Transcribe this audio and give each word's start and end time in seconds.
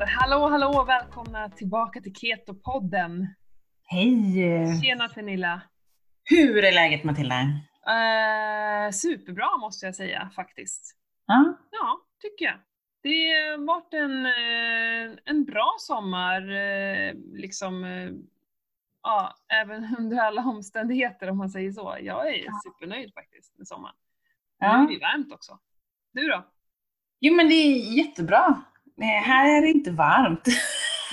där! 0.00 0.06
Hallå, 0.06 0.48
hallå! 0.48 0.84
Välkomna 0.84 1.48
tillbaka 1.48 2.00
till 2.00 2.12
Keto-podden. 2.12 3.26
Hej! 3.84 4.82
Tjena 4.82 5.08
Pernilla! 5.08 5.62
Hur 6.24 6.64
är 6.64 6.72
läget 6.72 7.04
Matilda? 7.04 7.40
Uh, 7.40 8.90
superbra 8.92 9.56
måste 9.60 9.86
jag 9.86 9.94
säga 9.94 10.30
faktiskt. 10.36 10.96
Ja? 11.26 11.58
Ja, 11.70 12.00
tycker 12.22 12.44
jag. 12.44 12.54
Det 13.02 13.08
har 13.10 13.66
varit 13.66 13.94
en, 13.94 14.26
eh, 14.26 15.18
en 15.24 15.44
bra 15.44 15.76
sommar, 15.78 16.50
eh, 16.50 17.14
liksom, 17.32 17.84
ja, 19.02 19.34
även 19.62 19.96
under 19.98 20.18
alla 20.18 20.42
omständigheter 20.42 21.30
om 21.30 21.38
man 21.38 21.50
säger 21.50 21.72
så. 21.72 21.96
Jag 22.00 22.28
är 22.28 22.44
ja. 22.44 22.52
supernöjd 22.64 23.14
faktiskt 23.14 23.58
med 23.58 23.68
sommaren. 23.68 23.96
Ja. 24.58 24.86
Det 24.90 24.98
varmt 24.98 25.32
också. 25.32 25.58
Du 26.12 26.28
då? 26.28 26.46
Jo 27.20 27.34
men 27.34 27.48
det 27.48 27.54
är 27.54 27.96
jättebra. 27.96 28.62
Här 29.00 29.56
är 29.56 29.62
det 29.62 29.68
inte 29.68 29.90
varmt. 29.90 30.46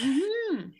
Mm. 0.01 0.71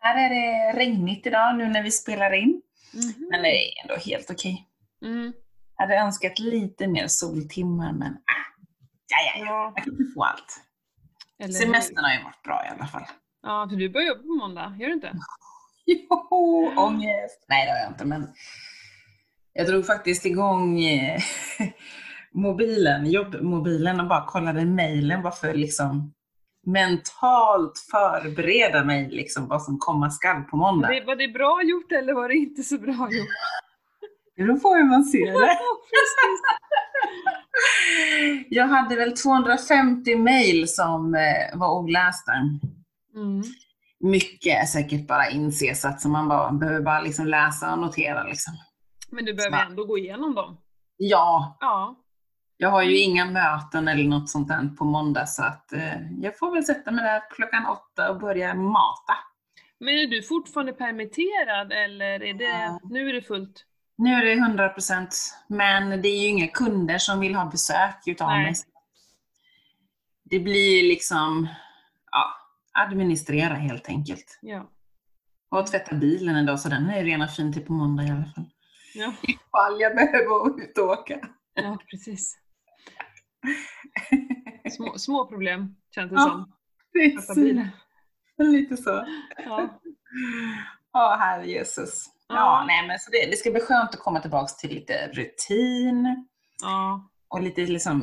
här 0.00 0.24
är 0.24 0.30
det 0.30 0.78
regnigt 0.78 1.26
idag 1.26 1.56
nu 1.56 1.68
när 1.68 1.82
vi 1.82 1.90
spelar 1.90 2.32
in. 2.32 2.62
Mm. 2.94 3.28
Men 3.30 3.42
det 3.42 3.48
är 3.48 3.82
ändå 3.82 3.94
helt 3.94 4.30
okej. 4.30 4.66
Okay. 5.00 5.12
Mm. 5.12 5.32
Jag 5.76 5.86
hade 5.86 5.96
önskat 5.96 6.38
lite 6.38 6.86
mer 6.86 7.06
soltimmar 7.06 7.92
men 7.92 8.12
äh, 8.12 8.44
ja, 9.08 9.16
ja, 9.26 9.44
ja. 9.44 9.46
Ja. 9.46 9.64
Man 9.64 9.84
kan 9.84 9.92
inte 9.92 10.12
få 10.14 10.24
allt. 10.24 10.60
Eller 11.38 11.52
Semestern 11.52 12.04
har 12.04 12.14
ju 12.14 12.22
varit 12.22 12.42
bra 12.42 12.64
i 12.66 12.68
alla 12.68 12.86
fall. 12.86 13.04
Ja, 13.42 13.66
för 13.70 13.76
du 13.76 13.88
börjar 13.88 14.08
jobba 14.08 14.22
på 14.22 14.34
måndag, 14.34 14.76
gör 14.80 14.86
du 14.86 14.94
inte? 14.94 15.12
Jo, 15.86 16.72
ångest! 16.76 17.44
Nej 17.48 17.66
det 17.66 17.72
har 17.72 17.78
jag 17.78 17.90
inte 17.90 18.04
men 18.04 18.28
jag 19.52 19.66
drog 19.66 19.86
faktiskt 19.86 20.26
igång 20.26 20.84
eh, 20.84 21.20
mobilen, 22.32 23.10
jobbmobilen 23.10 24.00
och 24.00 24.08
bara 24.08 24.26
kollade 24.26 24.64
mejlen 24.64 25.22
bara 25.22 25.32
för 25.32 25.54
liksom 25.54 26.14
mentalt 26.66 27.78
förbereda 27.90 28.84
mig 28.84 29.08
liksom 29.10 29.48
vad 29.48 29.62
som 29.62 29.78
komma 29.78 30.10
skall 30.10 30.42
på 30.42 30.56
måndag. 30.56 30.88
Var 30.88 30.94
det, 30.94 31.04
var 31.06 31.16
det 31.16 31.28
bra 31.28 31.62
gjort 31.62 31.92
eller 31.92 32.14
var 32.14 32.28
det 32.28 32.34
inte 32.34 32.62
så 32.62 32.78
bra 32.78 32.92
gjort? 32.92 33.28
Det 34.36 34.42
beror 34.42 34.58
på 34.58 34.74
hur 34.74 34.84
man 34.84 35.04
ser 35.04 35.32
det. 35.32 35.58
Jag 38.48 38.66
hade 38.66 38.96
väl 38.96 39.16
250 39.16 40.16
mejl 40.16 40.68
som 40.68 41.14
eh, 41.14 41.58
var 41.58 41.78
olästa. 41.78 42.32
Mm. 43.14 43.42
Mycket 44.00 44.68
säkert 44.68 45.06
bara 45.08 45.28
inses 45.30 46.02
så 46.02 46.08
man 46.08 46.28
bara, 46.28 46.52
behöver 46.52 46.80
bara 46.80 47.00
liksom 47.00 47.26
läsa 47.26 47.72
och 47.72 47.78
notera. 47.78 48.24
Liksom. 48.24 48.52
Men 49.10 49.24
du 49.24 49.34
behöver 49.34 49.56
Snabbt. 49.56 49.70
ändå 49.70 49.84
gå 49.84 49.98
igenom 49.98 50.34
dem. 50.34 50.56
Ja, 50.96 51.56
Ja. 51.60 51.96
Jag 52.56 52.68
har 52.68 52.82
ju 52.82 52.98
inga 52.98 53.24
möten 53.24 53.88
eller 53.88 54.04
något 54.04 54.30
sånt 54.30 54.48
där 54.48 54.76
på 54.78 54.84
måndag 54.84 55.26
så 55.26 55.42
att 55.42 55.72
eh, 55.72 56.20
jag 56.20 56.38
får 56.38 56.54
väl 56.54 56.64
sätta 56.64 56.90
mig 56.90 57.04
där 57.04 57.22
klockan 57.30 57.66
åtta 57.66 58.10
och 58.10 58.20
börja 58.20 58.54
mata. 58.54 59.14
Men 59.80 59.94
är 59.94 60.06
du 60.06 60.22
fortfarande 60.22 60.72
permitterad 60.72 61.72
eller 61.72 62.22
är 62.22 62.34
det, 62.34 62.78
nu 62.90 63.08
är 63.08 63.12
det 63.12 63.22
fullt? 63.22 63.64
Nu 63.96 64.14
är 64.14 64.24
det 64.24 64.32
100 64.32 64.68
procent, 64.68 65.34
men 65.48 66.02
det 66.02 66.08
är 66.08 66.22
ju 66.22 66.28
inga 66.28 66.48
kunder 66.48 66.98
som 66.98 67.20
vill 67.20 67.34
ha 67.34 67.44
besök 67.44 68.02
utav 68.06 68.28
Nej. 68.28 68.44
mig. 68.44 68.54
Det 70.24 70.40
blir 70.40 70.88
liksom, 70.88 71.48
ja, 72.10 72.24
administrera 72.72 73.54
helt 73.54 73.88
enkelt. 73.88 74.38
Ja. 74.42 74.70
Och 75.48 75.66
tvätta 75.66 75.96
bilen 75.96 76.36
en 76.36 76.46
dag, 76.46 76.60
så 76.60 76.68
den 76.68 76.90
är 76.90 76.98
ju 76.98 77.04
rena 77.04 77.28
fin 77.28 77.52
till 77.52 77.64
på 77.64 77.72
måndag 77.72 78.02
i 78.02 78.10
alla 78.10 78.24
fall. 78.34 78.44
Ja, 78.94 79.12
Ifall 79.22 79.80
jag 79.80 79.94
behöver 79.94 80.62
ute 80.62 80.80
och 80.80 80.90
åka. 80.90 81.18
ja 81.54 81.78
precis. 81.90 82.38
Små, 84.70 84.98
små 84.98 85.26
problem 85.26 85.76
känns 85.94 86.10
det 86.10 86.16
Ja, 86.16 86.22
som. 86.22 86.52
Precis, 86.92 87.56
lite 88.38 88.76
så. 88.76 89.06
Ja. 89.44 89.80
Ja, 90.92 91.16
herre 91.20 91.46
Jesus. 91.50 92.04
Ja, 92.28 92.34
Ja. 92.34 92.64
nej 92.66 92.86
men 92.88 92.98
så 92.98 93.10
det, 93.10 93.30
det 93.30 93.36
ska 93.36 93.50
bli 93.50 93.60
skönt 93.60 93.90
att 93.94 94.00
komma 94.00 94.20
tillbaka 94.20 94.52
till 94.60 94.70
lite 94.74 95.08
rutin 95.12 96.26
Ja. 96.62 97.08
och 97.28 97.42
lite 97.42 97.60
liksom, 97.60 98.02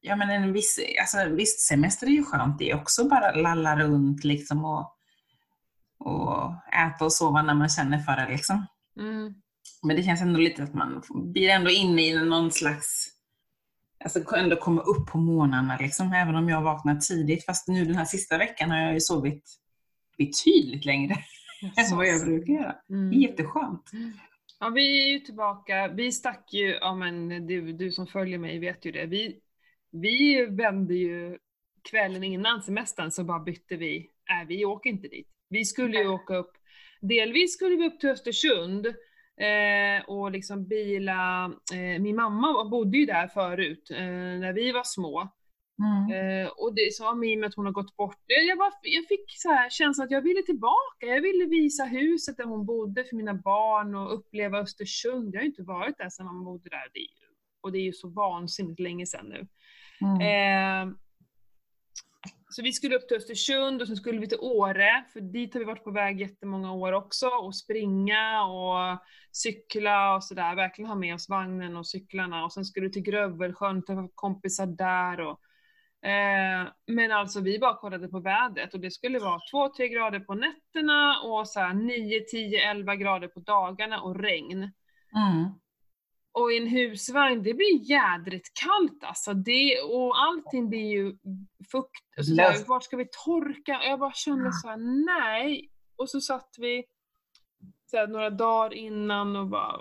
ja 0.00 0.16
men 0.16 0.30
en 0.30 0.52
viss, 0.52 0.80
alltså 1.00 1.34
visst 1.36 1.60
semester 1.60 2.06
är 2.06 2.10
ju 2.10 2.24
skönt 2.24 2.58
det 2.58 2.70
är 2.70 2.76
också 2.80 3.08
bara 3.08 3.32
lalla 3.32 3.76
runt 3.78 4.24
liksom 4.24 4.64
och, 4.64 4.96
och 5.98 6.52
äta 6.86 7.04
och 7.04 7.12
sova 7.12 7.42
när 7.42 7.54
man 7.54 7.68
känner 7.68 7.98
för 7.98 8.12
det 8.16 8.28
liksom. 8.28 8.66
Mm. 9.00 9.34
Men 9.82 9.96
det 9.96 10.02
känns 10.02 10.20
ändå 10.22 10.38
lite 10.40 10.62
att 10.62 10.74
man 10.74 11.02
blir 11.32 11.48
ändå 11.48 11.70
inne 11.70 12.02
i 12.02 12.24
någon 12.24 12.50
slags, 12.50 13.08
alltså 14.04 14.36
ändå 14.36 14.56
komma 14.56 14.82
upp 14.82 15.06
på 15.06 15.18
morgnarna 15.18 15.78
liksom, 15.80 16.12
även 16.12 16.34
om 16.34 16.48
jag 16.48 16.62
vaknar 16.62 16.96
tidigt. 16.96 17.44
Fast 17.44 17.68
nu 17.68 17.84
den 17.84 17.94
här 17.96 18.04
sista 18.04 18.38
veckan 18.38 18.70
har 18.70 18.78
jag 18.78 18.94
ju 18.94 19.00
sovit 19.00 19.44
betydligt 20.18 20.84
längre 20.84 21.14
än 21.90 21.96
vad 21.96 22.06
jag 22.06 22.24
brukar 22.24 22.52
göra. 22.52 22.76
Det 22.88 22.94
är 22.94 22.98
Mm. 22.98 23.20
jätteskönt. 23.20 23.90
Ja, 24.60 24.68
vi 24.68 25.02
är 25.08 25.12
ju 25.12 25.18
tillbaka. 25.18 25.88
Vi 25.88 26.12
stack 26.12 26.52
ju, 26.52 26.68
ja 26.80 26.94
men 26.94 27.46
du, 27.46 27.72
du 27.72 27.92
som 27.92 28.06
följer 28.06 28.38
mig 28.38 28.58
vet 28.58 28.84
ju 28.84 28.92
det. 28.92 29.06
Vi, 29.06 29.40
vi 29.92 30.46
vände 30.46 30.94
ju 30.94 31.38
kvällen 31.90 32.24
innan 32.24 32.62
semestern 32.62 33.10
så 33.10 33.24
bara 33.24 33.38
bytte 33.38 33.76
vi, 33.76 34.10
nej 34.28 34.46
vi 34.46 34.64
åker 34.64 34.90
inte 34.90 35.08
dit. 35.08 35.28
Vi 35.48 35.64
skulle 35.64 35.98
ju 35.98 36.08
åka 36.08 36.36
upp, 36.36 36.52
delvis 37.00 37.54
skulle 37.54 37.76
vi 37.76 37.86
upp 37.86 38.00
till 38.00 38.08
Östersund 38.10 38.86
eh, 39.40 40.04
och 40.06 40.30
liksom 40.30 40.66
bila, 40.66 41.44
eh, 41.72 42.02
min 42.02 42.16
mamma 42.16 42.64
bodde 42.64 42.98
ju 42.98 43.06
där 43.06 43.28
förut 43.28 43.90
eh, 43.90 43.98
när 44.42 44.52
vi 44.52 44.72
var 44.72 44.84
små. 44.84 45.28
Mm. 45.82 46.44
Eh, 46.44 46.48
och 46.50 46.74
det 46.74 46.94
sa 46.94 47.14
mig 47.14 47.36
med 47.36 47.46
att 47.46 47.54
hon 47.54 47.64
har 47.66 47.72
gått 47.72 47.96
bort. 47.96 48.16
Eh, 48.16 48.48
Jag, 48.48 48.58
bara, 48.58 48.72
jag 48.82 49.06
fick 49.08 49.24
så 49.28 49.48
här 49.48 49.70
känslan 49.70 50.04
att 50.04 50.10
jag 50.10 50.22
ville 50.22 50.42
tillbaka. 50.42 51.06
Jag 51.06 51.20
ville 51.20 51.44
visa 51.44 51.84
huset 51.84 52.36
där 52.36 52.44
hon 52.44 52.66
bodde 52.66 53.04
för 53.04 53.16
mina 53.16 53.34
barn 53.34 53.94
och 53.94 54.14
uppleva 54.14 54.58
Östersund. 54.58 55.34
Jag 55.34 55.38
har 55.38 55.44
ju 55.44 55.50
inte 55.50 55.62
varit 55.62 55.98
där 55.98 56.08
sedan 56.08 56.26
man 56.26 56.44
bodde 56.44 56.68
där. 56.70 56.88
Och 57.62 57.72
det 57.72 57.78
är 57.78 57.82
ju 57.82 57.92
så 57.92 58.08
vansinnigt 58.08 58.80
länge 58.80 59.06
sedan 59.06 59.26
nu. 59.26 59.46
Mm. 60.00 60.94
Så 62.52 62.62
vi 62.62 62.72
skulle 62.72 62.96
upp 62.96 63.08
till 63.08 63.16
Östersund 63.16 63.82
och 63.82 63.88
sen 63.88 63.96
skulle 63.96 64.20
vi 64.20 64.28
till 64.28 64.40
Åre, 64.40 65.04
för 65.12 65.20
dit 65.20 65.54
har 65.54 65.58
vi 65.58 65.64
varit 65.66 65.84
på 65.84 65.90
väg 65.90 66.20
jättemånga 66.20 66.72
år 66.72 66.92
också, 66.92 67.26
och 67.26 67.56
springa 67.56 68.44
och 68.44 68.98
cykla 69.32 70.14
och 70.14 70.24
sådär, 70.24 70.56
verkligen 70.56 70.88
ha 70.88 70.96
med 70.96 71.14
oss 71.14 71.28
vagnen 71.28 71.76
och 71.76 71.86
cyklarna. 71.86 72.44
Och 72.44 72.52
sen 72.52 72.64
skulle 72.64 72.86
vi 72.86 72.92
till 72.92 73.02
Grövelsjön, 73.02 73.84
träffa 73.84 74.08
kompisar 74.14 74.66
där 74.66 75.20
och 75.20 75.40
eh, 76.08 76.68
men 76.86 77.12
alltså 77.12 77.40
vi 77.40 77.58
bara 77.58 77.76
kollade 77.76 78.08
på 78.08 78.20
vädret 78.20 78.74
och 78.74 78.80
det 78.80 78.90
skulle 78.90 79.18
vara 79.18 79.40
2-3 79.52 79.86
grader 79.86 80.20
på 80.20 80.34
nätterna 80.34 81.20
och 81.20 81.48
så 81.48 81.60
här 81.60 81.74
9, 81.74 82.20
10, 82.20 82.70
11 82.70 82.96
grader 82.96 83.28
på 83.28 83.40
dagarna 83.40 84.00
och 84.00 84.20
regn. 84.20 84.72
Mm. 85.16 85.50
Och 86.32 86.52
i 86.52 86.56
en 86.56 86.66
husvagn, 86.66 87.42
det 87.42 87.54
blir 87.54 87.90
jädrigt 87.90 88.48
kallt 88.54 89.04
alltså. 89.04 89.34
Det, 89.34 89.80
och 89.80 90.22
allting 90.22 90.68
blir 90.68 90.90
ju 90.90 91.16
fukt. 91.72 92.18
Och 92.18 92.26
så 92.26 92.34
Löst. 92.34 92.60
där, 92.60 92.68
vart 92.68 92.84
ska 92.84 92.96
vi 92.96 93.08
torka? 93.24 93.80
Jag 93.84 93.98
bara 93.98 94.12
kände 94.12 94.52
så 94.52 94.68
här, 94.68 94.76
nej. 95.06 95.70
Och 95.96 96.10
så 96.10 96.20
satt 96.20 96.54
vi 96.58 96.84
så 97.90 97.96
här, 97.96 98.06
några 98.06 98.30
dagar 98.30 98.74
innan 98.74 99.36
och 99.36 99.46
bara, 99.46 99.80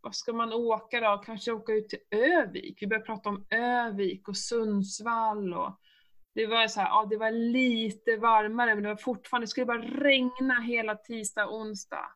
vad 0.00 0.14
ska 0.14 0.32
man 0.32 0.52
åka 0.52 1.00
då? 1.00 1.22
Kanske 1.26 1.52
åka 1.52 1.72
ut 1.72 1.88
till 1.88 1.98
Övik. 2.10 2.82
Vi 2.82 2.86
började 2.86 3.06
prata 3.06 3.28
om 3.28 3.46
Övik 3.50 4.28
och 4.28 4.36
Sundsvall 4.36 5.54
och 5.54 5.80
det 6.34 6.46
var 6.46 6.68
så 6.68 6.80
här, 6.80 6.88
ja 6.88 7.06
det 7.10 7.16
var 7.16 7.30
lite 7.30 8.16
varmare 8.16 8.74
men 8.74 8.82
det 8.82 8.88
var 8.88 8.96
fortfarande, 8.96 9.44
det 9.44 9.48
skulle 9.48 9.66
bara 9.66 9.82
regna 9.82 10.60
hela 10.60 10.94
tisdag 10.94 11.48
onsdag. 11.48 12.12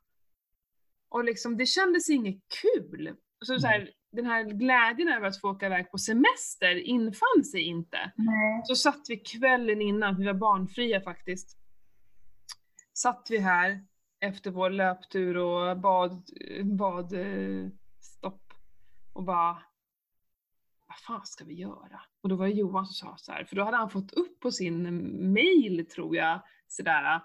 Och 1.09 1.25
liksom, 1.25 1.57
det 1.57 1.67
kändes 1.67 2.11
inget 2.11 2.43
kul. 2.63 3.17
Så, 3.43 3.59
så 3.59 3.67
här, 3.67 3.91
den 4.13 4.27
här 4.27 4.45
glädjen 4.45 5.09
över 5.09 5.27
att 5.27 5.41
få 5.41 5.51
åka 5.51 5.67
iväg 5.67 5.91
på 5.91 5.99
semester 5.99 6.75
infann 6.75 7.45
sig 7.45 7.63
inte. 7.63 8.13
Nej. 8.17 8.63
Så 8.65 8.77
satt 8.77 9.07
vi 9.09 9.17
kvällen 9.17 9.83
innan, 9.83 10.19
vi 10.19 10.27
var 10.27 10.35
barnfria 10.35 11.01
faktiskt. 11.01 11.59
Satt 12.95 13.27
vi 13.31 13.39
här 13.39 13.85
efter 14.21 14.51
vår 14.51 14.71
löptur 14.71 15.37
och 15.37 15.79
bad, 15.79 16.31
bad 16.65 17.13
eh, 17.13 17.69
stopp 18.01 18.53
och 19.13 19.25
bara 19.25 19.63
vad 20.89 20.99
fan 20.99 21.27
ska 21.27 21.45
vi 21.45 21.55
göra? 21.55 22.01
Och 22.23 22.29
då 22.29 22.37
var 22.37 22.47
det 22.47 22.53
Johan 22.53 22.87
som 22.87 23.09
sa 23.09 23.17
så 23.17 23.33
här, 23.33 23.45
för 23.45 23.57
då 23.57 23.65
hade 23.65 23.77
han 23.77 23.91
fått 23.91 24.13
upp 24.13 24.41
på 24.41 24.51
sin 24.51 25.33
mail 25.33 25.87
tror 25.87 26.17
jag, 26.17 26.41
sådär 26.69 27.21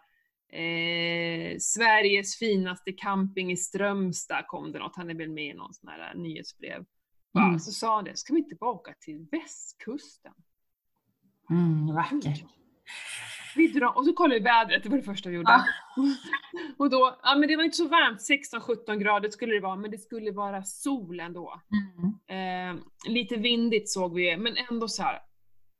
eh, 0.51 1.57
Sveriges 1.59 2.39
finaste 2.39 2.91
camping 2.91 3.51
i 3.51 3.57
Strömstad 3.57 4.47
kom 4.47 4.71
det 4.71 4.79
något, 4.79 4.95
han 4.95 5.09
är 5.09 5.15
väl 5.15 5.29
med 5.29 5.45
i 5.45 5.53
någon 5.53 5.73
sån 5.73 5.89
här 5.89 6.15
nyhetsbrev. 6.15 6.85
Bara, 7.33 7.45
Mm. 7.45 7.59
Så 7.59 7.71
sa 7.71 7.95
han 7.95 8.03
det, 8.03 8.17
ska 8.17 8.33
vi 8.33 8.39
inte 8.39 8.55
bara 8.55 8.71
åka 8.71 8.93
till 8.99 9.27
västkusten? 9.31 10.33
Mm, 11.49 11.95
vackert. 11.95 12.43
Vi 13.55 13.67
drar, 13.67 13.97
och 13.97 14.05
så 14.05 14.13
kollade 14.13 14.39
vi 14.39 14.43
vädret, 14.43 14.83
det 14.83 14.89
var 14.89 14.97
det 14.97 15.03
första 15.03 15.29
vi 15.29 15.35
gjorde. 15.35 15.51
Ja. 15.51 15.63
och 16.77 16.89
då, 16.89 17.19
ja 17.23 17.35
men 17.35 17.47
det 17.47 17.55
var 17.55 17.63
inte 17.63 17.77
så 17.77 17.87
varmt, 17.87 18.19
16-17 18.89 18.95
grader 18.95 19.29
skulle 19.29 19.53
det 19.53 19.59
vara, 19.59 19.75
men 19.75 19.91
det 19.91 19.97
skulle 19.97 20.31
vara 20.31 20.63
sol 20.63 21.19
ändå. 21.19 21.61
Mm. 22.27 22.77
Eh, 22.77 22.83
lite 23.07 23.35
vindigt 23.35 23.89
såg 23.89 24.15
vi, 24.15 24.37
men 24.37 24.57
ändå 24.71 24.87
så 24.87 25.03
här. 25.03 25.19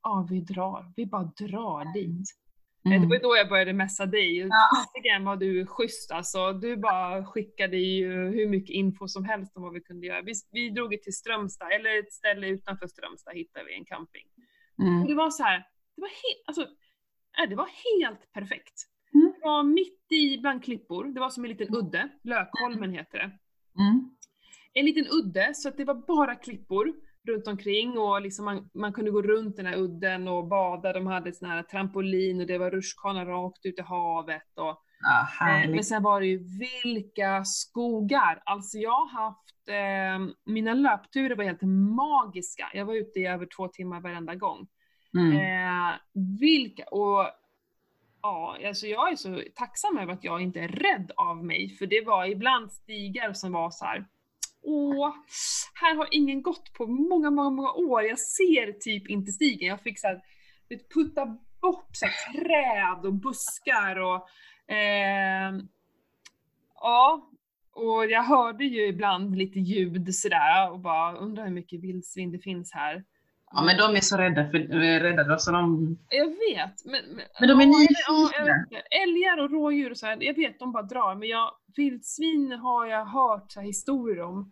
ja 0.04 0.28
vi 0.30 0.42
drar, 0.42 0.94
vi 0.96 1.06
bara 1.06 1.24
drar 1.24 1.94
dit. 1.94 2.30
Mm. 2.88 3.02
Det 3.02 3.08
var 3.08 3.16
ju 3.16 3.22
då 3.22 3.38
jag 3.38 3.50
började 3.50 3.74
messa 3.74 4.06
dig. 4.06 4.50
Fasiken 4.76 5.26
var 5.26 5.36
du 5.36 5.66
schysst 5.66 6.12
alltså. 6.12 6.54
Du 6.54 6.78
bara 6.78 7.26
skickade 7.26 7.78
ju 7.78 8.14
hur 8.14 8.48
mycket 8.48 8.74
info 8.74 9.08
som 9.08 9.26
helst 9.26 9.58
om 9.58 9.64
vad 9.64 9.74
vi 9.74 9.82
kunde 9.82 10.08
göra. 10.08 10.22
Vi, 10.22 10.34
vi 10.52 10.70
drog 10.70 11.02
till 11.02 11.14
Strömstad, 11.14 11.72
eller 11.72 12.00
ett 12.00 12.14
ställe 12.14 12.48
utanför 12.48 12.88
Strömstad 12.88 13.34
hittade 13.36 13.66
vi 13.66 13.74
en 13.74 13.86
camping. 13.86 14.28
Mm. 14.82 15.08
Det 15.08 15.14
var 15.14 15.30
så 15.30 15.44
här, 15.44 15.58
det 15.96 16.02
var 16.02 16.10
helt, 16.10 16.44
alltså, 16.48 16.68
det 17.50 17.56
var 17.56 17.70
helt 17.94 18.34
perfekt. 18.34 18.74
Mm. 19.14 19.34
Det 19.36 19.48
var 19.48 19.64
mitt 19.64 20.12
i 20.12 20.38
bland 20.38 20.64
klippor, 20.64 21.04
det 21.04 21.20
var 21.20 21.30
som 21.30 21.44
en 21.44 21.50
liten 21.50 21.76
udde, 21.76 22.10
Lökholmen 22.24 22.94
heter 22.94 23.18
det. 23.18 23.32
Mm. 23.84 24.16
En 24.74 24.86
liten 24.86 25.08
udde, 25.08 25.54
så 25.54 25.70
att 25.70 25.78
det 25.78 25.86
var 25.86 26.08
bara 26.08 26.36
klippor 26.36 26.94
runt 27.28 27.48
omkring 27.48 27.98
och 27.98 28.22
liksom 28.22 28.46
man, 28.46 28.70
man 28.74 28.94
kunde 28.94 29.12
gå 29.12 29.22
runt 29.22 29.56
den 29.56 29.66
här 29.66 29.78
udden 29.78 30.28
och 30.28 30.48
bada. 30.48 30.94
De 30.94 31.08
hade 31.08 31.34
sån 31.34 31.50
här 31.50 31.64
trampolin 31.64 32.42
och 32.42 32.48
det 32.48 32.58
var 32.58 32.72
rutschkana 32.72 33.26
rakt 33.26 33.66
ut 33.66 33.80
i 33.80 33.82
havet. 33.82 34.58
Och, 34.58 34.84
Ja, 35.00 35.50
eh, 35.50 35.70
men 35.70 35.84
sen 35.84 36.04
var 36.04 36.22
det 36.22 36.28
ju 36.28 36.44
vilka 36.84 37.46
skogar! 37.46 38.42
Alltså 38.46 38.78
jag 38.78 39.06
har 39.06 39.08
haft, 39.08 39.70
eh, 39.70 40.36
mina 40.46 40.74
löpturer 40.74 41.36
var 41.36 41.44
helt 41.44 41.62
magiska. 41.96 42.70
Jag 42.74 42.86
var 42.86 42.94
ute 42.94 43.20
i 43.20 43.26
över 43.26 43.48
två 43.56 43.68
timmar 43.68 44.02
varenda 44.02 44.36
gång. 44.36 44.68
Mm. 45.18 45.32
Eh, 45.32 45.96
vilka, 46.40 46.84
och 46.84 47.26
ja, 48.22 48.58
alltså 48.68 48.88
jag 48.88 49.12
är 49.12 49.16
så 49.16 49.42
tacksam 49.56 49.98
över 49.98 50.14
att 50.14 50.24
jag 50.24 50.42
inte 50.42 50.60
är 50.60 50.68
rädd 50.68 51.12
av 51.16 51.46
mig, 51.46 51.70
för 51.70 51.86
det 51.86 52.02
var 52.06 52.26
ibland 52.26 52.72
stigar 52.72 53.34
som 53.34 53.52
var 53.52 53.70
så 53.70 53.86
här. 53.86 54.06
Åh, 54.70 55.16
här 55.74 55.96
har 55.96 56.08
ingen 56.12 56.42
gått 56.42 56.74
på 56.74 56.86
många, 56.86 57.30
många, 57.32 57.50
många 57.50 57.72
år. 57.72 58.04
Jag 58.04 58.20
ser 58.20 58.72
typ 58.72 59.10
inte 59.10 59.32
stigen. 59.32 59.68
Jag 59.68 59.82
fick 59.82 60.00
så 60.00 60.08
här, 60.08 60.22
vet, 60.70 60.94
putta 60.94 61.26
bort 61.62 61.90
så 61.92 62.06
här, 62.06 62.34
träd 62.34 63.06
och 63.06 63.14
buskar 63.14 63.96
och 63.96 64.30
eh, 64.76 65.54
ja, 66.76 67.30
och 67.72 68.06
jag 68.06 68.24
hörde 68.24 68.66
ju 68.66 68.88
ibland 68.88 69.38
lite 69.38 69.60
ljud 69.60 70.16
sådär 70.16 70.72
och 70.72 70.80
bara 70.80 71.18
undrar 71.18 71.44
hur 71.44 71.54
mycket 71.54 71.84
vildsvin 71.84 72.32
det 72.32 72.40
finns 72.40 72.74
här. 72.74 73.04
Ja, 73.52 73.64
men 73.64 73.78
de 73.78 73.96
är 73.96 74.02
så 74.02 74.18
rädda 74.18 74.50
för 74.52 74.58
eh, 74.58 75.00
rädda 75.00 75.24
då, 75.24 75.38
så 75.38 75.52
de... 75.52 75.98
Jag 76.10 76.26
vet, 76.26 76.86
men... 76.86 77.16
Men, 77.16 77.26
Men 77.40 77.50
de 77.50 77.62
är 77.62 77.66
nyfikna. 77.66 78.66
ja. 78.72 78.82
Älgar 79.04 79.44
och 79.44 79.52
rådjur 79.52 79.92
och 79.92 79.98
så 79.98 80.06
här, 80.06 80.18
jag 80.24 80.34
vet 80.34 80.60
de 80.60 80.72
bara 80.72 80.84
drar, 80.84 81.16
men 81.16 81.30
jag, 81.30 81.52
vildsvin 81.76 82.52
har 82.52 82.86
jag 82.86 83.06
hört 83.06 83.52
så 83.52 83.60
här 83.60 83.68
historier 83.68 84.22
om. 84.22 84.52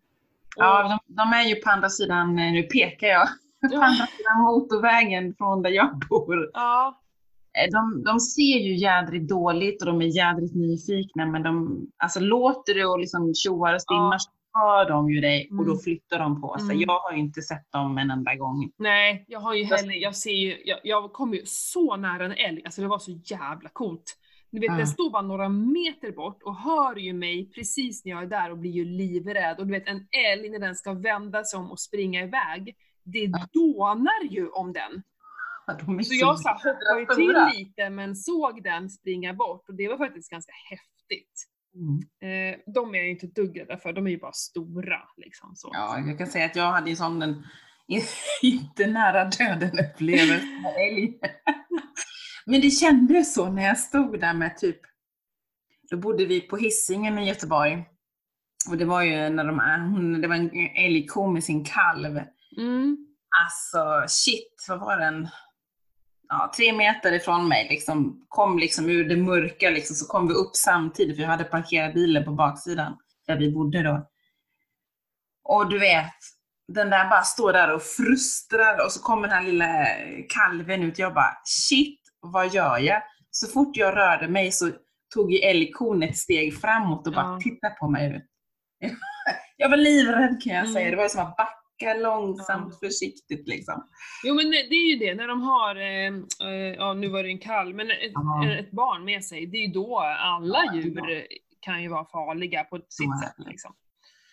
Ja, 0.56 1.00
de, 1.08 1.16
de 1.16 1.34
är 1.34 1.44
ju 1.44 1.56
på 1.56 1.70
andra 1.70 1.90
sidan, 1.90 2.40
eh, 2.40 2.52
nu 2.52 2.64
pekar 2.64 3.08
jag, 3.08 3.28
på 3.72 3.76
andra 3.76 4.06
sidan 4.06 4.42
motorvägen 4.42 5.34
från 5.38 5.62
där 5.62 5.70
jag 5.70 6.00
bor. 6.10 6.50
ja, 6.54 7.02
Eh, 7.58 7.72
De, 7.72 8.04
de 8.04 8.20
ser 8.20 8.60
ju 8.60 8.76
jädrigt 8.76 9.30
dåligt 9.30 9.82
och 9.82 9.88
de 9.88 10.02
är 10.02 10.06
jädrigt 10.18 10.56
nyfikna, 10.56 11.26
men 11.26 11.44
de, 11.44 11.80
alltså 11.98 12.20
låter 12.20 12.74
det 12.74 12.86
och 12.86 13.00
liksom 13.00 13.34
tjoar 13.36 13.74
och 13.74 13.82
stimmar 13.82 14.12
Ja. 14.14 14.20
så 14.20 14.30
hör 14.60 14.90
de 14.90 15.10
ju 15.12 15.22
dig 15.22 15.50
och 15.52 15.66
då 15.66 15.72
Mm. 15.72 15.78
flyttar 15.84 16.20
de 16.20 16.42
på 16.42 16.56
sig. 16.60 16.66
Mm. 16.76 16.80
Jag 16.80 17.00
har 17.00 17.12
ju 17.12 17.20
inte 17.20 17.42
sett 17.42 17.72
dem 17.72 17.98
en 17.98 18.12
enda 18.12 18.36
gång. 18.36 18.72
nej, 18.78 19.26
jag 19.28 19.40
har 19.40 19.54
ju 19.54 19.64
heller, 19.64 19.94
jag 19.94 20.16
ser 20.16 20.32
ju, 20.32 20.58
jag, 20.66 20.80
jag 20.84 21.14
kom 21.14 21.34
ju 21.34 21.42
så 21.46 21.96
nära 21.96 22.26
en 22.26 22.32
älg, 22.32 22.62
alltså 22.66 22.82
det 22.82 22.88
var 22.88 23.00
så 23.00 23.12
jävla 23.12 23.70
coolt. 23.74 24.14
Ni 24.56 24.62
vet, 24.62 24.72
Ja. 24.72 24.78
den 24.78 24.88
står 24.88 25.10
bara 25.10 25.22
några 25.22 25.50
meter 25.50 26.12
bort 26.12 26.44
och 26.44 26.56
hör 26.56 26.96
ju 26.96 27.14
mig 27.14 27.52
precis 27.56 28.06
när 28.06 28.12
jag 28.12 28.24
är 28.24 28.28
där 28.28 28.52
och 28.52 28.58
blir 28.58 28.72
ju 28.72 28.86
livrädd. 28.86 29.60
Och 29.60 29.68
du 29.68 29.72
vet, 29.74 29.88
en 29.88 30.08
älg 30.32 30.50
när 30.50 30.60
den 30.60 30.76
ska 30.76 30.94
vända 30.94 31.44
sig 31.44 31.60
om 31.60 31.72
och 31.72 31.80
springa 31.80 32.24
iväg, 32.24 32.76
det 33.04 33.28
dånar 33.54 34.24
ju 34.30 34.50
om 34.50 34.74
den. 34.74 35.04
De 35.86 36.00
är 36.00 36.04
Så 36.04 36.16
jag 36.16 36.40
så 36.40 36.50
hoppade 36.50 37.00
ju 37.00 37.06
till 37.06 37.60
lite 37.60 37.90
men 37.90 38.16
såg 38.16 38.64
den 38.64 38.90
springa 38.90 39.34
bort 39.34 39.70
och 39.70 39.76
det 39.76 39.88
var 39.88 39.98
faktiskt 39.98 40.32
ganska 40.32 40.54
häftigt. 40.70 41.46
Mm. 41.76 42.00
Eh, 42.54 42.60
de 42.74 42.96
är 42.96 42.98
jag 42.98 43.06
ju 43.06 43.12
inte 43.12 43.26
ett 43.26 43.36
dugg 43.36 43.60
rädda 43.60 43.78
för, 43.78 43.94
de 43.94 44.08
är 44.08 44.12
ju 44.12 44.20
bara 44.20 44.34
stora 44.34 45.02
liksom 45.18 45.52
så. 45.56 45.70
Ja, 45.74 46.00
jag 46.08 46.18
kan 46.18 46.28
säga 46.28 46.46
att 46.46 46.56
jag 46.56 46.72
hade 46.72 46.90
ju 46.90 46.96
sån 46.96 47.22
en 47.22 47.44
inte 48.42 48.88
nära 48.88 49.26
döden 49.26 49.80
upplevelse 49.80 50.46
med 50.46 50.74
älg. 50.92 51.20
Men 52.46 52.62
det 52.62 52.70
kändes 52.70 53.34
så 53.34 53.50
när 53.52 53.64
jag 53.64 53.78
stod 53.80 54.20
där 54.20 54.34
med 54.34 54.58
typ, 54.58 54.80
då 55.90 55.98
bodde 55.98 56.26
vi 56.26 56.42
på 56.42 56.58
Hisingen 56.58 57.20
i 57.20 57.28
Göteborg. 57.28 57.86
Och 58.70 58.78
det 58.78 58.86
var 58.86 59.02
ju 59.02 59.30
när 59.30 59.44
de, 59.44 59.60
hon- 59.94 60.22
det 60.22 60.28
var 60.28 60.36
en 60.36 60.70
älgko 60.76 61.28
med 61.32 61.44
sin 61.44 61.66
kalv. 61.66 62.20
Mm. 62.58 62.98
Alltså 63.46 64.04
shit, 64.08 64.66
vad 64.68 64.80
var 64.80 64.98
den? 64.98 65.28
Ja, 66.28 66.52
tre 66.58 66.74
meter 66.74 67.12
ifrån 67.14 67.48
mig 67.48 67.68
liksom, 67.70 68.26
kom 68.30 68.60
liksom 68.60 68.90
ur 68.90 69.10
det 69.10 69.18
mörka 69.18 69.70
liksom, 69.70 69.96
så 69.96 70.06
kom 70.08 70.28
vi 70.28 70.34
upp 70.34 70.56
samtidigt 70.56 71.16
för 71.16 71.24
jag 71.24 71.30
hade 71.30 71.44
parkerat 71.44 71.94
bilen 71.94 72.26
på 72.26 72.32
baksidan 72.32 72.98
där 73.28 73.38
vi 73.40 73.52
bodde 73.52 73.84
då. 73.84 74.10
Och 75.44 75.70
du 75.70 75.80
vet, 75.80 76.14
den 76.68 76.90
där 76.90 77.10
bara 77.10 77.24
står 77.24 77.54
där 77.54 77.74
och 77.76 77.82
frustrar 77.82 78.86
och 78.86 78.92
så 78.92 79.02
kommer 79.02 79.28
den 79.28 79.38
här 79.38 79.44
lilla 79.44 79.86
kalven 80.30 80.84
ut. 80.84 81.00
Jag 81.00 81.14
bara 81.14 81.38
shit, 81.44 82.00
vad 82.32 82.54
gör 82.54 82.78
jag? 82.80 83.02
Så 83.32 83.48
fort 83.48 83.78
jag 83.78 83.96
rörde 83.96 84.28
mig 84.28 84.52
så 84.52 84.72
tog 85.16 85.32
ju 85.32 85.38
älgkon 85.40 86.04
ett 86.04 86.18
steg 86.18 86.58
framåt 86.58 87.08
och 87.08 87.14
bara 87.14 87.26
Ja. 87.26 87.40
tittade 87.44 87.76
på 87.80 87.88
mig. 87.90 88.26
Jag 89.58 89.70
var 89.70 89.78
livrädd 89.78 90.42
kan 90.44 90.54
jag 90.56 90.70
säga. 90.70 90.88
Mm. 90.88 90.92
Det 90.92 91.02
var 91.04 91.10
som 91.10 91.22
att 91.22 91.36
backa 91.38 91.94
långsamt, 92.02 92.80
försiktigt 92.80 93.48
liksom. 93.48 93.88
Jo 94.24 94.36
men 94.36 94.52
det 94.52 94.58
är 94.76 94.92
ju 94.94 94.96
det, 95.00 95.16
när 95.16 95.28
de 95.28 95.42
har, 95.42 95.76
eh, 95.76 96.50
eh, 96.50 96.74
ja 96.78 96.94
nu 96.94 97.08
var 97.08 97.24
det 97.24 97.30
en 97.30 97.40
kalv, 97.40 97.76
men 97.76 97.92
ett, 97.92 97.98
Ja. 98.14 98.50
ett 98.52 98.72
barn 98.72 99.06
med 99.06 99.24
sig, 99.26 99.46
det 99.46 99.58
är 99.58 99.68
ju 99.68 99.74
då 99.74 100.00
alla 100.00 100.64
Ja, 100.66 100.74
djur 100.76 101.26
kan 101.60 101.82
ju 101.84 101.90
vara 101.90 102.06
farliga 102.06 102.64
på 102.64 102.76
sitt 102.78 103.20
sätt. 103.24 103.46
Liksom. 103.48 103.74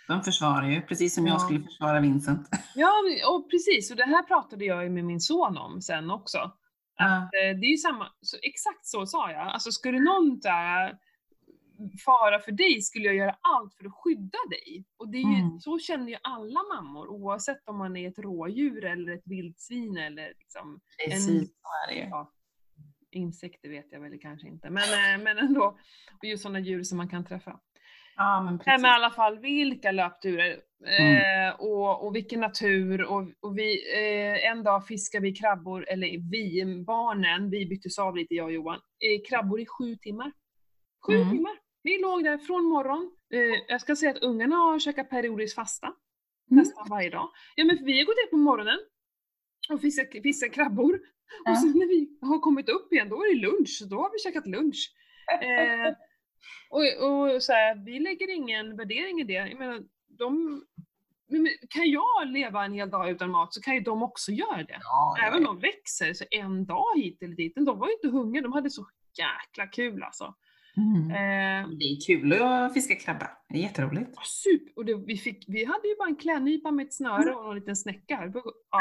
De 0.08 0.22
försvarar 0.22 0.68
ju, 0.68 0.80
precis 0.80 1.14
som 1.14 1.26
Ja. 1.26 1.32
jag 1.32 1.40
skulle 1.40 1.60
försvara 1.64 2.00
Vincent. 2.00 2.48
Ja, 2.74 2.92
och 3.30 3.50
precis, 3.50 3.90
och 3.90 3.96
det 3.96 4.04
här 4.06 4.22
pratade 4.22 4.64
jag 4.64 4.82
ju 4.84 4.90
med 4.90 5.04
min 5.04 5.20
son 5.20 5.58
om 5.58 5.82
sen 5.82 6.10
också. 6.10 6.38
Ja. 6.96 7.16
Eh, 7.22 7.58
Det 7.58 7.66
är 7.66 7.76
samma, 7.76 8.12
så 8.20 8.36
exakt 8.42 8.86
så 8.86 9.06
sa 9.06 9.30
jag. 9.32 9.40
Alltså 9.48 9.72
skulle 9.72 10.00
någon 10.00 10.40
där 10.40 10.98
fara 12.05 12.38
för 12.38 12.52
dig 12.52 12.82
skulle 12.82 13.05
jag 13.06 13.14
göra 13.14 13.36
allt 13.40 13.74
för 13.74 13.84
att 13.86 13.93
skydda 13.94 14.38
dig. 14.50 14.84
Och 14.96 15.08
det 15.08 15.19
är 15.19 15.32
ju, 15.32 15.38
Mm. 15.40 15.60
så 15.60 15.78
känner 15.78 16.08
ju 16.08 16.17
alla 16.22 16.60
mammor 16.74 17.08
oavsett 17.08 17.69
om 17.69 17.78
man 17.78 17.96
är 17.96 18.08
ett 18.08 18.19
rådjur 18.19 18.84
eller 18.84 19.12
ett 19.12 19.22
vildsvin 19.26 19.96
eller 19.96 20.32
liksom 20.38 20.81
Precis 21.08 21.50
ju. 21.93 21.94
ja, 22.10 22.32
insekter 23.10 23.69
vet 23.69 23.86
jag 23.93 24.00
väl 24.00 24.19
kanske 24.20 24.48
inte, 24.48 24.70
men, 24.70 24.82
eh, 24.82 25.24
men 25.24 25.38
ändå. 25.38 25.78
Och 26.19 26.24
just 26.24 26.43
sådana 26.43 26.60
djur 26.60 26.82
som 26.82 26.98
man 26.98 27.08
kan 27.08 27.24
träffa. 27.24 27.60
Ja, 28.16 28.42
men 28.42 28.58
precis. 28.58 28.82
men 28.82 28.90
i 28.90 28.94
alla 28.94 29.10
fall 29.10 29.38
vilka 29.38 29.90
löpturer 29.92 30.50
eh, 30.86 31.54
och, 31.60 32.06
och 32.06 32.16
vilken 32.16 32.40
natur 32.40 33.02
och, 33.02 33.22
och 33.40 33.58
vi, 33.58 33.94
eh, 33.94 34.50
en 34.50 34.62
dag 34.62 34.86
fiskar 34.86 35.20
vi 35.20 35.32
krabbor, 35.32 35.84
eller 35.88 36.06
vi, 36.31 36.64
barnen, 36.86 37.50
vi 37.50 37.66
byttes 37.66 37.98
av 37.98 38.16
lite 38.16 38.34
jag 38.34 38.44
och 38.46 38.52
Johan, 38.52 38.74
eh, 38.76 39.28
krabbor 39.28 39.60
i 39.60 39.66
sju 39.66 39.96
timmar. 39.96 40.32
Sju 41.06 41.12
Mm. 41.16 41.31
timmar! 41.31 41.52
Vi 41.82 41.98
låg 42.02 42.24
där 42.24 42.38
från 42.38 42.64
morgon. 42.64 43.10
Jag 43.69 43.81
ska 43.81 43.96
säga 43.96 44.10
att 44.10 44.22
ungarna 44.22 44.56
har 44.56 44.78
käkat 44.78 45.10
periodiskt 45.10 45.54
fasta 45.54 45.86
Mm. 45.86 45.96
nästan 46.62 46.86
varje 46.90 47.10
dag. 47.10 47.28
Ja 47.54 47.64
men 47.64 47.84
vi 47.84 47.98
har 47.98 48.04
gått 48.06 48.24
upp 48.26 48.31
på 48.31 48.36
morgonen 48.36 48.78
och 49.72 49.81
fiskat, 49.81 50.22
fiskat 50.22 50.52
krabbor. 50.52 51.00
Och 51.48 51.58
sen 51.58 51.72
när 51.78 51.86
vi 51.86 52.19
har 52.20 52.38
kommit 52.38 52.69
upp 52.69 52.92
igen, 52.92 53.08
då 53.08 53.16
är 53.16 53.34
det 53.34 53.40
lunch. 53.40 53.82
Då 53.90 53.96
har 53.96 54.10
vi 54.12 54.19
käkat 54.19 54.46
lunch. 54.46 54.92
Och 56.70 56.81
och 56.81 57.43
så 57.43 57.53
här, 57.53 57.84
vi 57.84 57.99
lägger 58.01 58.34
ingen 58.34 58.77
värdering 58.77 59.20
i 59.20 59.25
det. 59.25 59.32
Jag 59.32 59.58
menar, 59.58 59.81
de, 60.08 60.63
kan 61.69 61.91
jag 61.91 62.27
leva 62.29 62.65
en 62.65 62.72
hel 62.72 62.91
dag 62.91 63.11
utan 63.11 63.31
mat 63.31 63.55
så 63.55 63.61
kan 63.61 63.75
ju 63.75 63.81
de 63.81 64.03
också 64.03 64.32
göra 64.32 64.56
det. 64.63 64.79
Ja, 64.82 65.17
Även 65.27 65.39
om 65.39 65.44
de 65.44 65.61
växer, 65.61 66.13
så 66.15 66.25
en 66.31 66.67
dag 66.67 66.84
hit 66.96 67.22
eller 67.22 67.34
dit. 67.34 67.53
De 67.56 67.79
var 67.79 67.87
ju 67.87 67.93
inte 67.93 68.08
hungriga, 68.08 68.43
de 68.43 68.53
hade 68.53 68.70
så 68.70 68.87
jäkla 69.19 69.67
kul 69.67 70.03
alltså. 70.03 70.34
Mm. 70.77 71.11
Eh, 71.11 71.69
Det 71.79 71.84
är 71.84 72.06
kul 72.06 72.43
att 72.43 72.75
fiska 72.75 72.94
krabba. 72.94 73.31
Det 73.49 73.58
är 73.58 73.63
jätteroligt. 73.63 74.11
Super! 74.27 74.72
Och 74.77 74.84
det, 74.84 74.94
vi, 74.94 75.17
fick, 75.17 75.44
vi 75.49 75.65
hade 75.65 75.89
ju 75.89 75.96
bara 75.96 76.08
en 76.08 76.17
klädnypa 76.17 76.70
med 76.70 76.87
ett 76.87 76.94
snöre 76.94 77.34
och 77.34 77.49
en 77.49 77.55
liten 77.55 77.77
snäcka. 77.77 78.31
Ja. 78.34 78.81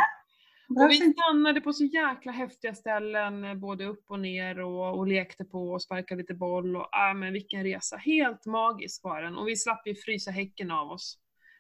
Och 0.78 0.90
vi 0.90 1.14
stannade 1.14 1.62
på 1.62 1.74
så 1.74 1.84
jäkla 1.84 2.32
häftiga 2.32 2.76
ställen, 2.76 3.44
eh, 3.44 3.56
både 3.56 3.86
upp 3.86 4.04
och 4.08 4.20
ner 4.20 4.60
och, 4.60 4.98
och 4.98 5.08
lekte 5.08 5.46
på 5.46 5.72
och 5.72 5.82
sparkade 5.82 6.22
lite 6.22 6.34
boll. 6.34 6.76
Och, 6.76 6.98
äh, 6.98 7.14
men 7.14 7.34
vilken 7.34 7.64
resa! 7.64 7.98
Helt 7.98 8.46
magisk 8.46 9.04
var 9.04 9.22
den. 9.22 9.38
Och 9.38 9.48
vi 9.48 9.56
slapp 9.56 9.88
ju 9.88 9.96
frysa 9.96 10.32
häcken 10.32 10.72
av 10.72 10.92
oss. 10.92 11.18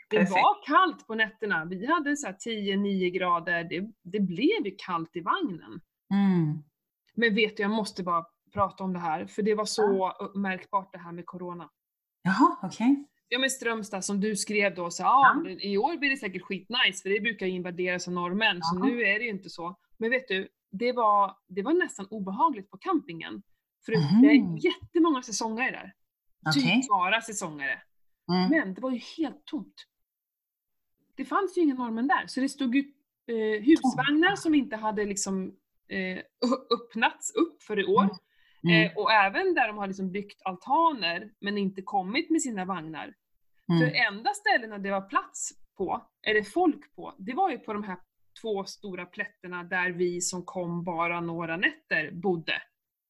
Det 0.10 0.18
Perfekt. 0.18 0.36
var 0.36 0.66
kallt 0.66 1.08
på 1.08 1.16
nätterna. 1.16 1.66
Vi 1.66 1.86
hade 1.86 2.18
så 2.18 2.28
här 2.28 2.34
10-9 2.34 3.10
grader. 3.10 3.64
Det, 3.64 3.92
det 4.04 4.20
blev 4.20 4.66
ju 4.66 4.76
kallt 4.78 5.16
i 5.16 5.22
vagnen. 5.22 5.82
Mm. 6.14 6.64
Men 7.16 7.36
vet 7.36 7.58
du, 7.58 7.64
jag 7.64 7.72
måste 7.72 8.04
bara 8.04 8.26
prata 8.54 8.84
om 8.84 8.94
det 8.94 9.00
här, 9.00 9.26
för 9.26 9.42
det 9.42 9.56
var 9.56 9.66
så 9.66 10.14
märkbart 10.36 10.94
det 10.94 11.00
här 11.00 11.12
med 11.12 11.26
corona. 11.26 11.70
Jaha, 12.24 12.58
okej. 12.62 13.06
Ja 13.34 13.40
men 13.40 13.50
Strömstad 13.50 14.06
som 14.06 14.20
du 14.20 14.36
skrev 14.36 14.76
då, 14.76 14.92
så 14.92 15.04
ja, 15.04 15.42
Ja. 15.46 15.50
i 15.50 15.78
år 15.78 15.98
blir 15.98 16.10
det 16.10 16.18
säkert 16.18 16.42
skitnice 16.42 17.02
för 17.02 17.10
det 17.10 17.20
brukar 17.20 17.46
ju 17.46 17.52
invaderas 17.52 18.08
av 18.08 18.14
norrmän 18.14 18.60
så 18.62 18.76
Jaha. 18.78 18.86
nu 18.86 19.02
är 19.04 19.20
det 19.20 19.26
ju 19.26 19.30
inte 19.32 19.50
så. 19.50 19.76
Men 19.98 20.10
vet 20.10 20.28
du, 20.28 20.48
det 20.72 20.92
var, 20.92 21.38
det 21.48 21.62
var 21.62 21.74
nästan 21.74 22.08
obehagligt 22.10 22.70
på 22.70 22.78
campingen. 22.78 23.44
För 23.86 23.92
Mhm. 23.92 24.22
det 24.22 24.28
är 24.28 24.66
jättemånga 24.66 25.22
säsongare 25.24 25.72
där. 25.72 25.94
Okej. 26.50 26.64
Typ 26.82 26.88
bara 26.90 27.22
säsongare. 27.22 27.82
Mm. 28.32 28.50
Men 28.50 28.74
det 28.74 28.82
var 28.82 28.92
ju 28.92 29.00
helt 29.18 29.46
tomt. 29.46 29.76
Det 31.16 31.26
fanns 31.26 31.58
ju 31.58 31.62
ingen 31.62 31.78
norrmän 31.78 32.08
där, 32.08 32.24
så 32.28 32.40
det 32.42 32.50
stod 32.50 32.76
ju 32.76 32.84
eh, 33.28 33.62
husvagnar 33.64 34.36
som 34.36 34.56
inte 34.56 34.76
hade 34.76 35.06
liksom 35.06 35.56
eh, 35.88 36.18
öppnats 36.74 37.36
upp 37.36 37.64
för 37.64 37.80
i 37.80 37.86
år. 37.86 38.10
Mm. 38.64 38.86
Eh, 38.92 38.98
och 38.98 39.12
även 39.12 39.54
där 39.54 39.68
de 39.68 39.78
har 39.78 39.88
liksom 39.88 40.12
byggt 40.12 40.42
altaner 40.46 41.32
men 41.40 41.58
inte 41.58 41.82
kommit 41.82 42.30
med 42.30 42.42
sina 42.42 42.66
vagnar. 42.66 43.14
För 43.80 43.88
Mm. 43.88 44.14
enda 44.14 44.34
ställena 44.34 44.78
det 44.78 44.92
var 44.92 45.02
plats 45.02 45.52
på, 45.78 46.08
eller 46.28 46.44
folk 46.44 46.96
på, 46.96 47.14
det 47.18 47.34
var 47.34 47.50
ju 47.52 47.58
på 47.58 47.74
de 47.74 47.84
här 47.84 47.98
två 48.42 48.66
stora 48.66 49.06
plätterna 49.06 49.64
där 49.64 49.90
vi 49.90 50.22
som 50.22 50.46
kom 50.46 50.84
bara 50.84 51.22
några 51.22 51.58
nätter 51.58 52.12
bodde. 52.12 52.62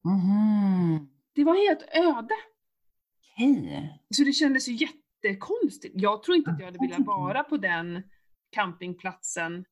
Mhm. 0.04 1.08
Det 1.34 1.44
var 1.44 1.54
helt 1.68 1.82
öde. 1.92 2.34
Okej. 3.36 4.00
Så 4.14 4.24
det 4.24 4.32
kändes 4.32 4.68
ju 4.68 4.72
jättekonstigt. 4.72 5.94
Jag 5.96 6.22
tror 6.22 6.36
inte 6.36 6.50
att 6.50 6.58
jag 6.58 6.66
hade 6.66 6.78
velat 6.78 7.06
vara 7.06 7.44
på 7.44 7.56
den 7.56 8.02
campingplatsen 8.50 9.64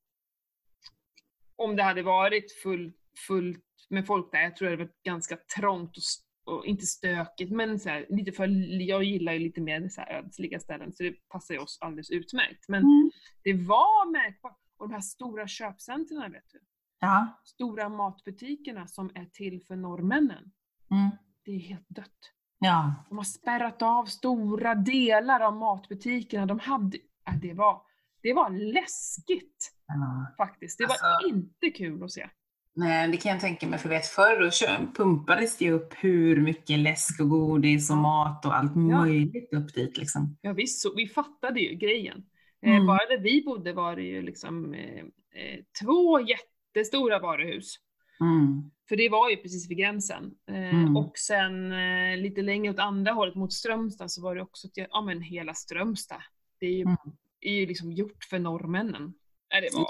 om 1.57 1.77
det 1.77 1.83
hade 1.83 2.03
varit 2.03 2.53
full, 2.63 2.93
fullt 3.29 3.65
med 3.89 4.07
folk 4.07 4.33
där. 4.33 4.41
Jag 4.43 4.57
tror 4.57 4.69
det 4.69 4.73
hade 4.73 4.85
varit 4.85 5.03
ganska 5.03 5.37
trångt 5.37 5.97
och, 5.97 6.03
och 6.51 6.67
inte 6.67 6.87
stökigt, 6.87 7.53
men 7.53 7.79
så 7.79 7.89
här, 7.89 8.07
lite 8.09 8.33
för, 8.33 8.47
jag 8.89 9.05
gillar 9.05 9.33
ju 9.33 9.39
lite 9.39 9.61
mer 9.61 9.89
så 9.89 10.01
här 10.01 10.19
ödsliga 10.19 10.61
ställen, 10.61 10.93
så 10.93 11.03
det 11.03 11.29
passar 11.29 11.55
ju 11.55 11.61
oss 11.61 11.79
alldeles 11.81 12.11
utmärkt. 12.11 12.69
Men 12.69 12.83
Mm. 12.83 13.11
det 13.45 13.53
var 13.53 14.11
märkbart. 14.13 14.57
Och 14.77 14.89
de 14.89 14.95
här 14.95 15.01
stora 15.01 15.47
köpcentren, 15.49 16.33
vet 16.33 16.45
du. 16.53 16.61
Ja. 17.01 17.41
Stora 17.45 17.89
matbutikerna 17.89 18.87
som 18.87 19.11
är 19.15 19.25
till 19.25 19.65
för 19.67 19.77
norrmännen. 19.77 20.53
Mm. 20.91 21.11
Det 21.45 21.51
är 21.51 21.59
helt 21.59 21.89
dött. 21.89 22.33
Ja. 22.59 22.95
De 23.09 23.17
har 23.19 23.25
spärrat 23.25 23.83
av 23.83 24.05
stora 24.05 24.75
delar 24.75 25.41
av 25.41 25.57
matbutikerna. 25.57 26.47
De 26.47 26.59
hade, 26.59 26.99
äh, 27.29 27.37
det, 27.43 27.55
var, 27.55 27.83
det 28.23 28.33
var 28.35 28.51
läskigt 28.51 29.73
ja. 29.87 30.27
faktiskt. 30.37 30.79
Det 30.79 30.87
var 30.87 30.93
Alltså- 30.95 31.29
inte 31.29 31.71
kul 31.71 32.05
att 32.05 32.11
se. 32.13 32.31
Nej, 32.81 33.09
det 33.09 33.17
kan 33.17 33.33
jag 33.33 33.41
tänka 33.41 33.67
mig. 33.67 33.79
För 33.79 33.89
vet, 33.89 34.07
förr 34.07 34.41
då 34.45 34.51
kö- 34.51 34.87
pumpades 34.97 35.57
det 35.59 35.71
upp 35.71 35.95
hur 35.97 36.37
mycket 36.41 36.79
läsk 36.79 37.21
och 37.21 37.29
godis 37.29 37.91
och 37.91 37.97
Ja. 37.97 38.01
mat 38.01 38.47
och 38.47 38.57
allt 38.57 38.77
möjligt 38.77 39.53
upp 39.55 39.75
dit 39.75 39.97
liksom. 39.99 40.37
Ja, 40.41 40.53
visst, 40.53 40.81
så 40.81 40.95
vi 40.95 41.09
fattade 41.09 41.61
ju 41.61 41.75
grejen. 41.75 42.25
Eh, 42.67 42.73
Mm. 42.73 42.87
bara 42.87 43.07
där 43.09 43.19
vi 43.23 43.43
bodde 43.47 43.73
var 43.73 43.97
det 43.97 44.03
ju 44.03 44.23
liksom 44.23 44.75
eh, 44.75 44.99
eh, 45.43 45.61
två 45.85 46.21
jättestora 46.21 47.19
varuhus. 47.19 47.75
Mm. 48.21 48.71
För 48.89 48.97
det 48.97 49.09
var 49.09 49.31
ju 49.31 49.37
precis 49.37 49.71
vid 49.71 49.79
gränsen. 49.79 50.31
Eh, 50.51 50.75
Mm. 50.75 50.97
Och 50.97 51.13
sen 51.19 51.73
eh, 51.73 52.17
lite 52.17 52.43
längre 52.43 52.71
åt 52.73 52.79
andra 52.79 53.13
hållet 53.13 53.35
mot 53.35 53.53
Strömstad 53.53 54.11
så 54.11 54.23
var 54.23 54.35
det 54.35 54.43
också, 54.43 54.69
ja 54.75 55.03
men 55.07 55.21
hela 55.23 55.55
Strömstad. 55.55 56.23
Det 56.61 56.67
är 56.67 56.71
ju, 56.75 56.83
Mm. 56.83 56.97
är 57.41 57.53
ju 57.53 57.67
liksom 57.67 57.93
gjort 57.93 58.25
för 58.31 58.39
norrmännen. 58.39 59.13
Nej, 59.53 59.61
det 59.61 59.77
var, 59.79 59.89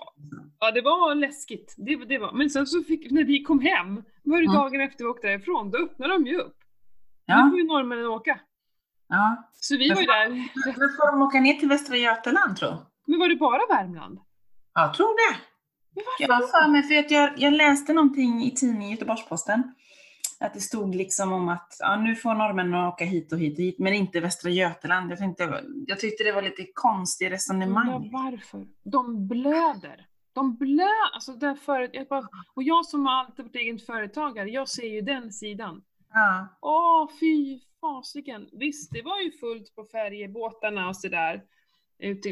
ja 0.60 0.70
det 0.70 0.80
var 0.80 1.14
läskigt. 1.14 1.74
Det, 1.78 1.96
det 1.96 2.18
var. 2.18 2.32
Men 2.32 2.50
sen 2.50 2.66
så 2.66 2.82
fick, 2.82 3.10
när 3.10 3.24
vi 3.24 3.42
kom 3.42 3.60
hem, 3.60 3.94
var 4.22 4.38
det 4.38 4.44
Mm. 4.44 4.54
dagen 4.56 4.80
efter 4.80 5.04
vi 5.04 5.10
åkte 5.10 5.26
därifrån, 5.26 5.70
då 5.70 5.78
öppnade 5.78 6.12
de 6.12 6.26
ju 6.26 6.38
upp. 6.38 6.56
Nu 7.26 7.34
Ja. 7.34 7.48
får 7.50 7.58
ju 7.58 7.64
norrmännen 7.66 8.06
åka. 8.06 8.40
ja. 9.08 9.50
Så 9.54 9.76
vi 9.76 9.88
var 9.90 10.00
ju 10.00 10.06
där. 10.06 10.28
Men 10.64 10.74
får 10.96 11.12
de 11.12 11.22
åka 11.22 11.40
ner 11.40 11.54
till 11.54 11.68
Västra 11.68 11.96
Götaland 11.96 12.56
tro? 12.56 12.68
Men 13.06 13.18
var 13.18 13.28
det 13.28 13.36
bara 13.36 13.60
Värmland? 13.76 14.18
Jag 14.74 14.94
tror 14.94 15.30
det. 15.32 15.38
Jag 16.18 16.28
har 16.34 16.40
för 16.46 16.68
mig, 16.70 16.82
för 16.82 16.98
att 16.98 17.10
jag, 17.10 17.30
jag 17.36 17.52
läste 17.52 17.92
någonting 17.92 18.42
i 18.42 18.50
tidningen 18.50 18.90
Göteborgs-Posten. 18.90 19.62
Att 20.40 20.54
det 20.54 20.60
stod 20.60 20.94
liksom 20.94 21.32
om 21.32 21.48
att 21.48 21.76
ja, 21.78 21.96
nu 21.96 22.16
får 22.16 22.34
norrmännen 22.34 22.74
åka 22.84 23.04
hit 23.04 23.32
och 23.32 23.38
hit 23.38 23.58
och 23.58 23.64
hit, 23.64 23.78
men 23.78 23.94
inte 23.94 24.20
Västra 24.20 24.50
Götaland. 24.50 25.10
Jag, 25.10 25.18
tänkte, 25.18 25.64
jag 25.86 26.00
tyckte 26.00 26.24
det 26.24 26.32
var 26.32 26.42
lite 26.42 26.66
konstigt 26.74 27.32
resonemang. 27.32 27.94
Undrar 27.94 28.10
varför? 28.12 28.66
De 28.82 29.28
blöder. 29.28 30.06
De 30.32 30.56
blöder. 30.56 31.14
Alltså 31.14 31.32
där 31.32 31.54
förut, 31.54 31.90
jag 31.92 32.06
bara, 32.08 32.28
och 32.54 32.62
jag 32.62 32.86
som 32.86 33.06
har 33.06 33.12
alltid 33.12 33.44
varit 33.44 33.56
egen 33.56 33.78
företagare, 33.78 34.48
jag 34.50 34.68
ser 34.68 34.86
ju 34.88 35.00
den 35.00 35.32
sidan. 35.32 35.82
Ja. 36.12 36.48
Åh, 36.60 37.10
fy 37.20 37.60
fasiken. 37.80 38.48
Visst, 38.52 38.90
det 38.92 39.02
var 39.02 39.20
ju 39.20 39.32
fullt 39.32 39.74
på 39.74 39.84
färjebåtarna 39.84 40.88
och 40.88 40.96
sådär. 40.96 41.42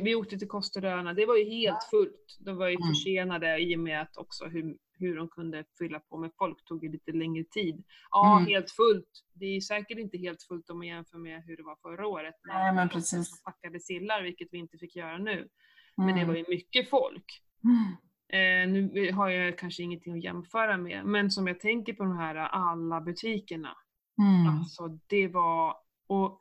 Vi 0.02 0.14
åkte 0.14 0.38
till 0.38 0.48
Kosteröarna, 0.48 1.14
det 1.14 1.26
var 1.26 1.36
ju 1.36 1.44
helt 1.44 1.84
fullt. 1.90 2.36
De 2.40 2.56
var 2.56 2.68
ju 2.68 2.76
Mm. 2.76 2.88
försenade 2.88 3.58
i 3.58 3.76
och 3.76 3.80
med 3.80 4.02
att 4.02 4.16
också 4.16 4.44
hur, 4.44 4.76
hur 4.99 5.17
de 5.17 5.28
kunde 5.28 5.64
fylla 5.78 6.00
på 6.00 6.17
med 6.19 6.31
folk 6.38 6.64
tog 6.64 6.85
ju 6.85 6.93
lite 6.93 7.12
längre 7.12 7.45
tid. 7.45 7.85
Ja, 8.11 8.37
Mm. 8.37 8.47
helt 8.49 8.71
fullt. 8.71 9.25
Det 9.35 9.47
är 9.57 9.61
säkert 9.61 9.99
inte 9.99 10.19
helt 10.19 10.43
fullt 10.43 10.71
om 10.71 10.78
man 10.78 10.87
jämför 10.87 11.19
med 11.19 11.43
hur 11.43 11.57
det 11.57 11.62
var 11.62 11.76
förra 11.83 12.07
året. 12.07 12.35
när 12.45 12.55
Nej, 12.55 12.75
men 12.75 12.88
precis. 12.88 13.43
Packade 13.43 13.81
sillar, 13.81 14.23
vilket 14.23 14.49
vi 14.52 14.59
inte 14.59 14.78
fick 14.78 14.97
göra 14.97 15.19
nu. 15.19 15.49
Men 15.97 16.07
det 16.07 16.12
Mm. 16.12 16.28
var 16.28 16.35
ju 16.35 16.45
mycket 16.49 16.90
folk. 16.90 17.43
Mm. 17.64 17.97
Eh, 18.33 18.73
nu 18.73 19.12
har 19.12 19.28
jag 19.28 19.59
kanske 19.59 19.83
ingenting 19.83 20.14
att 20.19 20.25
jämföra 20.25 20.76
med, 20.76 21.05
men 21.05 21.31
som 21.31 21.47
jag 21.47 21.61
tänker 21.61 21.93
på 21.93 22.02
de 22.05 22.17
här 22.17 22.35
alla 22.37 23.00
butikerna. 23.00 23.76
Mm. 24.19 24.59
Alltså 24.59 24.88
det 25.07 25.28
var, 25.28 25.76
och 26.07 26.40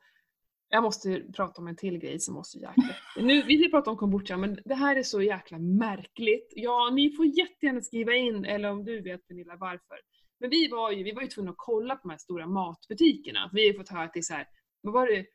jag 0.69 0.83
måste 0.83 1.23
prata 1.35 1.61
om 1.61 1.67
en 1.67 1.75
till 1.75 1.97
grej 1.97 2.19
som 2.19 2.43
så 2.43 2.59
jäkla... 2.59 2.95
Nu, 3.17 3.41
vi 3.41 3.59
ska 3.59 3.69
prata 3.69 3.91
om 3.91 3.97
kombucha, 3.97 4.37
men 4.37 4.59
det 4.65 4.75
här 4.75 4.95
är 4.95 5.03
så 5.03 5.21
jäkla 5.21 5.57
märkligt. 5.59 6.53
Ja, 6.55 6.89
ni 6.93 7.11
får 7.11 7.25
jättegärna 7.25 7.81
skriva 7.81 8.13
in, 8.13 8.45
eller 8.45 8.71
om 8.71 8.85
du 8.85 9.01
vet 9.01 9.27
Pernilla 9.27 9.55
varför. 9.55 9.97
Men 10.39 10.49
vi 10.49 10.67
var 10.67 10.91
ju, 10.91 11.03
vi 11.03 11.11
var 11.11 11.21
ju 11.21 11.27
tvungna 11.27 11.51
att 11.51 11.57
kolla 11.57 11.95
på 11.95 12.01
de 12.07 12.09
här 12.11 12.17
stora 12.17 12.47
matbutikerna. 12.47 13.49
Vi 13.53 13.67
har 13.67 13.73
fått 13.77 13.89
höra 13.89 14.03
att 14.03 14.13
det 14.13 14.19
är 14.19 14.21
så 14.21 14.33
här, 14.33 14.47
var 14.81 15.07
det? 15.07 15.25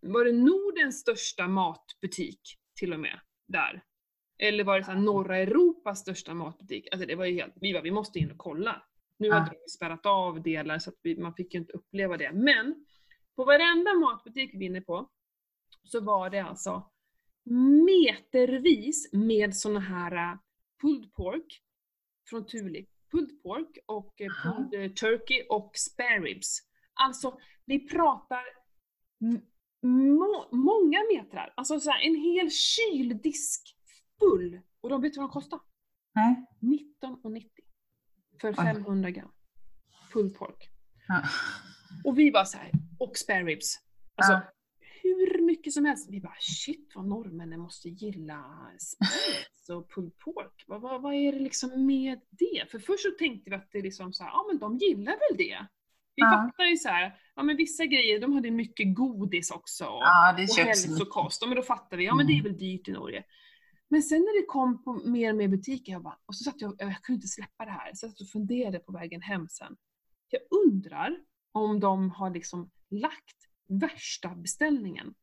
Var 0.00 0.24
det 0.24 0.32
Nordens 0.32 1.00
största 1.00 1.48
matbutik 1.48 2.40
till 2.78 2.92
och 2.92 3.00
med 3.00 3.20
där? 3.48 3.82
Eller 4.38 4.64
var 4.64 4.78
det 4.78 4.84
så 4.84 4.92
norra 4.94 5.36
Europas 5.38 6.00
största 6.00 6.34
matbutik? 6.34 6.88
Alltså 6.92 7.06
det 7.06 7.14
var 7.14 7.24
ju 7.24 7.34
helt, 7.34 7.54
vi 7.60 7.72
var, 7.72 7.82
vi 7.82 7.90
måste 7.90 8.18
in 8.18 8.30
och 8.30 8.38
kolla. 8.38 8.82
Nu 9.18 9.26
Ja. 9.28 9.34
hade 9.34 9.50
de 9.50 9.68
spärrat 9.70 10.06
av 10.06 10.42
delar 10.42 10.78
så 10.78 10.90
att 10.90 10.96
vi, 11.02 11.16
man 11.16 11.34
fick 11.34 11.54
ju 11.54 11.60
inte 11.60 11.72
uppleva 11.72 12.16
det. 12.16 12.32
Men 12.32 12.86
på 13.42 13.46
varenda 13.46 13.94
matbutik 13.94 14.50
vi 14.54 14.64
är 14.64 14.70
inne 14.70 14.80
på 14.80 15.08
så 15.84 16.00
var 16.00 16.30
det 16.30 16.38
alltså 16.40 16.90
metervis 17.86 19.12
med 19.12 19.56
såna 19.56 19.80
här 19.80 20.32
äh, 20.32 20.38
pulled 20.82 21.12
pork 21.12 21.62
från 22.28 22.46
Thule. 22.46 22.84
Pulled 23.10 23.42
pork 23.42 23.78
och 23.86 24.14
Jaha. 24.16 24.56
pulled 24.70 24.84
äh, 24.84 24.92
turkey 24.92 25.46
och 25.50 25.72
spare 25.76 26.20
ribs. 26.20 26.58
Alltså, 26.94 27.38
vi 27.64 27.88
pratar 27.88 28.42
må- 30.18 30.48
många 30.52 30.98
metrar. 31.14 31.52
Alltså 31.56 31.80
så 31.80 31.90
här, 31.90 32.00
en 32.06 32.16
hel 32.16 32.50
kyldisk 32.50 33.76
full. 34.18 34.60
Och 34.80 34.88
de 34.88 35.02
vet 35.02 35.16
vad 35.16 35.26
de 35.26 35.32
kostar? 35.32 35.60
Nej. 36.14 36.46
19,90 36.60 37.50
för 38.40 38.52
500 38.52 39.10
gram 39.10 39.32
pulled 40.12 40.34
pork. 40.34 40.71
Ja. 41.12 41.22
Och 42.04 42.18
vi 42.18 42.30
var 42.30 42.44
så 42.44 42.58
här, 42.58 42.70
och 42.98 43.16
spare 43.16 43.44
ribs. 43.44 43.78
Alltså, 44.16 44.32
Ja. 44.32 44.40
hur 45.02 45.42
mycket 45.42 45.72
som 45.72 45.84
helst. 45.84 46.10
Vi 46.10 46.20
bara 46.20 46.36
shit 46.40 46.92
vad 46.94 47.06
norrmännen 47.08 47.60
måste 47.60 47.88
gilla 47.88 48.44
spare 48.78 49.08
ribs 49.38 49.68
och 49.70 49.90
pulled 49.94 50.18
pork. 50.18 50.64
Vad, 50.66 50.80
vad, 50.80 51.02
vad 51.02 51.14
är 51.14 51.32
det 51.32 51.38
liksom 51.38 51.86
med 51.86 52.20
det? 52.30 52.70
För 52.70 52.78
först 52.78 53.02
så 53.02 53.10
tänkte 53.18 53.50
vi 53.50 53.56
att 53.56 53.68
det 53.72 53.78
är 53.78 53.82
liksom 53.82 54.12
så 54.12 54.22
här, 54.24 54.30
ja 54.30 54.44
men 54.50 54.58
de 54.58 54.76
gillar 54.78 55.12
väl 55.12 55.36
det. 55.38 55.66
Vi 56.16 56.22
Ja. 56.22 56.30
fattar 56.50 56.64
ju 56.64 56.76
så 56.76 56.88
här, 56.88 57.14
ja 57.36 57.42
men 57.42 57.56
vissa 57.56 57.84
grejer, 57.86 58.20
de 58.20 58.32
hade 58.32 58.50
mycket 58.50 58.94
godis 58.94 59.50
också. 59.50 59.84
Och, 59.84 60.02
Ja, 60.02 60.34
det 60.36 60.42
och 60.42 60.56
hälsokost. 60.66 61.42
Ja, 61.42 61.48
men 61.48 61.56
då 61.56 61.62
fattar 61.62 61.96
vi, 61.96 62.04
ja 62.04 62.14
men 62.14 62.26
det 62.26 62.32
är 62.32 62.40
Mm. 62.40 62.44
väl 62.52 62.58
dyrt 62.58 62.88
i 62.88 62.92
Norge. 62.92 63.24
Men 63.88 64.02
sen 64.02 64.18
när 64.20 64.40
det 64.40 64.46
kom 64.46 64.84
på 64.84 64.92
mer 64.92 65.30
och 65.30 65.36
mer 65.36 65.48
butiker, 65.48 65.92
jag 65.92 66.02
bara, 66.02 66.18
och 66.26 66.34
så 66.36 66.44
satt 66.44 66.60
jag, 66.60 66.74
jag 66.78 67.02
kunde 67.02 67.16
inte 67.16 67.28
släppa 67.28 67.64
det 67.64 67.70
här, 67.70 67.90
så 67.94 68.06
jag 68.06 68.10
satt 68.12 68.20
och 68.20 68.28
funderade 68.28 68.78
på 68.78 68.92
vägen 68.92 69.22
hem 69.22 69.48
sen. 69.48 69.76
Jag 70.32 70.42
undrar 70.66 71.16
om 71.52 71.80
de 71.80 72.10
har 72.10 72.30
liksom 72.30 72.70
lagt 72.90 73.36
värsta 73.68 74.28
beställningen, 74.34 75.14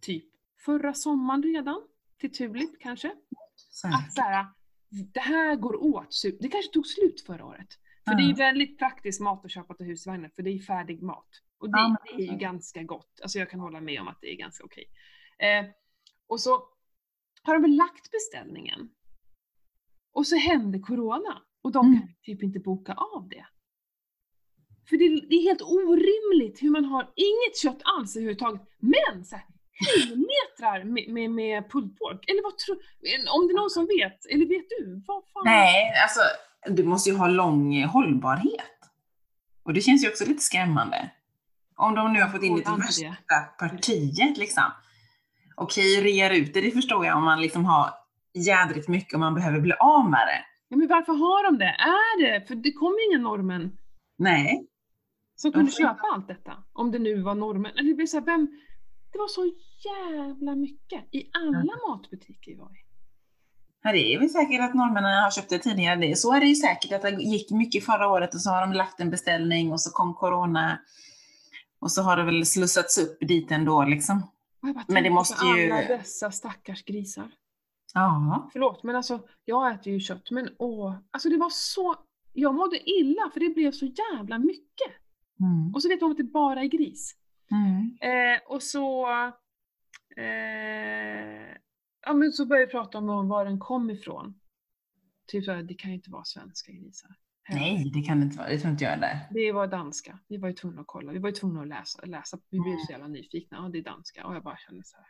typ 0.00 0.24
förra 0.64 0.94
sommaren 0.94 1.42
redan, 1.42 1.88
till 2.18 2.32
Tulip 2.32 2.80
kanske. 2.80 3.14
Så. 3.56 3.88
Att 3.88 4.12
så 4.14 4.22
här, 4.22 4.46
det 4.88 5.20
här 5.20 5.56
går 5.56 5.82
åt, 5.82 6.22
det 6.40 6.48
kanske 6.48 6.72
tog 6.72 6.86
slut 6.86 7.20
förra 7.20 7.44
året. 7.44 7.68
För 8.04 8.14
det 8.14 8.22
är 8.22 8.36
väldigt 8.36 8.78
praktisk 8.78 9.20
mat 9.20 9.44
att 9.44 9.50
köpa 9.50 9.74
till 9.74 9.86
husvagnen, 9.86 10.30
för 10.36 10.42
det 10.42 10.50
är 10.50 10.58
färdig 10.58 11.02
mat. 11.02 11.28
Och 11.58 11.70
det, 11.70 11.76
men 11.82 11.96
det 12.16 12.22
är 12.28 12.32
ju 12.32 12.38
ganska 12.38 12.82
gott. 12.82 13.20
Alltså 13.22 13.38
jag 13.38 13.50
kan 13.50 13.60
hålla 13.60 13.80
med 13.80 14.00
om 14.00 14.08
att 14.08 14.18
det 14.20 14.32
är 14.32 14.36
ganska 14.36 14.64
okej. 14.64 14.84
Eh, 15.38 15.64
och 16.26 16.40
så 16.40 16.68
har 17.42 17.54
de 17.54 17.62
väl 17.62 17.76
lagt 17.76 18.10
beställningen. 18.10 18.90
Och 20.12 20.26
så 20.26 20.36
hände 20.36 20.78
corona. 20.78 21.42
Och 21.62 21.72
de 21.72 21.86
Mm. 21.86 22.00
kan 22.00 22.08
typ 22.22 22.42
inte 22.42 22.58
boka 22.60 22.92
av 22.92 23.28
det. 23.28 23.46
För 24.88 24.96
det, 24.96 25.08
det 25.28 25.34
är 25.34 25.42
helt 25.42 25.62
orimligt 25.62 26.62
hur 26.62 26.70
man 26.70 26.84
har 26.84 27.02
inget 27.02 27.56
kött 27.62 27.80
alls 27.84 28.16
överhuvudtaget. 28.16 28.62
Men 28.78 29.24
så 29.24 29.36
här, 29.36 29.44
hyllmetrar 29.86 30.84
med, 30.84 31.08
med, 31.08 31.30
med 31.30 31.70
pulled 31.70 31.98
pork. 31.98 32.30
Eller 32.30 32.42
vad 32.42 32.58
tror 32.58 32.76
Om 33.36 33.48
det 33.48 33.52
är 33.52 33.56
någon 33.56 33.70
som 33.70 33.86
vet, 33.86 34.26
eller 34.26 34.46
vet 34.46 34.68
du? 34.68 35.02
Vad 35.06 35.22
fan? 35.32 35.42
Nej, 35.44 35.92
alltså 36.02 36.20
du 36.68 36.84
måste 36.84 37.10
ju 37.10 37.16
ha 37.16 37.28
lång 37.28 37.84
hållbarhet. 37.84 38.74
Och 39.64 39.74
det 39.74 39.80
känns 39.80 40.04
ju 40.04 40.08
också 40.08 40.24
lite 40.24 40.42
skrämmande. 40.42 41.10
Om 41.76 41.94
de 41.94 42.12
nu 42.12 42.20
har 42.20 42.28
fått 42.28 42.42
in 42.42 42.52
det 42.52 42.58
inte 42.58 42.70
värsta 42.70 43.40
partiet 43.58 44.38
liksom. 44.38 44.64
Okej, 45.56 46.00
rear 46.00 46.30
ut 46.30 46.54
det, 46.54 46.60
det 46.60 46.70
förstår 46.70 47.06
jag 47.06 47.16
om 47.16 47.24
man 47.24 47.40
liksom 47.40 47.64
har 47.64 47.90
jädrigt 48.34 48.88
mycket 48.88 49.14
och 49.14 49.20
man 49.20 49.34
behöver 49.34 49.60
bli 49.60 49.72
av 49.72 50.10
med 50.10 50.26
det. 50.26 50.44
Ja, 50.68 50.76
men 50.76 50.88
varför 50.88 51.12
har 51.12 51.44
de 51.44 51.58
det? 51.58 51.74
Är 51.78 52.22
det? 52.22 52.46
För 52.46 52.54
det 52.54 52.72
kom 52.72 52.92
ju 52.92 53.06
ingen 53.06 53.22
normen 53.22 53.72
Nej. 54.16 54.66
Som 55.36 55.50
De 55.50 55.54
kunde 55.54 55.70
inte- 55.70 55.82
köpa 55.82 56.00
allt 56.14 56.28
detta. 56.28 56.52
Om 56.72 56.90
det 56.92 56.98
nu 56.98 57.22
var 57.22 57.34
normen. 57.34 57.96
Det 57.96 58.06
så 58.06 58.16
här, 58.18 58.24
vem... 58.24 58.60
Det 59.12 59.18
var 59.18 59.28
så 59.28 59.50
jävla 59.84 60.54
mycket 60.54 61.14
i 61.14 61.30
alla 61.32 61.76
matbutiker 61.88 62.50
vi 62.50 62.56
var 62.56 62.66
i. 62.70 62.80
Ja, 63.82 63.92
det 63.92 64.14
är 64.14 64.18
väl 64.20 64.30
säkert 64.30 64.60
att 64.60 64.74
norrmännen 64.74 65.22
har 65.22 65.30
köpt 65.30 65.50
det 65.50 65.58
tidigare. 65.58 65.96
Det. 66.00 66.16
Så 66.18 66.32
är 66.34 66.40
det 66.40 66.46
ju 66.46 66.54
säkert 66.54 66.92
att 66.92 67.02
det 67.02 67.10
gick 67.10 67.50
mycket 67.50 67.84
förra 67.84 68.08
året 68.08 68.34
och 68.34 68.40
så 68.40 68.50
har 68.50 68.60
de 68.60 68.72
lagt 68.72 69.00
en 69.00 69.10
beställning 69.10 69.72
och 69.72 69.80
så 69.80 69.90
kom 69.90 70.14
corona. 70.14 70.78
Och 71.78 71.92
så 71.92 72.02
har 72.02 72.16
det 72.16 72.24
väl 72.24 72.46
slussats 72.46 72.98
upp 72.98 73.18
dit 73.20 73.50
ändå 73.50 73.84
liksom. 73.84 74.22
Bara 74.62 74.84
Men 74.88 75.02
det 75.02 75.10
måste 75.10 75.46
ju- 75.46 75.70
alla 75.72 75.86
dessa 75.88 76.30
stackars 76.30 76.84
grisar. 76.84 77.30
Ja. 77.94 78.48
Förlåt, 78.52 78.82
men 78.82 78.96
alltså 78.96 79.20
jag 79.44 79.72
äter 79.74 79.92
ju 79.92 80.00
kött, 80.00 80.30
men 80.30 80.48
åh, 80.58 80.94
alltså 81.10 81.28
det 81.28 81.36
var 81.36 81.50
så... 81.50 81.96
Jag 82.32 82.54
mådde 82.54 82.90
illa 82.90 83.30
för 83.32 83.40
det 83.40 83.48
blev 83.54 83.72
så 83.72 83.86
jävla 83.86 84.38
mycket. 84.38 84.92
Mm. 85.40 85.74
Och 85.74 85.82
så 85.82 85.88
vet 85.88 86.00
man 86.00 86.10
att 86.10 86.16
det 86.16 86.24
bara 86.24 86.60
är 86.60 86.66
gris. 86.66 87.16
Mm. 87.50 87.96
Eh, 88.00 88.40
och 88.46 88.62
så... 88.62 89.06
Eh, 90.16 91.56
ja 92.06 92.12
men 92.14 92.32
så 92.32 92.46
började 92.46 92.66
vi 92.66 92.72
prata 92.72 92.98
om 92.98 93.28
var 93.28 93.44
den 93.44 93.58
kom 93.58 93.90
ifrån. 93.90 94.40
Typ 95.26 95.44
såhär, 95.44 95.62
det 95.62 95.74
kan 95.74 95.90
ju 95.90 95.96
inte 95.96 96.10
vara 96.10 96.24
svenska 96.24 96.72
grisar. 96.72 97.10
heller. 97.42 97.60
Nej, 97.60 97.90
det 97.94 98.02
kan 98.02 98.20
det 98.20 98.24
inte 98.24 98.38
vara. 98.38 98.48
Det 98.48 98.58
tror 98.58 98.72
inte 98.72 98.84
jag 98.84 99.00
det. 99.00 99.28
Det 99.30 99.52
var 99.52 99.66
danska. 99.66 100.18
Vi 100.28 100.36
var 100.36 100.48
ju 100.48 100.54
tvungna 100.54 100.80
att 100.80 100.86
kolla. 100.86 101.12
Vi 101.12 101.18
var 101.18 101.28
ju 101.28 101.34
tvungna 101.34 101.60
att 101.60 101.68
läsa. 101.68 102.06
läsa. 102.06 102.38
Vi 102.50 102.60
blev 102.60 102.76
så 102.76 102.92
jävla 102.92 103.08
nyfikna. 103.08 103.56
Ja, 103.56 103.68
det 103.68 103.78
är 103.78 103.82
danska. 103.82 104.26
Och 104.26 104.34
jag 104.34 104.42
bara 104.42 104.56
kände 104.56 104.84
så 104.84 104.96
här. 104.96 105.06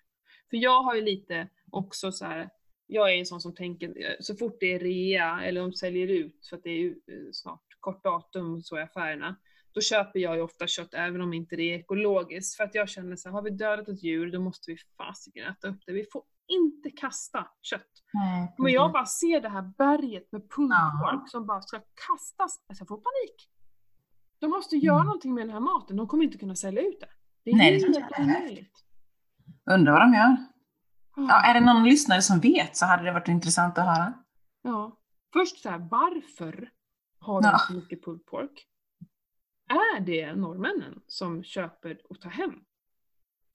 För 0.51 0.57
jag 0.57 0.83
har 0.83 0.95
ju 0.95 1.03
lite 1.03 1.49
också 1.71 2.13
så 2.13 2.25
här. 2.25 2.51
Jag 2.87 3.15
är 3.15 3.19
en 3.19 3.27
sån 3.27 3.41
som 3.41 3.55
tänker, 3.55 4.17
så 4.21 4.37
fort 4.37 4.57
det 4.61 4.75
är 4.75 4.79
rea 4.79 5.41
eller 5.45 5.61
de 5.61 5.73
säljer 5.73 6.09
ut 6.09 6.47
för 6.51 6.57
att 6.57 6.63
det 6.63 6.71
är 6.71 6.87
eh, 6.87 7.29
snart 7.33 7.63
kort 7.81 8.05
datum 8.05 8.63
så 8.63 8.79
i 8.79 8.83
affärerna. 8.83 9.37
Då 9.75 9.81
köper 9.81 10.19
jag 10.21 10.37
ju 10.37 10.43
ofta 10.43 10.67
kött 10.67 10.95
även 10.95 11.21
om 11.21 11.33
inte 11.33 11.57
det 11.57 11.63
är 11.63 11.79
ekologiskt. 11.79 12.57
För 12.57 12.65
att 12.65 12.75
jag 12.75 12.89
känner 12.89 13.17
så 13.17 13.29
här, 13.29 13.35
har 13.35 13.43
vi 13.43 13.51
dödat 13.51 13.89
ett 13.89 14.03
djur 14.03 14.33
då 14.33 14.41
måste 14.41 14.71
vi 14.71 14.77
fasiken 14.97 15.47
äta 15.49 15.69
upp 15.69 15.81
det. 15.87 15.93
Vi 15.93 16.05
får 16.13 16.23
inte 16.49 16.91
kasta 16.91 17.47
kött. 17.63 17.91
Nej, 18.13 18.55
Men 18.59 18.73
jag 18.73 18.93
bara 18.93 19.07
ser 19.07 19.41
det 19.41 19.49
här 19.49 19.63
berget 19.79 20.33
med 20.33 20.51
pulled 20.51 20.71
Ja. 21.03 21.25
som 21.29 21.47
bara 21.47 21.61
ska 21.63 21.77
kastas. 22.09 22.65
Alltså 22.69 22.83
jag 22.83 22.89
får 22.89 22.97
panik. 22.97 23.49
De 24.39 24.51
måste 24.51 24.77
göra 24.77 24.95
Mm. 24.97 25.07
någonting 25.07 25.35
med 25.35 25.43
den 25.47 25.53
här 25.53 25.61
maten. 25.61 25.97
De 25.97 26.09
kommer 26.09 26.25
inte 26.25 26.39
kunna 26.39 26.55
sälja 26.57 26.83
ut 26.83 27.01
det. 27.01 27.09
Det 27.45 27.51
är 27.51 27.57
Nej, 27.57 27.81
helt 27.81 28.19
omöjligt. 28.19 28.85
Undrar 29.71 29.93
vad 29.93 30.01
de 30.03 30.15
gör. 30.15 30.37
Ja. 31.17 31.27
Ja, 31.29 31.43
är 31.51 31.55
det 31.55 31.61
någon 31.61 31.85
lyssnare 31.85 32.23
som 32.23 32.41
vet 32.41 32.77
så 32.77 32.87
hade 32.87 33.03
det 33.05 33.13
varit 33.13 33.29
intressant 33.29 33.79
att 33.79 33.85
höra. 33.87 34.13
ja. 34.63 34.99
Först 35.33 35.59
så 35.63 35.71
här, 35.71 35.79
varför 35.91 36.71
har 37.19 37.43
de 37.43 37.49
Ja. 37.49 37.59
så 37.59 37.73
mycket 37.73 38.05
pulled 38.05 38.27
pork? 38.27 38.67
Är 39.75 40.01
det 40.01 40.35
norrmännen 40.35 41.01
som 41.07 41.45
köper 41.45 42.01
och 42.09 42.21
tar 42.21 42.31
hem? 42.31 42.65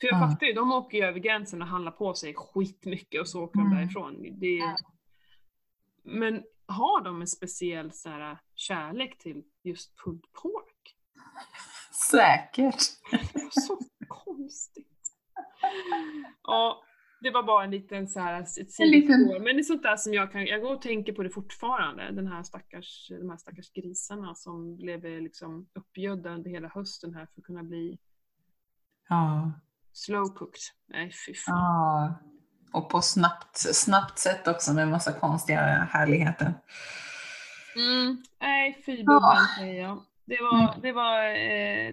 För 0.02 0.08
jag 0.08 0.16
Ja. 0.22 0.28
fattar 0.30 0.48
ju, 0.48 0.54
de 0.54 0.72
åker 0.72 0.98
ju 0.98 1.04
över 1.04 1.20
gränsen 1.20 1.62
och 1.62 1.67
handlar 1.67 1.91
på 1.91 2.13
sig 2.13 2.34
skitmycket 2.34 3.22
och 3.22 3.28
så 3.30 3.43
åker 3.43 3.60
de 3.60 3.65
Mm. 3.67 3.78
därifrån. 3.78 4.39
Det. 4.39 4.76
Men 6.04 6.43
har 6.65 7.02
de 7.04 7.22
en 7.22 7.28
speciell 7.28 7.91
så 7.91 8.10
här, 8.10 8.38
kärlek 8.56 9.17
till 9.17 9.43
just 9.63 9.96
pulled 10.04 10.32
pork? 10.34 10.96
Säkert. 12.12 12.82
Det 13.12 13.43
var 13.43 13.50
så 13.62 13.80
konstigt. 14.08 14.86
Ja, 16.43 16.84
det 17.21 17.29
var 17.32 17.43
bara 17.43 17.63
en 17.63 17.71
liten 17.71 18.08
så 18.08 18.19
här, 18.19 18.41
ett 18.41 18.79
En 18.79 18.89
liten-. 18.89 19.27
Men 19.43 19.43
det 19.55 19.62
är 19.62 19.63
sånt 19.63 19.84
där 19.84 19.95
som 19.95 20.13
jag 20.13 20.32
kan, 20.32 20.45
jag 20.45 20.62
går 20.62 20.75
och 20.75 20.82
tänker 20.82 21.13
på 21.13 21.23
det 21.23 21.29
fortfarande. 21.29 22.12
Den 22.12 22.27
här 22.27 22.43
stackars, 22.43 23.08
de 23.10 23.29
här 23.29 23.38
stackars 23.38 23.71
grisarna 23.73 24.36
som 24.36 24.77
blev 24.77 25.03
liksom 25.21 25.67
uppgödda 25.73 26.29
under 26.29 26.49
hela 26.49 26.67
hösten 26.67 27.13
här 27.13 27.25
för 27.25 27.41
att 27.41 27.45
kunna 27.45 27.63
bli 27.63 27.97
Ja. 29.10 29.51
slow 29.93 30.25
cooked. 30.36 30.62
Nej 30.88 31.12
fy 31.27 31.34
fan. 31.34 31.55
ja. 31.58 32.15
Och 32.73 32.89
på 32.89 33.01
snabbt, 33.01 33.58
snabbt 33.58 34.19
sätt 34.19 34.47
också 34.47 34.73
med 34.73 34.88
massa 34.88 35.13
konstiga 35.13 35.60
härligheter. 35.91 36.53
Mm, 37.75 38.23
nej 38.41 38.82
fy 38.86 39.03
Ja. 39.05 39.38
säger 39.60 39.82
jag. 39.82 40.03
Det 40.25 40.38
var, 40.41 40.60
Mm. 40.63 40.82
det 40.82 40.91
var 40.91 41.23
eh, 41.23 41.88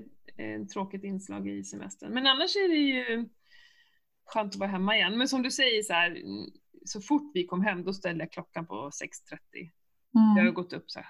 ett 0.62 0.70
tråkigt 0.70 1.04
inslag 1.04 1.48
i 1.48 1.64
semestern. 1.64 2.12
Men 2.14 2.26
annars 2.26 2.56
är 2.56 2.68
det 2.68 2.74
ju 2.76 3.28
skönt 4.26 4.52
att 4.54 4.60
vara 4.60 4.70
hemma 4.70 4.96
igen. 4.96 5.18
Men 5.18 5.28
som 5.28 5.42
du 5.42 5.50
säger 5.50 5.82
så 5.82 5.92
här, 5.92 6.10
mm, 6.10 6.46
så 6.84 7.00
fort 7.00 7.30
vi 7.34 7.46
kom 7.46 7.62
hem 7.64 7.84
då 7.84 7.92
ställde 7.92 8.24
jag 8.24 8.32
klockan 8.32 8.66
på 8.66 8.74
6.30. 8.90 9.70
Jag 10.12 10.20
har 10.20 10.40
Mm. 10.40 10.54
gått 10.54 10.72
upp 10.72 10.90
så 10.90 10.98
här 10.98 11.08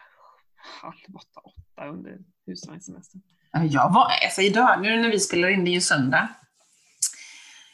halv 0.83 1.17
åtta, 1.17 1.41
åtta 1.45 1.87
under 1.89 2.19
husvagnssemestern. 2.47 3.23
Ja, 3.53 3.65
Jag 3.65 3.93
var, 3.95 4.05
alltså 4.25 4.43
idag, 4.43 4.83
nu 4.83 4.97
när 5.01 5.11
vi 5.11 5.21
spelar 5.21 5.49
in, 5.49 5.65
det 5.65 5.71
är 5.71 5.73
ju 5.73 5.81
söndag. 5.81 6.29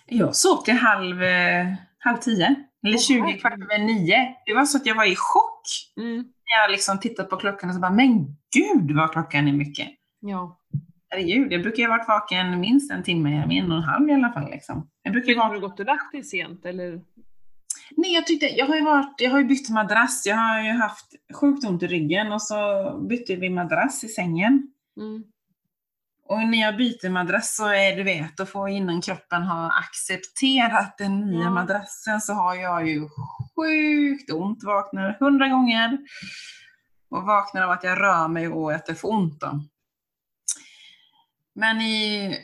Jag 0.07 0.37
sov 0.37 0.63
till 0.65 0.75
halv, 0.75 1.23
eh, 1.23 1.75
halv 1.99 2.17
tio, 2.17 2.47
eller 2.87 2.95
Åh, 2.97 3.01
20 3.01 3.21
herregud. 3.21 3.41
kvart 3.41 3.53
över 3.53 3.79
nio. 3.79 4.35
Det 4.47 4.55
var 4.55 4.65
så 4.65 4.77
att 4.79 4.87
jag 4.87 4.95
var 4.95 5.05
i 5.05 5.17
chock. 5.17 5.63
Mm, 5.97 6.17
När 6.17 6.63
jag 6.63 6.71
liksom 6.71 7.01
tittade 7.01 7.29
på 7.29 7.37
klockan 7.37 7.69
och 7.71 7.75
så 7.75 7.81
bara, 7.81 7.91
men 7.93 8.37
gud 8.55 8.97
vad 8.97 9.13
klockan 9.13 9.49
är 9.49 9.53
mycket. 9.53 9.89
ja. 10.21 10.59
Herregud, 11.13 11.53
jag 11.53 11.63
brukar 11.63 11.83
ju 11.83 11.89
ha 11.89 11.97
varit 11.97 12.09
vaken 12.09 12.61
minst 12.61 12.91
en 12.91 13.03
timme, 13.03 13.45
en 13.51 13.73
och 13.73 13.79
en 13.79 13.83
halv 13.85 14.09
i 14.09 14.13
alla 14.13 14.33
fall. 14.33 14.51
Liksom. 14.51 14.89
Jag 15.03 15.13
brukar 15.13 15.35
Har 15.37 15.55
du 15.55 15.61
gått 15.61 15.81
och 15.81 15.87
lagt 15.87 16.13
dig 16.13 16.25
sent 16.25 16.65
eller? 16.65 17.01
Nej, 17.97 18.15
jag 18.15 18.27
tyckte, 18.27 18.47
jag 18.47 18.67
har 18.67 18.77
ju 18.77 18.83
varit, 18.83 19.15
jag 19.19 19.31
har 19.31 19.39
ju 19.39 19.45
bytt 19.45 19.71
madrass. 19.71 20.23
Jag 20.27 20.37
har 20.37 20.63
ju 20.63 20.71
haft 20.71 21.07
sjukt 21.35 21.65
ont 21.65 21.83
i 21.83 21.87
ryggen 21.87 22.33
och 22.33 22.43
så 22.43 22.57
bytte 23.09 23.37
vi 23.37 23.51
madrass 23.51 24.05
i 24.05 24.09
sängen. 24.09 24.73
Mm. 25.01 25.25
Och 26.29 26.39
när 26.39 26.61
jag 26.61 26.77
byter 26.77 27.11
madrass 27.11 27.57
så 27.57 27.69
är 27.69 27.97
du 27.97 28.03
vet, 28.03 28.37
då 28.37 28.47
får 28.47 28.69
innan 28.69 29.01
kroppen 29.01 29.43
ha 29.43 29.71
accepterat 29.79 30.99
den 30.99 31.21
nya 31.21 31.41
Ja. 31.41 31.51
madrassen 31.51 32.21
så 32.21 32.33
har 32.33 32.55
jag 32.55 32.89
ju 32.89 33.09
sjukt 33.57 34.33
ont. 34.33 34.65
Vaknar 34.65 35.17
hundra 35.21 35.49
gånger 35.49 35.99
och 37.11 37.23
vaknar 37.23 37.63
av 37.63 37.71
att 37.71 37.85
jag 37.85 38.01
rör 38.01 38.29
mig 38.29 38.49
och 38.49 38.73
att 38.73 38.87
det 38.87 38.95
får 38.95 39.11
ont. 39.13 39.41
Då. 39.41 39.61
Men 41.55 41.81
i 41.81 42.37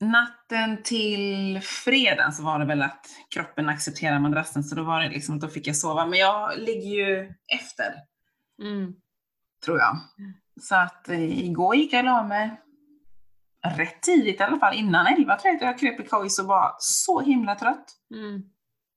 natten 0.00 0.82
till 0.82 1.60
fredagen 1.62 2.32
så 2.32 2.42
var 2.42 2.58
det 2.58 2.64
väl 2.64 2.82
att 2.82 3.06
kroppen 3.34 3.68
accepterade 3.68 4.20
madrassen 4.20 4.64
så 4.64 4.74
då 4.74 4.82
var 4.82 5.00
det 5.00 5.08
liksom 5.08 5.34
att 5.34 5.40
då 5.40 5.48
fick 5.48 5.66
jag 5.66 5.76
sova. 5.76 6.06
Men 6.06 6.18
jag 6.18 6.58
ligger 6.58 6.90
ju 6.90 7.34
efter 7.60 7.94
Mm. 8.62 8.94
tror 9.64 9.78
jag. 9.78 9.96
Så 10.60 10.74
att 10.76 11.08
eh, 11.08 11.44
igår 11.44 11.76
gick 11.76 11.92
jag 11.92 11.98
och 12.00 12.04
la 12.04 12.22
mig 12.22 12.60
rätt 13.76 14.02
tidigt 14.02 14.40
i 14.40 14.42
alla 14.42 14.58
fall, 14.58 14.74
innan 14.76 15.06
11 15.06 15.36
tror 15.36 15.54
jag 15.54 15.56
att 15.56 15.62
jag 15.62 15.78
kröp 15.78 16.00
i 16.06 16.08
kojs 16.08 16.38
och 16.38 16.46
var 16.46 16.74
så 16.78 17.20
himla 17.20 17.54
trött. 17.54 17.84
Mm. 18.14 18.42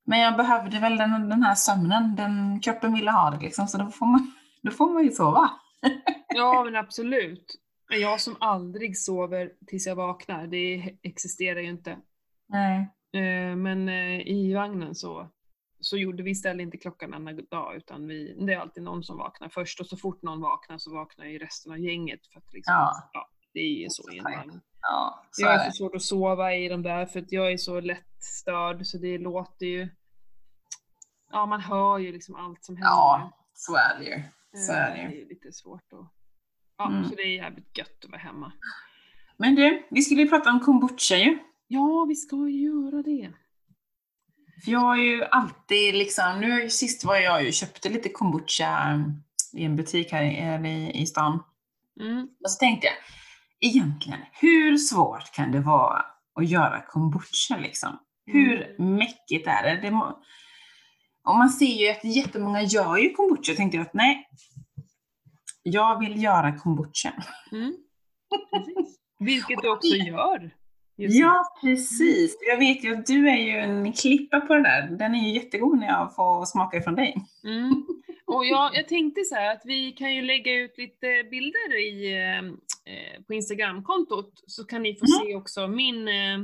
Men 0.05 0.19
jag 0.19 0.37
behövde 0.37 0.79
väl 0.79 0.97
den, 0.97 1.29
den 1.29 1.43
här 1.43 1.55
sömnen, 1.55 2.15
den 2.15 2.59
kroppen 2.59 2.93
ville 2.93 3.11
ha 3.11 3.29
det 3.31 3.39
liksom, 3.39 3.67
så 3.67 3.77
då 3.77 3.91
får 3.91 4.05
man, 4.05 4.31
då 4.63 4.71
får 4.71 4.89
man 4.93 5.03
ju 5.03 5.11
sova. 5.11 5.49
Ja 6.35 6.63
men 6.63 6.75
absolut. 6.75 7.45
Men 7.89 7.99
jag 7.99 8.21
som 8.21 8.35
aldrig 8.39 8.97
sover 8.97 9.53
tills 9.67 9.87
jag 9.87 9.95
vaknar, 9.95 10.47
det 10.47 10.97
existerar 11.01 11.59
ju 11.59 11.69
inte. 11.69 11.97
Nej. 12.47 12.79
Eh, 13.13 13.55
Men 13.55 13.89
eh, 13.89 14.27
i 14.27 14.53
vagnen 14.53 14.95
så, 14.95 15.29
så 15.79 15.97
gjorde 15.97 16.23
vi 16.23 16.35
ställde 16.35 16.63
inte 16.63 16.77
klockan 16.77 17.13
en 17.13 17.45
dag 17.49 17.75
utan 17.75 18.07
vi, 18.07 18.45
det 18.45 18.53
är 18.53 18.59
alltid 18.59 18.83
någon 18.83 19.03
som 19.03 19.17
vaknar 19.17 19.49
först 19.49 19.79
och 19.79 19.87
så 19.87 19.97
fort 19.97 20.21
någon 20.21 20.41
vaknar 20.41 20.77
så 20.77 20.93
vaknar 20.93 21.25
ju 21.25 21.39
resten 21.39 21.71
av 21.71 21.79
gänget. 21.79 22.27
För 22.27 22.39
att 22.39 22.53
liksom, 22.53 22.73
Ja. 22.73 23.09
ja, 23.13 23.29
det 23.53 23.59
är 23.59 23.81
ju 23.83 23.89
så 23.89 24.11
i 24.11 24.17
en 24.17 24.23
vagn. 24.23 24.61
Ja, 24.81 25.23
så 25.31 25.41
Jag 25.41 25.53
är 25.65 25.69
så 25.69 25.71
svårt 25.71 25.95
att 25.95 26.01
sova 26.01 26.55
i 26.55 26.67
de 26.69 26.83
där 26.83 27.05
för 27.05 27.19
att 27.19 27.31
jag 27.31 27.51
är 27.51 27.57
så 27.57 27.79
lätt 27.79 28.23
störd 28.23 28.85
så 28.85 28.97
det 28.97 29.17
låter 29.17 29.65
ju... 29.65 29.89
Ja, 31.31 31.45
man 31.45 31.61
hör 31.61 31.97
ju 31.97 32.11
liksom 32.11 32.35
allt 32.35 32.63
som 32.63 32.75
händer. 32.75 32.89
Ja, 32.89 33.31
så 33.53 33.75
är 33.75 33.99
det 33.99 34.05
ju. 34.05 34.21
Så 34.59 34.71
Eh, 34.73 34.79
är 34.79 34.95
det 34.95 35.01
ju. 35.01 35.07
Det 35.09 35.21
är 35.25 35.29
lite 35.29 35.51
svårt 35.51 35.93
att... 35.93 36.13
Ja, 36.79 36.87
Mm. 36.89 37.09
så 37.09 37.15
det 37.15 37.21
är 37.21 37.35
jävligt 37.35 37.77
gött 37.77 38.05
att 38.05 38.11
vara 38.11 38.21
hemma. 38.21 38.51
Men 39.37 39.55
du, 39.55 39.87
vi 39.91 40.01
skulle 40.01 40.21
ju 40.21 40.29
prata 40.29 40.49
om 40.51 40.59
kombucha 40.59 41.15
ju. 41.15 41.37
Ja, 41.67 42.05
vi 42.09 42.15
ska 42.15 42.35
ju 42.35 42.61
göra 42.61 43.03
det. 43.03 43.31
För 44.63 44.71
jag 44.71 44.79
har 44.79 44.97
ju 44.97 45.23
alltid 45.23 45.95
liksom, 45.95 46.39
nu 46.39 46.69
sist 46.69 47.05
var 47.05 47.15
jag 47.15 47.43
ju 47.43 47.51
köpte 47.51 47.89
lite 47.89 48.09
kombucha 48.09 48.93
um, 48.93 49.23
i 49.53 49.63
en 49.65 49.75
butik 49.75 50.11
här 50.11 50.23
i, 50.65 51.01
i, 51.01 51.05
stan. 51.05 51.43
Mm. 52.01 52.27
Och 52.43 52.51
så 52.51 52.59
tänkte 52.59 52.87
jag, 52.87 52.95
egentligen, 53.69 54.19
hur 54.31 54.77
svårt 54.77 55.31
kan 55.35 55.51
det 55.51 55.59
vara 55.59 56.05
att 56.35 56.49
göra 56.49 56.81
kombucha 56.87 57.57
liksom? 57.57 57.99
Hur 58.25 58.75
mäckigt 58.79 59.47
är 59.47 59.63
det? 59.63 59.81
det 59.81 59.91
må... 59.91 60.19
Och 61.23 61.35
man 61.37 61.49
ser 61.49 61.65
ju 61.85 61.89
att 61.89 62.03
jättemånga 62.03 62.61
gör 62.61 62.97
ju 62.97 63.09
kombucha. 63.09 63.53
Tänkte 63.53 63.77
jag 63.77 63.85
att 63.85 63.93
nej, 63.93 64.29
jag 65.63 65.99
vill 65.99 66.23
göra 66.23 66.57
kombucha. 66.57 67.13
Mm. 67.51 67.75
Vilket 69.19 69.61
du 69.61 69.69
också 69.69 69.95
gör. 69.95 70.51
Ja, 70.95 71.43
precis. 71.61 72.37
Jag 72.47 72.57
vet 72.57 72.83
ju 72.83 72.95
att 72.95 73.05
du 73.05 73.29
är 73.29 73.37
ju 73.37 73.57
en 73.57 73.93
klippa 73.93 74.39
på 74.41 74.53
det 74.55 74.63
där. 74.63 74.87
Den 74.89 75.15
är 75.15 75.27
ju 75.27 75.33
jättegod 75.33 75.77
när 75.79 75.87
jag 75.87 76.15
får 76.15 76.45
smaka 76.45 76.77
ifrån 76.77 76.95
dig. 76.95 77.15
Mm. 77.43 77.85
Och 78.25 78.45
jag, 78.45 78.75
jag 78.75 78.87
tänkte 78.87 79.21
så 79.23 79.35
här 79.35 79.53
att 79.55 79.61
vi 79.65 79.91
kan 79.91 80.15
ju 80.15 80.21
lägga 80.21 80.53
ut 80.53 80.77
lite 80.77 81.23
bilder 81.31 81.79
i, 81.79 82.13
eh, 82.27 83.23
på 83.27 83.33
Instagramkontot 83.33 84.31
så 84.47 84.65
kan 84.65 84.81
ni 84.83 84.95
få 84.95 85.05
Mm. 85.05 85.27
se 85.27 85.35
också 85.35 85.67
min, 85.67 86.07
eh, 86.07 86.37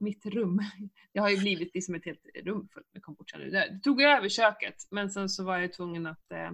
mitt 0.00 0.26
rum. 0.26 0.60
Det 1.14 1.20
har 1.20 1.30
ju 1.30 1.36
blivit 1.38 1.74
liksom 1.74 1.94
ett 1.94 2.04
helt 2.04 2.26
rum 2.44 2.68
fullt 2.74 2.86
med 2.92 3.02
kombucha 3.02 3.38
nu. 3.38 3.50
Det 3.50 3.80
tog 3.82 4.02
jag 4.02 4.18
över 4.18 4.28
köket 4.28 4.74
men 4.90 5.10
sen 5.10 5.28
så 5.28 5.44
var 5.44 5.58
jag 5.58 5.72
tvungen 5.72 6.06
att 6.06 6.32
eh, 6.32 6.50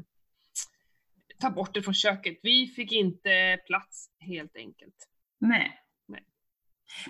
ta 1.40 1.50
bort 1.50 1.74
det 1.74 1.82
från 1.82 1.94
köket. 1.94 2.38
Vi 2.42 2.66
fick 2.66 2.92
inte 2.92 3.58
plats 3.66 4.10
helt 4.20 4.56
enkelt. 4.56 5.08
Nej. 5.38 5.80
Nej. 6.08 6.24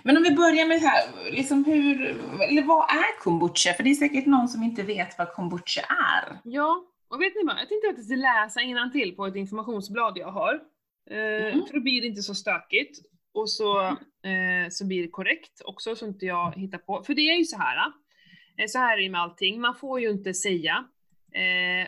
Men 0.03 0.17
om 0.17 0.23
vi 0.23 0.31
börjar 0.31 0.65
med 0.65 0.81
det 0.81 0.87
här, 0.87 1.31
liksom 1.31 1.65
hur, 1.65 2.01
eller 2.41 2.63
vad 2.63 2.89
är 2.89 3.19
kombucha? 3.19 3.73
För 3.73 3.83
det 3.83 3.89
är 3.89 3.93
säkert 3.93 4.25
någon 4.25 4.47
som 4.47 4.63
inte 4.63 4.83
vet 4.83 5.17
vad 5.17 5.33
kombucha 5.33 5.81
är. 5.81 6.39
Ja, 6.43 6.85
och 7.07 7.21
vet 7.21 7.35
ni 7.35 7.43
vad? 7.43 7.59
Jag 7.59 7.69
tänkte 7.69 7.89
att 7.89 7.97
jag 7.97 8.05
ska 8.05 8.15
läsa 8.15 8.89
till 8.91 9.15
på 9.15 9.25
ett 9.25 9.35
informationsblad 9.35 10.17
jag 10.17 10.31
har. 10.31 10.59
Mm. 11.11 11.65
För 11.67 11.73
då 11.73 11.81
blir 11.81 12.01
det 12.01 12.07
inte 12.07 12.21
så 12.21 12.35
stökigt. 12.35 12.99
Och 13.33 13.49
så, 13.49 13.81
eh, 13.81 14.69
så 14.69 14.87
blir 14.87 15.01
det 15.01 15.09
korrekt 15.09 15.61
också, 15.65 15.95
så 15.95 16.07
inte 16.07 16.25
jag 16.25 16.55
hittar 16.55 16.77
på. 16.77 17.03
För 17.03 17.13
det 17.13 17.21
är 17.21 17.37
ju 17.37 17.45
så 17.45 17.57
här. 17.57 17.77
Eh, 18.57 18.67
så 18.67 18.77
här 18.79 18.97
är 18.97 19.01
det 19.01 19.09
med 19.09 19.21
allting, 19.21 19.61
man 19.61 19.75
får 19.75 19.99
ju 19.99 20.09
inte 20.09 20.33
säga. 20.33 20.85
Eh, 21.33 21.87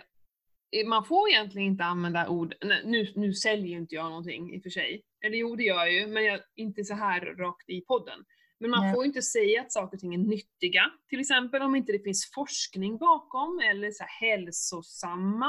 man 0.86 1.05
får 1.05 1.29
egentligen 1.29 1.67
inte 1.67 1.84
använda 1.84 2.29
ord, 2.29 2.53
nu, 2.84 3.12
nu 3.15 3.34
säljer 3.34 3.67
ju 3.67 3.77
inte 3.77 3.95
jag 3.95 4.05
någonting 4.10 4.53
i 4.55 4.60
och 4.60 4.63
för 4.63 4.69
sig. 4.69 5.03
Eller 5.25 5.38
jo, 5.38 5.55
det 5.55 5.63
gör 5.63 5.75
jag 5.75 5.93
ju, 5.93 6.07
men 6.07 6.25
jag, 6.25 6.39
inte 6.55 6.84
så 6.84 6.93
här 6.93 7.21
rakt 7.21 7.69
i 7.69 7.81
podden. 7.81 8.25
Men 8.60 8.69
man 8.69 8.81
Nej. 8.81 8.93
får 8.93 9.03
ju 9.03 9.07
inte 9.07 9.21
säga 9.21 9.62
att 9.62 9.71
saker 9.71 9.97
och 9.97 10.01
ting 10.01 10.13
är 10.13 10.17
nyttiga, 10.17 10.91
till 11.10 11.19
exempel 11.19 11.62
om 11.62 11.75
inte 11.75 11.91
det 11.91 12.03
finns 12.03 12.31
forskning 12.34 12.97
bakom 12.97 13.60
eller 13.60 13.91
så 13.91 14.03
här 14.03 14.27
hälsosamma. 14.29 15.45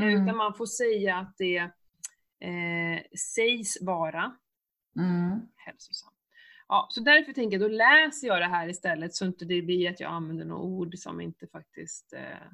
Eh, 0.00 0.02
Mm. 0.06 0.22
Utan 0.22 0.36
man 0.36 0.54
får 0.54 0.66
säga 0.66 1.16
att 1.16 1.34
det 1.38 1.56
eh, 2.40 3.02
sägs 3.34 3.82
vara 3.82 4.36
Mm. 4.98 5.40
hälsosam. 5.56 6.12
Ja, 6.68 6.86
så 6.90 7.00
därför 7.00 7.32
tänker 7.32 7.58
jag, 7.58 7.70
då 7.70 7.74
läser 7.76 8.26
jag 8.26 8.40
det 8.40 8.46
här 8.46 8.68
istället 8.68 9.14
så 9.14 9.26
inte 9.26 9.44
det 9.44 9.62
blir 9.62 9.90
att 9.90 10.00
jag 10.00 10.12
använder 10.12 10.44
några 10.44 10.62
ord 10.62 10.94
som 10.98 11.20
inte 11.20 11.46
faktiskt... 11.46 12.12
Eh... 12.12 12.48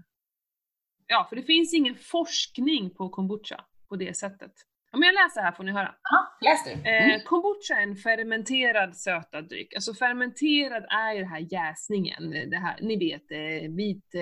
Ja, 1.12 1.26
för 1.28 1.36
det 1.36 1.42
finns 1.42 1.74
ingen 1.74 1.94
forskning 1.96 2.90
på 2.94 3.08
kombucha 3.08 3.64
på 3.88 3.96
det 3.96 4.16
sättet. 4.16 4.52
Men 4.92 5.02
jag 5.02 5.14
läser 5.14 5.40
här 5.42 5.52
får 5.52 5.64
ni 5.64 5.72
höra. 5.72 5.94
Ja, 6.02 6.38
läs 6.40 6.64
du. 6.64 6.70
Mm. 6.72 7.10
Eh, 7.10 7.22
kombucha 7.24 7.74
är 7.74 7.82
en 7.82 7.96
fermenterad 7.96 8.96
sötad 8.96 9.48
dryck. 9.48 9.74
Alltså 9.74 9.94
fermenterad 9.94 10.84
är 10.90 11.12
ju 11.14 11.20
det 11.20 11.26
här 11.26 11.46
jäsningen, 11.52 12.30
det 12.50 12.56
här, 12.56 12.78
ni 12.82 12.96
vet 12.98 13.30
eh, 13.30 13.70
vit, 13.76 14.14
eh, 14.14 14.20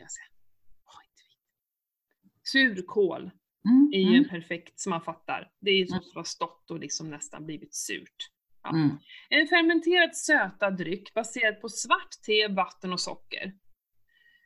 jag 0.00 0.10
säger, 0.10 0.30
åh, 0.86 1.00
inte 1.04 1.22
vit. 2.22 2.40
Surkål 2.48 3.30
Mm. 3.68 3.90
är 3.92 3.98
ju 3.98 4.08
Mm. 4.16 4.24
en 4.24 4.28
perfekt, 4.28 4.80
som 4.80 4.90
man 4.90 5.02
fattar. 5.02 5.50
Det 5.60 5.70
är 5.70 5.74
ju 5.76 5.86
som 5.86 5.98
det 5.98 6.18
har 6.18 6.24
stått 6.24 6.70
och 6.70 6.78
liksom 6.80 7.10
nästan 7.10 7.46
blivit 7.46 7.74
surt. 7.74 8.16
Ja. 8.62 8.70
Mm. 8.70 8.90
En 9.28 9.46
fermenterad 9.46 10.16
sötad 10.16 10.76
dryck 10.76 11.14
baserad 11.14 11.60
på 11.60 11.68
svart 11.68 12.10
te, 12.26 12.48
vatten 12.48 12.92
och 12.92 13.00
socker. 13.00 13.52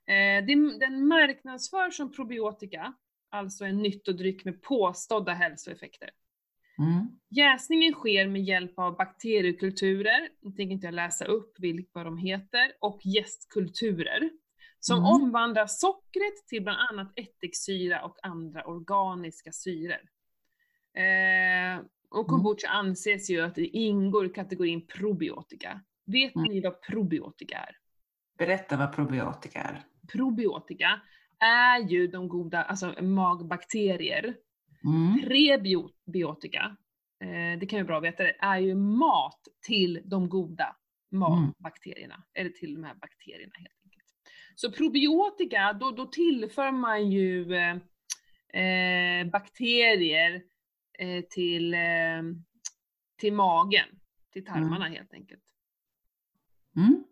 Eh, 0.06 0.46
den, 0.46 1.06
marknadsförs 1.06 1.96
som 1.96 2.12
probiotika, 2.12 2.94
alltså 3.30 3.64
en 3.64 3.82
nyttodryck 3.82 4.44
med 4.44 4.62
påstådda 4.62 5.32
hälsoeffekter. 5.32 6.10
Mm. 6.78 7.08
Jäsningen 7.30 7.92
sker 7.92 8.28
med 8.28 8.42
hjälp 8.42 8.78
av 8.78 8.96
bakteriekulturer, 8.96 10.28
nu 10.42 10.50
tänker 10.50 10.72
inte 10.74 10.86
jag 10.86 10.94
läsa 10.94 11.24
upp 11.24 11.54
vilka 11.58 12.04
de 12.04 12.18
heter, 12.18 12.72
och 12.80 13.00
jästkulturer. 13.04 14.30
Som 14.80 14.98
Mm. 14.98 15.10
omvandlar 15.10 15.66
sockret 15.66 16.46
till 16.48 16.62
bland 16.62 16.78
annat 16.90 17.12
ättiksyra 17.18 18.04
och 18.04 18.16
andra 18.22 18.64
organiska 18.64 19.52
syror. 19.52 20.00
Eh, 20.94 21.84
och 22.10 22.26
kombucha 22.26 22.68
anses 22.68 23.30
ju 23.30 23.40
att 23.40 23.54
det 23.54 23.66
ingår 23.66 24.26
i 24.26 24.28
kategorin 24.28 24.86
probiotika. 24.86 25.80
Vet 26.06 26.34
Mm. 26.36 26.48
ni 26.52 26.60
vad 26.60 26.82
probiotika 26.82 27.58
är? 27.58 27.76
Berätta 28.38 28.76
vad 28.76 28.92
probiotika 28.94 29.60
är. 29.60 29.84
Probiotika 30.12 31.00
är 31.40 31.78
ju 31.78 32.06
de 32.06 32.28
goda, 32.28 32.62
alltså 32.62 33.02
magbakterier. 33.02 34.36
Mm. 34.84 35.20
Prebiotika, 35.20 36.76
eh, 37.20 37.58
det 37.60 37.66
kan 37.66 37.78
ju 37.78 37.84
vara 37.84 38.00
bra 38.00 38.08
att 38.08 38.14
veta 38.14 38.22
det, 38.22 38.36
är 38.40 38.58
ju 38.58 38.74
mat 38.74 39.40
till 39.66 40.00
de 40.04 40.28
goda 40.28 40.76
magbakterierna. 41.10 42.24
Eller 42.34 42.50
till 42.50 42.74
de 42.74 42.84
här 42.84 42.94
bakterierna 42.94 43.52
helt 43.56 43.80
enkelt. 43.84 44.04
Så 44.54 44.72
probiotika, 44.72 45.72
då, 45.72 45.90
då 45.90 46.06
tillför 46.06 46.72
man 46.72 47.10
ju 47.10 47.54
eh, 47.54 47.76
eh, 48.62 49.26
bakterier 49.26 50.42
eh, 50.98 51.24
till, 51.30 51.74
eh, 51.74 52.22
till 53.16 53.32
magen, 53.32 53.88
till 54.32 54.44
tarmarna 54.44 54.88
helt 54.88 55.14
enkelt. 55.14 55.42
Mm. 56.76 57.04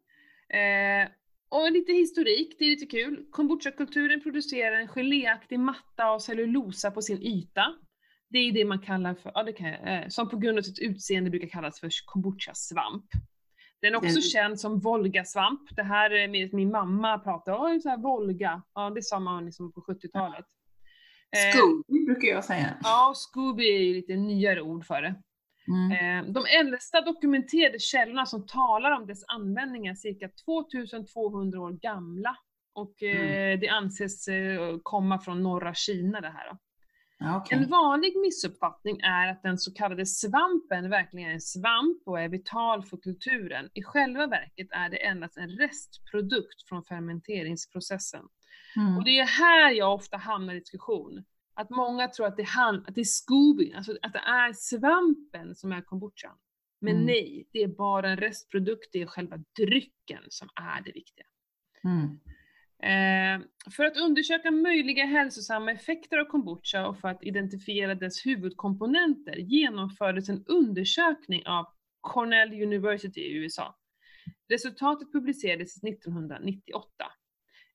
Eh, 0.48 1.10
och 1.52 1.72
lite 1.72 1.92
historik, 1.92 2.56
det 2.58 2.64
är 2.64 2.70
lite 2.70 2.86
kul. 2.86 3.24
Kombucha-kulturen 3.30 4.20
producerar 4.22 4.76
en 4.76 4.88
geléaktig 4.88 5.58
matta 5.60 6.04
av 6.06 6.18
cellulosa 6.18 6.90
på 6.90 7.02
sin 7.02 7.22
yta. 7.22 7.74
Det 8.30 8.38
är 8.38 8.52
det 8.52 8.64
man 8.64 8.78
kallar 8.78 9.14
för, 9.14 9.32
ja, 9.34 9.42
jag, 9.42 9.64
eh, 10.02 10.08
som 10.08 10.28
på 10.28 10.36
grund 10.36 10.58
av 10.58 10.62
sitt 10.62 10.78
utseende 10.78 11.30
brukar 11.30 11.48
kallas 11.48 11.80
för 11.80 11.90
kombucha-svamp. 12.06 13.04
Den 13.80 13.92
är 13.92 13.96
också 13.96 14.08
Den- 14.12 14.22
känd 14.22 14.60
som 14.60 14.78
volgasvamp. 14.78 15.76
Det 15.76 15.82
här 15.82 16.10
är 16.10 16.28
min 16.56 16.70
mamma 16.70 17.18
pratar 17.18 17.52
om, 17.52 17.80
så 17.80 17.88
här 17.88 17.96
volga. 17.96 18.62
Ja, 18.74 18.90
det 18.90 19.02
sa 19.02 19.20
man 19.20 19.44
liksom 19.44 19.72
på 19.72 19.80
70-talet. 19.80 20.46
Eh, 21.36 21.56
Scooby 21.58 22.04
brukar 22.04 22.28
jag 22.28 22.44
säga. 22.44 22.74
Ja, 22.82 23.12
Scooby 23.16 23.64
är 23.64 23.78
ju 23.78 23.94
lite 23.94 24.16
nyare 24.16 24.62
ord 24.62 24.86
för 24.86 25.02
det. 25.02 25.14
Mm. 25.68 25.92
Eh, 25.92 26.32
De 26.32 26.44
äldsta 26.46 27.00
dokumenterade 27.00 27.78
källorna 27.78 28.26
som 28.26 28.46
talar 28.46 28.90
om 28.90 29.06
dess 29.06 29.24
användning 29.26 29.86
är 29.86 29.94
cirka 29.94 30.28
2200 30.44 31.60
år 31.60 31.70
gamla. 31.70 32.36
Och 32.74 33.02
eh, 33.02 33.58
det 33.58 33.68
anses 33.68 34.28
eh, 34.28 34.78
komma 34.82 35.18
från 35.18 35.42
norra 35.42 35.74
Kina 35.74 36.20
det 36.20 36.30
här. 36.30 36.56
Okej. 37.36 37.58
En 37.58 37.68
vanlig 37.70 38.16
missuppfattning 38.16 39.00
är 39.00 39.28
att 39.28 39.42
den 39.42 39.58
så 39.58 39.74
kallade 39.74 40.06
svampen 40.06 40.90
verkligen 40.90 41.28
är 41.28 41.34
en 41.34 41.40
svamp 41.40 42.02
och 42.06 42.20
är 42.20 42.28
vital 42.28 42.84
för 42.84 42.96
kulturen. 42.96 43.70
I 43.74 43.82
själva 43.82 44.26
verket 44.26 44.68
är 44.70 44.88
det 44.88 45.06
endast 45.06 45.36
en 45.36 45.48
restprodukt 45.48 46.68
från 46.68 46.84
fermenteringsprocessen. 46.84 48.24
Mm. 48.76 48.96
Och 48.96 49.04
det 49.04 49.18
är 49.18 49.26
här 49.26 49.70
jag 49.70 49.94
ofta 49.94 50.16
hamnar 50.16 50.54
i 50.54 50.58
diskussion. 50.58 51.24
Att 51.54 51.70
många 51.70 52.08
tror 52.08 52.26
att 52.26 52.36
det, 52.36 52.42
hand, 52.42 52.84
att 52.88 52.94
det 52.94 53.00
är 53.00 53.04
Scooby, 53.04 53.72
alltså 53.72 53.98
att 54.02 54.12
det 54.12 54.18
är 54.18 54.52
svampen 54.52 55.54
som 55.54 55.72
är 55.72 55.82
kombuchan. 55.82 56.36
Men 56.80 56.94
Mm. 56.94 57.06
nej, 57.06 57.48
det 57.52 57.62
är 57.62 57.68
bara 57.68 58.10
en 58.10 58.16
restprodukt, 58.16 58.88
det 58.92 59.02
är 59.02 59.06
själva 59.06 59.36
drycken 59.58 60.22
som 60.28 60.48
är 60.54 60.82
det 60.82 60.92
viktiga. 60.92 61.26
Mm. 61.84 62.20
Eh, 62.82 63.46
för 63.76 63.84
att 63.84 63.96
undersöka 63.96 64.50
möjliga 64.50 65.04
hälsosamma 65.04 65.72
effekter 65.72 66.18
av 66.18 66.24
kombucha 66.24 66.88
och 66.88 66.98
för 66.98 67.08
att 67.08 67.24
identifiera 67.24 67.94
dess 67.94 68.26
huvudkomponenter 68.26 69.36
genomfördes 69.36 70.28
en 70.28 70.44
undersökning 70.46 71.46
av 71.46 71.66
Cornell 72.00 72.62
University 72.62 73.20
i 73.20 73.32
USA. 73.36 73.78
Resultatet 74.48 75.12
publicerades 75.12 75.84
1998. 75.84 77.12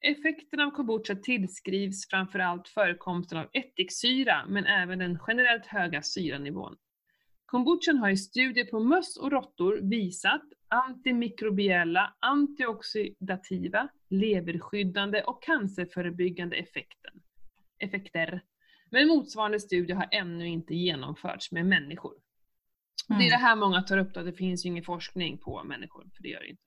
Effekterna 0.02 0.66
av 0.66 0.72
kombucha 0.72 1.16
tillskrivs 1.16 2.10
framförallt 2.10 2.68
förekomsten 2.68 3.38
av 3.38 3.50
ättiksyra, 3.54 4.46
men 4.48 4.66
även 4.66 5.00
den 5.00 5.20
generellt 5.28 5.66
höga 5.66 6.02
syranivån. 6.02 6.76
Kombuchan 7.46 7.98
har 7.98 8.10
i 8.10 8.18
studier 8.18 8.66
på 8.66 8.80
möss 8.80 9.18
och 9.18 9.32
råttor 9.32 9.80
visat 9.82 10.42
antimikrobiella, 10.68 12.14
antioxidativa, 12.20 13.90
leverskyddande 14.10 15.24
och 15.24 15.44
cancerförebyggande 15.44 16.56
effekten, 16.56 17.14
effekter. 17.80 18.42
Men 18.92 19.08
motsvarande 19.08 19.60
studier 19.60 19.96
har 19.96 20.08
ännu 20.12 20.48
inte 20.48 20.76
genomförts 20.76 21.52
med 21.52 21.66
människor. 21.66 22.14
Det 23.08 23.14
är 23.14 23.18
Mm. 23.18 23.30
det 23.30 23.38
här 23.38 23.56
många 23.56 23.82
tar 23.82 23.98
upp, 23.98 24.14
då, 24.14 24.20
att 24.20 24.26
det 24.26 24.34
finns 24.34 24.66
ju 24.66 24.70
ingen 24.70 24.84
forskning 24.84 25.38
på 25.38 25.64
människor, 25.64 26.04
för 26.16 26.24
det 26.24 26.30
gör 26.30 26.40
det 26.40 26.50
inte. 26.50 26.64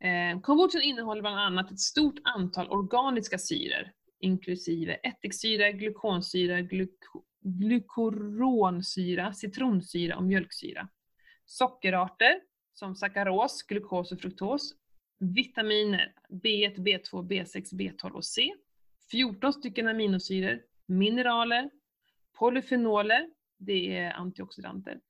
Eh, 0.00 0.40
kombuchan 0.40 0.82
innehåller 0.82 1.22
bland 1.22 1.40
annat 1.40 1.72
ett 1.72 1.80
stort 1.80 2.18
antal 2.24 2.68
organiska 2.70 3.38
syror, 3.38 3.92
inklusive 4.20 4.94
ättiksyra, 4.94 5.72
glukonsyra, 5.72 6.60
gluko, 6.60 7.22
glukoronsyra, 7.40 9.32
citronsyra 9.32 10.16
och 10.16 10.24
mjölksyra. 10.24 10.88
Sockerarter 11.44 12.40
som 12.74 12.94
sackaros, 12.94 13.62
glukos 13.62 14.12
och 14.12 14.20
fruktos. 14.20 14.74
Vitaminer 15.20 16.12
B1, 16.28 16.76
B2, 16.76 17.28
B6, 17.28 17.74
B12 17.74 18.10
och 18.10 18.24
C. 18.24 18.50
14 19.10 19.52
stycken 19.52 19.88
aminosyror, 19.88 20.62
mineraler, 20.86 21.70
polyfenoler, 22.38 23.30
det 23.58 23.96
är 23.96 24.12
antioxidanter, 24.12 25.00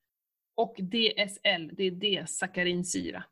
och 0.55 0.77
DSL, 0.79 1.71
det 1.73 1.85
är 1.85 1.91
D-sackarinsyra. 1.91 3.25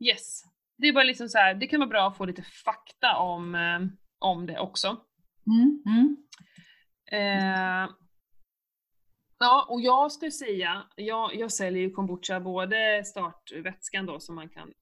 Yes. 0.00 0.42
Det 0.78 0.88
är 0.88 0.92
bara 0.92 1.04
liksom 1.04 1.28
så 1.28 1.38
här, 1.38 1.54
det 1.54 1.66
kan 1.66 1.80
vara 1.80 1.88
bra 1.88 2.08
att 2.08 2.16
få 2.16 2.24
lite 2.24 2.42
fakta 2.42 3.16
om, 3.16 3.54
eh, 3.54 3.80
om 4.18 4.46
det 4.46 4.58
också. 4.58 5.04
Mm. 5.46 5.82
Mm. 5.86 6.16
Eh, 7.12 7.90
ja, 9.38 9.66
och 9.68 9.80
jag 9.80 10.12
skulle 10.12 10.30
säga, 10.30 10.86
jag, 10.96 11.34
jag 11.34 11.52
säljer 11.52 11.82
ju 11.82 11.90
kombucha, 11.90 12.40
både 12.40 13.04
startvätskan 13.04 14.06
då 14.06 14.20
som 14.20 14.34
man 14.34 14.48
kan, 14.48 14.72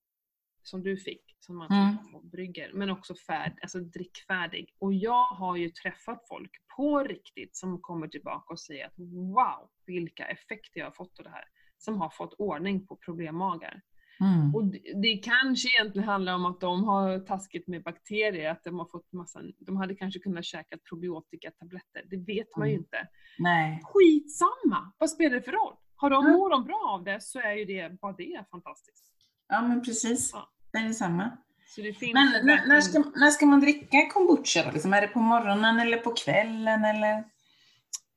som 0.63 0.83
du 0.83 0.97
fick, 0.97 1.37
som 1.41 1.57
man 1.57 1.73
Mm. 1.73 1.97
mm. 2.09 2.31
brygger, 2.31 2.71
men 2.75 2.91
också 2.91 3.15
färd, 3.15 3.59
alltså 3.63 3.79
drickfärdig. 3.79 4.75
Och 4.79 4.95
jag 4.95 5.25
har 5.25 5.57
ju 5.57 5.71
träffat 5.71 6.29
folk 6.29 6.51
på 6.77 6.99
riktigt 7.03 7.57
som 7.57 7.81
kommer 7.81 8.09
tillbaka 8.09 8.53
och 8.53 8.61
säger 8.61 8.87
att 8.87 8.99
wow, 9.35 9.71
vilka 9.87 10.27
effekter 10.27 10.81
jag 10.81 10.87
har 10.87 10.93
fått 10.93 11.19
av 11.19 11.25
det 11.25 11.31
här. 11.31 11.45
Som 11.79 12.01
har 12.01 12.11
fått 12.11 12.35
ordning 12.35 12.87
på 12.87 12.97
problemmagar. 12.97 13.83
Mm. 14.21 14.55
Och 14.55 14.65
det, 14.65 14.79
det 15.03 15.17
kanske 15.17 15.69
egentligen 15.69 16.09
handlar 16.09 16.35
om 16.35 16.47
att 16.47 16.61
de 16.61 16.85
har 16.85 17.19
taskigt 17.19 17.69
med 17.69 17.83
bakterier, 17.83 18.51
att 18.51 18.65
de 18.65 18.79
har 18.79 18.85
fått 18.87 19.13
massa, 19.13 19.41
de 19.59 19.77
hade 19.77 19.95
kanske 19.95 20.21
kunnat 20.21 20.45
käka 20.45 20.77
probiotika-tabletter, 20.89 22.03
det 22.11 22.17
vet 22.17 22.57
man 22.57 22.69
ju 22.69 22.75
Mm. 22.75 22.85
inte. 22.85 23.09
Nej. 23.39 23.81
Skitsamma! 23.85 24.93
Vad 24.99 25.11
spelar 25.11 25.37
det 25.37 25.43
för 25.43 25.53
roll? 25.53 25.75
Har 25.97 26.11
de, 26.11 26.25
Mm. 26.27 26.39
mår 26.39 26.51
de 26.51 26.65
bra 26.65 26.91
av 26.95 27.05
det 27.05 27.21
så 27.23 27.39
är 27.41 27.53
ju 27.53 27.65
det, 27.65 28.01
bara 28.01 28.13
det 28.13 28.35
är 28.35 28.45
fantastiskt. 28.51 29.05
Ja 29.49 29.63
men 29.63 29.83
precis. 29.83 30.31
Ja. 30.35 30.49
Det 30.73 30.79
är 30.79 30.83
detsamma. 30.89 31.31
Det 31.77 32.13
Men 32.15 32.47
när, 32.47 32.67
när, 32.67 32.81
ska, 32.81 32.99
när 33.17 33.31
ska 33.31 33.47
man 33.47 33.61
dricka 33.61 34.07
kombucha? 34.13 34.71
Liksom, 34.73 34.93
är 34.93 35.01
det 35.01 35.09
på 35.09 35.19
morgonen 35.19 35.79
eller 35.81 35.97
på 35.97 36.11
kvällen 36.15 36.85
eller? 36.85 37.25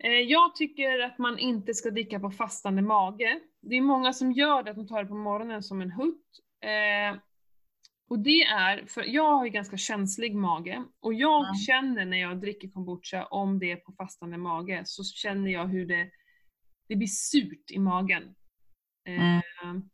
Eh, 0.04 0.12
Jag 0.12 0.56
tycker 0.56 1.00
att 1.00 1.18
man 1.18 1.40
inte 1.40 1.74
ska 1.74 1.90
dricka 1.90 2.20
på 2.20 2.32
fastande 2.32 2.82
mage. 2.82 3.40
Det 3.62 3.76
är 3.76 3.82
många 3.82 4.14
som 4.14 4.32
gör 4.32 4.64
det, 4.64 4.72
att 4.72 4.78
de 4.78 4.88
tar 4.88 5.04
det 5.04 5.10
på 5.10 5.16
morgonen 5.16 5.64
som 5.64 5.82
en 5.82 5.92
hutt. 5.92 6.40
Eh, 6.62 7.20
och 8.10 8.20
det 8.20 8.42
är, 8.44 8.86
för 8.86 9.04
jag 9.08 9.36
har 9.38 9.46
ju 9.46 9.52
ganska 9.52 9.78
känslig 9.78 10.36
mage, 10.36 10.84
och 11.00 11.14
jag 11.14 11.44
Mm. 11.46 11.56
känner 11.56 12.06
när 12.06 12.18
jag 12.18 12.42
dricker 12.42 12.68
kombucha, 12.70 13.26
om 13.26 13.60
det 13.60 13.72
är 13.72 13.76
på 13.76 13.92
fastande 13.92 14.38
mage, 14.38 14.82
så 14.86 15.04
känner 15.04 15.52
jag 15.52 15.68
hur 15.68 15.86
det, 15.86 16.10
det 16.88 16.96
blir 16.96 17.08
surt 17.08 17.72
i 17.72 17.80
magen. 17.80 18.36
Eh, 19.08 19.42
Mm. 19.64 19.90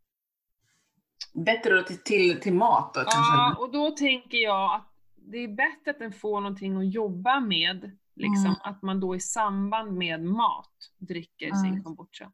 Bättre 1.34 1.84
till, 1.84 1.97
till, 2.03 2.39
till 2.39 2.53
mat 2.53 2.93
då 2.93 2.99
kanske? 2.99 3.34
Ja, 3.34 3.56
och 3.60 3.71
då 3.71 3.91
tänker 3.91 4.38
jag 4.38 4.75
att 4.75 4.88
det 5.15 5.38
är 5.38 5.47
bättre 5.47 5.91
att 5.91 5.99
den 5.99 6.13
får 6.13 6.41
någonting 6.41 6.77
att 6.77 6.93
jobba 6.93 7.39
med, 7.39 7.97
liksom 8.15 8.45
Mm. 8.45 8.58
att 8.63 8.82
man 8.82 8.99
då 8.99 9.15
i 9.15 9.19
samband 9.19 9.93
med 9.97 10.23
mat 10.23 10.73
dricker 10.97 11.53
sin 11.53 11.71
Mm. 11.71 11.84
kombucha. 11.84 12.32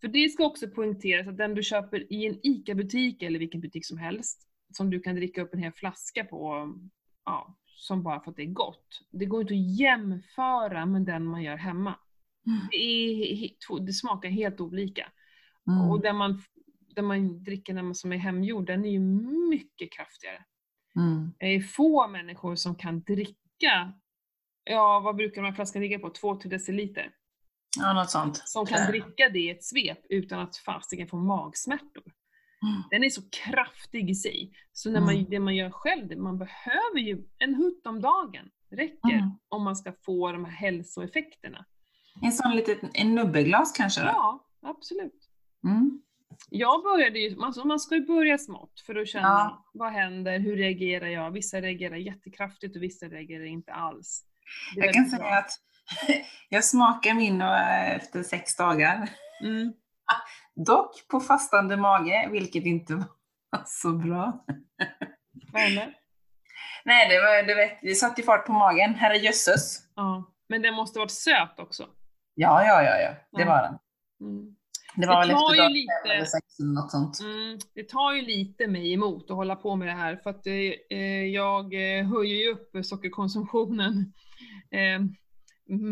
För 0.00 0.08
det 0.08 0.28
ska 0.28 0.44
också 0.44 0.68
poängteras 0.68 1.28
att 1.28 1.38
den 1.38 1.54
du 1.54 1.62
köper 1.62 2.12
i 2.12 2.26
en 2.26 2.38
ICA-butik 2.42 3.22
eller 3.22 3.38
vilken 3.38 3.60
butik 3.60 3.86
som 3.86 3.98
helst, 3.98 4.48
som 4.76 4.90
du 4.90 5.00
kan 5.00 5.14
dricka 5.14 5.42
upp 5.42 5.54
en 5.54 5.62
hel 5.62 5.72
flaska 5.72 6.24
på, 6.24 6.72
ja, 7.24 7.56
som 7.66 8.02
bara 8.02 8.20
för 8.20 8.30
att 8.30 8.36
det 8.36 8.42
är 8.42 8.46
gott. 8.46 9.00
Det 9.10 9.26
går 9.26 9.40
inte 9.40 9.54
att 9.54 9.78
jämföra 9.78 10.86
med 10.86 11.02
den 11.02 11.24
man 11.24 11.42
gör 11.42 11.56
hemma. 11.56 11.98
Mm. 12.46 12.60
Det, 12.70 12.76
är, 12.76 13.86
det 13.86 13.92
smakar 13.92 14.28
helt 14.28 14.60
olika. 14.60 15.12
Mm. 15.68 15.90
Och 15.90 16.00
den 16.00 16.16
man, 16.16 16.42
den 16.94 17.04
man 17.04 17.44
dricker 17.44 17.74
när 17.74 17.82
man, 17.82 17.94
som 17.94 18.12
är 18.12 18.16
hemgjord, 18.16 18.66
den 18.66 18.84
är 18.84 18.90
ju 18.90 19.00
mycket 19.50 19.92
kraftigare. 19.92 20.44
Mm. 20.96 21.32
Det 21.38 21.46
är 21.46 21.60
få 21.60 22.08
människor 22.08 22.54
som 22.54 22.74
kan 22.74 23.02
dricka, 23.02 23.92
ja 24.64 25.00
vad 25.04 25.16
brukar 25.16 25.42
de 25.42 25.48
här 25.48 25.54
flaskan 25.54 25.82
ligga 25.82 25.98
på? 25.98 26.08
2-3 26.08 26.48
deciliter. 26.48 27.12
Ja, 27.78 27.92
något 27.92 28.10
sånt. 28.10 28.36
Som 28.44 28.66
kan 28.66 28.86
dricka 28.90 29.28
det 29.32 29.38
i 29.38 29.50
ett 29.50 29.64
svep 29.64 29.98
utan 30.08 30.40
att 30.40 30.56
fasiken 30.56 31.08
få 31.08 31.16
magsmärtor. 31.16 32.04
Mm. 32.62 32.82
Den 32.90 33.04
är 33.04 33.10
så 33.10 33.22
kraftig 33.30 34.10
i 34.10 34.14
sig. 34.14 34.52
Så 34.72 34.90
när 34.90 35.00
man, 35.00 35.14
Mm. 35.14 35.26
det 35.30 35.40
man 35.40 35.56
gör 35.56 35.70
själv, 35.70 36.18
man 36.18 36.38
behöver 36.38 36.98
ju 36.98 37.24
en 37.38 37.54
hutt 37.54 37.86
om 37.86 38.00
dagen. 38.00 38.50
Räcker 38.70 39.12
Mm. 39.14 39.30
om 39.48 39.62
man 39.64 39.76
ska 39.76 39.92
få 40.04 40.32
de 40.32 40.44
här 40.44 40.52
hälsoeffekterna. 40.52 41.64
En 42.22 42.32
sån 42.32 42.56
liten 42.56 42.90
en 42.94 43.14
nubbeglas 43.14 43.72
kanske 43.72 44.00
då? 44.00 44.06
Ja, 44.06 44.46
absolut. 44.62 45.28
Mm. 45.64 46.02
Jag 46.50 46.82
började 46.82 47.18
ju, 47.18 47.36
alltså 47.42 47.64
man 47.66 47.80
ska 47.80 47.94
ju 47.94 48.06
börja 48.06 48.38
smått 48.38 48.80
för 48.86 48.94
att 48.94 49.08
känna 49.08 49.28
Ja. 49.28 49.64
vad 49.72 49.92
händer, 49.92 50.38
hur 50.38 50.56
reagerar 50.56 51.06
jag? 51.06 51.30
Vissa 51.30 51.60
reagerar 51.60 51.96
jättekraftigt 51.96 52.76
och 52.76 52.82
vissa 52.82 53.06
reagerar 53.08 53.44
inte 53.44 53.72
alls. 53.72 54.24
Jag 54.76 54.94
kan 54.94 55.04
säga 55.06 55.24
att 55.38 55.50
jag 56.48 56.64
smakar 56.64 57.14
min 57.14 57.40
eh, 57.40 57.90
efter 57.96 58.22
sex 58.22 58.56
dagar. 58.56 59.08
Mm. 59.44 59.72
Dock 60.66 61.08
på 61.08 61.20
fastande 61.20 61.76
mage, 61.76 62.28
vilket 62.32 62.64
inte 62.64 62.94
var 63.50 63.62
så 63.66 63.92
bra. 63.92 64.44
Vad? 65.52 65.92
Nej, 66.84 67.08
det, 67.08 67.20
var, 67.20 67.46
det, 67.46 67.54
vet, 67.54 67.78
det 67.82 67.94
satte 67.94 68.22
fart 68.22 68.46
på 68.46 68.52
magen. 68.52 68.94
Herrejösses. 68.94 69.78
Ja. 69.96 70.32
Men 70.48 70.62
den 70.62 70.74
måste 70.74 70.98
varit 70.98 71.10
söt 71.10 71.58
också. 71.58 71.86
Ja, 72.34 72.64
ja, 72.64 72.82
ja, 72.82 72.96
ja. 73.00 73.38
Det 73.38 73.44
var 73.44 73.62
den. 73.62 73.78
Mm. 74.28 74.56
Det 74.96 75.06
var 75.06 75.14
Det 75.14 75.28
väl 75.28 75.36
tar 75.36 75.44
efter 75.44 75.54
ju 75.54 75.62
dag 75.62 75.70
lite- 75.72 75.92
eller 76.14 76.24
sex 76.24 76.58
eller 76.60 76.72
något 76.74 76.90
sånt. 76.90 77.20
Mm. 77.20 77.58
Det 77.74 77.88
tar 77.88 78.12
ju 78.12 78.22
lite 78.22 78.66
mig 78.68 78.92
emot 78.92 79.30
att 79.30 79.36
hålla 79.36 79.56
på 79.56 79.76
med 79.76 79.88
det 79.88 79.94
här 79.94 80.16
för 80.16 80.30
att 80.30 80.46
eh, 80.46 80.54
eh, 80.98 81.24
jag 81.24 81.64
eh, 81.74 82.06
höjer 82.06 82.36
ju 82.36 82.52
upp 82.52 82.86
sockerkonsumtionen 82.86 84.12
eh, 84.70 85.00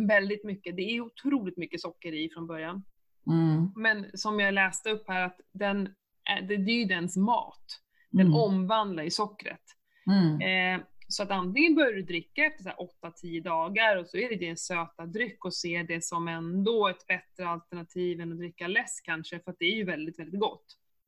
väldigt 0.08 0.44
mycket. 0.44 0.76
Det 0.76 0.82
är 0.82 1.00
otroligt 1.00 1.56
mycket 1.56 1.80
socker 1.80 2.12
i 2.12 2.30
från 2.30 2.46
början. 2.46 2.82
Mm. 3.26 3.72
Men 3.76 4.06
som 4.14 4.40
jag 4.40 4.54
läste 4.54 4.90
upp 4.90 5.08
här 5.08 5.22
att 5.26 5.40
den, 5.52 5.88
är- 6.24 6.42
det, 6.42 6.56
det 6.56 6.70
är 6.72 6.78
ju 6.78 6.84
dens 6.84 7.16
mat. 7.16 7.80
Den 8.10 8.26
Mm. 8.26 8.34
omvandlar 8.34 9.04
ju 9.04 9.10
sockret. 9.10 9.60
Mm. 10.06 10.40
Eh, 10.80 10.86
så 11.08 11.22
att 11.22 11.30
antingen 11.30 11.74
börjar 11.74 11.92
du 11.92 12.02
dricka 12.02 12.44
efter 12.44 12.62
så 12.62 12.68
här 12.68 12.76
8-10 12.76 13.42
dagar 13.42 13.96
och 13.96 14.06
så 14.06 14.16
är 14.16 14.28
det 14.28 14.36
din 14.36 14.56
söta 14.56 15.06
dryck 15.06 15.44
och 15.44 15.54
ser 15.54 15.84
det 15.84 16.04
som 16.04 16.28
ändå 16.28 16.88
ett 16.88 17.06
bättre 17.06 17.48
alternativ 17.48 18.20
än 18.20 18.32
att 18.32 18.38
dricka 18.38 18.66
läsk 18.68 19.04
kanske, 19.04 19.40
för 19.40 19.50
att 19.50 19.56
det 19.58 19.64
är 19.64 19.76
ju 19.76 19.84
väldigt, 19.84 20.18
väldigt 20.18 20.40
gott. 20.40 20.64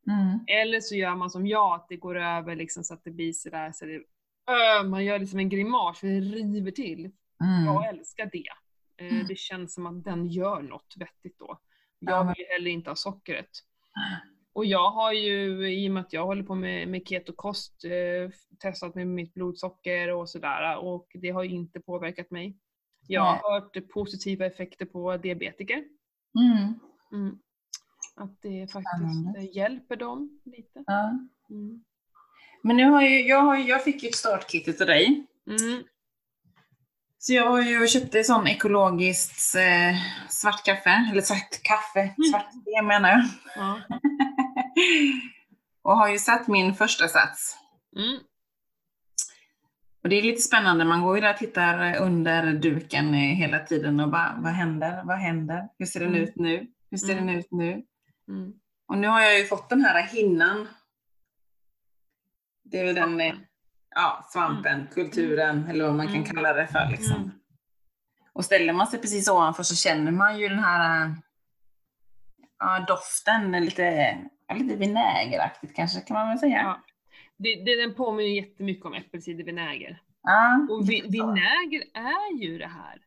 Mm. 0.09 0.39
Eller 0.47 0.81
så 0.81 0.95
gör 0.95 1.15
man 1.15 1.31
som 1.31 1.47
jag, 1.47 1.75
att 1.75 1.87
det 1.89 1.97
går 1.97 2.19
över 2.19 2.57
liksom 2.57 2.85
så 2.85 2.95
att 2.95 3.05
det 3.05 3.11
blir 3.11 3.33
sådär, 3.33 3.73
så 3.73 3.85
det, 3.85 3.95
ö, 4.51 4.83
man 4.89 5.05
gör 5.05 5.19
liksom 5.19 5.39
en 5.39 5.49
grimas, 5.49 5.99
för 6.01 6.07
det 6.07 6.21
river 6.21 6.71
till. 6.71 7.11
Mm. 7.45 7.65
Jag 7.65 7.89
älskar 7.89 8.31
det. 8.33 8.49
Eh, 8.99 9.15
Mm. 9.15 9.27
det 9.27 9.39
känns 9.39 9.75
som 9.75 9.87
att 9.87 10.05
den 10.05 10.27
gör 10.27 10.63
något 10.63 10.95
vettigt 10.97 11.39
då. 11.39 11.61
Ja, 11.99 12.13
Jag 12.13 12.25
vill 12.25 12.35
ju 12.39 12.45
heller 12.53 12.71
inte 12.71 12.91
ha 12.91 12.95
sockret. 12.97 13.51
Och 14.53 14.65
jag 14.67 14.91
har 14.91 15.13
ju, 15.13 15.69
i 15.73 15.89
och 15.89 15.93
med 15.93 16.01
att 16.01 16.13
jag 16.13 16.27
håller 16.27 16.43
på 16.43 16.55
med, 16.55 16.89
med 16.89 17.09
ketokost, 17.09 17.85
eh, 17.85 18.31
testat 18.59 18.95
med 18.95 19.07
mitt 19.07 19.35
blodsocker 19.35 20.13
och 20.13 20.29
sådär 20.29 20.77
och 20.79 21.07
det 21.15 21.31
har 21.31 21.43
ju 21.43 21.51
inte 21.51 21.81
påverkat 21.81 22.31
mig. 22.31 22.57
Jag 23.07 23.21
har 23.23 23.33
Nej. 23.33 23.41
hört 23.43 23.89
positiva 23.89 24.47
effekter 24.47 24.87
på 24.87 25.17
diabetiker. 25.17 25.85
Mm. 26.39 26.75
Mm. 27.13 27.39
Att 28.17 28.43
det 28.43 28.73
faktiskt 28.73 29.37
eh, 29.37 29.57
hjälper 29.57 29.97
dem 29.97 30.41
lite. 30.45 30.85
Mm. 31.51 31.85
Men 32.63 32.77
nu 32.77 32.85
har 32.85 33.03
ju, 33.03 33.21
jag, 33.29 33.43
har, 33.43 33.57
jag 33.57 33.85
fick 33.85 34.03
ju 34.03 34.09
ett 34.09 34.15
startkit 34.15 34.81
av 34.81 34.87
dig. 34.87 35.27
Mm. 37.29 37.43
Så 37.43 37.45
jag 37.45 37.51
har 37.51 37.63
ju 37.63 37.87
köpt 37.89 38.15
ett 38.15 38.27
sån 38.27 38.47
ekologiskt 38.47 39.55
eh, 39.57 39.97
svart 40.29 40.65
kaffe, 40.65 41.09
eller 41.11 41.23
svart 41.23 41.63
kaffe, 41.63 42.15
svart 42.31 42.53
te 42.53 42.83
menar 42.83 43.11
jag. 43.11 43.25
Ja. 43.57 43.81
och 45.83 45.97
har 45.97 46.09
ju 46.09 46.19
satt 46.19 46.49
min 46.49 46.75
första 46.75 47.09
sats. 47.09 47.57
Mm. 47.97 48.19
Och 50.03 50.09
det 50.09 50.17
är 50.17 50.23
lite 50.23 50.41
spännande, 50.41 50.85
man 50.85 51.03
går 51.03 51.15
ju 51.17 51.21
där 51.21 51.33
och 51.33 51.39
tittar 51.39 51.97
under 51.97 52.53
duken 52.53 53.15
hela 53.15 53.59
tiden 53.59 54.01
och 54.01 54.11
bara, 54.11 54.37
vad 54.39 54.53
händer, 54.53 55.03
vad 55.05 55.19
händer, 55.19 55.69
hur 55.79 55.87
ser 55.87 56.01
den 56.01 56.09
Mm. 56.09 56.23
ut 56.23 56.37
nu, 56.37 56.67
hur 56.91 56.99
ser 56.99 57.13
Mm. 57.13 57.27
den 57.27 57.37
ut 57.37 57.51
nu? 57.51 57.83
Mm. 58.29 58.53
Och 58.89 58.99
nu 58.99 59.09
har 59.09 59.21
jag 59.21 59.39
ju 59.39 59.47
fått 59.47 59.69
den 59.69 59.81
här 59.81 60.03
hinnan. 60.03 60.69
Det 62.65 62.81
är 62.81 62.85
väl 62.85 62.95
den, 62.95 63.21
eh, 63.21 63.35
ja, 63.97 64.27
svampen, 64.29 64.87
kulturen, 64.95 65.67
eller 65.71 65.85
vad 65.85 65.95
man 65.95 66.07
kan 66.07 66.17
Mm. 66.17 66.27
kalla 66.29 66.53
det 66.53 66.67
för 66.67 66.89
liksom. 66.91 67.17
Mm. 67.17 67.31
Och 68.33 68.45
ställer 68.45 68.73
man 68.73 68.87
sig 68.87 69.01
precis 69.01 69.29
ovanför 69.29 69.63
så 69.63 69.77
känner 69.77 70.13
man 70.13 70.39
ju 70.39 70.49
den 70.49 70.59
här 70.59 71.05
eh, 71.07 71.13
ja, 72.59 72.85
doften, 72.89 73.53
lite, 73.53 74.19
lite 74.55 74.77
vinägeraktigt 74.77 75.77
kanske 75.77 76.01
kan 76.01 76.15
man 76.15 76.29
väl 76.29 76.39
säga. 76.39 76.57
Ja. 76.63 76.81
Det, 77.39 77.65
det, 77.65 77.77
den 77.87 77.95
påminner 77.95 78.31
jättemycket 78.31 78.85
om 78.85 78.95
äppelcidervinäger. 78.95 80.01
Ja, 80.23 80.67
Och 80.71 80.91
vi, 80.91 81.01
vinäger 81.01 81.83
är 81.95 82.41
ju 82.43 82.59
det 82.59 82.67
här. 82.67 82.99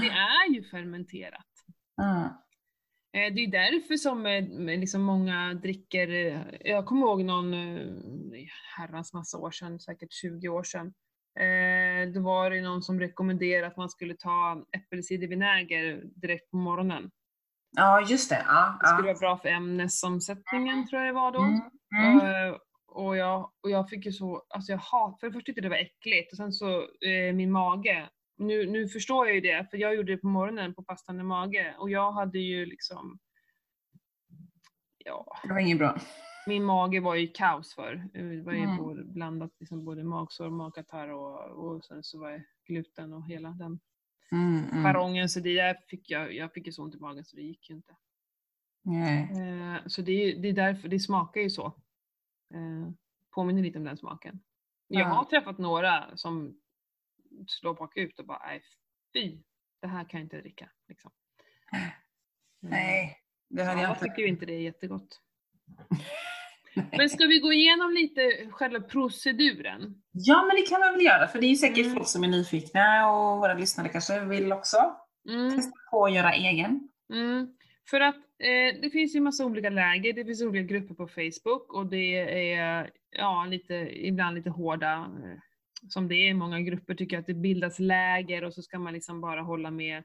Det 0.00 0.08
är 0.08 0.54
ju 0.54 0.64
fermenterat. 0.64 1.46
Ja. 1.96 2.44
Eh, 3.12 3.34
Det 3.34 3.40
är 3.44 3.50
därför 3.50 3.96
som 3.96 4.26
eh, 4.26 4.78
liksom 4.78 5.02
många 5.02 5.54
dricker, 5.54 6.08
eh, 6.08 6.40
jag 6.60 6.86
kommer 6.86 7.06
ihåg 7.06 7.24
någon 7.24 7.52
herrans 8.76 9.12
massa 9.12 9.38
år 9.38 9.50
sedan, 9.50 9.80
säkert 9.80 10.12
20 10.12 10.48
år 10.48 10.62
sedan, 10.62 10.94
då 12.14 12.20
var 12.20 12.50
det 12.50 12.60
någon 12.60 12.82
som 12.82 13.00
rekommenderade 13.00 13.66
att 13.66 13.76
man 13.76 13.88
skulle 13.90 14.14
ta 14.14 14.64
äppelcidervinäger 14.76 16.02
direkt 16.04 16.50
på 16.50 16.56
morgonen. 16.56 17.10
Ja, 17.76 18.00
just 18.00 18.30
det. 18.30 18.44
Ja, 18.46 18.78
Det 18.82 18.88
skulle 18.88 19.08
ja. 19.08 19.14
vara 19.14 19.18
bra 19.18 19.38
för 19.38 19.48
ämnesomsättningen 19.48 20.86
tror 20.88 21.02
jag 21.02 21.08
det 21.14 21.20
var 21.20 21.32
då. 21.32 21.42
Mm, 21.42 22.20
mm. 22.20 22.54
Och, 22.88 23.16
jag, 23.16 23.50
och 23.62 23.70
jag 23.70 23.88
fick 23.88 24.06
ju 24.06 24.12
så, 24.12 24.42
alltså 24.48 24.72
jag 24.72 24.78
hat, 24.78 25.20
för 25.20 25.26
det 25.26 25.32
första 25.32 25.46
tyckte 25.46 25.60
det 25.60 25.68
var 25.68 25.76
äckligt 25.76 26.32
och 26.32 26.36
sen 26.36 26.52
så 26.52 26.80
eh, 26.80 27.34
min 27.34 27.52
mage. 27.52 28.08
Nu, 28.38 28.66
nu 28.66 28.88
förstår 28.88 29.26
jag 29.26 29.34
ju 29.34 29.40
det, 29.40 29.70
för 29.70 29.76
jag 29.78 29.94
gjorde 29.96 30.12
det 30.12 30.18
på 30.18 30.26
morgonen 30.28 30.74
på 30.74 30.82
fastande 30.82 31.24
mage 31.24 31.74
och 31.78 31.90
jag 31.90 32.12
hade 32.12 32.38
ju 32.38 32.66
liksom, 32.66 33.18
ja, 35.04 35.36
Det 35.42 35.48
var 35.52 35.58
inget 35.60 35.78
bra. 35.78 36.00
min 36.46 36.64
mage 36.64 37.00
var 37.00 37.14
ju 37.14 37.26
kaos 37.28 37.74
för. 37.74 38.08
Det 38.12 38.42
var 38.42 38.52
ju 38.52 38.58
Mm. 38.62 38.76
både, 38.76 39.04
blandat 39.04 39.50
liksom 39.60 39.84
både 39.84 40.04
magsår, 40.04 40.50
magkatarr 40.50 41.08
och, 41.08 41.40
och 41.50 41.84
sen 41.84 42.02
så 42.02 42.18
var 42.20 42.30
det 42.30 42.44
gluten 42.66 43.12
och 43.12 43.26
hela 43.28 43.48
den 43.50 43.80
Mm, 44.32 44.64
mm. 44.72 45.28
Så 45.28 45.40
det 45.40 45.76
fick 45.88 46.10
jag, 46.10 46.34
jag 46.34 46.52
fick 46.52 46.66
ju 46.66 46.72
så 46.72 46.82
ont 46.82 46.94
i 46.94 46.98
magen 46.98 47.24
så 47.24 47.36
det 47.36 47.42
gick 47.42 47.70
ju 47.70 47.76
inte. 47.76 47.96
Nej. 48.82 49.22
Eh, 49.22 49.76
så 49.86 50.02
det 50.02 50.12
är, 50.12 50.38
det 50.42 50.48
är 50.48 50.52
därför, 50.52 50.88
det 50.88 51.00
smakar 51.00 51.40
ju 51.40 51.50
så. 51.50 51.66
Eh, 52.54 52.90
påminner 53.34 53.62
lite 53.62 53.78
om 53.78 53.84
den 53.84 53.96
smaken. 53.96 54.40
Jag 54.88 55.00
Ja. 55.02 55.06
har 55.08 55.24
träffat 55.24 55.58
några 55.58 56.16
som 56.16 56.60
slår 57.48 57.74
bakut 57.74 58.18
och 58.18 58.26
bara, 58.26 58.42
nej 58.46 58.62
fy, 59.12 59.38
det 59.82 59.88
här 59.88 60.04
kan 60.08 60.20
jag 60.20 60.24
inte 60.24 60.40
dricka. 60.40 60.68
Liksom. 60.88 61.10
Nej, 62.60 63.18
det 63.50 63.58
så 63.64 63.68
hade 63.70 63.82
jag 63.82 63.90
inte. 63.90 64.04
tycker 64.04 64.22
ju 64.22 64.28
inte 64.28 64.46
det 64.46 64.52
är 64.54 64.60
jättegott. 64.60 65.20
Men 66.92 67.08
ska 67.10 67.26
vi 67.26 67.38
gå 67.38 67.52
igenom 67.52 67.90
lite 67.92 68.50
själva 68.50 68.80
proceduren? 68.80 70.02
Ja, 70.12 70.44
men 70.48 70.56
det 70.56 70.62
kan 70.68 70.80
man 70.80 70.92
väl 70.92 71.04
göra, 71.04 71.26
för 71.28 71.40
det 71.40 71.46
är 71.46 71.48
ju 71.48 71.56
säkert 71.56 71.84
Mm. 71.84 71.94
folk 71.94 72.08
som 72.08 72.24
är 72.24 72.28
nyfikna 72.28 73.10
och 73.10 73.38
våra 73.38 73.54
lyssnare 73.54 73.88
kanske 73.88 74.24
vill 74.24 74.52
också 74.52 74.96
Mm. 75.28 75.56
testa 75.56 75.72
på 75.90 76.04
att 76.04 76.14
göra 76.14 76.32
egen. 76.32 76.88
Mm. 77.12 77.56
För 77.90 78.00
att 78.00 78.16
eh, 78.16 78.80
det 78.82 78.90
finns 78.92 79.16
ju 79.16 79.20
massa 79.20 79.44
olika 79.46 79.70
läger, 79.70 80.12
det 80.12 80.24
finns 80.24 80.42
olika 80.42 80.62
grupper 80.74 80.94
på 80.94 81.08
Facebook 81.08 81.72
och 81.74 81.86
det 81.86 82.18
är 82.54 82.90
ja, 83.10 83.46
lite, 83.50 83.74
ibland 84.06 84.36
lite 84.36 84.50
hårda, 84.50 84.92
eh, 85.24 85.38
som 85.88 86.08
det 86.08 86.14
är 86.14 86.28
i 86.28 86.34
många 86.34 86.60
grupper 86.60 86.94
tycker 86.94 87.18
att 87.18 87.26
det 87.26 87.34
bildas 87.34 87.78
läger 87.78 88.44
och 88.44 88.54
så 88.54 88.62
ska 88.62 88.78
man 88.78 88.92
liksom 88.92 89.20
bara 89.20 89.42
hålla 89.42 89.70
med 89.70 89.96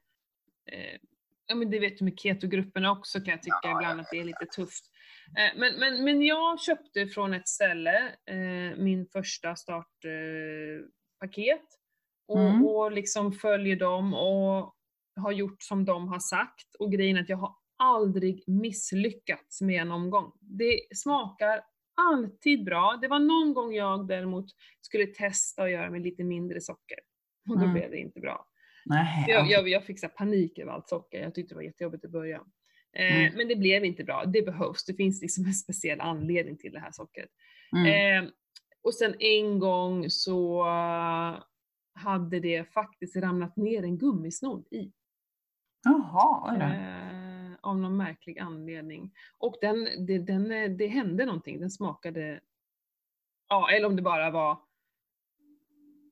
eh, 0.71 0.99
Ja 1.47 1.55
men 1.55 1.71
det 1.71 1.79
vet 1.79 1.97
du 1.97 2.03
med 2.05 2.19
ketogrupperna 2.19 2.91
också 2.91 3.19
kan 3.19 3.31
jag 3.31 3.43
tycka 3.43 3.59
Ja, 3.63 3.71
ibland 3.77 3.99
att 3.99 4.07
det 4.11 4.19
är 4.19 4.23
lite 4.23 4.45
tufft. 4.45 4.83
Eh, 5.37 5.59
men, 5.59 5.79
men, 5.79 6.03
men 6.03 6.21
jag 6.21 6.61
köpte 6.61 7.07
från 7.07 7.33
ett 7.33 7.47
ställe 7.47 7.97
eh, 8.25 8.77
min 8.77 9.07
första 9.13 9.55
startpaket 9.55 11.49
eh, 11.49 11.55
och, 12.27 12.39
Mm. 12.39 12.65
och 12.65 12.91
liksom 12.91 13.31
följer 13.31 13.75
dem 13.75 14.13
och 14.13 14.75
har 15.15 15.31
gjort 15.31 15.63
som 15.63 15.85
de 15.85 16.07
har 16.07 16.19
sagt 16.19 16.75
och 16.79 16.91
grejen 16.91 17.17
är 17.17 17.21
att 17.21 17.29
jag 17.29 17.37
har 17.37 17.55
aldrig 17.77 18.43
misslyckats 18.47 19.61
med 19.61 19.81
en 19.81 19.91
omgång. 19.91 20.31
Det 20.39 20.79
smakar 20.95 21.61
alltid 21.95 22.63
bra. 22.65 22.97
Det 23.01 23.07
var 23.07 23.19
någon 23.19 23.53
gång 23.53 23.73
jag 23.73 24.07
däremot 24.07 24.45
skulle 24.81 25.05
testa 25.07 25.63
att 25.63 25.71
göra 25.71 25.89
med 25.89 26.01
lite 26.01 26.23
mindre 26.23 26.61
socker 26.61 26.97
och 27.49 27.55
då 27.57 27.63
Mm. 27.63 27.73
blev 27.73 27.91
det 27.91 27.97
inte 27.97 28.19
bra. 28.19 28.47
Nej, 28.85 29.25
Jag, 29.27 29.45
ja. 29.45 29.51
jag, 29.51 29.69
jag 29.69 29.83
fick 29.85 29.99
så 29.99 30.07
panik 30.07 30.59
över 30.59 30.71
allt 30.71 30.89
socker, 30.89 31.21
jag 31.21 31.35
tyckte 31.35 31.53
det 31.53 31.55
var 31.55 31.61
jättejobbigt 31.63 32.05
i 32.05 32.07
början. 32.07 32.45
Eh, 32.95 33.15
Mm. 33.17 33.33
Men 33.37 33.47
det 33.47 33.55
blev 33.55 33.85
inte 33.85 34.03
bra, 34.03 34.25
det 34.25 34.41
behövs, 34.41 34.85
det 34.85 34.93
finns 34.93 35.21
liksom 35.21 35.45
en 35.45 35.53
speciell 35.53 36.01
anledning 36.01 36.57
till 36.57 36.71
det 36.71 36.79
här 36.79 36.91
sockret. 36.91 37.29
Mm. 37.77 38.23
Eh, 38.25 38.29
och 38.83 38.93
sen 38.93 39.15
en 39.19 39.59
gång 39.59 40.09
så 40.09 40.61
eh, 40.67 41.43
hade 41.95 42.39
det 42.39 42.73
faktiskt 42.73 43.15
ramlat 43.15 43.57
ner 43.57 43.83
en 43.83 43.97
gummisnodd 43.97 44.67
i. 44.71 44.91
Jaha, 45.83 46.51
oj 46.53 46.59
då. 46.59 46.65
Av 47.63 47.77
någon 47.79 47.97
märklig 47.97 48.39
anledning. 48.39 49.11
Och 49.37 49.55
den, 49.61 49.87
det, 50.05 50.17
den, 50.19 50.51
eh, 50.51 50.69
det 50.71 50.87
hände 50.87 51.25
någonting, 51.25 51.59
den 51.59 51.71
smakade, 51.71 52.39
ja 53.49 53.69
eller 53.71 53.87
om 53.87 53.95
det 53.95 54.01
bara 54.01 54.31
var 54.31 54.57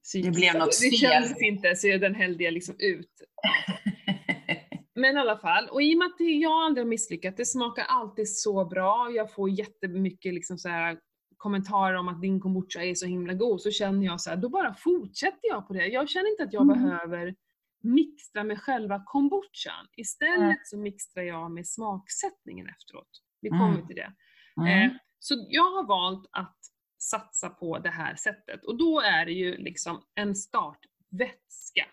psykiskt. 0.03 0.35
blev 0.35 0.53
något 0.53 0.61
Alltså, 0.61 0.83
Det 0.83 0.89
fel. 0.89 0.97
kändes 0.99 1.41
inte 1.41 1.75
så 1.75 1.87
den 1.97 2.15
hällde 2.15 2.43
jag 2.43 2.53
liksom 2.53 2.75
ut. 2.79 3.11
Men 4.95 5.15
i 5.15 5.19
alla 5.19 5.37
fall, 5.37 5.69
och 5.69 5.81
i 5.83 5.93
och 5.95 5.97
med 5.97 6.05
att 6.05 6.17
det- 6.17 6.23
jag 6.23 6.51
aldrig 6.51 6.85
har 6.85 6.89
misslyckats, 6.89 7.37
det 7.37 7.45
smakar 7.45 7.83
alltid 7.87 8.29
så 8.37 8.65
bra, 8.65 9.11
jag 9.15 9.33
får 9.33 9.49
jättemycket 9.49 10.33
liksom 10.33 10.57
så 10.57 10.69
här 10.69 10.99
kommentarer 11.37 11.95
om 11.95 12.07
att 12.07 12.21
din 12.21 12.39
kombucha 12.39 12.83
är 12.83 12.95
så 12.95 13.05
himla 13.05 13.33
god, 13.33 13.61
så 13.61 13.71
känner 13.71 14.05
jag 14.05 14.21
så 14.21 14.29
här, 14.29 14.37
då 14.37 14.49
bara 14.49 14.73
fortsätter 14.73 15.47
jag 15.49 15.67
på 15.67 15.73
det. 15.73 15.87
Jag 15.87 16.09
känner 16.09 16.31
inte 16.31 16.43
att 16.43 16.53
jag 16.53 16.63
Mm. 16.63 16.83
behöver 16.83 17.35
mixtra 17.83 18.43
med 18.43 18.61
själva 18.61 19.03
kombuchan. 19.05 19.87
Istället 19.97 20.37
Mm. 20.37 20.57
så 20.63 20.77
mixtrar 20.77 21.23
jag 21.23 21.51
med 21.51 21.67
smaksättningen 21.67 22.67
efteråt. 22.67 23.09
Vi 23.41 23.47
Mm. 23.49 23.59
kommer 23.59 23.81
till 23.87 23.95
det. 23.95 24.13
Mm. 24.57 24.89
Eh, 24.91 24.97
så 25.19 25.45
jag 25.49 25.71
har 25.71 25.83
valt 25.87 26.29
att 26.31 26.57
satsa 26.97 27.49
på 27.49 27.79
det 27.79 27.89
här 27.89 28.15
sättet 28.15 28.65
och 28.65 28.77
då 28.77 28.99
är 29.01 29.25
det 29.25 29.31
ju 29.33 29.57
liksom 29.57 30.03
en 30.15 30.35
startvätska. 30.35 31.85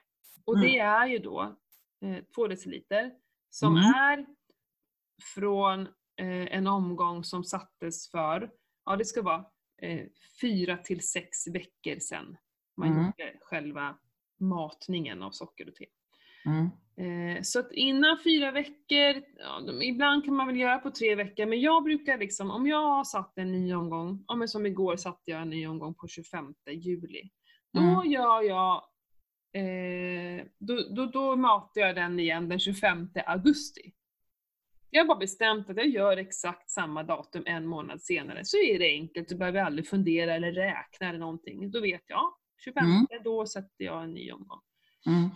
Och 0.45 0.61
det 0.61 0.79
är 0.79 1.07
ju 1.07 1.19
då 1.19 1.57
eh, 2.05 2.25
2 2.35 2.47
deciliter 2.49 3.13
som 3.51 3.77
Mm. 3.77 3.85
är 3.95 4.27
från 5.35 5.81
eh, 6.17 6.57
en 6.57 6.67
omgång 6.67 7.25
som 7.25 7.45
sattes 7.45 8.11
för, 8.11 8.51
ja 8.85 8.97
det 8.97 9.05
ska 9.05 9.23
vara 9.23 9.45
eh, 9.83 10.07
fyra 10.41 10.77
till 10.77 11.09
sex 11.09 11.47
veckor 11.47 11.99
sedan 12.01 12.37
man 12.77 12.89
Mm. 12.89 13.05
gjorde 13.05 13.39
själva 13.41 13.99
matningen 14.41 15.23
av 15.23 15.31
socker 15.31 15.69
och 15.69 15.75
te. 15.75 15.87
Mm. 16.47 16.69
Eh, 17.37 17.43
Så 17.43 17.61
att 17.61 17.73
innan 17.73 18.19
fyra 18.25 18.51
veckor, 18.51 19.23
ja, 19.39 19.61
de, 19.67 19.83
ibland 19.83 20.25
kan 20.25 20.35
man 20.35 20.47
väl 20.47 20.57
göra 20.57 20.79
på 20.79 20.91
tre 20.91 21.15
veckor, 21.15 21.47
men 21.47 21.61
jag 21.61 21.85
brukar 21.85 22.19
liksom, 22.19 22.51
om 22.51 22.67
jag 22.67 22.83
har 22.83 23.05
satt 23.05 23.39
en 23.39 23.53
ny 23.53 23.75
omgång, 23.75 24.25
ja 24.29 24.35
men 24.35 24.49
som 24.49 24.67
igår 24.67 24.97
satte 24.97 25.31
jag 25.31 25.43
en 25.43 25.51
ny 25.51 25.67
omgång 25.67 25.95
på 25.95 26.09
25 26.09 26.55
juli. 26.71 27.31
Då 27.73 27.81
Mm. 27.81 28.11
gör 28.11 28.43
jag, 28.43 28.75
eh, 29.53 30.45
då, 30.59 30.77
då, 30.91 31.07
då 31.07 31.37
matar 31.37 31.81
jag 31.81 31.95
den 31.95 32.21
igen 32.21 32.49
den 32.49 32.59
25 32.59 33.09
augusti. 33.27 33.93
Jag 34.91 35.01
har 35.03 35.09
bara 35.09 35.19
bestämt 35.19 35.71
att 35.71 35.77
jag 35.77 35.89
gör 35.89 36.17
exakt 36.17 36.71
samma 36.71 37.03
datum 37.03 37.43
en 37.47 37.67
månad 37.67 38.03
senare, 38.03 38.45
så 38.45 38.57
är 38.57 38.79
det 38.79 38.89
enkelt, 38.89 39.29
du 39.29 39.37
behöver 39.37 39.61
aldrig 39.61 39.89
fundera 39.89 40.35
eller 40.35 40.53
räkna 40.53 41.09
eller 41.09 41.19
någonting. 41.19 41.71
Då 41.71 41.81
vet 41.81 42.03
jag, 42.07 42.33
25, 42.59 42.85
Mm. 42.85 43.07
då 43.25 43.47
sätter 43.47 43.85
jag 43.85 44.05
en 44.05 44.15
ny 44.15 44.33
omgång. 44.33 44.61
Mm. 45.07 45.31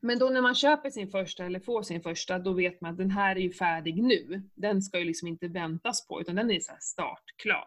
Men 0.00 0.18
då 0.18 0.28
när 0.28 0.40
man 0.42 0.54
köper 0.54 0.90
sin 0.90 1.10
första 1.10 1.44
eller 1.44 1.60
får 1.60 1.82
sin 1.82 2.00
första, 2.02 2.38
då 2.38 2.52
vet 2.52 2.80
man 2.80 2.90
att 2.92 2.98
den 2.98 3.10
här 3.10 3.36
är 3.36 3.40
ju 3.40 3.52
färdig 3.52 4.02
nu. 4.02 4.42
Den 4.54 4.82
ska 4.82 4.98
ju 4.98 5.04
liksom 5.04 5.28
inte 5.28 5.48
väntas 5.48 6.06
på, 6.06 6.20
utan 6.20 6.34
den 6.36 6.50
är 6.50 6.60
så 6.60 6.72
startklar. 6.80 7.66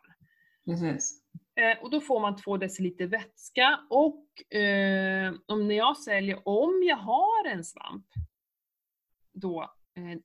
Precis. 0.65 1.21
Eh, 1.56 1.84
och 1.84 1.89
då 1.91 2.01
får 2.01 2.19
man 2.19 2.36
två 2.36 2.58
deciliter 2.58 3.08
vätska 3.08 3.80
och 3.89 4.56
eh, 4.56 5.34
om 5.45 5.67
när 5.67 5.75
jag 5.75 5.97
säljer, 5.97 6.47
om 6.47 6.84
jag 6.88 6.97
har 6.97 7.47
en 7.47 7.63
svamp, 7.63 8.06
då 9.34 9.73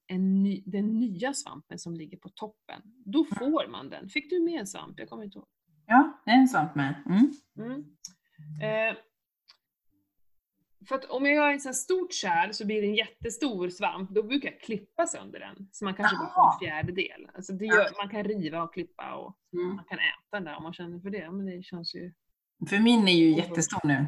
eh, 0.09 0.18
ny, 0.18 0.62
den 0.66 1.00
nya 1.00 1.35
svampen 1.35 1.79
som 1.79 1.94
ligger 1.94 2.18
på 2.18 2.29
toppen, 2.29 2.83
då 3.05 3.24
får 3.24 3.68
man 3.68 3.88
den. 3.90 4.09
Fick 4.09 4.31
du 4.31 4.40
med 4.40 4.61
en 4.61 4.66
svamp? 4.66 4.98
Jag 4.98 5.09
kommer 5.09 5.24
inte 5.24 5.38
ihåg. 5.38 5.48
Ja, 5.87 6.22
det 6.24 6.31
är 6.31 6.37
en 6.38 6.48
svamp 6.48 6.74
med. 6.74 7.02
Mm. 7.07 7.31
Mm. 7.59 7.85
Eh, 8.63 8.97
för 10.88 10.94
att 10.94 11.05
om 11.05 11.27
jag 11.27 11.35
gör 11.35 11.53
en 11.53 11.61
sån 11.61 11.75
stort 11.75 12.13
kärl 12.15 12.53
så 12.53 12.67
blir 12.67 12.83
det 12.83 12.88
en 12.88 12.94
jättestor 12.94 13.69
svamp, 13.71 14.11
då 14.11 14.23
brukar 14.23 14.51
jag 14.51 14.61
klippa 14.61 15.07
sönder 15.07 15.40
den. 15.40 15.69
Så 15.73 15.85
man 15.85 15.94
kanske 15.94 16.17
får 16.17 16.27
Jaha. 16.37 16.53
en 16.53 16.59
fjärdedel. 16.67 17.29
Alltså 17.35 17.53
det 17.53 17.65
gör, 17.67 17.88
man 17.99 18.09
kan 18.11 18.25
riva 18.25 18.63
och 18.63 18.75
klippa 18.75 19.15
och 19.15 19.37
Mm. 19.53 19.75
man 19.77 19.85
kan 19.85 19.99
äta 19.99 20.13
den 20.33 20.44
där 20.44 20.57
om 20.57 20.63
man 20.63 20.73
känner 20.73 20.99
för 21.01 21.11
det. 21.11 21.31
Men 21.31 21.47
det 21.47 21.63
känns 21.63 21.94
ju... 21.94 22.13
För 22.69 22.79
min 22.79 23.09
är 23.09 23.13
ju 23.13 23.31
jättestor 23.37 23.81
nu. 23.85 24.07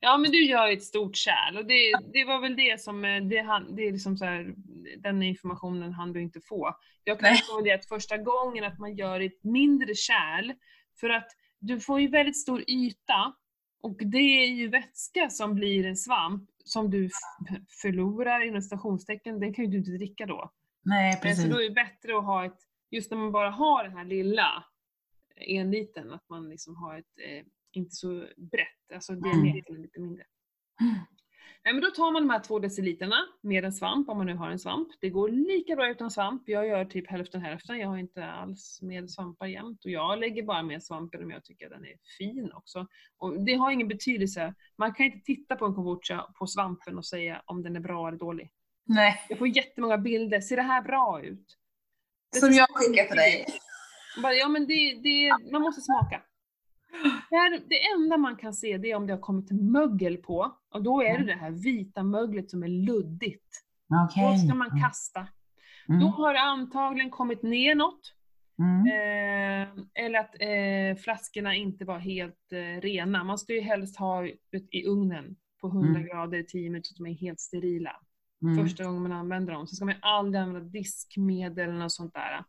Ja 0.00 0.18
men 0.18 0.30
du 0.30 0.44
gör 0.44 0.66
ju 0.66 0.72
ett 0.72 0.82
stort 0.82 1.16
kärl 1.16 1.56
och 1.56 1.66
det, 1.66 1.92
det 2.12 2.24
var 2.24 2.40
väl 2.40 2.56
det 2.56 2.80
som, 2.80 3.04
eh, 3.04 3.22
det, 3.22 3.38
han- 3.42 3.76
det 3.76 3.82
är 3.82 3.92
liksom 3.92 4.16
så 4.16 4.24
här, 4.24 4.54
den 4.98 5.22
informationen 5.22 5.92
han 5.92 6.12
du 6.12 6.22
inte 6.22 6.40
få. 6.40 6.76
Jag 7.04 7.20
kan 7.20 7.30
Nej. 7.30 7.40
rekommendera 7.40 7.74
att 7.74 7.86
första 7.86 8.16
gången 8.16 8.64
att 8.64 8.78
man 8.78 8.96
gör 8.96 9.20
ett 9.20 9.44
mindre 9.44 9.94
kärl, 9.94 10.52
för 11.00 11.10
att 11.10 11.28
du 11.58 11.80
får 11.80 12.00
ju 12.00 12.08
väldigt 12.08 12.36
stor 12.40 12.64
yta 12.70 13.34
och 13.82 13.96
det 13.98 14.18
är 14.44 14.46
ju 14.46 14.68
vätska 14.68 15.30
som 15.30 15.54
blir 15.54 15.86
en 15.86 15.96
svamp 15.96 16.50
som 16.64 16.90
du 16.90 17.10
förlorar 17.82 18.40
inom 18.46 18.62
stationstecken, 18.62 19.40
den 19.40 19.54
kan 19.54 19.64
ju 19.64 19.70
du 19.70 19.78
inte 19.78 19.90
dricka 19.90 20.26
då. 20.26 20.52
Nej, 20.84 21.10
Eh, 21.10 21.16
Så 21.16 21.22
precis. 21.22 21.44
då 21.50 21.60
är 21.60 21.68
det 21.68 21.74
bättre 21.74 22.18
att 22.18 22.24
ha 22.24 22.44
ett, 22.44 22.58
just 22.90 23.10
när 23.10 23.18
man 23.18 23.32
bara 23.32 23.50
har 23.50 23.84
den 23.84 23.92
här 23.96 24.04
lilla 24.04 24.64
enliten, 25.36 26.12
att 26.12 26.28
man 26.28 26.48
liksom 26.48 26.76
har 26.76 26.98
ett, 26.98 27.18
eh, 27.24 27.44
inte 27.72 27.90
så 27.94 28.26
brett, 28.36 28.92
alltså 28.94 29.12
diametern 29.14 29.76
är 29.76 29.82
lite 29.82 30.00
mindre. 30.00 30.24
Nej, 31.64 31.74
men 31.74 31.82
då 31.82 31.90
tar 31.90 32.12
man 32.12 32.22
de 32.22 32.30
här 32.30 32.40
två 32.40 32.58
deciliterna 32.58 33.16
med 33.40 33.64
en 33.64 33.72
svamp, 33.72 34.08
om 34.08 34.16
man 34.16 34.26
nu 34.26 34.34
har 34.34 34.50
en 34.50 34.58
svamp. 34.58 34.88
Det 35.00 35.10
går 35.10 35.28
lika 35.28 35.76
bra 35.76 35.88
utan 35.88 36.10
svamp. 36.10 36.42
Jag 36.46 36.66
gör 36.66 36.84
typ 36.84 37.10
hälften 37.10 37.40
hälften. 37.40 37.78
Jag 37.78 37.88
har 37.88 37.96
inte 37.96 38.26
alls 38.26 38.78
med 38.82 39.10
svampar 39.10 39.46
jämt. 39.46 39.84
Och 39.84 39.90
jag 39.90 40.18
lägger 40.18 40.42
bara 40.42 40.62
med 40.62 40.82
svampen 40.82 41.22
om 41.22 41.30
jag 41.30 41.44
tycker 41.44 41.66
att 41.66 41.72
den 41.72 41.84
är 41.84 41.96
fin 42.18 42.52
också. 42.52 42.86
Och 43.18 43.40
det 43.44 43.54
har 43.54 43.70
ingen 43.70 43.88
betydelse. 43.88 44.54
Man 44.78 44.94
kan 44.94 45.06
inte 45.06 45.20
titta 45.24 45.56
på 45.56 45.66
en 45.66 45.74
kombucha 45.74 46.32
på 46.38 46.46
svampen 46.46 46.98
och 46.98 47.06
säga 47.06 47.42
om 47.46 47.62
den 47.62 47.76
är 47.76 47.80
bra 47.80 48.08
eller 48.08 48.18
dålig. 48.18 48.50
Nej. 48.84 49.20
Jag 49.28 49.38
får 49.38 49.48
jättemånga 49.48 49.98
bilder. 49.98 50.40
Ser 50.40 50.56
det 50.56 50.62
här 50.62 50.82
bra 50.82 51.22
ut? 51.22 51.56
Det 52.32 52.38
Som 52.38 52.52
jag 52.52 52.68
skickar 52.70 53.04
till 53.04 53.16
dig. 53.16 53.46
bara, 54.22 54.32
ja 54.32 54.48
men 54.48 54.66
det, 54.66 55.00
det, 55.02 55.50
man 55.52 55.62
måste 55.62 55.80
smaka. 55.80 56.22
Det, 57.30 57.36
här, 57.36 57.60
det 57.68 57.86
enda 57.94 58.16
man 58.16 58.36
kan 58.36 58.52
se 58.52 58.78
det 58.78 58.90
är 58.90 58.96
om 58.96 59.06
det 59.06 59.12
har 59.12 59.20
kommit 59.20 59.50
mögel 59.50 60.16
på. 60.16 60.56
Och 60.74 60.82
då 60.82 61.02
är 61.02 61.18
det 61.18 61.24
det 61.24 61.34
här 61.38 61.50
vita 61.50 62.02
möglet 62.02 62.50
som 62.50 62.62
är 62.62 62.68
luddigt. 62.68 63.64
Okej. 64.06 64.32
Då 64.32 64.38
ska 64.38 64.54
man 64.54 64.80
kasta. 64.80 65.26
Mm. 65.88 66.00
Då 66.00 66.06
har 66.06 66.32
det 66.34 66.40
antagligen 66.40 67.10
kommit 67.10 67.42
ner 67.42 67.74
något. 67.74 68.14
Mm. 68.58 68.86
Eh, 68.86 69.68
eller 70.04 70.18
att 70.18 70.34
eh, 70.40 71.02
flaskorna 71.02 71.54
inte 71.54 71.84
var 71.84 71.98
helt 71.98 72.52
eh, 72.52 72.80
rena. 72.80 73.24
Man 73.24 73.38
ska 73.38 73.52
ju 73.54 73.60
helst 73.60 73.96
ha 73.98 74.26
ut 74.26 74.68
i 74.70 74.86
ugnen 74.86 75.36
på 75.60 75.68
100 75.68 75.88
Mm. 75.88 76.06
grader 76.06 76.38
i 76.38 76.44
10 76.46 76.70
minuter 76.70 76.88
så 76.88 76.94
att 76.94 76.96
de 76.98 77.06
är 77.06 77.14
helt 77.14 77.40
sterila. 77.40 77.96
Mm. 78.42 78.56
Första 78.64 78.84
gången 78.84 79.02
man 79.02 79.12
använder 79.12 79.52
dem. 79.52 79.66
Så 79.66 79.76
ska 79.76 79.84
man 79.84 79.94
aldrig 80.00 80.42
använda 80.42 80.68
diskmedel 80.70 81.68
eller 81.68 81.78
något 81.78 81.92
sånt 81.92 82.14
där. 82.14 82.44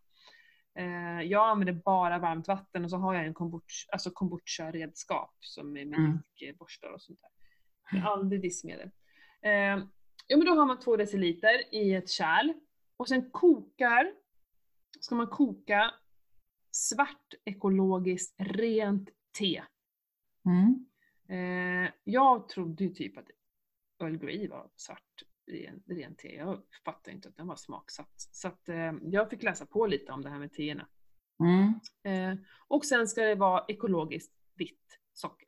Eh, 0.79 1.21
jag 1.21 1.49
använder 1.49 1.73
bara 1.73 2.19
varmt 2.19 2.47
vatten 2.47 2.83
och 2.83 2.89
så 2.89 2.97
har 2.97 3.13
jag 3.13 3.25
en 3.25 3.33
kombucha, 3.33 3.89
alltså 3.91 4.11
kombucha-redskap 4.11 5.35
som 5.39 5.77
är 5.77 5.85
med 5.85 5.99
Mm. 5.99 6.19
diskborstar 6.39 6.89
och 6.91 7.01
sånt 7.01 7.19
där. 7.21 7.29
Men 7.91 8.07
aldrig 8.07 8.41
diskmedel. 8.41 8.91
Eh, 9.41 9.51
ja 10.27 10.37
men 10.37 10.45
då 10.45 10.51
har 10.53 10.65
man 10.65 10.79
två 10.79 10.97
deciliter 10.97 11.73
i 11.75 11.93
ett 11.93 12.09
kärl 12.09 12.53
och 12.97 13.07
sen 13.07 13.31
kokar, 13.31 14.13
ska 14.99 15.15
man 15.15 15.27
koka 15.27 15.91
svart 16.71 17.33
ekologiskt 17.45 18.35
rent 18.37 19.09
te. 19.37 19.63
Mm. 20.45 20.85
Eh, 21.29 21.91
jag 22.03 22.49
trodde 22.49 22.83
ju 22.83 22.89
typ 22.89 23.17
att 23.17 23.27
Earl 24.03 24.17
Grey 24.17 24.47
var 24.47 24.69
svart 24.75 25.23
ren, 25.49 25.83
ren 25.87 26.15
te. 26.15 26.35
Jag 26.35 26.61
fattade 26.85 27.15
inte 27.15 27.29
att 27.29 27.35
den 27.37 27.47
var 27.47 27.55
smaksatt. 27.55 28.13
Så 28.15 28.47
att, 28.47 28.69
eh, 28.69 28.91
jag 29.01 29.29
fick 29.29 29.43
läsa 29.43 29.65
på 29.65 29.87
lite 29.87 30.11
om 30.11 30.21
det 30.21 30.29
här 30.29 30.39
med 30.39 30.53
teerna. 30.53 30.87
Mm. 31.43 31.73
Eh, 32.33 32.39
och 32.67 32.85
sen 32.85 33.07
ska 33.07 33.21
det 33.23 33.35
vara 33.35 33.65
ekologiskt 33.67 34.33
vitt 34.55 34.99
socker. 35.13 35.47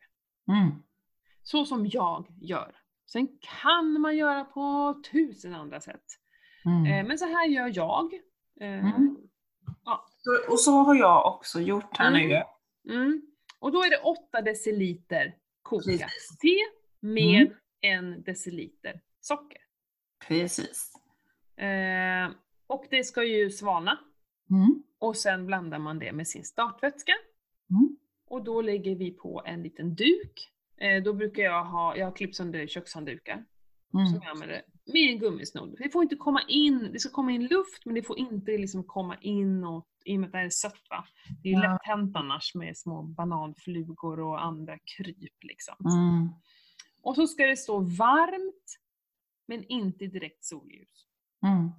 Mm. 0.52 0.72
Så 1.44 1.66
som 1.66 1.88
jag 1.88 2.28
gör. 2.42 2.76
Sen 3.12 3.28
kan 3.62 4.02
man 4.02 4.18
göra 4.18 4.44
på 4.46 4.96
tusen 5.12 5.56
andra 5.56 5.82
sätt. 5.82 6.04
Mm. 6.66 6.86
Eh, 6.86 7.08
men 7.08 7.18
så 7.18 7.26
här 7.26 7.48
gör 7.48 7.72
jag. 7.76 8.14
Eh, 8.62 8.96
Mm. 8.96 9.18
ja. 9.86 10.06
Så- 10.18 10.52
Och 10.54 10.60
så 10.60 10.72
har 10.72 10.96
jag 10.96 11.34
också 11.36 11.60
gjort 11.62 11.98
här 11.98 12.08
Mm. 12.12 12.30
nu. 12.30 12.44
Mm. 12.96 13.22
Och 13.60 13.72
då 13.72 13.84
är 13.84 13.90
det 13.90 13.98
8 14.04 14.42
deciliter 14.42 15.36
kokat 15.62 16.10
te 16.42 16.58
med 17.00 17.42
Mm. 17.42 17.54
en 17.82 18.24
deciliter 18.24 19.02
socker. 19.20 19.62
Precis. 20.28 20.94
Eh, 21.58 22.32
och 22.68 22.86
det 22.90 23.04
ska 23.04 23.24
ju 23.24 23.50
svalna. 23.50 24.00
Mm. 24.50 24.84
Och 25.00 25.18
sen 25.18 25.46
blandar 25.46 25.80
man 25.80 26.00
det 26.00 26.12
med 26.12 26.28
sin 26.28 26.44
startvätska. 26.44 27.14
Mm. 27.70 27.98
Och 28.28 28.44
då 28.44 28.62
lägger 28.62 28.96
vi 28.96 29.12
på 29.12 29.42
en 29.46 29.64
liten 29.64 29.96
duk. 29.96 30.52
Eh, 30.78 31.04
då 31.04 31.14
brukar 31.14 31.44
jag 31.44 31.66
ha, 31.66 31.98
jag 31.98 32.06
har 32.06 32.12
klippt 32.16 32.36
sönder 32.36 32.68
kökshanddukar. 32.68 33.46
Som 33.92 34.00
Mm. 34.00 34.14
jag 34.22 34.32
använder 34.32 34.62
med 34.94 35.12
en 35.12 35.20
gummisnodd. 35.20 35.76
Det 35.78 35.90
får 35.90 36.04
inte 36.04 36.16
komma 36.16 36.42
in, 36.48 36.90
det 36.94 37.00
ska 37.00 37.10
komma 37.12 37.32
in 37.32 37.48
luft 37.48 37.86
men 37.86 37.96
det 37.96 38.04
får 38.04 38.18
inte 38.20 38.52
liksom 38.52 38.84
komma 38.84 39.18
in 39.22 39.64
och 39.64 39.88
i 40.06 40.16
och 40.16 40.20
med 40.20 40.28
att 40.28 40.32
det 40.32 40.38
här 40.38 40.46
är 40.46 40.50
sött 40.50 40.82
va. 40.90 41.06
Det 41.44 41.50
är 41.50 41.54
ju 41.54 41.60
Ja. 41.64 41.72
lätt 41.74 41.82
hänt 41.84 42.16
annars 42.16 42.56
med 42.56 42.78
små 42.78 43.04
bananflugor 43.04 44.20
och 44.20 44.44
andra 44.44 44.78
kryp 44.98 45.44
liksom. 45.44 45.76
Mm. 45.86 46.30
Och 47.02 47.16
så 47.16 47.28
ska 47.28 47.46
det 47.46 47.58
stå 47.58 47.80
varmt 47.80 48.80
men 49.48 49.64
inte 49.64 50.08
direkt 50.08 50.46
solljus. 50.46 51.06
Mm. 51.46 51.72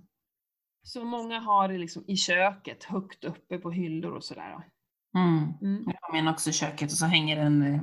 Så 0.83 1.05
många 1.05 1.41
har 1.41 1.69
det 1.69 1.79
liksom 1.79 2.05
i 2.07 2.17
köket, 2.17 2.85
högt 2.85 3.25
uppe 3.25 3.59
på 3.59 3.71
hyllor 3.71 4.13
och 4.13 4.25
sådär. 4.25 4.57
Mm. 5.17 5.53
Mm. 5.63 5.85
Jag 5.87 5.99
har 6.01 6.13
min 6.13 6.29
också 6.29 6.51
i 6.51 6.53
köket 6.53 6.91
och 6.93 6.99
så 6.99 7.07
hänger 7.07 7.37
den... 7.37 7.63
eh, 7.63 7.81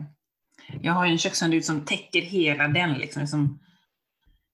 Jag 0.81 0.93
har 0.93 1.05
ju 1.05 1.11
en 1.11 1.17
kökshandduk 1.17 1.65
som 1.65 1.85
täcker 1.85 2.21
hela 2.21 2.67
den 2.67 2.93
liksom. 2.93 3.27
som, 3.27 3.59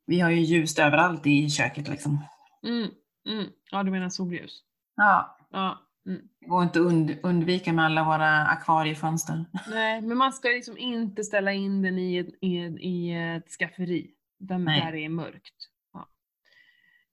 vi 0.05 0.19
har 0.19 0.29
ju 0.29 0.39
ljus 0.39 0.79
överallt 0.79 1.27
i 1.27 1.49
köket 1.49 1.87
liksom. 1.87 2.19
Mm. 2.63 2.89
Mm. 3.29 3.45
Ja, 3.71 3.83
du 3.83 3.91
menar 3.91 4.09
solljus? 4.09 4.61
Ja, 4.95 5.37
Ja. 5.51 5.81
Mm. 6.07 6.21
det 6.39 6.47
går 6.47 6.63
inte 6.63 6.79
att 6.79 6.85
und- 6.85 7.19
undvika 7.23 7.73
med 7.73 7.85
alla 7.85 8.03
våra 8.03 8.45
akvariefönster. 8.45 9.45
Nej, 9.69 10.01
men 10.01 10.17
man 10.17 10.33
ska 10.33 10.47
liksom 10.47 10.77
inte 10.77 11.23
ställa 11.23 11.53
in 11.53 11.81
den 11.81 11.99
i 11.99 12.17
ett, 12.17 12.27
i 12.41 12.57
ett, 12.59 12.75
i 12.79 13.11
ett 13.11 13.49
skafferi. 13.51 14.11
Där, 14.39 14.57
Nej. 14.57 14.81
där 14.81 14.91
det 14.91 15.05
är 15.05 15.09
mörkt. 15.09 15.55
Ja. 15.93 16.09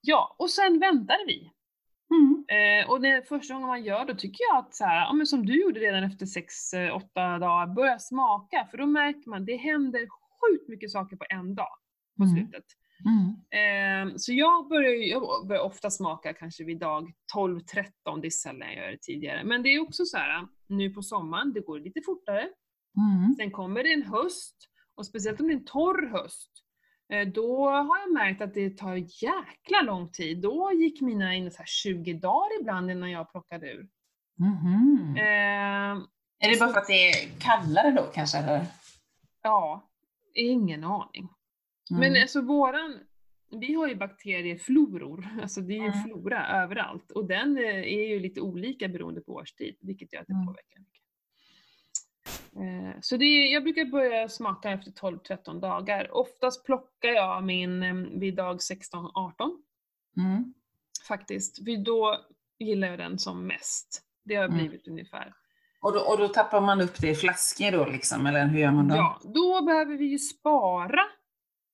ja, 0.00 0.36
och 0.38 0.50
sen 0.50 0.78
väntar 0.80 1.26
vi. 1.26 1.50
Mm. 2.14 2.44
Eh, 2.48 2.90
och 2.90 3.00
det 3.00 3.28
första 3.28 3.54
gången 3.54 3.68
man 3.68 3.84
gör 3.84 4.04
då 4.04 4.14
tycker 4.14 4.44
jag 4.50 4.58
att 4.58 4.74
så 4.74 4.84
här, 4.84 4.96
ja, 5.00 5.12
men 5.12 5.26
som 5.26 5.46
du 5.46 5.62
gjorde 5.62 5.80
redan 5.80 6.04
efter 6.04 6.26
6-8 6.26 7.38
dagar, 7.38 7.74
börja 7.74 7.98
smaka. 7.98 8.68
För 8.70 8.78
då 8.78 8.86
märker 8.86 9.30
man, 9.30 9.44
det 9.44 9.56
händer 9.56 10.00
sjukt 10.40 10.68
mycket 10.68 10.90
saker 10.90 11.16
på 11.16 11.24
en 11.30 11.54
dag 11.54 11.76
på 12.16 12.22
Mm. 12.24 12.34
slutet. 12.36 12.64
Mm. 13.04 14.08
Eh, 14.10 14.16
så 14.16 14.32
jag 14.32 14.68
börjar, 14.68 14.92
jag 14.92 15.46
börjar 15.48 15.62
ofta 15.62 15.90
smaka 15.90 16.32
kanske 16.34 16.64
vid 16.64 16.78
dag 16.78 17.12
12-13, 17.34 18.20
det 18.20 18.28
är 18.28 18.30
sällan 18.30 18.68
jag 18.68 18.76
gör 18.76 18.90
det 18.90 18.98
tidigare. 19.02 19.44
Men 19.44 19.62
det 19.62 19.68
är 19.68 19.80
också 19.82 20.04
så 20.04 20.16
här, 20.16 20.46
nu 20.66 20.90
på 20.90 21.02
sommaren, 21.02 21.52
det 21.52 21.60
går 21.60 21.78
lite 21.80 22.00
fortare. 22.06 22.48
Mm. 22.96 23.34
Sen 23.36 23.50
kommer 23.50 23.82
det 23.82 23.92
en 23.92 24.02
höst, 24.02 24.56
och 24.94 25.06
speciellt 25.06 25.40
om 25.40 25.46
det 25.46 25.52
är 25.52 25.56
en 25.56 25.64
torr 25.64 26.06
höst, 26.06 26.50
eh, 26.52 26.61
då 27.34 27.70
har 27.70 27.98
jag 27.98 28.12
märkt 28.12 28.42
att 28.42 28.54
det 28.54 28.76
tar 28.78 28.94
jäkla 28.96 29.82
lång 29.82 30.08
tid. 30.12 30.42
Då 30.42 30.70
gick 30.72 31.00
mina 31.00 31.34
in 31.34 31.50
så 31.50 31.58
här 31.58 31.66
20 31.66 32.12
dagar 32.14 32.60
ibland 32.60 32.90
innan 32.90 33.10
jag 33.10 33.30
plockade 33.32 33.72
ur. 33.72 33.88
Mhm. 34.38 35.14
Eh, 35.16 36.04
Är 36.44 36.50
det 36.50 36.58
bara 36.60 36.72
för 36.72 36.80
att 36.80 36.86
det 36.86 37.08
är 37.10 37.40
kallare 37.40 37.90
då 37.90 38.02
kanske? 38.02 38.38
Eller? 38.38 38.66
ja, 39.42 39.90
ingen 40.34 40.84
aning. 40.84 41.28
Mm. 41.90 42.00
Men 42.12 42.22
alltså 42.22 42.40
våran, 42.40 42.98
vi 43.50 43.74
har 43.74 43.88
ju 43.88 43.94
bakteriefloror, 43.96 45.28
alltså 45.42 45.60
det 45.60 45.72
är 45.72 45.82
ju 45.82 45.86
Mm. 45.88 46.02
flora 46.04 46.46
överallt 46.62 47.10
och 47.10 47.28
den 47.28 47.56
eh, 47.56 47.64
är 47.64 48.06
ju 48.08 48.20
lite 48.20 48.40
olika 48.40 48.88
beroende 48.88 49.20
på 49.20 49.32
årstid, 49.32 49.76
vilket 49.80 50.12
gör 50.12 50.20
att 50.20 50.26
det 50.26 50.32
Mm. 50.32 50.46
påverkar 50.46 50.78
mycket. 50.80 51.01
Eh, 52.56 53.00
Så 53.00 53.16
det 53.16 53.24
är, 53.24 53.52
jag 53.52 53.62
brukar 53.62 53.84
börja 53.84 54.28
smaka 54.28 54.70
efter 54.70 54.90
12-13 54.90 55.60
dagar. 55.60 56.16
Oftast 56.16 56.64
plockar 56.64 57.08
jag 57.08 57.44
min 57.44 57.82
eh, 57.82 57.94
vid 57.94 58.34
dag 58.34 58.56
16-18 58.60 59.32
Mm. 60.16 60.54
faktiskt, 61.08 61.56
för 61.64 61.84
då 61.84 62.18
gillar 62.58 62.88
jag 62.88 62.98
den 62.98 63.18
som 63.18 63.46
mest. 63.46 64.02
Det 64.24 64.34
har 64.34 64.44
Mm. 64.44 64.58
blivit 64.58 64.88
ungefär. 64.88 65.34
Och, 65.80 65.92
då, 65.92 66.00
och 66.00 66.18
då 66.18 66.28
tappar 66.28 66.60
man 66.60 66.80
upp 66.80 67.00
det 67.00 67.08
i 67.10 67.14
flaskor 67.14 67.70
då 67.72 67.86
liksom, 67.86 68.26
eller 68.26 68.46
hur 68.46 68.58
gör 68.60 68.70
man 68.72 68.88
då? 68.88 68.94
Ja, 68.96 69.20
då 69.24 69.62
behöver 69.64 69.96
vi 69.96 70.04
ju 70.04 70.18
spara 70.18 71.02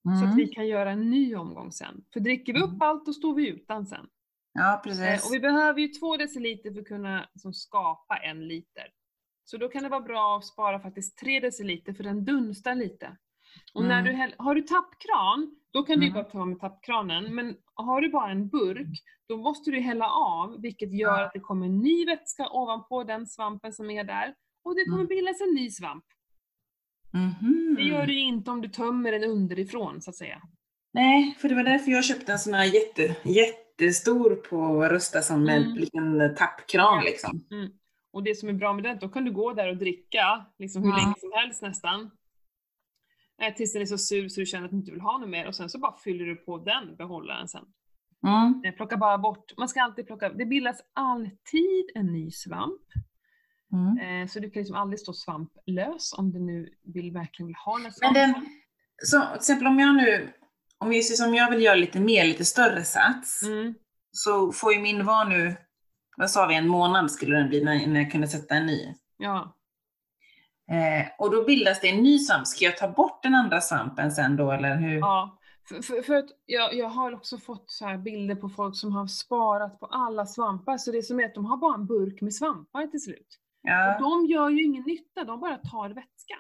så 0.03 0.11
Mm. 0.11 0.31
att 0.31 0.37
vi 0.39 0.47
kan 0.49 0.66
göra 0.66 0.91
en 0.91 1.11
ny 1.11 1.35
omgång 1.37 1.72
sen. 1.72 2.05
För 2.12 2.20
dricker 2.20 2.53
vi 2.53 2.61
upp 2.61 2.68
Mm. 2.68 2.83
allt 2.83 3.07
då 3.07 3.12
står 3.12 3.35
vi 3.35 3.49
utan 3.49 3.87
sen. 3.87 4.07
Ja, 4.53 4.74
Eh, 4.74 4.83
precis. 4.83 5.26
Och 5.29 5.35
vi 5.35 5.41
behöver 5.41 5.81
ju 5.81 5.89
två 5.89 6.16
deciliter 6.16 6.72
för 6.72 6.81
att 6.81 6.87
kunna 6.89 7.29
liksom, 7.35 7.53
skapa 7.55 8.16
en 8.16 8.49
liter. 8.49 8.87
Så 9.51 9.57
då 9.57 9.68
kan 9.68 9.82
det 9.82 9.88
vara 9.88 10.01
bra 10.01 10.36
att 10.36 10.44
spara 10.44 10.80
faktiskt 10.80 11.18
tre 11.18 11.40
deciliter 11.40 11.92
för 11.92 12.05
den 12.05 12.24
dunstar 12.24 12.74
lite. 12.74 13.16
Och 13.74 13.84
när 13.84 14.01
Mm. 14.01 14.05
du 14.05 14.12
häll- 14.12 14.34
har 14.38 14.55
du 14.55 14.62
tappkran, 14.62 15.55
då 15.72 15.82
kan 15.82 16.01
du 16.01 16.07
Mm. 16.07 16.14
bara 16.14 16.24
ta 16.24 16.44
med 16.44 16.61
tappkranen. 16.61 17.34
Men 17.34 17.57
har 17.74 18.01
du 18.01 18.09
bara 18.11 18.30
en 18.30 18.49
burk, 18.49 19.03
då 19.28 19.36
måste 19.36 19.70
du 19.70 19.80
hälla 19.80 20.11
av, 20.11 20.61
vilket 20.62 20.92
gör 20.92 21.22
att 21.22 21.32
det 21.32 21.40
kommer 21.40 21.68
ny 21.68 22.05
vätska 22.07 22.49
ovanpå 22.51 23.05
den 23.05 23.26
svampen 23.26 23.72
som 23.72 23.90
är 23.90 24.05
där. 24.05 24.34
Och 24.64 24.74
det 24.74 24.84
kommer 24.84 24.96
Mm. 24.99 25.07
bildas 25.07 25.40
en 25.40 25.55
ny 25.55 25.70
svamp. 25.70 26.05
Mhm. 27.12 27.74
Det 27.76 27.82
gör 27.82 28.07
du 28.07 28.20
inte 28.20 28.51
om 28.51 28.61
du 28.61 28.68
tömmer 28.68 29.12
den 29.12 29.24
underifrån, 29.24 30.03
så 30.03 30.11
att 30.11 30.16
säga. 30.16 30.42
Nej, 30.92 31.36
för 31.40 31.49
det 31.49 31.55
var 31.55 31.62
därför 31.62 31.90
jag 31.90 32.05
köpte 32.05 32.32
en 32.32 32.38
sån 32.38 32.55
här 32.55 32.64
jätte, 32.64 33.16
jättestor 33.24 34.34
på 34.34 34.84
Rusta 34.88 35.22
som 35.22 35.36
Mm. 35.42 35.49
en 35.62 35.74
liten 35.74 36.34
tappkran 36.36 37.05
liksom. 37.05 37.40
Och 38.12 38.22
det 38.22 38.34
som 38.34 38.48
är 38.48 38.52
bra 38.52 38.72
med 38.72 38.84
den, 38.84 38.98
då 38.98 39.09
kan 39.09 39.24
du 39.24 39.32
gå 39.32 39.52
där 39.52 39.68
och 39.68 39.76
dricka 39.76 40.46
liksom 40.59 40.82
hur 40.82 40.90
Ja. 40.90 40.96
länge 40.96 41.14
som 41.18 41.32
helst 41.34 41.62
nästan. 41.62 42.11
Eh, 43.42 43.54
tills 43.54 43.72
den 43.72 43.82
är 43.82 43.86
så 43.86 43.98
sur 43.98 44.28
så 44.28 44.40
du 44.40 44.46
känner 44.46 44.64
att 44.64 44.70
du 44.70 44.76
inte 44.76 44.92
vill 44.92 45.00
ha 45.00 45.18
något 45.18 45.28
mer 45.28 45.46
och 45.46 45.54
sen 45.54 45.68
så 45.70 45.78
bara 45.78 45.96
fyller 45.96 46.24
du 46.24 46.36
på 46.36 46.59
den 46.59 46.96
behållaren 46.96 47.48
sen. 47.48 47.64
Mm. 48.26 48.62
Eh, 48.64 48.74
plocka 48.74 48.96
bara 48.96 49.18
bort, 49.18 49.56
man 49.56 49.68
ska 49.68 49.82
alltid 49.82 50.06
plocka, 50.06 50.28
det 50.28 50.46
bildas 50.46 50.80
alltid 50.92 51.90
en 51.94 52.06
ny 52.06 52.30
svamp. 52.30 52.82
Mm. 53.72 54.22
Eh, 54.22 54.28
så 54.28 54.40
du 54.40 54.50
kan 54.50 54.61
liksom 54.61 54.76
aldrig 54.76 55.00
stå 55.00 55.12
svamplös 55.12 56.14
om 56.18 56.32
du 56.32 56.38
nu 56.40 56.68
vill 56.94 57.12
verkligen 57.12 57.46
vill 57.46 57.56
ha 57.56 57.78
den 57.78 57.92
Men 58.00 58.14
den, 58.14 58.34
så 59.04 59.20
till 59.26 59.36
exempel 59.36 59.66
om 59.66 59.78
jag 59.78 59.94
nu 59.96 60.32
om 60.78 60.88
vi 60.88 61.02
som 61.02 61.34
jag 61.34 61.50
vill 61.50 61.62
göra 61.62 61.74
lite 61.74 62.00
mer, 62.00 62.24
lite 62.24 62.44
större 62.44 62.84
sats, 62.84 63.42
Mm. 63.42 63.74
så 64.11 64.52
får 64.52 64.72
ju 64.72 64.80
min 64.80 65.04
vara 65.04 65.24
nu, 65.28 65.56
vad 66.18 66.30
sa 66.30 66.46
vi, 66.46 66.54
en 66.54 66.68
månad 66.68 67.10
skulle 67.10 67.36
den 67.36 67.48
bli 67.48 67.64
när, 67.64 67.86
när 67.86 68.00
jag 68.00 68.10
kunde 68.12 68.28
sätta 68.28 68.54
en 68.54 68.66
ny. 68.66 68.94
Ja. 69.16 69.54
Eh, 70.70 71.06
och 71.18 71.30
då 71.30 71.44
bildas 71.44 71.80
det 71.80 71.88
en 71.88 72.02
ny 72.02 72.18
svamp. 72.18 72.46
Ska 72.46 72.64
jag 72.64 72.76
ta 72.76 72.88
bort 72.88 73.22
den 73.22 73.34
andra 73.34 73.60
svampen 73.60 74.12
sen 74.12 74.36
då, 74.36 74.52
eller 74.52 74.76
hur? 74.76 74.98
Ja, 74.98 75.38
för, 75.68 75.82
för, 75.82 76.02
för 76.02 76.14
att 76.14 76.28
jag, 76.46 76.74
jag 76.74 76.88
har 76.88 77.12
också 77.14 77.38
fått 77.38 77.70
så 77.70 77.98
bilder 77.98 78.34
på 78.34 78.48
folk 78.48 78.76
som 78.76 78.92
har 78.92 79.06
sparat 79.06 79.80
på 79.80 79.86
alla 79.86 80.26
svampar, 80.26 80.76
så 80.78 80.92
det 80.92 80.98
är 80.98 81.02
som 81.02 81.20
är 81.20 81.24
att 81.24 81.34
de 81.34 81.44
har 81.44 81.56
bara 81.56 81.74
en 81.74 81.86
burk 81.86 82.20
med 82.20 82.34
svampar 82.34 82.86
till 82.86 83.02
slut. 83.02 83.38
Och 83.62 83.68
Ja. 83.70 83.98
de 84.00 84.26
gör 84.26 84.48
ju 84.48 84.62
ingen 84.64 84.82
nytta, 84.82 85.24
de 85.24 85.40
bara 85.40 85.56
tar 85.56 85.88
vätska. 85.88 86.34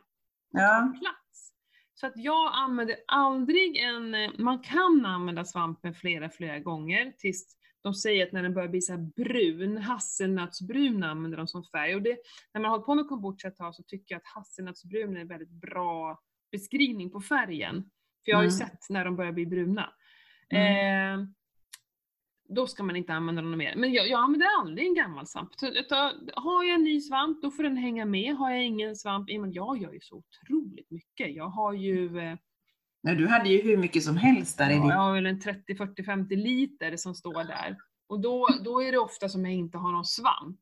ja. 0.50 0.92
plats. 1.00 1.52
Så 1.94 2.06
att 2.06 2.12
jag 2.16 2.50
använder 2.54 2.96
aldrig 3.08 3.76
en, 3.76 4.16
man 4.44 4.58
kan 4.58 5.06
använda 5.06 5.44
svampen 5.44 5.94
flera, 5.94 6.28
flera 6.28 6.58
gånger 6.58 7.12
tills 7.18 7.56
de 7.82 7.94
säger 7.94 8.26
att 8.26 8.32
när 8.32 8.42
den 8.42 8.54
börjar 8.54 8.68
bli 8.68 8.80
så 8.80 8.96
brun, 9.16 9.78
hasselnötsbrun 9.78 11.02
använder 11.02 11.38
de 11.38 11.46
som 11.46 11.64
färg. 11.64 11.94
Och 11.94 12.02
det, 12.02 12.18
när 12.54 12.60
man 12.60 12.70
har 12.70 12.70
hållit 12.70 12.86
på 12.86 12.94
med 12.94 13.08
kombucha 13.08 13.48
ett 13.48 13.56
tag 13.56 13.74
så 13.74 13.82
tycker 13.82 14.14
jag 14.14 14.18
att 14.18 14.26
hasselnötsbrun 14.34 15.16
är 15.16 15.20
en 15.20 15.28
väldigt 15.28 15.50
bra 15.50 16.20
beskrivning 16.52 17.10
på 17.10 17.20
färgen. 17.20 17.90
För 18.24 18.30
jag 18.30 18.36
har 18.36 18.42
ju 18.42 18.48
Mm. 18.48 18.58
sett 18.58 18.90
när 18.90 19.04
de 19.04 19.16
börjar 19.16 19.32
bli 19.32 19.46
bruna. 19.46 19.92
Mm. 20.50 21.20
Eh, 21.20 21.26
då 22.48 22.66
ska 22.66 22.82
man 22.82 22.96
inte 22.96 23.12
använda 23.12 23.42
dem 23.42 23.58
mer. 23.58 23.74
Men 23.76 23.92
jag, 23.92 24.08
jag 24.08 24.20
använder 24.20 24.46
aldrig 24.60 24.86
en 24.86 24.94
gammal 24.94 25.26
svamp. 25.26 25.50
Så 25.56 25.70
jag 25.74 25.88
tar, 25.88 26.12
har 26.40 26.64
jag 26.64 26.74
en 26.74 26.84
ny 26.84 27.00
svamp, 27.00 27.42
då 27.42 27.50
får 27.50 27.62
den 27.62 27.76
hänga 27.76 28.04
med. 28.04 28.36
Har 28.36 28.50
jag 28.50 28.64
ingen 28.64 28.96
svamp, 28.96 29.30
jag 29.30 29.78
gör 29.78 29.92
ju 29.92 30.00
så 30.00 30.16
otroligt 30.16 30.90
mycket. 30.90 31.34
Jag 31.34 31.48
har 31.48 31.72
ju, 31.72 32.18
eh, 32.18 32.36
Ja, 33.08 33.14
du 33.14 33.26
hade 33.26 33.48
ju 33.48 33.62
hur 33.62 33.76
mycket 33.76 34.04
som 34.04 34.16
helst 34.16 34.58
där 34.58 34.70
i 34.70 34.74
ja, 34.74 34.80
din... 34.80 34.88
jag 34.88 34.96
har 34.96 35.12
väl 35.12 35.26
en 35.26 35.40
30, 35.40 35.76
40, 35.76 36.04
50 36.04 36.36
liter 36.36 36.96
som 36.96 37.14
står 37.14 37.44
där. 37.44 37.76
Och 38.08 38.20
då, 38.20 38.48
då 38.64 38.82
är 38.82 38.92
det 38.92 38.98
ofta 38.98 39.28
som 39.28 39.44
jag 39.44 39.54
inte 39.54 39.78
har 39.78 39.92
någon 39.92 40.04
svamp. 40.04 40.60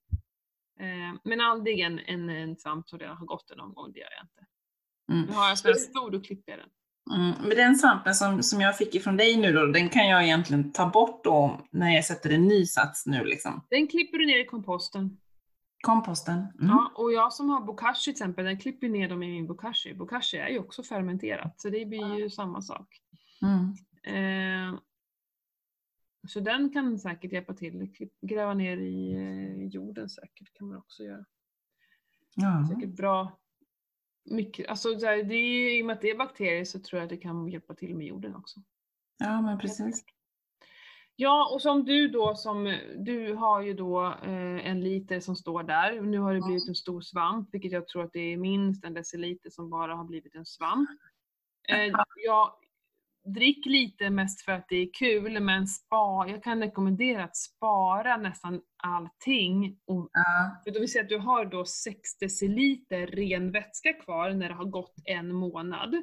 Eh, 0.80 1.20
men 1.24 1.40
aldrig 1.40 1.80
en, 1.80 1.98
en, 1.98 2.30
en 2.30 2.56
svamp 2.56 2.88
som 2.88 2.98
redan 2.98 3.16
har 3.16 3.26
gått 3.26 3.50
en 3.50 3.60
omgång, 3.60 3.92
det 3.92 3.98
gör 3.98 4.08
jag 4.16 4.24
inte. 4.24 4.46
Mm. 5.12 5.26
Nu 5.26 5.32
har 5.32 5.48
jag 5.48 5.58
sån 5.58 5.74
stor, 5.74 6.10
då 6.10 6.20
klipper 6.20 6.52
jag 6.52 6.60
den. 6.60 6.70
Mm. 7.20 7.48
Men 7.48 7.56
den 7.56 7.76
svampen 7.76 8.14
som, 8.14 8.42
som 8.42 8.60
jag 8.60 8.76
fick 8.76 8.94
ifrån 8.94 9.16
dig 9.16 9.36
nu 9.36 9.52
då, 9.52 9.66
den 9.66 9.88
kan 9.88 10.08
jag 10.08 10.24
egentligen 10.24 10.72
ta 10.72 10.88
bort 10.88 11.24
då 11.24 11.60
när 11.70 11.94
jag 11.94 12.04
sätter 12.04 12.30
en 12.30 12.48
ny 12.48 12.66
sats 12.66 13.06
nu 13.06 13.24
liksom. 13.24 13.66
Den 13.70 13.86
klipper 13.86 14.18
du 14.18 14.26
ner 14.26 14.38
i 14.38 14.44
komposten. 14.44 15.18
Komposten. 15.80 16.38
Mm. 16.38 16.68
Ja, 16.68 16.92
och 16.94 17.12
jag 17.12 17.32
som 17.32 17.48
har 17.48 17.60
bokashi 17.60 18.04
till 18.04 18.10
exempel, 18.10 18.44
den 18.44 18.58
klipper 18.58 18.88
ner 18.88 19.08
dem 19.08 19.22
i 19.22 19.28
min 19.28 19.46
bokashi. 19.46 19.94
Bokashi 19.94 20.36
är 20.36 20.48
ju 20.48 20.58
också 20.58 20.82
fermenterat, 20.82 21.60
så 21.60 21.68
det 21.68 21.86
blir 21.86 22.18
ju 22.18 22.30
samma 22.30 22.62
sak. 22.62 23.00
Mm. 23.42 23.72
Eh, 24.02 24.80
så 26.28 26.40
den 26.40 26.72
kan 26.72 26.98
säkert 26.98 27.32
hjälpa 27.32 27.54
till. 27.54 27.92
Gräva 28.20 28.54
ner 28.54 28.76
i 28.76 29.12
eh, 29.12 29.66
jorden 29.66 30.08
säkert 30.08 30.54
kan 30.54 30.68
man 30.68 30.76
också 30.76 31.02
göra. 31.02 31.24
Ja. 32.34 32.68
Säkert 32.74 32.96
bra. 32.96 33.38
Mycket, 34.30 34.68
alltså 34.68 34.94
det 34.94 35.06
är, 35.06 35.78
i 35.78 35.82
och 35.82 35.86
med 35.86 35.94
att 35.94 36.00
det 36.00 36.10
är 36.10 36.18
bakterier 36.18 36.64
så 36.64 36.80
tror 36.80 36.98
jag 36.98 37.04
att 37.04 37.10
det 37.10 37.16
kan 37.16 37.48
hjälpa 37.48 37.74
till 37.74 37.96
med 37.96 38.06
jorden 38.06 38.34
också. 38.34 38.60
ja, 39.18 39.42
men 39.42 39.58
precis. 39.58 40.04
Ja, 41.18 41.50
och 41.54 41.62
som 41.62 41.84
du 41.84 42.08
då, 42.08 42.34
som, 42.34 42.78
du 42.96 43.34
har 43.34 43.62
ju 43.62 43.74
då 43.74 44.04
eh, 44.06 44.66
en 44.70 44.80
liter 44.80 45.20
som 45.20 45.36
står 45.36 45.62
där. 45.62 46.00
Nu 46.00 46.18
har 46.18 46.34
det 46.34 46.40
blivit 46.40 46.68
en 46.68 46.74
stor 46.74 47.00
svamp, 47.00 47.48
vilket 47.52 47.72
jag 47.72 47.88
tror 47.88 48.02
att 48.04 48.12
det 48.12 48.32
är 48.32 48.36
minst 48.36 48.84
en 48.84 48.94
deciliter 48.94 49.50
som 49.50 49.70
bara 49.70 49.94
har 49.94 50.04
blivit 50.04 50.34
en 50.34 50.46
svamp. 50.46 50.90
Eh, 51.68 51.92
jag 52.26 52.52
drick 53.34 53.66
lite 53.66 54.10
mest 54.10 54.40
för 54.44 54.52
att 54.52 54.68
det 54.68 54.76
är 54.76 54.88
kul, 54.92 55.40
men 55.40 55.66
spa, 55.66 56.26
jag 56.28 56.42
kan 56.42 56.60
rekommendera 56.60 57.24
att 57.24 57.36
spara 57.36 58.16
nästan 58.16 58.60
allting. 58.82 59.78
Och, 59.86 60.10
Ja. 60.12 60.60
för 60.64 60.70
då 60.70 60.80
vill 60.80 60.92
säga 60.92 61.02
att 61.02 61.08
du 61.08 61.18
har 61.18 61.44
då 61.44 61.64
6 61.64 62.18
deciliter 62.20 63.06
ren 63.06 63.52
vätska 63.52 63.92
kvar 63.92 64.30
när 64.30 64.48
det 64.48 64.54
har 64.54 64.64
gått 64.64 64.94
en 65.04 65.34
månad. 65.34 65.94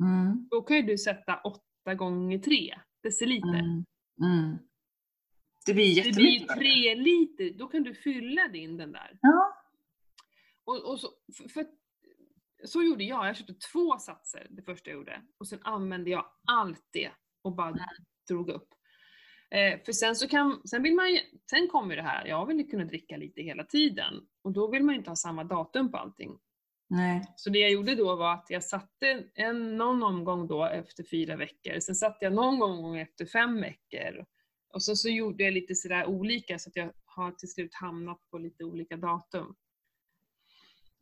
Mm. 0.00 0.48
Då 0.50 0.62
kan 0.62 0.76
ju 0.76 0.82
du 0.82 0.98
sätta 0.98 1.40
8 1.84 1.94
gånger 1.94 2.38
3 2.38 2.74
deciliter. 3.02 3.48
Mm. 3.58 3.84
Mm. 4.20 4.58
Det 5.66 5.74
blir 5.74 5.84
Det 5.84 5.90
jättemycket. 6.08 6.46
blir 6.46 6.48
då. 6.48 6.54
tre 6.54 6.94
liter, 6.94 7.58
då 7.58 7.66
kan 7.68 7.82
du 7.82 7.94
fylla 7.94 8.48
din 8.48 8.76
den 8.76 8.92
där. 8.92 9.18
Ja. 9.20 9.56
Och, 10.64 10.90
och 10.90 11.00
så, 11.00 11.08
för, 11.36 11.48
för, 11.48 11.66
så 12.64 12.82
gjorde 12.82 13.04
jag, 13.04 13.26
jag 13.28 13.36
köpte 13.36 13.54
två 13.54 13.98
satser 13.98 14.46
det 14.50 14.62
första 14.62 14.90
jag 14.90 14.96
gjorde. 14.98 15.22
Och 15.38 15.48
sen 15.48 15.58
använde 15.62 16.10
jag 16.10 16.26
allt 16.46 16.88
det 16.92 17.10
och 17.42 17.54
bara 17.54 17.76
drog 18.28 18.48
upp. 18.50 18.68
Eh, 19.50 19.80
för 19.84 19.92
sen 19.92 20.16
så 20.16 20.28
kan, 20.28 20.62
sen 20.68 20.82
vill 20.82 20.94
man 20.94 21.10
ju, 21.12 21.18
sen 21.50 21.68
kommer 21.68 21.96
det 21.96 22.02
här, 22.02 22.26
jag 22.26 22.46
vill 22.46 22.56
ju 22.58 22.64
kunna 22.66 22.84
dricka 22.84 23.16
lite 23.16 23.42
hela 23.42 23.64
tiden. 23.64 24.14
Och 24.42 24.52
då 24.52 24.70
vill 24.70 24.82
man 24.84 24.94
ju 24.94 24.98
inte 24.98 25.10
ha 25.10 25.16
samma 25.16 25.44
datum 25.44 25.90
på 25.90 25.96
allting. 25.98 26.38
Nej. 26.88 27.32
Så 27.36 27.50
det 27.50 27.58
jag 27.58 27.70
gjorde 27.70 27.94
då 27.94 28.16
var 28.16 28.32
att 28.34 28.46
jag 28.48 28.64
satte 28.64 29.24
en, 29.34 29.76
någon 29.76 30.02
omgång 30.02 30.46
då 30.46 30.64
efter 30.64 31.04
fyra 31.04 31.36
veckor, 31.36 31.80
sen 31.80 31.94
satte 31.94 32.24
jag 32.24 32.32
någon 32.34 32.58
gång 32.58 32.98
efter 32.98 33.26
fem 33.26 33.60
veckor. 33.60 34.24
Och 34.68 34.82
så, 34.82 34.96
så 34.96 35.08
gjorde 35.08 35.44
jag 35.44 35.54
lite 35.54 35.74
sådär 35.74 36.06
olika 36.06 36.58
så 36.58 36.68
att 36.70 36.76
jag 36.76 36.92
har 37.04 37.32
till 37.32 37.50
slut 37.50 37.74
hamnat 37.74 38.18
på 38.30 38.38
lite 38.38 38.64
olika 38.64 38.96
datum. 38.96 39.54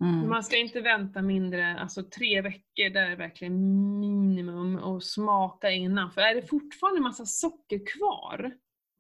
Mm. 0.01 0.29
Man 0.29 0.45
ska 0.45 0.57
inte 0.57 0.81
vänta 0.81 1.23
mindre, 1.23 1.81
alltså 1.81 2.03
tre 2.03 2.41
veckor, 2.41 2.91
det 2.91 3.01
är 3.01 3.17
verkligen 3.17 3.55
minimum 4.01 4.77
och 4.79 5.03
smaka 5.03 5.71
innan. 5.71 6.11
För 6.13 6.21
är 6.21 6.35
det 6.35 6.43
fortfarande 6.43 7.01
massa 7.01 7.27
socker 7.27 7.81
kvar, 7.87 8.53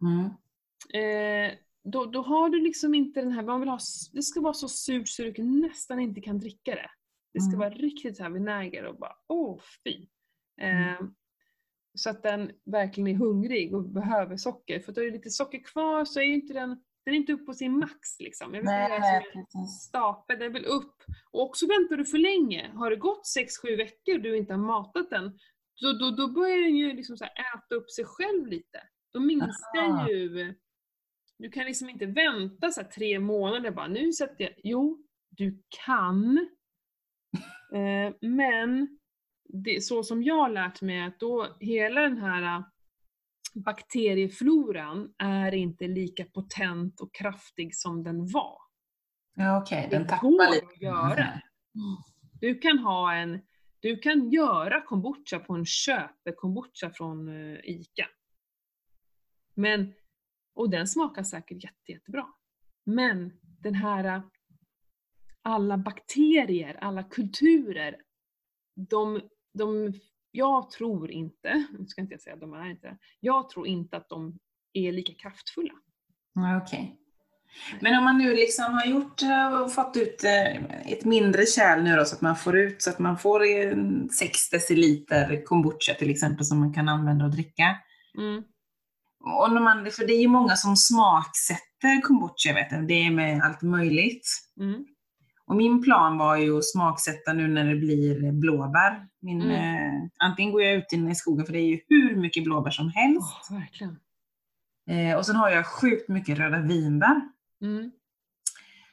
Mm. 0.02 0.24
eh, 0.94 1.52
då, 1.84 2.06
då 2.06 2.22
har 2.22 2.48
du 2.48 2.60
liksom 2.60 2.94
inte 2.94 3.20
den 3.20 3.32
här, 3.32 3.42
man 3.42 3.60
vill 3.60 3.68
ha, 3.68 3.78
det 4.12 4.22
ska 4.22 4.40
vara 4.40 4.54
så 4.54 4.68
surt 4.68 5.08
så 5.08 5.22
du 5.22 5.42
nästan 5.42 6.00
inte 6.00 6.20
kan 6.20 6.38
dricka 6.38 6.74
det. 6.74 6.90
Det 7.34 7.40
ska 7.40 7.48
Mm. 7.48 7.58
vara 7.58 7.70
riktigt 7.70 8.16
så 8.16 8.22
här 8.22 8.30
vinäger 8.30 8.84
och 8.84 8.98
bara, 8.98 9.16
åh 9.28 9.60
fy. 9.84 10.08
Mm. 10.60 10.88
Eh, 10.88 11.00
så 11.94 12.10
att 12.10 12.22
den 12.22 12.50
verkligen 12.64 13.08
är 13.08 13.14
hungrig 13.14 13.74
och 13.74 13.84
behöver 13.84 14.36
socker. 14.36 14.80
För 14.80 14.92
då 14.92 15.00
är 15.00 15.04
det 15.04 15.10
lite 15.10 15.30
socker 15.30 15.62
kvar 15.64 16.04
så 16.04 16.20
är 16.20 16.24
ju 16.24 16.34
inte 16.34 16.54
den, 16.54 16.68
den 17.04 17.14
är 17.14 17.18
inte 17.18 17.32
uppe 17.32 17.44
på 17.44 17.54
sin 17.54 17.78
max 17.78 18.18
liksom. 18.18 18.54
Jag 18.54 18.60
inte, 18.60 18.72
Nej, 18.72 19.00
nej, 19.00 19.46
en 19.54 19.66
stapel, 19.66 20.38
den 20.38 20.52
vill 20.52 20.64
upp. 20.64 20.94
Och 21.30 21.42
också 21.42 21.66
väntar 21.66 21.96
du 21.96 22.04
för 22.04 22.18
länge, 22.18 22.70
har 22.74 22.90
det 22.90 22.96
gått 22.96 23.22
6-7 23.64 23.76
veckor 23.76 24.14
och 24.14 24.20
du 24.22 24.36
inte 24.36 24.52
har 24.52 24.60
matat 24.60 25.10
den, 25.10 25.38
då, 25.82 25.92
då, 25.92 26.10
då 26.10 26.28
börjar 26.28 26.58
den 26.58 26.76
ju 26.76 26.92
liksom 26.92 27.14
äta 27.14 27.74
upp 27.74 27.90
sig 27.90 28.04
själv 28.04 28.46
lite. 28.46 28.78
Då 29.12 29.20
minskar 29.20 29.82
Aha. 29.82 30.08
ju... 30.08 30.54
Du 31.42 31.50
kan 31.50 31.64
liksom 31.64 31.88
inte 31.88 32.06
vänta 32.06 32.70
så 32.70 32.82
tre 32.94 33.20
månader 33.20 33.70
bara, 33.70 33.88
nu 33.88 34.12
sätter 34.12 34.44
jag... 34.44 34.52
Jo, 34.64 35.04
du 35.30 35.62
kan. 35.86 36.48
Eh, 37.74 38.14
men 38.20 38.98
det, 39.44 39.84
så 39.84 40.02
som 40.02 40.22
jag 40.22 40.34
har 40.34 40.50
lärt 40.50 40.82
mig 40.82 41.02
att 41.02 41.20
då 41.20 41.56
hela 41.60 42.00
den 42.00 42.18
här 42.18 42.42
äh, 42.42 42.64
bakteriefloran 43.54 45.14
är 45.18 45.54
inte 45.54 45.86
lika 45.86 46.24
potent 46.24 47.00
och 47.00 47.14
kraftig 47.14 47.76
som 47.76 48.04
den 48.04 48.26
var. 48.26 48.56
Ja, 49.34 49.62
okej. 49.62 49.88
Den 49.90 50.02
Det 50.02 50.08
tappar 50.08 50.54
lite. 50.54 50.66
att 50.66 50.80
göra. 50.80 51.40
Du 52.40 52.58
kan 52.58 52.78
ha 52.78 53.14
en, 53.14 53.40
du 53.80 53.96
kan 53.96 54.30
göra 54.30 54.80
kombucha 54.80 55.38
på 55.38 55.54
en 55.54 55.66
köpe-kombucha 55.66 56.90
från 56.90 57.28
eh, 57.28 57.58
ICA. 57.64 58.06
Men, 59.54 59.94
och 60.54 60.70
den 60.70 60.86
smakar 60.86 61.22
säkert 61.22 61.64
jätte, 61.64 61.92
jättebra. 61.92 62.26
Men 62.84 63.32
den 63.42 63.74
här, 63.74 64.04
eh, 64.04 64.22
alla 65.42 65.78
bakterier, 65.78 66.78
alla 66.80 67.02
kulturer, 67.02 67.96
de, 68.74 69.20
de, 69.54 69.92
jag 70.30 70.70
tror 70.70 71.10
inte, 71.10 71.66
nu 71.78 71.86
ska 71.86 72.00
inte 72.00 72.14
jag 72.14 72.20
säga 72.20 72.34
att 72.34 72.40
de 72.40 72.52
är 72.52 72.70
inte 72.70 72.98
jag 73.20 73.48
tror 73.48 73.66
inte 73.66 73.96
att 73.96 74.08
de 74.08 74.38
är 74.72 74.92
lika 74.92 75.12
kraftfulla. 75.14 75.72
Okej. 76.62 76.98
Men 77.80 77.98
om 77.98 78.04
man 78.04 78.18
nu 78.18 78.34
liksom 78.34 78.74
har 78.74 78.86
gjort 78.86 79.20
och 79.62 79.72
fått 79.72 79.96
ut 79.96 80.24
eh, 80.24 80.92
ett 80.92 81.04
mindre 81.04 81.46
kärl 81.46 81.82
nu 81.82 81.96
då 81.96 82.04
så 82.04 82.14
att 82.14 82.20
man 82.20 82.36
får 82.36 82.58
ut 82.58 82.82
så 82.82 82.90
att 82.90 82.98
man 82.98 83.18
får 83.18 83.42
eh, 83.42 83.76
6 84.18 84.50
deciliter 84.50 85.44
kombucha 85.44 85.94
till 85.94 86.10
exempel 86.10 86.44
som 86.44 86.60
man 86.60 86.74
kan 86.74 86.88
använda 86.88 87.24
och 87.24 87.30
dricka. 87.30 87.76
Mm. 88.18 88.42
Och 89.22 89.52
när 89.52 89.60
man, 89.60 89.90
för 89.90 90.06
det 90.06 90.12
är 90.12 90.20
ju 90.20 90.28
många 90.28 90.56
som 90.56 90.76
smaksätter 90.76 92.00
kombucha, 92.02 92.48
jag 92.48 92.54
vet 92.54 92.88
det 92.88 92.94
är 93.06 93.10
med 93.10 93.42
allt 93.42 93.62
möjligt. 93.62 94.28
Mm. 94.60 94.86
Och 95.46 95.56
min 95.56 95.82
plan 95.82 96.18
var 96.18 96.36
ju 96.36 96.58
att 96.58 96.64
smaksätta 96.64 97.32
nu 97.32 97.48
när 97.48 97.64
det 97.64 97.74
blir 97.76 98.32
blåbär. 98.32 99.06
Min, 99.20 99.42
Mm. 99.42 99.52
eh, 99.52 100.08
antingen 100.18 100.52
går 100.52 100.62
jag 100.62 100.74
ut 100.74 100.92
i 100.92 101.14
skogen, 101.14 101.46
för 101.46 101.52
det 101.52 101.58
är 101.58 101.66
ju 101.68 101.80
hur 101.88 102.16
mycket 102.16 102.44
blåbär 102.44 102.70
som 102.70 102.88
helst. 102.88 103.36
Åh, 103.50 103.58
verkligen. 103.58 103.98
Eh, 104.90 105.16
och 105.16 105.26
sen 105.26 105.36
har 105.36 105.50
jag 105.50 105.66
sjukt 105.66 106.08
mycket 106.08 106.38
röda 106.38 106.58
vinbär. 106.58 107.20
Mm. 107.62 107.92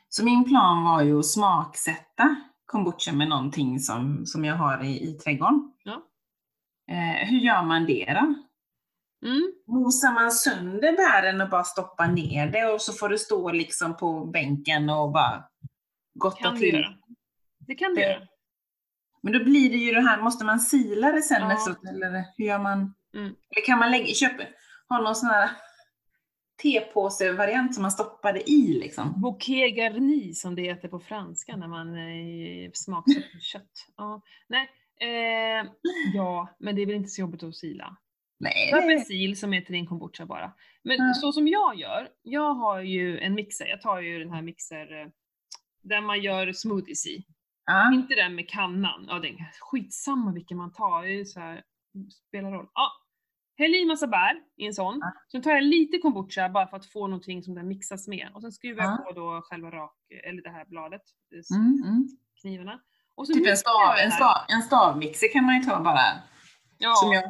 Så 0.09 0.25
min 0.25 0.45
plan 0.45 0.83
var 0.83 1.01
ju 1.01 1.19
att 1.19 1.25
smaksätta 1.25 2.35
kombucha 2.65 3.13
med 3.13 3.27
någonting 3.29 3.79
som, 3.79 4.25
som 4.25 4.45
jag 4.45 4.55
har 4.55 4.83
i, 4.83 5.09
i 5.09 5.13
trädgården. 5.13 5.71
Ja. 5.83 6.03
Eh, 6.91 7.27
hur 7.29 7.39
gör 7.39 7.63
man 7.63 7.85
det 7.85 8.13
då? 8.21 8.35
Mm. 9.25 9.51
Mosar 9.67 10.11
man 10.11 10.31
sönder 10.31 10.91
bären 10.97 11.41
och 11.41 11.49
bara 11.49 11.63
stoppar 11.63 12.07
ner 12.07 12.47
det 12.51 12.65
och 12.65 12.81
så 12.81 12.93
får 12.93 13.09
det 13.09 13.17
stå 13.19 13.51
liksom 13.51 13.97
på 13.97 14.25
bänken 14.25 14.89
och 14.89 15.11
bara 15.11 15.43
gotta 16.13 16.55
till? 16.55 16.73
göra. 16.75 16.93
Det 17.59 17.75
kan 17.75 17.89
du 17.89 17.95
Det- 17.95 18.01
göra. 18.09 18.27
Men 19.23 19.33
då 19.33 19.43
blir 19.43 19.69
det 19.69 19.77
ju 19.77 19.91
det 19.91 20.01
här, 20.01 20.21
måste 20.21 20.45
man 20.45 20.59
sila 20.59 21.11
det 21.11 21.21
sen 21.21 21.41
Ja. 21.41 21.53
efteråt 21.53 21.83
eller 21.89 22.23
hur 22.37 22.45
gör 22.45 22.59
man? 22.59 22.95
Mm. 23.13 23.25
Eller 23.25 23.65
kan 23.65 23.79
man 23.79 23.91
lägga, 23.91 24.05
köpa, 24.13 24.43
ha 24.89 25.01
någon 25.01 25.15
sån 25.15 25.29
här 25.29 25.49
tepåse-variant 26.63 27.73
som 27.75 27.81
man 27.81 27.91
stoppade 27.91 28.49
i 28.51 28.79
liksom? 28.83 29.21
Bouquet 29.21 29.75
garni 29.75 30.33
som 30.33 30.55
det 30.55 30.61
heter 30.61 30.87
på 30.87 30.99
franska 30.99 31.55
när 31.55 31.67
man 31.67 31.87
eh, 31.95 32.69
smaksätter 32.73 33.39
kött. 33.39 33.71
Ja. 33.97 34.21
Nej, 34.49 34.69
eh, 35.01 35.67
ja, 36.13 36.55
men 36.59 36.75
det 36.75 36.81
är 36.81 36.85
väl 36.85 36.95
inte 36.95 37.09
så 37.09 37.21
jobbigt 37.21 37.43
att 37.43 37.55
sila. 37.55 37.97
Nej, 38.39 38.71
Ta 38.71 38.81
persil 38.81 39.39
som 39.39 39.53
är 39.53 39.61
till 39.61 39.73
din 39.73 39.85
kombucha 39.87 40.25
bara. 40.25 40.51
Men 40.83 40.97
Ja. 40.97 41.13
så 41.13 41.31
som 41.31 41.47
jag 41.47 41.75
gör, 41.79 42.09
jag 42.21 42.53
har 42.53 42.79
ju 42.81 43.19
en 43.19 43.33
mixer, 43.33 43.65
jag 43.67 43.81
tar 43.81 43.99
ju 43.99 44.19
den 44.19 44.31
här 44.33 44.41
mixer 44.41 45.01
eh, 45.01 45.07
där 45.81 46.01
man 46.01 46.21
gör 46.21 46.53
smoothies 46.53 47.05
i. 47.07 47.25
ja. 47.65 47.93
Inte 47.93 48.15
den 48.15 48.35
med 48.35 48.49
kannan, 48.49 49.05
ja 49.09 49.19
det 49.19 49.27
är 49.29 49.51
skitsamma 49.59 50.31
vilken 50.33 50.57
man 50.57 50.71
tar, 50.73 51.03
det 51.05 51.25
så 51.25 51.39
här, 51.39 51.63
spelar 52.27 52.51
roll. 52.51 52.67
Ja. 52.73 52.91
Häll 53.57 53.75
i 53.75 53.85
massa 53.85 54.07
bär 54.07 54.33
i 54.57 54.65
en 54.67 54.73
sån, 54.73 54.97
Ja. 55.01 55.11
sen 55.31 55.41
tar 55.41 55.51
jag 55.51 55.63
lite 55.63 55.97
kombucha 55.97 56.49
bara 56.49 56.67
för 56.67 56.77
att 56.77 56.85
få 56.85 57.07
någonting 57.07 57.43
som 57.43 57.55
den 57.55 57.67
mixas 57.67 58.07
med. 58.07 58.29
Och 58.33 58.41
sen 58.41 58.51
skruvar 58.51 58.83
jag 58.83 58.91
Ja. 58.93 58.97
på 58.97 59.11
då 59.11 59.41
själva 59.43 59.71
rak, 59.71 59.95
eller 60.29 60.41
det 60.41 60.49
här 60.49 60.65
bladet, 60.65 61.01
eh, 61.51 61.57
Mm, 61.57 61.83
mm. 61.83 62.07
knivarna. 62.41 62.79
Och 63.15 63.27
så 63.27 63.33
Typ 63.33 63.47
en, 63.47 63.57
stav, 63.57 63.95
en, 64.03 64.11
stav, 64.11 64.35
en 64.47 64.61
stavmixer 64.61 65.33
kan 65.33 65.45
man 65.45 65.55
ju 65.55 65.61
ta 65.63 65.79
bara. 65.83 66.01
Ja. 66.81 66.95
Som 66.95 67.11
jag, 67.13 67.23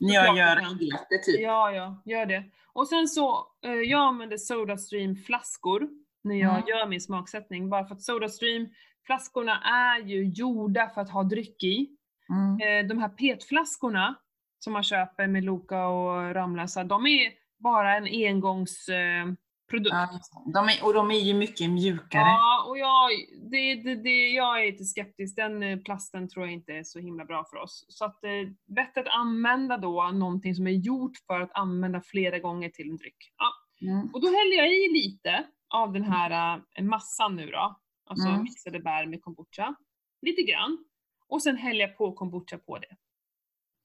när 0.00 0.14
jag 0.14 0.36
gör 0.36 0.56
latte 0.56 1.18
typ. 1.26 1.40
Ja, 1.40 1.72
ja, 1.72 2.02
gör 2.04 2.26
det. 2.26 2.44
Och 2.72 2.88
sen 2.88 3.08
så, 3.08 3.46
eh, 3.64 3.70
jag 3.72 4.00
använder 4.00 4.36
Sodastream-flaskor 4.36 5.88
när 6.24 6.34
jag 6.34 6.54
Mm. 6.54 6.64
gör 6.68 6.86
min 6.86 7.00
smaksättning. 7.00 7.70
Bara 7.70 7.84
för 7.86 7.94
att 7.94 8.02
Sodastream-flaskorna 8.02 9.60
är 9.62 9.98
ju 10.06 10.24
gjorda 10.24 10.88
för 10.88 11.00
att 11.00 11.10
ha 11.10 11.22
dryck 11.22 11.62
i. 11.64 11.88
Mm. 12.30 12.84
Eh, 12.84 12.88
de 12.88 12.98
här 12.98 13.08
petflaskorna 13.08 14.14
som 14.58 14.72
man 14.72 14.82
köper 14.82 15.26
med 15.26 15.44
Loka 15.44 15.86
och 15.86 16.34
Ramlösa, 16.34 16.84
de 16.84 17.06
är 17.06 17.32
bara 17.58 17.96
en 17.96 18.04
engångsprodukt. 18.06 19.40
Produkt. 19.70 19.92
Ja, 19.92 20.20
de 20.54 20.68
är, 20.68 20.84
och 20.84 20.94
de 20.94 21.10
är 21.10 21.18
ju 21.18 21.34
mycket 21.34 21.70
mjukare. 21.70 22.22
Ja, 22.22 22.64
och 22.68 22.78
jag, 22.78 23.10
det, 23.50 23.74
det, 23.74 23.94
det, 23.94 24.28
jag 24.28 24.60
är 24.60 24.72
lite 24.72 24.84
skeptisk. 24.84 25.36
Den 25.36 25.62
eh, 25.62 25.78
plasten 25.78 26.28
tror 26.28 26.44
jag 26.46 26.52
inte 26.52 26.72
är 26.72 26.82
så 26.82 26.98
himla 26.98 27.24
bra 27.24 27.44
för 27.50 27.56
oss. 27.56 27.84
Så 27.88 28.04
att 28.04 28.24
eh, 28.24 28.30
bättre 28.66 29.00
att 29.00 29.08
använda 29.20 29.76
då 29.78 30.10
någonting 30.14 30.54
som 30.54 30.66
är 30.66 30.70
gjort 30.70 31.16
för 31.26 31.40
att 31.40 31.50
använda 31.54 32.00
flera 32.00 32.38
gånger 32.38 32.68
till 32.68 32.90
en 32.90 32.96
dryck. 32.96 33.32
Ja. 33.38 33.52
Mm. 33.88 34.10
Och 34.14 34.20
då 34.20 34.26
häller 34.26 34.56
jag 34.56 34.68
i 34.72 34.88
lite 34.92 35.44
av 35.68 35.92
den 35.92 36.04
här 36.04 36.62
eh, 36.78 36.84
massan 36.84 37.36
nu 37.36 37.46
då. 37.50 37.80
Alltså 38.06 38.28
Mm. 38.28 38.42
mixade 38.42 38.80
bär 38.80 39.06
med 39.06 39.22
kombucha. 39.22 39.74
Lite 40.22 40.42
grann. 40.42 40.84
Och 41.28 41.42
sen 41.42 41.56
häller 41.56 41.80
jag 41.80 41.96
på 41.96 42.12
kombucha 42.12 42.58
på 42.58 42.78
det. 42.78 42.96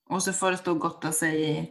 Och 0.09 0.23
så 0.23 0.33
får 0.33 0.51
det 0.51 0.57
stå 0.57 0.71
och 0.71 0.79
gotta 0.79 1.11
sig 1.11 1.49
i... 1.51 1.69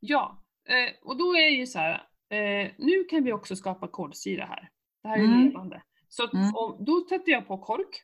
Ja, 0.00 0.42
eh, 0.68 1.08
och 1.08 1.16
då 1.16 1.36
är 1.36 1.50
det 1.50 1.56
ju 1.56 1.66
så 1.66 1.78
här. 1.78 2.02
Eh, 2.30 2.72
nu 2.78 3.04
kan 3.10 3.24
vi 3.24 3.32
också 3.32 3.56
skapa 3.56 3.88
kolsyra 3.88 4.44
här. 4.44 4.68
Det 5.02 5.08
här 5.08 5.18
är 5.18 5.24
Mm. 5.24 5.44
levande. 5.44 5.82
Så 6.08 6.30
Mm. 6.32 6.54
om, 6.56 6.84
då 6.84 7.06
sätter 7.08 7.32
jag 7.32 7.46
på 7.48 7.58
kork 7.58 8.02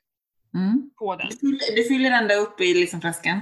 Mm. 0.55 0.91
på 0.99 1.17
den. 1.17 1.27
Du, 1.31 1.37
fyller, 1.39 1.77
du 1.77 1.85
fyller 1.85 2.11
ända 2.11 2.35
upp 2.35 2.61
i 2.61 2.75
liksom 2.75 3.01
flaskan? 3.01 3.41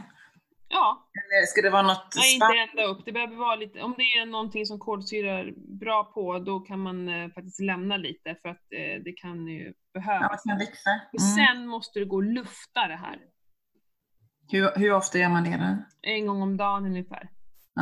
Ja, 0.72 1.08
Eller 1.14 1.46
ska 1.46 1.62
det 1.62 1.70
vara 1.70 1.82
något 1.82 2.12
nej 2.16 2.34
inte 2.34 2.70
ända 2.70 2.84
upp. 2.84 3.04
Det 3.04 3.12
behöver 3.12 3.36
vara 3.36 3.56
lite, 3.56 3.80
om 3.82 3.94
det 3.96 4.02
är 4.02 4.26
någonting 4.26 4.66
som 4.66 4.78
kolsyrar 4.78 5.52
bra 5.80 6.04
på, 6.04 6.38
då 6.38 6.60
kan 6.60 6.78
man 6.80 7.08
eh, 7.08 7.28
faktiskt 7.30 7.60
lämna 7.60 7.96
lite 7.96 8.36
för 8.42 8.48
att 8.48 8.72
eh, 8.72 9.02
det 9.04 9.12
kan 9.12 9.46
ju 9.46 9.64
Ja, 9.92 10.00
behövas. 10.00 10.42
kan 10.42 10.58
växa. 10.58 10.90
Och 11.12 11.20
Mm. 11.20 11.46
Sen 11.56 11.66
måste 11.66 11.98
det 11.98 12.04
gå 12.04 12.18
att 12.18 12.24
lufta 12.24 12.88
det 12.88 12.96
här. 12.96 13.18
Hur, 14.52 14.78
hur 14.78 14.92
ofta 14.92 15.18
gör 15.18 15.28
man 15.28 15.44
det 15.44 15.50
då? 15.56 15.84
En 16.10 16.26
gång 16.26 16.42
om 16.42 16.56
dagen 16.56 16.84
ungefär. 16.86 17.28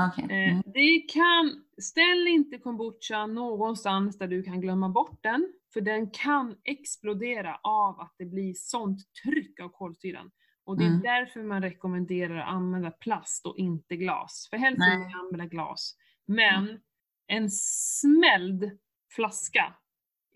Okej. 0.09 0.25
Eh, 0.25 0.51
Mm. 0.53 0.63
det 0.75 0.99
kan, 0.99 1.65
ställ 1.83 2.26
inte 2.29 2.59
kombucha 2.59 3.26
någonstans 3.26 4.18
där 4.18 4.29
du 4.29 4.43
kan 4.43 4.61
glömma 4.61 4.89
bort 4.89 5.22
den, 5.22 5.53
för 5.72 5.81
den 5.81 6.11
kan 6.11 6.57
explodera 6.64 7.61
av 7.62 8.01
att 8.01 8.14
det 8.18 8.24
blir 8.24 8.55
sånt 8.57 9.01
tryck 9.24 9.61
av 9.61 9.68
kolsyran. 9.68 10.31
Och 10.64 10.79
det 10.79 10.85
är 10.85 10.89
Mm. 10.89 11.03
därför 11.03 11.43
man 11.43 11.62
rekommenderar 11.62 12.37
att 12.39 12.49
använda 12.49 12.91
plast 12.91 13.47
och 13.47 13.59
inte 13.59 13.97
glas. 13.97 14.47
För 14.51 14.57
helst 14.57 14.81
vill 14.91 14.99
man 14.99 15.14
använda 15.20 15.47
glas. 15.47 15.95
Men 16.26 16.81
en 17.26 17.51
smälld 17.51 18.79
flaska 19.14 19.74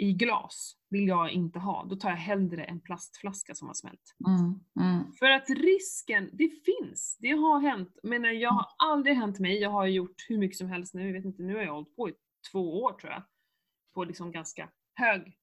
i 0.02 0.12
glas 0.12 0.76
vill 0.90 1.08
jag 1.08 1.30
inte 1.30 1.58
ha. 1.58 1.84
Då 1.84 1.96
tar 1.96 2.10
jag 2.10 2.16
hellre 2.16 2.64
en 2.64 2.80
plastflaska 2.80 3.54
som 3.54 3.66
har 3.68 3.74
smält. 3.74 4.14
Mm. 4.28 4.60
Mm. 4.80 5.12
För 5.12 5.30
att 5.30 5.50
risken, 5.50 6.30
det 6.32 6.48
finns, 6.48 7.16
det 7.20 7.30
har 7.30 7.60
hänt. 7.60 7.98
Men 8.02 8.40
jag 8.40 8.50
har 8.50 8.66
aldrig 8.78 9.16
hänt 9.16 9.38
mig, 9.38 9.58
jag 9.60 9.70
har 9.70 9.86
gjort 9.86 10.16
hur 10.28 10.38
mycket 10.38 10.58
som 10.58 10.68
helst 10.68 10.94
nu, 10.94 11.06
jag 11.06 11.12
vet 11.12 11.24
inte, 11.24 11.42
nu 11.42 11.54
har 11.54 11.62
jag 11.62 11.72
hållit 11.72 11.96
på 11.96 12.08
i 12.08 12.12
två 12.52 12.82
år 12.82 12.92
tror 12.92 13.12
jag. 13.12 13.22
På 13.94 14.04
liksom 14.04 14.32
ganska 14.32 14.68
hög 14.94 15.36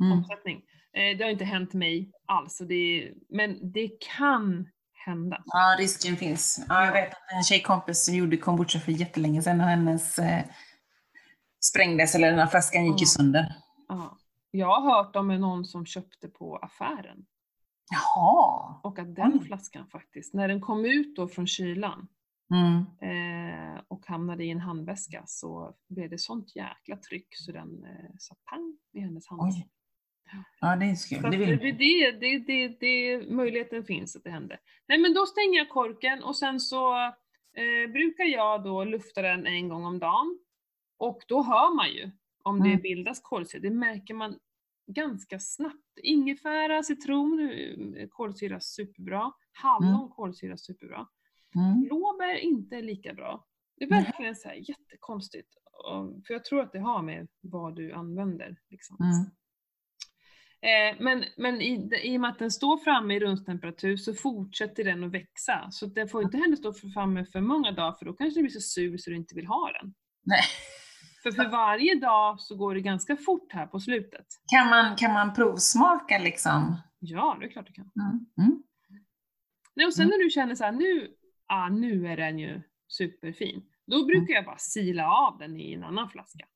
Mm. 0.00 0.12
omsättning. 0.18 0.56
Eh, 0.92 1.16
det 1.18 1.24
har 1.24 1.30
inte 1.30 1.44
hänt 1.44 1.74
mig 1.74 2.10
alls, 2.26 2.58
det, 2.68 3.12
men 3.28 3.72
det 3.72 3.90
kan 4.16 4.68
hända. 5.06 5.42
Ja, 5.46 5.76
risken 5.78 6.16
finns. 6.16 6.64
Ja, 6.68 6.84
jag 6.84 6.92
vet 6.92 7.12
att 7.12 7.32
en 7.36 7.44
tjejkompis 7.44 8.08
gjorde 8.08 8.36
kombucha 8.36 8.78
för 8.80 8.92
jättelänge 8.92 9.42
sedan 9.42 9.60
och 9.60 9.66
hennes 9.66 10.18
eh, 10.18 10.44
sprängdes, 11.64 12.14
eller 12.14 12.30
den 12.30 12.38
här 12.38 12.46
flaskan 12.46 12.86
gick 12.86 13.00
ju 13.00 13.06
sönder. 13.06 13.54
Ja. 13.88 14.18
Jag 14.50 14.80
har 14.80 14.94
hört 14.96 15.16
om 15.16 15.28
någon 15.28 15.64
som 15.64 15.86
köpte 15.86 16.28
på 16.28 16.56
affären 16.56 17.26
Jaha. 17.90 18.80
och 18.82 18.98
att 18.98 19.14
den 19.16 19.32
Oj. 19.40 19.46
flaskan 19.46 19.86
faktiskt, 19.86 20.34
när 20.34 20.48
den 20.48 20.60
kom 20.60 20.84
ut 20.84 21.16
då 21.16 21.28
från 21.28 21.46
kylan 21.46 22.08
Mm. 22.54 22.76
eh, 23.76 23.80
och 23.88 24.06
hamnade 24.06 24.44
i 24.44 24.50
en 24.50 24.60
handväska 24.60 25.22
så 25.26 25.74
blev 25.88 26.10
det 26.10 26.18
sånt 26.18 26.56
jäkla 26.56 26.96
tryck 26.96 27.26
så 27.30 27.52
den 27.52 27.84
eh, 27.84 28.10
sa 28.18 28.34
pang 28.50 28.78
i 28.92 29.00
hennes 29.00 29.28
handväska. 29.28 29.68
Ja, 30.60 30.76
det 30.76 30.86
är 30.86 30.94
Så 30.94 31.14
kul. 31.14 31.24
att 31.24 31.32
Det 31.32 31.38
det, 31.38 31.46
vill 31.46 31.58
det, 31.58 31.72
det, 31.72 32.12
det, 32.12 32.38
det, 32.38 32.68
det, 32.80 33.30
möjligheten 33.30 33.84
finns 33.84 34.16
att 34.16 34.24
det 34.24 34.30
händer. 34.30 34.60
Nej 34.88 34.98
men 34.98 35.14
då 35.14 35.26
stänger 35.26 35.58
jag 35.58 35.68
korken 35.68 36.22
och 36.24 36.36
sen 36.36 36.60
så 36.60 36.96
eh, 37.56 37.90
brukar 37.92 38.24
jag 38.24 38.64
då 38.64 38.84
lufta 38.84 39.22
den 39.22 39.46
en 39.46 39.68
gång 39.68 39.84
om 39.84 39.98
dagen. 39.98 40.38
Och 40.98 41.22
då 41.28 41.42
hör 41.42 41.74
man 41.76 41.88
ju 41.88 42.10
om 42.44 42.60
det 42.62 42.68
Mm. 42.68 42.82
bildas 42.82 43.20
kolsyra. 43.20 43.60
Det 43.62 43.70
märker 43.70 44.14
man 44.14 44.38
ganska 44.86 45.38
snabbt. 45.38 45.98
Ingefära, 46.02 46.82
citron 46.82 47.50
eh, 47.96 48.08
kolsyras 48.08 48.64
superbra. 48.64 49.32
Hallon 49.52 49.94
Mm. 49.94 50.08
kolsyras 50.08 50.64
superbra. 50.64 51.06
Mm. 51.56 51.82
Blåbär 51.82 52.34
inte 52.36 52.80
lika 52.80 53.14
bra. 53.14 53.46
Det 53.76 53.84
är 53.84 53.88
verkligen 53.88 54.36
så 54.36 54.48
här 54.48 54.54
jättekonstigt. 54.54 55.48
För 56.26 56.34
jag 56.34 56.44
tror 56.44 56.60
att 56.60 56.72
det 56.72 56.78
har 56.78 57.02
med 57.02 57.28
vad 57.40 57.76
du 57.76 57.92
använder. 57.92 58.56
Liksom. 58.70 58.96
Mm. 59.00 59.26
Eh, 60.60 60.96
men 61.00 61.24
men 61.36 61.60
i, 61.60 61.90
i 62.02 62.16
och 62.16 62.20
med 62.20 62.30
att 62.30 62.38
den 62.38 62.50
står 62.50 62.76
framme 62.76 63.14
i 63.16 63.20
rumstemperatur 63.20 63.96
så 63.96 64.14
fortsätter 64.14 64.84
den 64.84 65.04
att 65.04 65.10
växa. 65.12 65.68
Så 65.70 65.86
den 65.86 66.08
får 66.08 66.22
inte 66.22 66.36
heller 66.36 66.56
stå 66.56 66.72
framme 66.72 67.24
för 67.24 67.40
många 67.40 67.72
dagar 67.72 67.92
för 67.92 68.04
då 68.04 68.12
kanske 68.12 68.38
du 68.40 68.42
blir 68.42 68.52
så 68.52 68.60
sur 68.60 68.96
så 68.96 69.10
du 69.10 69.16
inte 69.16 69.34
vill 69.34 69.46
ha 69.46 69.72
den. 69.72 69.94
Nej. 70.22 70.40
För 71.24 71.32
för 71.32 71.48
varje 71.48 71.94
dag 71.94 72.40
så 72.40 72.56
går 72.56 72.74
det 72.74 72.80
ganska 72.80 73.16
fort 73.16 73.52
här 73.52 73.66
på 73.66 73.80
slutet. 73.80 74.26
Kan, 74.52 74.68
man, 74.70 74.96
kan 74.96 75.12
man 75.12 75.34
provsmaka 75.34 76.18
liksom? 76.18 76.76
Ja, 76.98 77.36
det 77.40 77.46
är 77.46 77.50
klart 77.50 77.66
du 77.66 77.72
kan. 77.72 77.90
Mm. 78.00 78.26
Mm. 78.38 78.62
Nej, 79.76 79.86
och 79.86 79.94
sen 79.94 80.02
Mm. 80.04 80.10
när 80.18 80.24
du 80.24 80.30
känner 80.30 80.54
så 80.54 80.64
här, 80.64 80.72
nu, 80.72 81.08
ah, 81.46 81.68
nu 81.68 82.06
är 82.08 82.16
den 82.16 82.38
ju 82.38 82.62
superfin. 82.88 83.62
Då 83.86 84.04
brukar 84.06 84.34
jag 84.34 84.44
bara 84.44 84.58
sila 84.58 85.08
av 85.10 85.38
den 85.38 85.60
i 85.60 85.72
en 85.72 85.84
annan 85.84 86.08
flaska. 86.10 86.46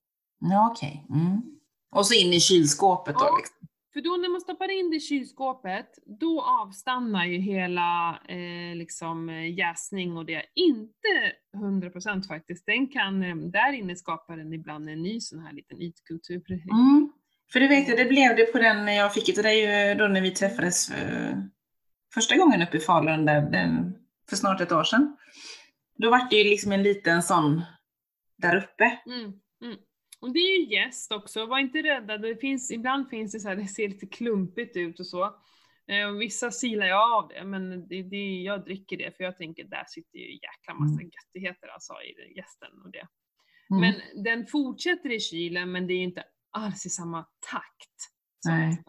Ja, 0.40 0.70
okej. 0.70 1.06
Mm. 1.10 1.42
Och 1.90 2.06
så 2.06 2.14
in 2.14 2.32
i 2.32 2.40
kylskåpet 2.40 3.14
då 3.14 3.36
liksom. 3.38 3.68
För 3.92 4.00
då 4.00 4.16
när 4.16 4.28
man 4.28 4.40
stoppar 4.40 4.70
in 4.70 4.90
det 4.90 4.96
i 4.96 5.00
kylskåpet, 5.00 5.88
då 6.06 6.42
avstannar 6.42 7.24
ju 7.26 7.38
hela 7.38 8.20
eh, 8.28 8.76
liksom, 8.76 9.28
eh, 9.28 9.58
jäsning 9.58 10.16
och 10.16 10.26
det 10.26 10.34
är 10.34 10.44
inte 10.54 11.32
100% 11.56 12.28
faktiskt. 12.28 12.66
Den 12.66 12.88
kan, 12.88 13.22
eh, 13.22 13.36
där 13.36 13.72
inne 13.72 13.96
skapar 13.96 14.36
den 14.36 14.52
ibland 14.52 14.88
en 14.88 15.02
ny 15.02 15.20
sån 15.20 15.38
här 15.38 15.52
liten 15.52 15.82
ytkultur. 15.82 16.42
Mm. 16.50 17.12
För 17.52 17.60
det 17.60 17.68
vet 17.68 17.88
jag, 17.88 17.98
det 17.98 18.04
blev 18.04 18.36
det 18.36 18.52
på 18.52 18.58
den 18.58 18.94
jag 18.94 19.14
fick 19.14 19.24
till 19.24 19.42
dig 19.42 19.94
då 19.94 20.06
när 20.08 20.20
vi 20.20 20.30
träffades 20.30 20.90
eh, 20.90 21.38
första 22.14 22.36
gången 22.36 22.62
uppe 22.62 22.76
i 22.76 22.80
Falun 22.80 23.24
där, 23.24 23.40
den, 23.40 23.94
för 24.28 24.36
snart 24.36 24.60
ett 24.60 24.72
år 24.72 24.84
sedan. 24.84 25.16
Då 25.98 26.10
var 26.10 26.30
det 26.30 26.36
ju 26.36 26.44
liksom 26.44 26.72
en 26.72 26.82
liten 26.82 27.22
sån 27.22 27.62
där 28.36 28.56
uppe. 28.56 28.98
Mm, 29.06 29.32
mm. 29.64 29.78
Och 30.20 30.32
det 30.32 30.38
är 30.38 30.58
ju 30.58 30.74
jäst 30.74 31.12
också, 31.12 31.46
var 31.46 31.58
inte 31.58 31.82
rädda. 31.82 32.18
Det 32.18 32.36
finns, 32.36 32.70
ibland 32.70 33.08
finns 33.08 33.32
det 33.32 33.40
så 33.40 33.48
här, 33.48 33.56
det 33.56 33.66
ser 33.66 33.88
lite 33.88 34.06
klumpigt 34.06 34.76
ut 34.76 35.00
och 35.00 35.06
så. 35.06 35.24
Eh, 35.88 36.08
och 36.08 36.20
vissa 36.20 36.50
silar 36.50 36.86
jag 36.86 37.12
av 37.12 37.28
det, 37.28 37.44
men 37.44 37.88
det, 37.88 38.02
det, 38.02 38.42
jag 38.42 38.64
dricker 38.64 38.96
det 38.96 39.16
för 39.16 39.24
jag 39.24 39.36
tänker 39.36 39.64
där 39.64 39.84
sitter 39.88 40.18
ju 40.18 40.32
jäkla 40.32 40.74
massa 40.74 41.00
Mm. 41.00 41.10
göttigheter 41.10 41.68
alltså 41.68 41.92
i 41.92 42.36
gästen 42.36 42.82
och 42.84 42.90
det. 42.90 43.08
Mm. 43.70 43.80
Men 43.80 44.24
den 44.24 44.46
fortsätter 44.46 45.12
i 45.12 45.20
kylen, 45.20 45.72
men 45.72 45.86
det 45.86 45.92
är 45.92 45.98
ju 45.98 46.04
inte 46.04 46.24
alls 46.50 46.86
i 46.86 46.90
samma 46.90 47.26
takt 47.50 48.00
som 48.40 48.52
Nej. 48.54 48.84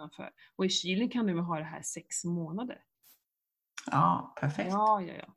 Och 0.56 0.66
i 0.66 0.70
kylen 0.70 1.10
kan 1.10 1.28
du 1.28 1.40
ha 1.40 1.58
det 1.58 1.64
här 1.64 1.82
sex 1.82 2.26
månader? 2.26 2.82
Ja, 3.92 4.34
perfekt. 4.40 4.70
Ja, 4.70 5.02
ja, 5.02 5.14
ja. 5.14 5.36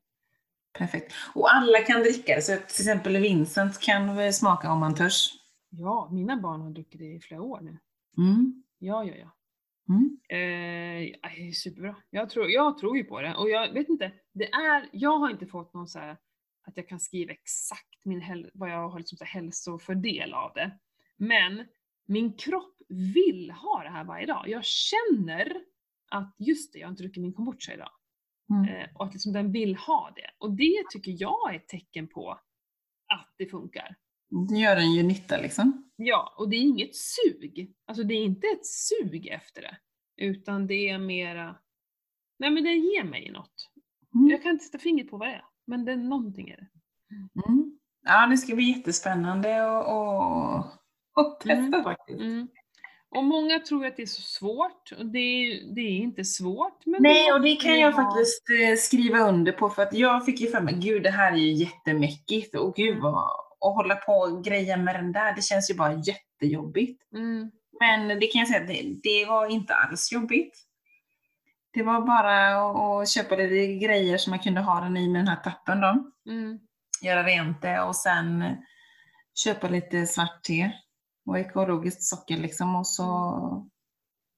perfekt. 0.79 1.13
Och 1.35 1.55
alla 1.55 1.79
kan 1.79 2.01
dricka 2.01 2.35
det, 2.35 2.43
så 2.43 2.53
till 2.53 2.65
exempel 2.65 3.17
Vincent 3.17 3.81
kan 3.81 4.33
smaka 4.33 4.73
om 4.73 4.81
man 4.81 4.95
törs. 4.95 5.42
Ja, 5.75 6.09
mina 6.13 6.37
barn 6.37 6.61
har 6.61 6.71
druckit 6.71 7.01
det 7.01 7.15
i 7.15 7.21
flera 7.21 7.43
år 7.43 7.61
nu. 7.61 7.79
Mm. 8.19 8.63
Ja, 8.79 9.05
ja, 9.05 9.15
ja. 9.15 9.37
Mm. 9.89 10.19
Eh, 10.29 11.53
superbra. 11.53 11.97
Jag 12.11 12.31
tror, 12.31 12.51
jag 12.51 12.79
tror 12.79 12.97
ju 12.97 13.05
på 13.05 13.21
det. 13.21 13.35
Och 13.35 13.51
jag 13.51 13.73
vet 13.73 13.89
inte, 13.89 14.13
det 14.33 14.53
är, 14.53 14.89
jag 14.93 15.19
har 15.19 15.31
inte 15.31 15.47
fått 15.47 15.75
någon 15.75 15.89
så 15.89 15.99
här 15.99 16.17
att 16.65 16.77
jag 16.77 16.89
kan 16.89 17.01
skriva 17.01 17.33
exakt 17.33 18.05
min 18.05 18.21
häl, 18.21 18.51
vad 18.55 18.71
jag 18.71 18.89
har 18.89 18.99
liksom 18.99 19.19
så 19.19 19.25
här 19.25 19.33
hälsofördel 19.41 20.35
av 20.35 20.53
det. 20.55 20.79
Men 21.17 21.67
min 22.07 22.33
kropp 22.33 22.77
vill 22.89 23.51
ha 23.51 23.83
det 23.83 23.91
här 23.91 24.05
varje 24.05 24.27
dag. 24.27 24.49
Jag 24.49 24.65
känner 24.65 25.65
att 26.11 26.35
just 26.39 26.73
det, 26.73 26.79
jag 26.79 26.87
har 26.87 26.91
inte 26.91 27.03
druckit 27.03 27.23
min 27.23 27.33
kombucha 27.33 27.75
idag. 27.75 27.91
Mm. 28.51 28.69
Eh, 28.69 28.89
och 28.95 29.05
att 29.05 29.13
liksom 29.13 29.33
den 29.33 29.53
vill 29.53 29.77
ha 29.77 30.13
det. 30.17 30.31
Och 30.39 30.53
det 30.57 30.83
tycker 30.91 31.15
jag 31.19 31.55
är 31.55 31.57
ett 31.57 31.69
tecken 31.69 32.09
på 32.09 32.31
att 33.07 33.35
det 33.39 33.47
funkar. 33.47 33.97
Det 34.49 34.55
gör 34.59 34.77
den 34.77 34.93
ju 34.93 35.03
nytta 35.03 35.37
liksom. 35.37 35.91
Ja, 35.97 36.35
och 36.39 36.49
det 36.49 36.57
är 36.57 36.61
inget 36.61 36.97
sug. 36.97 37.75
Alltså 37.87 38.05
det 38.05 38.15
är 38.15 38.25
inte 38.25 38.47
ett 38.47 38.67
sug 38.67 39.27
efter 39.27 39.63
det. 39.63 39.77
Utan 40.17 40.67
det 40.67 40.89
är 40.89 40.99
mera, 40.99 41.57
nej 42.39 42.51
men 42.51 42.65
det 42.65 42.73
ger 42.75 43.05
mig 43.05 43.31
något. 43.31 43.71
Mm. 44.15 44.29
Jag 44.31 44.43
kan 44.43 44.53
inte 44.53 44.65
sätta 44.65 44.79
fingret 44.79 45.11
på 45.11 45.17
vad 45.17 45.29
det 45.29 45.35
är, 45.35 45.45
men 45.67 45.85
det 45.85 45.93
är 45.93 45.97
någonting 45.97 46.49
är 46.49 46.57
det. 46.57 46.69
Mm. 47.49 47.79
Ja, 48.05 48.27
det 48.27 48.37
ska 48.37 48.55
bli 48.55 48.65
jättespännande 48.65 49.79
att 49.79 49.87
och, 49.87 50.57
och 51.25 51.41
testa 51.41 51.53
Mm. 51.53 51.83
faktiskt. 51.85 52.21
Mm. 52.21 52.49
Och 53.15 53.25
många 53.25 53.59
tror 53.59 53.87
att 53.87 53.97
det 53.97 54.03
är 54.03 54.07
så 54.07 54.23
svårt, 54.23 54.93
och 54.99 55.07
det 55.07 55.19
är, 55.19 55.75
det 55.75 55.81
är 55.81 55.97
inte 55.99 56.25
svårt. 56.25 56.87
Men 56.87 57.03
Nej, 57.03 57.33
och 57.33 57.41
det 57.43 57.57
kan 57.57 57.79
jag 57.79 57.93
ha. 57.93 58.03
faktiskt 58.03 58.43
eh, 58.51 58.77
skriva 58.77 59.19
under 59.29 59.53
på 59.53 59.69
för 59.71 59.83
att 59.83 59.95
jag 59.95 60.25
fick 60.25 60.41
ju 60.41 60.47
för 60.47 60.61
mig, 60.61 60.75
gud 60.81 61.03
det 61.03 61.11
här 61.11 61.33
är 61.33 61.37
ju 61.37 61.53
jättemäckigt 61.53 62.55
och 62.55 62.75
gud 62.75 62.91
Mm. 62.91 63.03
vad, 63.03 63.31
och 63.63 63.73
hålla 63.73 63.97
på 63.97 64.13
och 64.13 64.45
greja 64.45 64.77
med 64.77 64.95
den 64.95 65.13
där, 65.13 65.35
det 65.35 65.43
känns 65.43 65.71
ju 65.71 65.75
bara 65.75 65.93
jättejobbigt. 65.93 67.13
Mm. 67.13 67.51
Men 67.81 68.21
det 68.21 68.27
kan 68.27 68.39
jag 68.39 68.49
säga, 68.49 68.67
det, 68.67 69.01
det 69.03 69.27
var 69.27 69.47
inte 69.47 69.75
alls 69.75 70.13
jobbigt. 70.13 70.59
Det 71.73 71.83
var 71.83 72.01
bara 72.01 72.57
att, 73.01 73.09
köpa 73.09 73.37
lite 73.37 73.87
grejer 73.87 74.19
som 74.19 74.31
man 74.31 74.39
kunde 74.39 74.61
ha 74.61 74.81
den 74.81 74.97
i 74.97 75.09
med 75.09 75.21
den 75.21 75.29
här 75.29 75.43
tappen 75.43 75.81
då. 75.81 76.11
Mm. 76.31 76.59
Göra 77.03 77.23
rent 77.23 77.63
det 77.63 77.81
och 77.81 77.97
sen 77.97 78.57
köpa 79.35 79.69
lite 79.69 80.07
svart 80.07 80.43
te 80.43 80.73
och 81.27 81.39
ekologiskt 81.39 82.03
socker 82.03 82.37
liksom 82.37 82.77
och 82.77 82.87
så, 82.87 83.67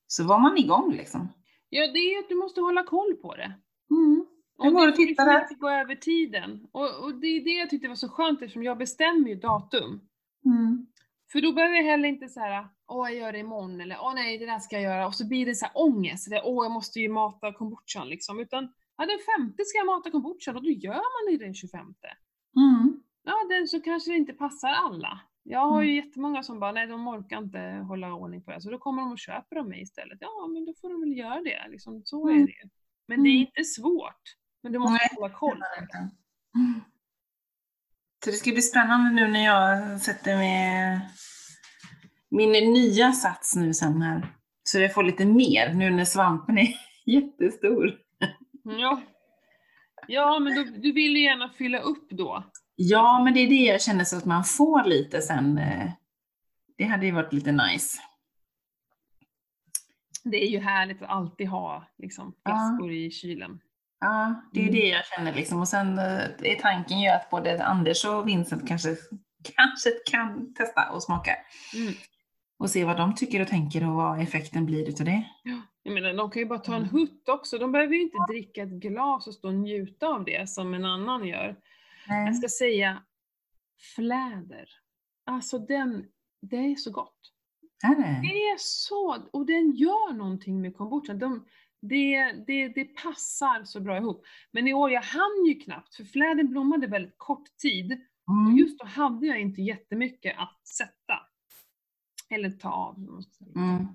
så 0.07 0.25
var 0.25 0.39
man 0.39 0.59
igång 0.59 0.93
liksom. 0.93 1.33
Ja, 1.69 1.87
det 1.93 1.99
är 1.99 2.19
att 2.19 2.29
du 2.29 2.35
måste 2.35 2.61
hålla 2.61 2.85
koll 2.85 3.15
på 3.23 3.35
det. 3.35 3.55
Mm. 3.91 4.24
Jag 4.59 4.73
går 4.73 4.83
det 4.87 4.89
och 4.93 4.97
tittar 4.97 5.07
liksom 5.09 5.27
där. 5.27 5.41
inte 5.43 5.55
gå 5.55 5.71
över 5.71 5.95
tiden. 5.95 6.67
Och, 6.73 7.05
och 7.05 7.15
det 7.15 7.27
är 7.27 7.45
det 7.45 7.51
jag 7.51 7.71
tyckte 7.71 7.89
var 7.89 7.95
så 7.95 8.09
skönt 8.09 8.43
eftersom 8.43 8.63
jag 8.63 8.79
bestämmer 8.79 9.29
ju 9.29 9.35
datum. 9.35 10.01
Mm. 10.45 10.87
För 11.33 11.41
då 11.41 11.53
behöver 11.53 11.77
jag 11.77 11.85
heller 11.85 12.09
inte 12.09 12.29
så 12.29 12.41
här, 12.41 12.67
åh 12.89 13.11
jag 13.11 13.19
gör 13.21 13.33
det 13.33 13.39
imorgon 13.39 13.81
eller 13.81 13.97
åh 14.01 14.15
nej 14.15 14.39
det 14.39 14.47
där 14.47 14.59
ska 14.59 14.77
jag 14.77 14.83
göra 14.83 15.07
och 15.07 15.15
så 15.15 15.29
blir 15.29 15.47
det 15.47 15.55
så 15.55 15.65
här 15.67 15.73
ångest, 15.75 16.31
det, 16.31 16.43
åh 16.45 16.65
jag 16.65 16.73
måste 16.73 17.01
ju 17.01 17.09
mata 17.09 17.53
kombuchan 17.53 18.09
liksom. 18.09 18.41
Utan 18.41 18.73
ja, 18.97 19.07
den 19.07 19.19
femte 19.39 19.65
ska 19.65 19.79
jag 19.79 19.87
mata 19.87 20.11
kombuchan 20.11 20.57
och 20.57 20.63
då 20.63 20.71
gör 20.71 20.95
man 20.95 21.39
det 21.39 21.45
den 21.45 21.55
25. 21.55 21.81
Mm. 22.57 23.03
Ja, 23.25 23.35
den 23.49 23.69
så 23.69 23.81
kanske 23.81 24.11
det 24.11 24.17
inte 24.17 24.33
passar 24.33 24.69
alla. 24.69 25.21
Jag 25.43 25.61
har 25.69 25.83
ju 25.83 25.91
Mm. 25.93 26.07
jättemånga 26.07 26.43
som 26.43 26.61
bara, 26.61 26.73
nej 26.73 26.87
de 26.87 27.09
orkar 27.09 27.39
inte 27.39 27.59
hålla 27.89 28.15
ordning 28.15 28.43
på 28.43 28.51
det, 28.51 28.61
så 28.61 28.71
då 28.71 28.79
kommer 28.79 29.03
de 29.03 29.13
och 29.13 29.19
köper 29.19 29.57
av 29.57 29.69
mig 29.69 29.83
istället. 29.83 30.19
Ja, 30.21 30.47
men 30.53 30.65
då 30.65 30.75
får 30.75 30.89
de 30.91 31.01
väl 31.01 31.17
göra 31.19 31.41
det, 31.41 31.69
liksom. 31.71 32.03
så 32.05 32.29
är 32.29 32.33
Mm. 32.33 32.47
det 32.47 32.53
ju. 32.53 32.69
Men 33.09 33.23
det 33.23 33.29
är 33.29 33.37
Mm. 33.37 33.47
inte 33.47 33.65
svårt. 33.65 34.23
Men 34.65 34.73
du 34.73 34.79
måste 34.79 34.93
Nej. 34.93 35.09
hålla 35.21 35.35
koll. 35.35 35.63
Så 38.25 38.31
det 38.31 38.37
ska 38.37 38.51
bli 38.51 38.63
spännande 38.63 39.11
nu 39.11 39.29
när 39.29 39.45
jag 39.45 40.01
sätter 40.01 40.37
med 40.37 41.01
min 42.31 42.53
nya 42.73 43.13
sats 43.13 43.57
nu 43.57 43.75
sen 43.75 44.03
här. 44.03 44.35
Så 44.63 44.79
jag 44.79 44.95
får 44.95 45.03
lite 45.03 45.25
mer 45.27 45.75
nu 45.75 45.91
när 45.91 46.05
svampen 46.05 46.59
är 46.59 46.69
jättestor. 47.07 47.99
Ja. 48.63 49.03
Ja, 50.09 50.39
men 50.39 50.55
du, 50.55 50.65
du 50.65 50.93
vill 50.93 51.17
ju 51.17 51.23
gärna 51.23 51.49
fylla 51.49 51.79
upp 51.79 52.11
då. 52.11 52.45
Ja, 52.77 53.23
men 53.25 53.35
det 53.35 53.41
är 53.41 53.49
det 53.49 53.55
jag 53.65 53.83
känner 53.83 54.05
så 54.05 54.17
att 54.17 54.25
man 54.25 54.45
får 54.45 54.85
lite 54.85 55.23
sen. 55.23 55.59
eh, 55.59 55.91
Det 56.77 56.85
hade 56.85 57.07
ju 57.07 57.13
varit 57.13 57.33
lite 57.33 57.53
nice. 57.53 57.99
Det 60.25 60.45
är 60.45 60.49
ju 60.49 60.59
härligt 60.61 61.03
att 61.03 61.09
alltid 61.09 61.49
ha 61.49 61.85
liksom, 61.99 62.35
Ja. 62.43 62.51
flaskor 62.51 62.93
i 62.93 63.11
kylen. 63.11 63.61
Ja, 64.05 64.43
det 64.53 64.61
är 64.61 64.69
Mm. 64.69 64.75
det 64.75 64.87
jag 64.89 65.07
känner 65.07 65.35
liksom. 65.35 65.61
Och 65.61 65.69
sen 65.69 65.99
eh, 65.99 66.25
är 66.43 66.61
tanken 66.61 67.01
ju 67.01 67.09
att 67.09 67.31
både 67.31 67.65
Anders 67.65 68.05
och 68.05 68.29
Vincent 68.29 68.69
kanske, 68.69 68.89
kanske 69.57 69.91
kan 70.11 70.55
testa 70.55 70.91
och 70.91 71.03
smaka. 71.03 71.31
Mm. 71.77 71.95
Och 72.59 72.71
se 72.71 72.85
vad 72.85 72.97
de 72.97 73.15
tycker 73.15 73.41
och 73.43 73.49
tänker 73.49 73.89
och 73.89 73.95
vad 73.95 74.21
effekten 74.21 74.67
blir 74.67 74.89
utav 74.89 75.07
det. 75.07 75.25
Jag 75.83 75.95
menar, 75.95 76.15
de 76.15 76.31
kan 76.31 76.43
ju 76.43 76.47
bara 76.49 76.59
ta 76.59 76.75
en 76.75 76.83
Mm. 76.83 76.95
hutt 76.95 77.29
också. 77.29 77.59
De 77.59 77.73
behöver 77.73 77.95
ju 77.95 78.03
inte 78.03 78.17
dricka 78.29 78.63
ett 78.63 78.69
glas 78.71 79.27
och 79.27 79.35
stå 79.35 79.49
och 79.49 79.55
njuta 79.55 80.07
av 80.07 80.25
det 80.25 80.51
som 80.51 80.75
en 80.75 80.85
annan 80.85 81.27
gör. 81.27 81.57
Jag 82.09 82.37
ska 82.37 82.49
säga 82.49 83.03
fläder. 83.95 84.69
Alltså 85.27 85.59
den, 85.59 86.05
det 86.43 86.57
är 86.57 86.75
så 86.77 86.91
gott. 86.91 87.17
Är 87.83 87.95
det? 87.95 88.21
Det 88.23 88.35
är 88.37 88.57
så, 88.59 89.17
och 89.33 89.47
den 89.47 89.71
gör 89.71 90.13
någonting 90.13 90.61
med 90.61 90.77
kombuchan. 90.77 91.19
De, 91.19 91.45
det, 91.89 92.33
det, 92.47 92.69
det 92.69 92.85
passar 92.85 93.65
så 93.65 93.81
bra 93.81 93.97
ihop. 93.97 94.25
Men 94.53 94.69
i 94.69 94.75
år, 94.75 94.91
jag 94.91 95.03
hann 95.03 95.45
ju 95.47 95.55
knappt, 95.55 95.95
för 95.95 96.05
fläden 96.05 96.51
blommade 96.51 96.87
väldigt 96.87 97.15
kort 97.19 97.57
tid. 97.63 97.93
Och 98.27 98.33
Mm. 98.47 98.57
just 98.57 98.79
då 98.79 98.87
hade 98.87 99.27
jag 99.27 99.41
inte 99.41 99.63
jättemycket 99.63 100.35
att 100.39 100.67
sätta. 100.69 101.21
Eller 102.31 102.51
ta 102.51 102.71
av. 102.71 102.97
Mm. 103.57 103.87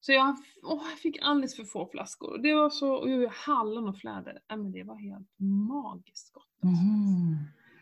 Så 0.00 0.12
jag, 0.12 0.36
åh, 0.62 0.82
jag 0.90 0.98
fick 0.98 1.18
alldeles 1.22 1.56
för 1.56 1.64
få 1.64 1.86
flaskor. 1.86 2.38
Det 2.38 2.54
var 2.54 2.70
så, 2.70 2.92
och 2.94 3.10
jag 3.10 3.28
hallon 3.28 3.88
och 3.88 3.98
fläder. 3.98 4.40
Ja, 4.48 4.56
men 4.56 4.72
det 4.72 4.82
var 4.82 4.96
helt 4.96 5.28
magiskt 5.68 6.32
gott. 6.32 6.48
Alltså. 6.62 6.82
Mhm. 6.84 7.36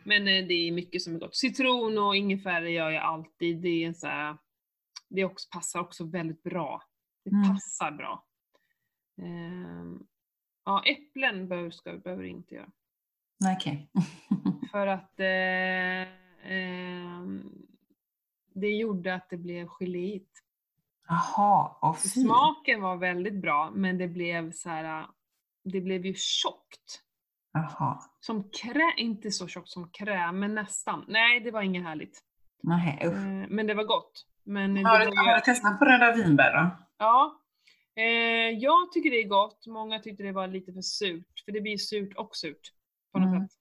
Men 0.05 0.23
eh, 0.29 0.47
det 0.49 0.55
är 0.55 0.73
mycket 0.73 1.03
som 1.03 1.15
är 1.15 1.19
gott. 1.19 1.37
Citron 1.37 1.99
och 1.99 2.17
ingefära 2.17 2.69
gör 2.69 2.91
jag 2.91 3.03
alltid. 3.03 3.63
Det 3.63 3.69
är 3.69 3.87
en 3.87 3.95
så 3.95 4.07
här, 4.07 4.37
det 5.09 5.25
också, 5.25 5.49
passar 5.53 5.81
också 5.81 6.05
väldigt 6.05 6.43
bra. 6.43 6.83
Det 7.25 7.31
Mm. 7.31 7.49
passar 7.49 7.91
bra. 7.91 8.25
Ehm, 9.23 10.03
ja, 10.65 10.83
äpplen 10.87 11.49
behöver, 11.49 11.71
ska, 11.71 11.97
behöver 11.97 12.23
du 12.23 12.29
inte 12.29 12.55
göra. 12.55 12.71
Okej. 13.57 13.91
För 14.73 14.87
att 14.87 15.21
eh, 15.21 16.09
ehm, 16.53 17.53
det 18.55 18.69
gjorde 18.69 19.15
att 19.15 19.31
det 19.31 19.37
blev 19.37 19.67
geléigt. 19.69 20.39
Jaha, 21.09 21.95
fy. 22.03 22.09
Smaken 22.09 22.81
var 22.81 22.97
väldigt 22.97 23.35
bra, 23.43 23.71
men 23.75 23.99
det 23.99 24.09
blev 24.09 24.53
så 24.53 24.69
här, 24.69 25.07
det 25.65 25.81
blev 25.81 26.07
ju 26.07 26.15
tjockt. 26.15 27.03
Jaha. 27.53 28.01
Som 28.21 28.51
krä, 28.51 28.95
inte 28.97 29.31
så 29.31 29.49
tjockt 29.49 29.69
som 29.69 29.89
kräm, 29.91 30.39
men 30.39 30.55
nästan. 30.55 31.05
Nej, 31.09 31.41
det 31.41 31.51
var 31.51 31.63
inget 31.63 31.85
härligt. 31.85 32.21
Nej, 32.63 33.03
usch. 33.07 33.17
Eh, 33.17 33.47
Men 33.49 33.67
det 33.67 33.75
var 33.75 33.85
gott. 33.85 34.27
Men 34.45 34.85
Har 34.85 34.99
du, 34.99 35.05
har 35.05 35.35
du 35.35 35.41
testat 35.41 35.79
på 35.79 35.85
röda 35.85 36.13
vinbär 36.13 36.53
då? 36.55 36.71
Ja. 36.99 37.40
Eh, 37.97 38.05
jag 38.59 38.93
tycker 38.93 39.11
det 39.11 39.17
är 39.23 39.29
gott, 39.29 39.67
många 39.67 39.99
tyckte 39.99 40.23
det 40.23 40.33
var 40.33 40.47
lite 40.49 40.73
för 40.73 40.81
surt. 40.81 41.43
För 41.45 41.53
det 41.53 41.61
blir 41.61 41.77
surt 41.79 42.17
och 42.17 42.37
surt. 42.37 42.73
På 43.13 43.19
något 43.19 43.29
Mm. 43.29 43.49
sätt. 43.49 43.57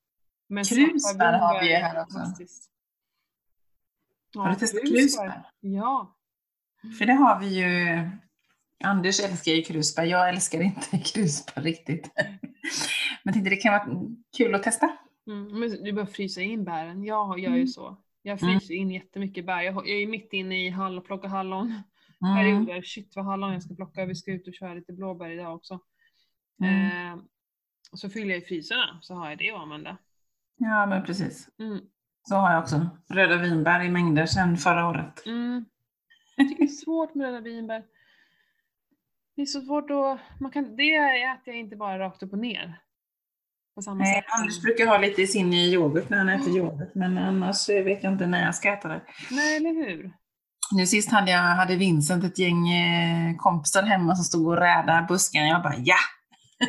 Men 0.50 0.64
Krusbär 0.64 1.34
har 1.40 1.62
vi 1.64 1.74
här 1.76 2.02
också. 2.04 2.18
Har 4.36 4.50
du 4.50 4.56
testat 4.56 4.82
krusbär. 4.82 5.00
krusbär? 5.00 5.44
Ja. 5.60 6.16
För 7.00 7.06
det 7.06 7.14
har 7.14 7.40
vi 7.40 7.48
ju. 7.48 8.10
Anders 8.84 9.20
älskar 9.20 9.52
ju 9.52 9.62
krusbär. 9.62 10.04
Jag 10.04 10.30
älskar 10.30 10.62
inte 10.62 10.98
krusbär 11.14 11.62
riktigt. 11.62 12.12
Men 13.24 13.34
tänkte 13.34 13.50
det 13.50 13.56
kan 13.56 13.74
vara 13.74 14.06
kul 14.38 14.56
att 14.56 14.64
testa. 14.64 14.98
Mm, 15.28 15.60
men 15.60 15.70
du 15.70 15.92
behöver 15.94 16.12
frysa 16.12 16.42
in 16.42 16.64
bären. 16.64 17.04
Jag 17.04 17.40
gör 17.40 17.50
ju 17.50 17.56
Mm. 17.56 17.68
så. 17.68 17.98
Jag 18.22 18.44
Mm. 18.44 18.60
fryser 18.60 18.74
in 18.74 18.92
jättemycket 18.92 19.46
bär. 19.46 19.62
Jag, 19.62 19.76
jag 19.76 20.02
är 20.02 20.08
mitt 20.08 20.34
inne 20.34 20.66
i 20.66 20.70
hall 20.70 20.98
och 20.98 21.06
plockar 21.06 21.28
hallon. 21.30 21.82
Mm. 22.26 22.36
Perioder. 22.36 22.82
Shit 22.82 23.16
vad 23.16 23.26
hallon 23.26 23.54
jag 23.54 23.64
ska 23.64 23.76
plocka. 23.76 24.06
Vi 24.06 24.16
ska 24.16 24.32
ut 24.32 24.48
och 24.48 24.54
köra 24.54 24.74
lite 24.74 24.94
blåbär 24.94 25.30
idag 25.30 25.56
också. 25.56 25.80
Mm. 26.64 27.14
Eh, 27.14 27.24
och 27.92 28.00
så 28.00 28.10
fyller 28.10 28.30
jag 28.30 28.44
i 28.44 28.46
fryserna 28.46 29.00
så 29.02 29.14
har 29.14 29.30
jag 29.30 29.38
det 29.38 29.52
att 29.52 29.60
använda. 29.60 29.98
Ja, 30.58 30.86
men 30.86 31.04
precis. 31.04 31.50
Mm. 31.60 31.80
Så 32.24 32.36
har 32.36 32.54
jag 32.54 32.62
också. 32.62 32.90
Röda 33.10 33.38
vinbär 33.38 33.84
i 33.84 33.90
mängder 33.90 34.26
sedan 34.26 34.58
förra 34.58 34.90
året. 34.90 35.26
Mm. 35.26 35.66
Jag 36.36 36.50
tycker 36.50 36.64
det 36.64 36.72
är 36.72 36.84
svårt 36.86 37.16
med 37.16 37.26
röda 37.26 37.42
vinbär. 37.42 37.84
Det 39.36 39.42
är 39.42 39.46
så 39.46 39.62
svårt 39.62 39.92
att, 39.92 40.40
man 40.40 40.52
kan, 40.52 40.76
det 40.76 40.96
äter 40.96 41.54
jag 41.54 41.58
inte 41.58 41.76
bara 41.76 42.00
rakt 42.00 42.24
upp 42.24 42.34
och 42.34 42.40
ner. 42.40 42.82
På 43.76 43.82
samma 43.82 44.04
Nej, 44.04 44.16
sätt. 44.16 44.26
Anders 44.40 44.62
brukar 44.62 44.88
ha 44.88 44.98
lite 44.98 45.22
i 45.22 45.28
sin 45.28 45.54
yoghurt 45.54 46.10
när 46.10 46.18
han 46.18 46.30
äter 46.30 46.58
yoghurt, 46.58 46.96
men 46.96 47.18
annars 47.18 47.70
vet 47.70 48.04
jag 48.04 48.14
inte 48.14 48.28
när 48.28 48.46
jag 48.46 48.56
ska 48.56 48.74
äta 48.74 48.88
det. 48.88 49.02
Nej, 49.32 49.58
eller 49.58 49.74
hur? 49.74 50.12
Nu 50.72 50.86
sist 50.86 51.12
hade, 51.12 51.32
jag, 51.32 51.40
hade 51.42 51.76
Vincent 51.76 52.24
ett 52.24 52.40
gäng 52.40 52.70
eh, 52.70 53.36
kompisar 53.38 53.84
hemma 53.84 54.16
som 54.16 54.24
stod 54.24 54.48
och 54.48 54.58
rädade 54.58 55.06
busken. 55.08 55.48
Jag 55.48 55.64
bara 55.64 55.76
ja! 55.78 55.96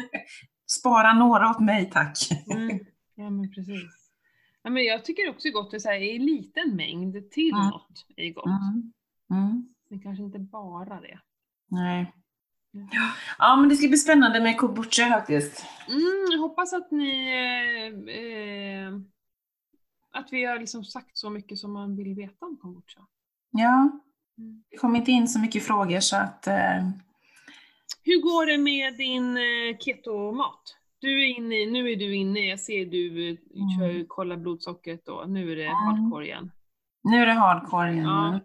Spara 0.80 1.12
några 1.12 1.51
åt 1.51 1.61
mig 1.61 1.90
tack. 1.90 2.18
Mm. 2.53 2.80
Ja, 3.14 3.30
men 3.30 3.53
precis. 3.55 4.11
Ja, 4.62 4.70
men 4.70 4.84
jag 4.84 5.05
tycker 5.05 5.28
också 5.30 5.42
det 5.42 5.48
är 5.48 5.53
gott 5.53 5.74
att 5.74 5.82
säga 5.82 6.12
i 6.14 6.18
liten 6.18 6.76
mängd 6.76 7.30
till 7.30 7.55
Mm. 7.55 7.66
något 7.66 8.07
är 8.16 8.32
gott. 8.32 8.46
Mm. 8.46 8.92
Mm. 9.30 9.68
Men 9.90 10.01
kanske 10.01 10.22
inte 10.24 10.38
bara 10.38 11.01
det. 11.01 11.20
Nej. 11.68 12.12
Mm. 12.74 12.88
Ja, 13.38 13.57
men 13.57 13.68
det 13.68 13.76
ska 13.76 13.88
bli 13.88 13.96
spännande 13.96 14.40
med 14.40 14.57
kombucha 14.59 15.09
faktiskt. 15.09 15.66
Mm, 15.88 16.26
jag 16.32 16.38
hoppas 16.38 16.72
att 16.72 16.90
ni... 16.90 17.30
Eh, 17.30 18.14
eh, 18.14 18.92
att 20.12 20.28
vi 20.32 20.44
har 20.44 20.59
liksom 20.59 20.84
sagt 20.84 21.18
så 21.18 21.30
mycket 21.30 21.59
som 21.59 21.72
man 21.72 21.96
vill 21.96 22.14
veta 22.14 22.46
om 22.46 22.57
kombucha. 22.57 23.01
Ja, 23.51 23.90
Mm. 24.38 24.62
det 24.70 24.76
kom 24.76 24.96
inte 24.96 25.11
in 25.11 25.28
så 25.28 25.38
mycket 25.40 25.66
frågor 25.66 26.01
så 26.01 26.16
att... 26.16 26.46
Eh, 26.46 26.88
Hur 28.03 28.20
går 28.22 28.46
det 28.46 28.59
med 28.59 28.96
din 28.96 29.36
eh, 29.36 29.78
keto-mat? 29.78 30.76
Du 31.01 31.22
är 31.24 31.26
inne, 31.38 31.55
i- 31.55 31.70
nu 31.70 31.90
är 31.90 31.96
du 31.96 32.14
inne, 32.14 32.40
jag 32.40 32.61
ser 32.61 32.86
du 32.86 33.30
eh, 33.30 33.36
kör, 33.78 33.90
Mm. 33.90 34.07
kollar 34.09 34.36
blodsockret 34.36 35.07
då, 35.07 35.24
nu 35.28 35.53
är 35.53 35.57
det 35.57 35.64
Mm. 35.64 35.74
hardcore 35.76 36.26
igen. 36.26 36.53
nu 37.03 37.16
är 37.22 37.26
det 37.26 37.32
hardcore 37.32 37.92
igen. 37.92 38.05
Ja. 38.05 38.40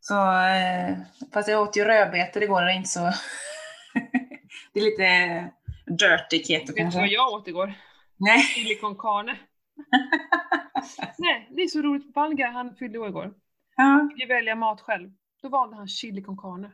Så, 0.00 0.14
eh, 0.40 0.98
fast 1.32 1.48
jag 1.48 1.62
åt 1.62 1.76
ju 1.76 1.84
rödbetor 1.84 2.42
igår, 2.42 2.62
det 2.62 2.72
är 2.72 2.76
inte 2.76 2.88
så... 2.88 3.00
det 4.72 4.80
är 4.80 4.84
lite 4.84 5.50
dirty 5.86 6.44
keto 6.44 6.66
Vet 6.66 6.66
du 6.66 6.72
kanske. 6.82 7.00
vad 7.00 7.08
jag 7.08 7.32
åt 7.32 7.48
igår? 7.48 7.74
Nej. 8.16 8.38
Chili 8.42 8.74
con 8.80 8.96
carne. 8.96 9.38
Nej, 11.18 11.48
det 11.56 11.62
är 11.62 11.66
så 11.68 11.82
roligt. 11.82 12.14
Valga, 12.16 12.50
han 12.50 12.74
fyllde 12.76 12.98
år 12.98 13.08
igår. 13.08 13.34
Ja, 13.78 14.08
ju 14.16 14.26
välja 14.26 14.54
mat 14.56 14.80
själv. 14.80 15.10
Då 15.42 15.48
valde 15.48 15.76
han 15.76 15.88
chili 15.88 16.22
con 16.22 16.36
carne. 16.36 16.72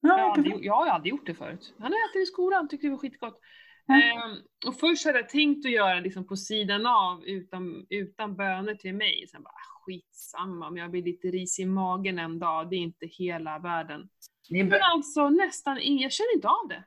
ja, 0.00 0.08
Jag 0.18 0.24
har, 0.24 0.30
aldrig, 0.36 0.64
jag 0.64 0.74
har 0.74 0.86
aldrig 0.86 1.10
gjort 1.10 1.26
det 1.26 1.34
förut. 1.34 1.74
Han 1.78 1.86
äter 1.92 2.18
det 2.18 2.22
i 2.22 2.26
skolan, 2.26 2.68
tyckte 2.68 2.86
det 2.86 2.90
var 2.90 2.98
skitgott. 2.98 3.40
Ehm, 3.88 4.36
och 4.66 4.80
först 4.80 5.06
hade 5.06 5.18
jag 5.18 5.28
tänkt 5.28 5.66
att 5.66 5.72
göra 5.72 6.00
liksom 6.00 6.26
på 6.26 6.36
sidan 6.36 6.86
av 6.86 7.24
utan, 7.26 7.86
utan 7.90 8.36
bönor 8.36 8.74
till 8.74 8.94
mig. 8.94 9.26
Sen 9.30 9.42
bara, 9.42 9.50
ah, 9.50 9.80
skitsamma 9.86 10.68
om 10.68 10.76
jag 10.76 10.90
blir 10.90 11.02
lite 11.02 11.28
ris 11.28 11.58
i 11.60 11.64
magen 11.66 12.18
en 12.18 12.38
dag, 12.38 12.70
det 12.70 12.76
är 12.76 12.80
inte 12.80 13.06
hela 13.06 13.58
världen. 13.58 14.08
Men 14.50 14.72
alltså 14.82 15.28
nästan 15.30 15.78
ingen, 15.80 16.02
jag 16.02 16.12
känner 16.12 16.34
inte 16.34 16.48
av 16.48 16.68
det. 16.68 16.84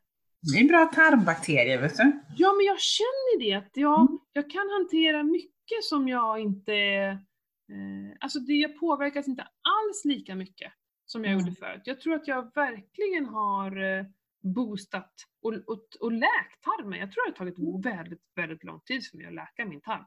det 0.53 0.59
är 0.59 0.67
bra 0.67 0.85
tarmbakterier, 0.85 1.81
vet 1.81 1.97
du. 1.97 2.19
Ja 2.37 2.53
men 2.53 2.65
jag 2.65 2.79
känner 2.79 3.39
det, 3.39 3.53
att 3.53 3.71
jag, 3.77 3.99
Mm. 4.01 4.19
jag 4.33 4.49
kan 4.49 4.69
hantera 4.69 5.23
mycket 5.23 5.83
som 5.83 6.07
jag 6.07 6.39
inte... 6.39 6.73
Eh, 7.69 8.17
alltså 8.19 8.39
det, 8.39 8.53
jag 8.53 8.79
påverkas 8.79 9.27
inte 9.27 9.43
alls 9.43 10.05
lika 10.05 10.35
mycket 10.35 10.73
som 11.05 11.23
jag 11.23 11.33
Mm. 11.33 11.45
gjorde 11.45 11.55
förut. 11.55 11.81
Jag 11.85 12.01
tror 12.01 12.13
att 12.15 12.27
jag 12.27 12.55
verkligen 12.55 13.25
har 13.25 13.83
eh, 13.99 14.05
boostat 14.41 15.13
och, 15.41 15.53
och, 15.53 15.87
och 15.99 16.11
läkt 16.11 16.61
tarmen. 16.61 16.99
Jag 16.99 17.11
tror 17.11 17.25
det 17.25 17.31
har 17.39 17.51
tagit 17.51 17.85
väldigt, 17.85 18.21
väldigt 18.35 18.63
lång 18.63 18.79
tid 18.79 19.07
för 19.07 19.17
mig 19.17 19.25
att 19.27 19.33
läka 19.33 19.65
min 19.65 19.81
tarm. 19.81 20.05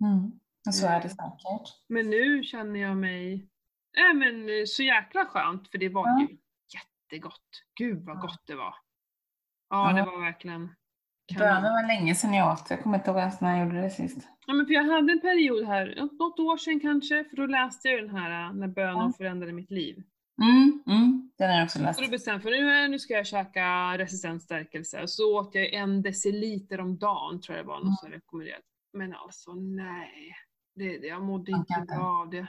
Mm. 0.00 0.30
Och 0.66 0.74
så 0.74 0.86
är 0.86 0.90
det 0.90 0.96
Eh. 0.96 1.10
säkert. 1.10 1.68
Men 1.88 2.10
nu 2.10 2.42
känner 2.44 2.80
jag 2.80 2.96
mig 2.96 3.48
äh, 3.98 4.14
men, 4.14 4.66
så 4.66 4.82
jäkla 4.82 5.26
skönt 5.26 5.68
för 5.70 5.78
det 5.78 5.88
var 5.88 6.06
Ja. 6.06 6.20
ju 6.30 6.36
jättegott. 6.74 7.64
Gud 7.74 8.04
vad 8.04 8.20
gott 8.20 8.42
det 8.46 8.54
var. 8.54 8.74
Ja, 9.70 9.90
Ja. 9.90 9.96
det 9.96 10.10
var 10.10 10.20
verkligen 10.20 10.68
Bönor 11.38 11.60
var 11.70 11.86
länge 11.86 12.14
sedan 12.14 12.34
jag 12.34 12.52
åt. 12.52 12.66
Jag 12.70 12.82
kommer 12.82 12.98
inte 12.98 13.10
ihåg 13.10 13.18
ens 13.18 13.40
när 13.40 13.56
jag 13.58 13.66
gjorde 13.66 13.82
det 13.82 13.90
sist. 13.90 14.28
Ja, 14.46 14.52
men 14.54 14.66
för 14.66 14.72
jag 14.72 14.84
hade 14.84 15.12
en 15.12 15.20
period 15.20 15.66
här, 15.66 15.94
något- 15.96 16.38
år 16.40 16.56
sedan 16.56 16.80
kanske, 16.80 17.24
för 17.24 17.36
då 17.36 17.46
läste 17.46 17.88
jag 17.88 18.02
den 18.02 18.16
här 18.16 18.46
äh, 18.48 18.52
När 18.54 18.68
bönor 18.68 19.02
Ja. 19.02 19.12
förändrade 19.16 19.52
mitt 19.52 19.70
liv. 19.70 20.02
Mm, 20.42 20.82
mm. 20.86 21.30
Den 21.38 21.50
har 21.50 21.56
jag 21.56 21.64
också 21.64 21.82
läst. 21.82 21.98
Så 21.98 22.04
då 22.04 22.10
bestämde 22.10 22.40
för 22.42 22.50
nu, 22.50 22.88
nu 22.88 22.98
ska 22.98 23.14
jag 23.14 23.26
käka 23.26 23.98
resistent 23.98 24.42
stärkelse. 24.42 25.06
Så 25.06 25.38
åt 25.40 25.54
jag 25.54 25.72
en 25.72 26.02
deciliter 26.02 26.80
om 26.80 26.98
dagen, 26.98 27.40
tror 27.40 27.56
jag 27.56 27.66
det 27.66 27.68
var, 27.68 27.80
något 27.84 28.00
som 28.00 28.10
rekommenderat. 28.10 28.60
Men 28.92 29.14
alltså 29.14 29.52
nej, 29.54 30.36
det, 30.74 30.84
jag 31.06 31.22
mådde 31.22 31.52
inte 31.52 31.72
kan 31.72 31.82
inte. 31.82 31.94
bra 31.94 32.20
av 32.22 32.30
det. 32.30 32.46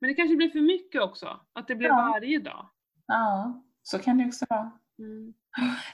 Men 0.00 0.08
det 0.08 0.14
kanske 0.14 0.36
blir 0.36 0.48
för 0.50 0.60
mycket 0.60 1.02
också, 1.02 1.40
att 1.52 1.68
det 1.68 1.74
blev 1.74 1.88
Ja. 1.88 2.08
varje 2.12 2.38
dag. 2.38 2.68
Ja, 3.06 3.62
så 3.82 3.98
kan 3.98 4.18
det 4.18 4.26
också 4.26 4.44
vara. 4.50 4.70
Mm. 4.98 5.34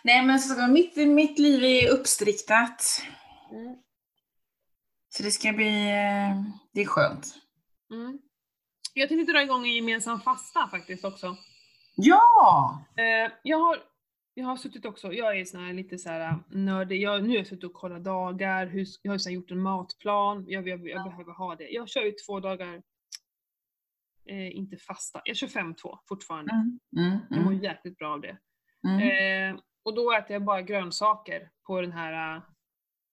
Nej 0.02 0.26
men 0.26 0.38
så, 0.38 0.66
mitt, 0.66 0.96
mitt 0.96 1.38
liv 1.38 1.64
är 1.64 1.90
uppstriktat. 1.90 3.02
Mm. 3.52 3.76
Så 5.08 5.22
det 5.22 5.30
ska 5.30 5.52
bli, 5.52 5.88
eh, 5.88 6.42
det 6.72 6.80
är 6.80 6.86
skönt. 6.86 7.34
Mm. 7.90 8.18
Jag 8.94 9.08
tänkte 9.08 9.32
dra 9.32 9.42
igång 9.42 9.64
en 9.66 9.74
gemensam 9.74 10.20
fasta 10.20 10.68
faktiskt 10.68 11.04
också. 11.04 11.36
Ja! 11.94 12.84
Eh, 12.96 13.32
jag, 13.42 13.58
har, 13.58 13.76
jag 14.34 14.46
har 14.46 14.56
suttit 14.56 14.84
också, 14.84 15.12
jag 15.12 15.40
är 15.40 15.44
sån 15.44 15.64
här 15.64 15.72
lite 15.72 15.98
så 15.98 16.08
här 16.08 16.38
nördig, 16.48 17.02
jag, 17.02 17.22
nu 17.22 17.28
har 17.28 17.36
jag 17.36 17.46
suttit 17.46 17.64
och 17.64 17.72
kollat 17.72 18.04
dagar, 18.04 18.66
hur, 18.66 18.86
jag 19.02 19.12
har 19.12 19.18
så 19.18 19.30
gjort 19.30 19.50
en 19.50 19.62
matplan, 19.62 20.44
jag, 20.48 20.68
jag, 20.68 20.88
jag 20.88 21.04
behöver 21.04 21.32
ha 21.32 21.54
det. 21.56 21.68
Jag 21.68 21.88
kör 21.88 22.02
ju 22.02 22.12
två 22.12 22.40
dagar, 22.40 22.82
eh, 24.28 24.56
inte 24.56 24.76
fasta, 24.76 25.20
jag 25.24 25.36
kör 25.36 25.46
5-2 25.46 25.98
fortfarande. 26.08 26.52
Mm, 26.52 26.78
mm, 26.96 27.18
Jag 27.30 27.42
mår 27.44 27.52
mm, 27.52 27.64
jäkligt 27.64 27.98
bra 27.98 28.12
av 28.12 28.20
det. 28.20 28.38
Mm. 28.86 29.54
Eh, 29.54 29.60
och 29.82 29.94
då 29.94 30.12
äter 30.12 30.32
jag 30.32 30.44
bara 30.44 30.62
grönsaker 30.62 31.50
på 31.66 31.80
den 31.80 31.92
här 31.92 32.36
eh, 32.36 32.42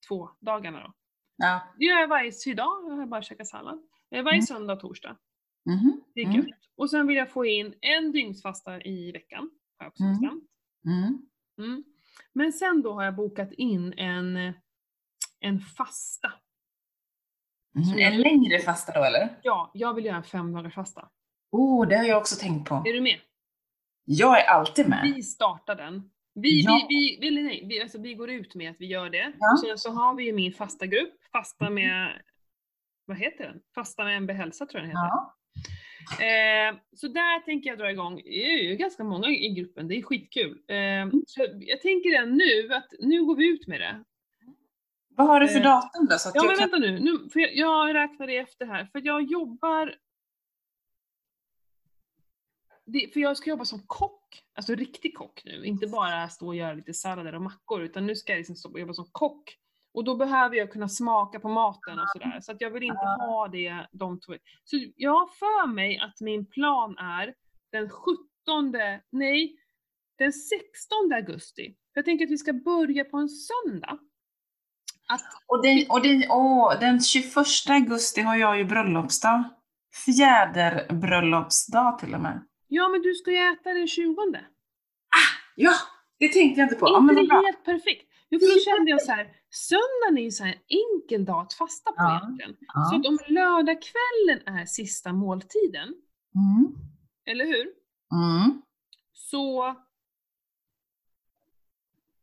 två 0.08 0.30
dagarna 0.40 0.80
då. 0.84 0.94
Ja. 1.38 1.62
Det 1.78 1.86
gör 1.86 2.00
jag 2.00 2.08
varje 2.08 2.32
idag, 2.46 2.84
jag 2.90 2.96
har 2.96 3.06
bara 3.06 3.22
käkat 3.22 3.48
sallad. 3.48 3.80
Eh, 4.12 4.24
varje 4.24 4.36
Mm. 4.38 4.46
söndag 4.46 4.74
och 4.74 4.80
torsdag. 4.80 5.18
Mhm, 5.66 6.02
Det 6.16 6.22
är 6.22 6.26
mm, 6.26 6.38
gött. 6.38 6.60
Och 6.78 6.90
sen 6.90 7.08
vill 7.08 7.18
jag 7.18 7.32
få 7.32 7.46
in 7.46 7.74
en 7.82 8.12
dygnsfasta 8.12 8.82
i 8.82 9.12
veckan. 9.12 9.50
Har 9.78 9.86
jag 9.86 9.88
också 9.92 10.04
Mm. 10.04 10.14
bestämt. 10.22 10.44
mm. 10.86 11.22
Mm. 11.58 11.84
Men 12.34 12.54
sen 12.54 12.82
då 12.82 12.94
har 12.94 13.04
jag 13.04 13.16
bokat 13.16 13.52
in 13.52 13.94
en, 13.98 14.54
en 15.40 15.60
fasta. 15.60 16.34
Mm. 17.78 18.14
En 18.14 18.22
längre 18.22 18.60
fasta 18.60 18.92
då 18.94 19.04
eller? 19.04 19.40
Ja, 19.44 19.72
jag 19.74 19.94
vill 19.94 20.06
göra 20.06 20.16
en 20.18 20.24
fem 20.24 20.72
fasta. 20.72 21.10
Oh, 21.52 21.88
det 21.88 21.98
har 21.98 22.06
jag 22.06 22.18
också 22.18 22.36
tänkt 22.40 22.70
på. 22.70 22.76
Är 22.76 22.94
du 22.94 23.02
med? 23.02 23.20
Jag 24.06 24.40
är 24.40 24.46
alltid 24.46 24.90
med. 24.90 25.14
Vi 25.16 25.24
startar 25.24 25.76
den. 25.76 26.10
Vi, 26.36 26.64
Ja. 26.64 26.86
vi, 26.90 27.18
vi, 27.22 27.28
eller 27.28 27.44
nej, 27.44 27.66
vi, 27.70 27.82
alltså 27.82 28.02
vi 28.02 28.14
går 28.14 28.30
ut 28.30 28.56
med 28.56 28.72
att 28.72 28.76
vi 28.80 28.86
gör 28.86 29.10
det. 29.10 29.34
Ja. 29.40 29.58
Sen 29.68 29.78
så 29.78 29.90
har 29.92 30.16
vi 30.16 30.24
ju 30.24 30.34
min 30.34 30.54
fasta 30.54 30.86
grupp, 30.86 31.14
fasta 31.32 31.70
med, 31.70 32.22
vad 33.06 33.18
heter 33.18 33.44
den? 33.44 33.62
Fasta 33.76 34.04
med 34.04 34.18
MB 34.18 34.32
Hälsa 34.32 34.66
tror 34.66 34.82
jag 34.84 34.90
den 34.90 34.98
heter. 34.98 35.10
Ja. 35.10 35.32
Eh, 36.26 36.76
så 36.96 37.08
där 37.08 37.40
tänker 37.40 37.70
jag 37.70 37.80
dra 37.80 37.92
igång. 37.92 38.16
Det 38.16 38.54
är 38.54 38.64
ju 38.64 38.76
ganska 38.76 39.04
många 39.04 39.30
i 39.30 39.50
gruppen, 39.50 39.88
det 39.88 39.96
är 39.96 40.02
skitkul. 40.02 40.52
Eh, 40.68 41.20
så 41.28 41.42
jag 41.60 41.82
tänker 41.82 42.10
redan 42.10 42.38
nu 42.38 42.74
att 42.74 42.94
nu 43.00 43.26
går 43.26 43.36
vi 43.36 43.48
ut 43.50 43.68
med 43.68 43.82
det. 43.82 44.04
Vad 45.18 45.28
har 45.28 45.40
du 45.40 45.48
för 45.48 45.60
Eh, 45.60 45.64
datum 45.64 46.08
då? 46.10 46.18
Så 46.18 46.30
att 46.30 46.36
Ja 46.36 46.44
men 46.44 46.56
kan... 46.56 46.70
vänta 46.70 46.78
nu, 46.78 47.00
nu 47.00 47.30
för 47.30 47.40
jag, 47.40 47.56
jag 47.56 47.96
räknar 47.96 48.28
det 48.28 48.38
efter 48.38 48.66
här. 48.66 48.86
För 48.92 49.02
jag 49.06 49.22
jobbar... 49.22 49.96
Det, 52.86 53.14
för 53.14 53.20
jag 53.20 53.38
ska 53.38 53.50
jobba 53.50 53.66
som 53.66 53.84
kock, 53.88 54.44
alltså 54.56 54.76
riktig 54.76 55.18
kock 55.18 55.42
nu. 55.46 55.66
Inte 55.66 55.88
bara 55.88 56.30
stå 56.30 56.48
och 56.48 56.56
göra 56.56 56.74
lite 56.74 56.94
sallader 56.94 57.36
och 57.36 57.42
mackor, 57.42 57.82
utan 57.82 58.06
nu 58.06 58.16
ska 58.16 58.32
jag 58.32 58.38
liksom 58.38 58.56
stå 58.56 58.80
jobba 58.80 58.94
som 58.94 59.10
kock. 59.12 59.58
Och 59.94 60.04
då 60.04 60.16
behöver 60.16 60.56
jag 60.56 60.72
kunna 60.72 60.90
smaka 60.90 61.40
på 61.40 61.50
maten 61.50 62.00
och 62.00 62.10
sådär. 62.10 62.40
Så 62.42 62.52
att 62.52 62.62
jag 62.62 62.72
vill 62.72 62.84
inte 62.84 63.06
ha 63.20 63.48
det 63.48 63.88
de 63.92 64.20
två. 64.20 64.34
Så 64.64 64.78
jag 64.96 65.12
har 65.12 65.28
för 65.28 65.68
mig 65.68 66.00
att 66.00 66.22
min 66.22 66.46
plan 66.46 66.98
är 66.98 67.34
den 67.72 67.90
17, 67.90 68.18
nej, 69.12 69.56
den 70.18 70.34
16 70.34 71.14
augusti. 71.14 71.76
Jag 71.94 72.06
tänker 72.06 72.26
att 72.26 72.32
vi 72.32 72.38
ska 72.38 72.54
börja 72.54 73.06
på 73.06 73.18
en 73.18 73.30
söndag. 73.30 74.00
Att 75.08 75.22
Och, 75.48 75.64
den, 75.64 75.86
och 75.90 76.02
den, 76.02 76.24
åh, 76.30 76.80
den 76.80 77.02
21 77.02 77.36
augusti 77.70 78.22
har 78.22 78.36
jag 78.36 78.58
ju 78.58 78.64
bröllopsdag. 78.64 79.44
Fjäderbröllopsdag 80.06 82.00
till 82.00 82.14
och 82.14 82.22
med. 82.22 82.42
Ja, 82.68 82.90
men 82.90 83.02
du 83.02 83.14
ska 83.14 83.32
ju 83.32 83.38
äta 83.38 83.74
den 83.74 83.88
20. 83.88 84.16
Ja, 85.56 85.72
det 86.20 86.28
tänkte 86.34 86.62
jag 86.62 86.66
inte 86.66 86.76
på. 86.76 86.86
Ja, 86.88 86.98
inte 87.00 87.06
men 87.06 87.16
vad 87.16 87.24
det 87.26 87.28
bra. 87.28 87.42
helt 87.46 87.64
perfekt? 87.66 88.12
Jo, 88.30 88.40
för 88.40 88.56
då 88.56 88.60
kände 88.76 88.92
jag 88.92 89.02
så 89.02 89.12
här, 89.12 89.28
söndagen 89.50 90.18
är 90.18 90.22
ju 90.24 90.32
så 90.32 90.44
här 90.44 90.58
enkel 90.68 91.26
dag 91.26 91.42
att 91.42 91.54
fasta 91.54 91.92
på 91.92 91.96
Ja, 91.98 92.18
egentligen. 92.24 92.56
Ja. 92.60 92.90
Så 92.92 92.96
att 93.00 93.06
om 93.06 93.18
lördagskvällen 93.28 94.60
är 94.62 94.66
sista 94.66 95.14
måltiden, 95.14 95.96
Mm. 96.36 96.76
eller 97.26 97.46
hur? 97.46 97.68
Mm. 98.14 98.62
Så 99.14 99.76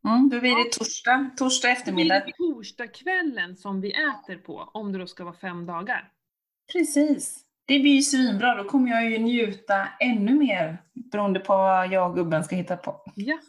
Mm, 0.05 0.29
då 0.29 0.39
blir 0.39 0.55
det 0.63 0.71
torsdag, 0.71 1.29
torsdag 1.37 1.67
blir 1.67 1.71
eftermiddag. 1.77 2.19
det 2.25 2.31
torsdagskvällen 2.37 3.55
som 3.55 3.81
vi 3.81 3.91
äter 3.91 4.37
på, 4.37 4.69
om 4.73 4.91
det 4.91 4.99
då 4.99 5.07
ska 5.07 5.23
vara 5.23 5.35
fem 5.35 5.65
dagar. 5.65 6.11
Precis. 6.73 7.42
Det 7.65 7.79
blir 7.79 7.95
ju 7.95 8.01
svinbra. 8.01 8.55
Då 8.55 8.63
kommer 8.63 8.89
jag 8.91 9.11
ju 9.11 9.17
njuta 9.17 9.87
ännu 9.99 10.33
mer 10.33 10.77
beroende 10.93 11.39
på 11.39 11.53
vad 11.57 11.91
jag 11.91 12.09
och 12.09 12.15
gubben 12.15 12.43
ska 12.43 12.55
hitta 12.55 12.77
på. 12.77 13.01
Ja. 13.15 13.39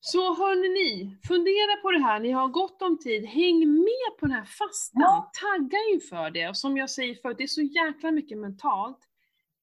Så 0.00 0.34
hörni 0.34 0.68
ni, 0.68 1.16
fundera 1.28 1.76
på 1.82 1.90
det 1.90 1.98
här, 1.98 2.20
ni 2.20 2.30
har 2.30 2.48
gott 2.48 2.82
om 2.82 2.98
tid, 2.98 3.24
häng 3.26 3.58
med 3.74 4.18
på 4.20 4.26
den 4.26 4.32
här 4.32 4.44
fastan, 4.44 5.02
Ja. 5.02 5.30
tagga 5.42 5.78
inför 5.94 6.30
det. 6.30 6.48
Och 6.48 6.56
som 6.56 6.76
jag 6.76 6.90
säger 6.90 7.14
förut, 7.14 7.34
det 7.38 7.42
är 7.44 7.46
så 7.48 7.62
jäkla 7.62 8.10
mycket 8.10 8.38
mentalt. 8.38 8.98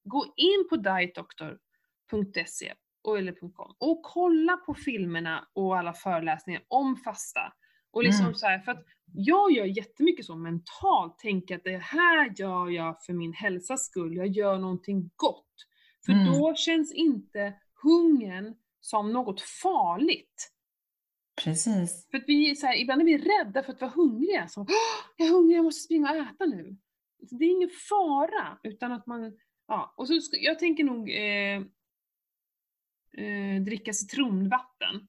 Gå 0.04 0.24
in 0.36 0.66
på 0.70 0.76
dietdoctor.se 0.76 2.72
och- 3.04 3.18
eller 3.18 3.32
.com 3.32 3.74
och 3.78 4.02
kolla 4.02 4.56
på 4.56 4.74
filmerna 4.74 5.48
och 5.52 5.78
alla 5.78 5.92
föreläsningar 5.92 6.62
om 6.68 6.96
fasta. 6.96 7.52
Och 7.96 8.04
liksom 8.04 8.24
Mm. 8.24 8.34
så 8.34 8.46
här, 8.46 8.58
för 8.58 8.72
att 8.72 8.84
jag 9.14 9.52
gör 9.52 9.64
jättemycket 9.64 10.26
så 10.26 10.36
mentalt, 10.36 11.18
tänker 11.18 11.56
att 11.56 11.64
det 11.64 11.78
här 11.78 12.32
gör 12.36 12.68
jag 12.70 13.04
för 13.04 13.12
min 13.12 13.32
hälsas 13.32 13.86
skull, 13.86 14.16
jag 14.16 14.26
gör 14.26 14.58
någonting 14.58 15.10
gott. 15.16 15.54
För 16.06 16.12
Mm. 16.12 16.26
då 16.32 16.54
känns 16.54 16.92
inte 16.94 17.54
hungern 17.82 18.54
som 18.80 19.12
något 19.12 19.40
farligt. 19.40 20.52
Precis. 21.44 22.08
För 22.10 22.18
att 22.18 22.24
vi 22.26 22.56
så 22.56 22.66
här, 22.66 22.76
ibland 22.76 23.00
är 23.00 23.04
vi 23.04 23.18
rädda 23.18 23.62
för 23.62 23.72
att 23.72 23.80
vara 23.80 23.90
hungriga. 23.90 24.48
Så, 24.48 24.60
"Åh, 24.60 24.66
jag 25.16 25.28
är 25.28 25.32
hungrig, 25.32 25.56
jag 25.58 25.64
måste 25.64 25.80
springa 25.84 26.10
och 26.10 26.16
äta 26.16 26.46
nu. 26.46 26.76
Så 27.28 27.34
det 27.36 27.44
är 27.44 27.50
ingen 27.50 27.70
fara, 27.88 28.58
utan 28.62 28.92
att 28.92 29.06
man, 29.06 29.38
ja. 29.68 29.94
Och 29.96 30.08
så 30.08 30.20
ska, 30.20 30.36
jag 30.36 30.58
tänker 30.58 30.84
nog 30.84 31.10
eh, 31.10 31.62
eh, 33.24 33.62
dricka 33.62 33.92
citronvatten. 33.92 35.08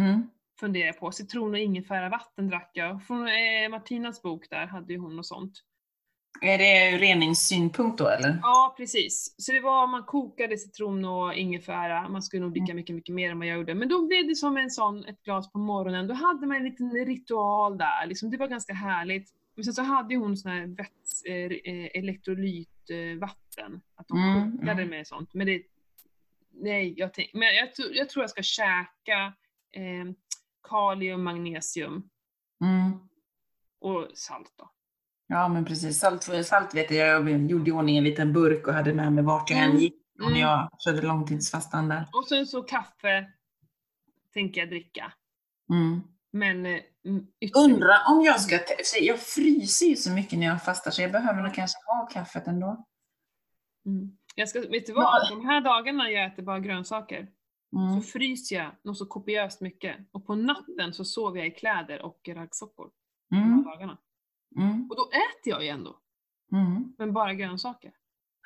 Mm. 0.00 0.30
Funderar 0.60 0.86
jag 0.86 0.98
på. 1.00 1.12
Citron 1.12 1.50
och 1.52 1.58
ingefäravatten 1.58 2.48
drack 2.48 2.70
jag. 2.74 3.02
Från 3.06 3.28
eh, 3.28 3.68
Martinas 3.70 4.22
bok 4.22 4.50
där 4.50 4.66
hade 4.66 4.92
ju 4.92 4.98
hon 4.98 5.18
och 5.18 5.26
sånt. 5.26 5.52
Är 6.42 6.58
det 6.58 6.90
ur 6.94 6.98
reningssynpunkt 6.98 7.98
då 7.98 8.08
eller? 8.08 8.38
Ja, 8.42 8.74
precis. 8.76 9.34
Så 9.38 9.52
det 9.52 9.60
var, 9.60 9.86
man 9.86 10.02
kokade 10.04 10.58
citron 10.58 11.04
och 11.04 11.34
ingefära, 11.34 12.08
man 12.08 12.22
skulle 12.22 12.42
nog 12.42 12.50
dricka 12.52 12.64
Mm. 12.64 12.76
mycket, 12.76 12.94
mycket 12.96 13.14
mer 13.14 13.30
än 13.30 13.38
vad 13.38 13.48
jag 13.48 13.56
gjorde. 13.56 13.74
Men 13.74 13.88
då 13.88 14.06
blev 14.06 14.26
det 14.28 14.34
som 14.34 14.56
en 14.56 14.70
sån, 14.70 15.04
ett 15.04 15.22
glas 15.22 15.52
på 15.52 15.58
morgonen, 15.58 16.06
då 16.06 16.14
hade 16.14 16.46
man 16.46 16.56
en 16.56 16.64
liten 16.64 16.90
ritual 17.06 17.78
där, 17.78 18.06
liksom. 18.06 18.30
det 18.30 18.36
var 18.36 18.48
ganska 18.48 18.72
härligt. 18.74 19.28
Men 19.54 19.64
sen 19.64 19.74
så 19.74 19.82
hade 19.82 20.16
hon 20.16 20.36
sån 20.36 20.50
här 20.52 20.66
väts, 20.66 21.22
eh, 21.24 21.34
eh, 21.72 21.90
elektrolytvatten, 21.94 23.80
att 23.96 24.08
de 24.08 24.18
Mm, 24.18 24.52
kokade 24.58 24.72
mm. 24.82 24.88
med 24.88 25.06
sånt. 25.06 25.34
Men 25.34 25.46
det, 25.46 25.62
nej, 26.50 26.94
jag, 26.96 27.14
tänk, 27.14 27.30
men 27.34 27.54
jag, 27.54 27.74
tror- 27.74 27.94
jag 27.94 28.08
tror 28.08 28.22
jag 28.22 28.30
ska 28.30 28.42
käka 28.42 29.32
eh, 29.72 30.04
kalium, 30.68 31.22
magnesium 31.24 32.08
Mm. 32.64 32.92
och 33.80 34.08
salt 34.14 34.52
då. 34.58 34.70
Ja 35.26 35.48
men 35.48 35.64
precis, 35.64 35.98
salt, 35.98 36.22
salt 36.46 36.74
vet 36.74 36.90
jag, 36.90 37.08
jag 37.28 37.50
gjorde 37.50 37.70
i 37.70 37.72
ordning 37.72 37.96
en 37.96 38.04
liten 38.04 38.32
burk 38.32 38.66
och 38.66 38.74
hade 38.74 38.94
med 38.94 39.12
mig 39.12 39.24
vart 39.24 39.50
jag 39.50 39.58
än 39.58 39.64
Mm. 39.70 39.82
gick 39.82 39.94
Mm. 40.22 40.36
jag 40.36 40.68
körde 40.78 41.02
långtidsfastan 41.02 41.88
där. 41.88 42.08
Och 42.12 42.28
sen 42.28 42.46
så 42.46 42.62
kaffe 42.62 43.32
tänker 44.34 44.60
jag 44.60 44.68
dricka. 44.70 45.12
Mm. 45.70 46.00
Men 46.32 46.66
eh, 46.66 46.80
ytterligare- 47.40 47.64
Undrar 47.74 47.98
om 48.08 48.22
jag 48.22 48.40
ska, 48.40 48.58
jag 49.00 49.20
fryser 49.20 49.86
ju 49.86 49.96
så 49.96 50.10
mycket 50.10 50.38
när 50.38 50.46
jag 50.46 50.62
fastar 50.64 50.90
så 50.90 51.02
jag 51.02 51.12
behöver 51.12 51.42
nog 51.42 51.54
kanske 51.54 51.78
ha 51.86 52.06
kaffet 52.06 52.46
ändå. 52.46 52.86
Mm. 53.86 54.16
Jag 54.34 54.48
ska, 54.48 54.60
vet 54.60 54.86
du 54.86 54.92
vad? 54.92 55.28
De 55.30 55.46
här 55.46 55.60
dagarna 55.60 56.10
jag 56.10 56.24
äter 56.32 56.42
bara 56.42 56.58
grönsaker 56.60 57.28
Mm. 57.76 58.00
så 58.00 58.06
fryser 58.08 58.56
jag 58.56 58.70
något 58.84 58.98
så 58.98 59.06
kopiöst 59.06 59.60
mycket. 59.60 59.96
Och 60.12 60.26
på 60.26 60.34
natten 60.34 60.92
så 60.92 61.04
sover 61.04 61.38
jag 61.38 61.46
i 61.46 61.50
kläder 61.50 62.02
och 62.02 62.28
raggsockor. 62.28 62.90
Mm. 63.34 63.62
dagarna. 63.64 63.98
Mm. 64.56 64.90
Och 64.90 64.96
då 64.96 65.02
äter 65.02 65.52
jag 65.52 65.62
ju 65.64 65.68
ändå, 65.68 65.96
Mm. 66.52 66.94
men 66.98 67.12
bara 67.12 67.34
grönsaker. 67.34 67.92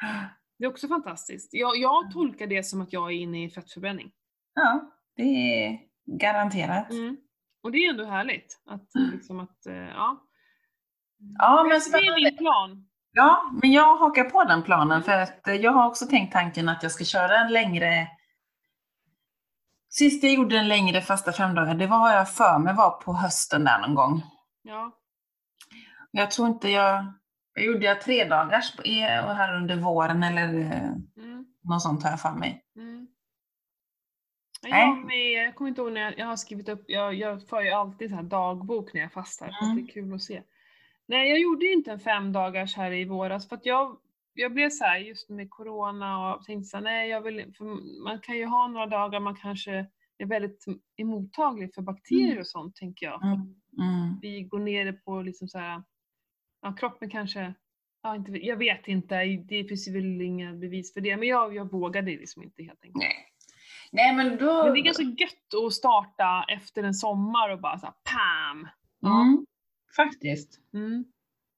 Det 0.59 0.65
är 0.65 0.69
också 0.71 0.89
fantastiskt. 0.89 1.55
Jag, 1.55 1.77
jag 1.77 2.11
tolkar 2.13 2.47
det 2.47 2.63
som 2.63 2.81
att 2.81 2.93
jag 2.93 3.07
är 3.13 3.17
inne 3.17 3.45
i 3.45 3.51
fettförbränning. 3.51 4.11
Ja, 4.55 4.91
det 5.17 5.23
är 5.23 5.79
garanterat. 6.19 6.91
Mm. 6.91 7.17
Och 7.63 7.73
det 7.73 7.79
är 7.79 7.91
ändå 7.91 8.05
härligt. 8.05 8.61
Att, 8.67 8.95
Mm. 8.95 9.11
liksom 9.11 9.41
att, 9.41 9.67
eh, 9.67 9.75
ja. 9.75 10.27
Ja, 11.39 11.63
men 11.69 11.81
det 11.93 11.99
är 11.99 12.25
min 12.25 12.37
plan. 12.37 12.89
Ja, 13.13 13.51
men 13.63 13.73
jag 13.73 13.97
hakar 13.97 14.25
på 14.25 14.45
den 14.45 14.63
planen 14.63 15.03
för 15.03 15.13
att 15.13 15.41
jag 15.61 15.73
har 15.73 15.87
också 15.87 16.07
tänkt 16.07 16.33
tanken 16.33 16.69
att 16.69 16.83
jag 16.83 16.93
ska 16.93 17.05
köra 17.05 17.39
en 17.39 17.53
längre 17.53 18.09
Sist 19.91 20.23
jag 20.23 20.33
gjorde 20.33 20.59
en 20.59 20.69
längre 20.69 21.01
fasta 21.01 21.33
femdagar, 21.33 21.75
det 21.75 21.87
var 21.87 22.13
jag 22.13 22.31
för 22.35 22.59
mig 22.59 22.75
var 22.75 22.91
på 22.91 23.13
hösten 23.13 23.65
där 23.65 23.79
någon 23.81 23.95
gång. 23.95 24.23
Ja. 24.63 24.97
Jag 26.11 26.31
tror 26.31 26.49
inte 26.49 26.69
jag... 26.69 27.13
Jag 27.55 27.65
gjorde 27.65 27.87
jag 27.87 28.01
tre 28.01 28.25
dagars 28.25 28.77
på 28.77 28.83
här 29.33 29.57
under 29.57 29.77
våren 29.77 30.23
eller 30.23 30.61
eh, 30.61 30.91
Mm. 31.17 31.45
något 31.65 31.83
sånt 31.83 32.03
har 32.03 32.11
jag 32.11 32.21
för 32.21 32.33
mig. 32.33 32.65
Mm. 32.77 33.07
Nej. 34.63 34.81
Jag, 34.89 35.07
med, 35.07 35.33
jag 35.33 35.55
kommer 35.55 35.69
inte 35.69 35.81
ihåg 35.81 35.93
när 35.93 36.01
jag, 36.01 36.19
jag 36.19 36.27
har 36.27 36.37
skrivit 36.37 36.69
upp, 36.69 36.85
jag, 36.87 37.15
jag 37.15 37.49
för 37.49 37.61
ju 37.61 37.71
alltid 37.71 38.11
så 38.11 38.17
här 38.17 38.23
dagbok 38.23 38.95
när 38.95 39.01
jag 39.01 39.13
fastar, 39.13 39.47
för 39.47 39.53
att 39.55 39.63
Mm. 39.63 39.77
det 39.77 39.83
är 39.91 39.95
kul 39.95 40.15
att 40.15 40.23
se. 40.23 40.43
Nej, 41.07 41.29
jag 41.31 41.39
gjorde 41.39 41.65
ju 41.65 41.73
inte 41.73 41.93
en 41.93 42.01
fem 42.01 42.33
dagars 42.33 42.77
här 42.77 42.93
i 42.93 43.05
våras 43.05 43.49
för 43.49 43.57
att 43.57 43.67
jag, 43.67 43.97
jag 44.35 44.55
blev 44.55 44.71
så 44.71 44.85
här 44.85 44.99
just 44.99 45.29
med 45.29 45.51
corona 45.51 46.35
och 46.35 46.45
tänkte 46.45 46.69
så 46.69 46.77
här, 46.77 46.85
nej 46.85 47.09
jag 47.09 47.21
vill 47.21 47.55
för 47.59 47.65
man 48.05 48.21
kan 48.21 48.37
ju 48.37 48.47
ha 48.47 48.69
några 48.69 48.87
dagar 48.87 49.21
man 49.21 49.37
kanske 49.37 49.87
är 50.19 50.27
väldigt 50.27 50.65
mottaglig 51.03 51.75
för 51.75 51.83
bakterier 51.83 52.27
Mm. 52.31 52.41
och 52.41 52.47
sånt 52.47 52.77
tänker 52.77 53.07
jag. 53.07 53.25
Mm. 53.25 54.19
Vi 54.23 54.43
går 54.43 54.59
ner 54.59 54.93
på 54.93 55.23
liksom 55.23 55.49
så 55.49 55.59
här, 55.59 55.83
ja 56.63 56.73
kroppen 56.73 57.11
kanske, 57.11 57.55
ja, 58.03 58.17
inte, 58.17 58.33
jag 58.33 58.57
vet 58.57 58.89
inte, 58.89 59.25
det 59.25 59.65
finns 59.65 59.89
väl 59.89 60.21
inga 60.21 60.53
bevis 60.53 60.95
för 60.95 61.01
det, 61.01 61.17
men 61.17 61.29
jag, 61.29 61.55
jag 61.55 61.71
vågade 61.73 62.11
liksom 62.11 62.43
inte 62.43 62.63
helt 62.63 62.85
enkelt. 62.85 62.97
Nej. 62.97 63.27
Nej, 63.93 64.17
men 64.17 64.37
då... 64.37 64.65
Men 64.65 64.73
det 64.73 64.81
är 64.81 64.83
ganska 64.83 65.03
gött 65.03 65.65
att 65.67 65.73
starta 65.73 66.45
efter 66.49 66.83
en 66.83 66.95
sommar 66.95 67.51
och 67.51 67.61
bara 67.61 67.79
såhär 67.79 67.95
PAM! 68.05 68.69
Mm. 69.05 69.47
Faktiskt. 69.97 70.61
Mm. 70.75 71.05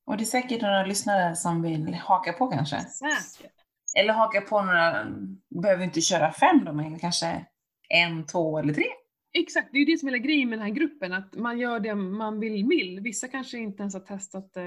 Och 0.07 0.17
det 0.17 0.23
är 0.23 0.27
säkert 0.27 0.63
några 0.63 0.87
lyssnare 0.87 1.37
som 1.37 1.63
vill 1.63 1.95
haka 1.95 2.33
på 2.33 2.47
kanske. 2.47 2.81
Säkert. 2.81 3.53
Eller 3.99 4.13
haka 4.13 4.41
på 4.41 4.63
några, 4.63 5.07
behöver 5.63 5.85
inte 5.85 6.01
köra 6.01 6.33
fem 6.33 6.65
då, 6.65 6.73
men 6.73 6.99
kanske 6.99 7.47
en, 7.89 8.27
två 8.27 8.59
eller 8.59 8.75
tre. 8.75 8.85
Exakt, 9.39 9.69
det 9.73 9.79
är 9.79 9.81
ju 9.81 9.85
det 9.93 9.99
som 9.99 10.09
är 10.09 10.13
hela 10.13 10.25
grejen 10.25 10.49
med 10.49 10.59
den 10.59 10.67
här 10.67 10.75
gruppen, 10.75 11.13
att 11.13 11.35
man 11.37 11.59
gör 11.59 11.81
det 11.81 11.95
man 11.95 12.41
vill. 12.41 12.67
vill. 12.69 13.01
Vissa 13.01 13.29
kanske 13.29 13.59
inte 13.59 13.83
ens 13.83 13.95
har 13.95 14.01
testat 14.01 14.57
eh, 14.57 14.65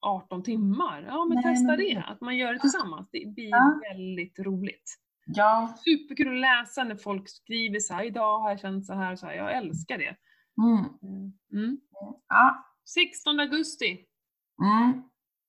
18 0.00 0.42
timmar. 0.42 1.04
Ja 1.08 1.24
men 1.24 1.34
Nej, 1.34 1.44
testa 1.44 1.66
men- 1.66 1.78
det, 1.78 2.04
att 2.08 2.20
man 2.20 2.36
gör 2.36 2.52
det 2.52 2.58
tillsammans. 2.60 3.08
Det 3.12 3.26
blir 3.34 3.48
Ja. 3.50 3.80
väldigt 3.92 4.38
roligt. 4.38 4.96
Ja. 5.26 5.74
Superkul 5.84 6.28
att 6.28 6.40
läsa 6.40 6.84
när 6.84 6.96
folk 6.96 7.28
skriver 7.28 7.80
så 7.80 7.94
här, 7.94 8.04
idag 8.04 8.38
har 8.38 8.50
jag 8.50 8.60
känt 8.60 8.86
så 8.86 8.94
här 8.94 9.16
så 9.16 9.26
här. 9.26 9.34
Jag 9.34 9.56
älskar 9.56 9.98
det. 9.98 10.16
Mm. 10.62 10.84
Mm. 11.52 11.78
ja. 12.28 12.64
16 12.94 13.40
augusti. 13.40 13.98
Mm. 14.62 15.02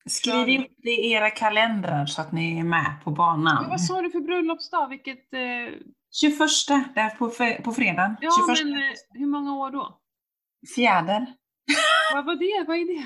Skriv 0.10 0.62
upp 0.62 0.72
det 0.78 0.90
i 0.90 1.12
era 1.12 1.30
kalendrar 1.30 2.06
så 2.06 2.22
att 2.22 2.32
ni 2.32 2.60
är 2.60 2.64
med 2.64 2.96
på 3.04 3.12
banan. 3.12 3.70
vad 3.70 3.82
sa 3.82 4.02
du 4.02 4.12
för 4.12 4.20
bröllopsdag? 4.20 4.88
Vilket... 4.88 5.34
Eh, 5.34 5.40
21, 6.22 6.40
där 6.96 7.10
på, 7.10 7.30
på 7.64 7.74
fredag. 7.74 8.16
ja 8.22 8.32
21 8.48 8.66
men 8.66 8.74
eh, 8.74 8.94
hur 9.14 9.28
många 9.28 9.56
år 9.56 9.72
då? 9.72 10.00
fjäder. 10.76 11.34
Vad 12.14 12.26
var 12.26 12.36
det? 12.36 12.68
Vad 12.68 12.78
är 12.78 12.86
det? 12.86 13.06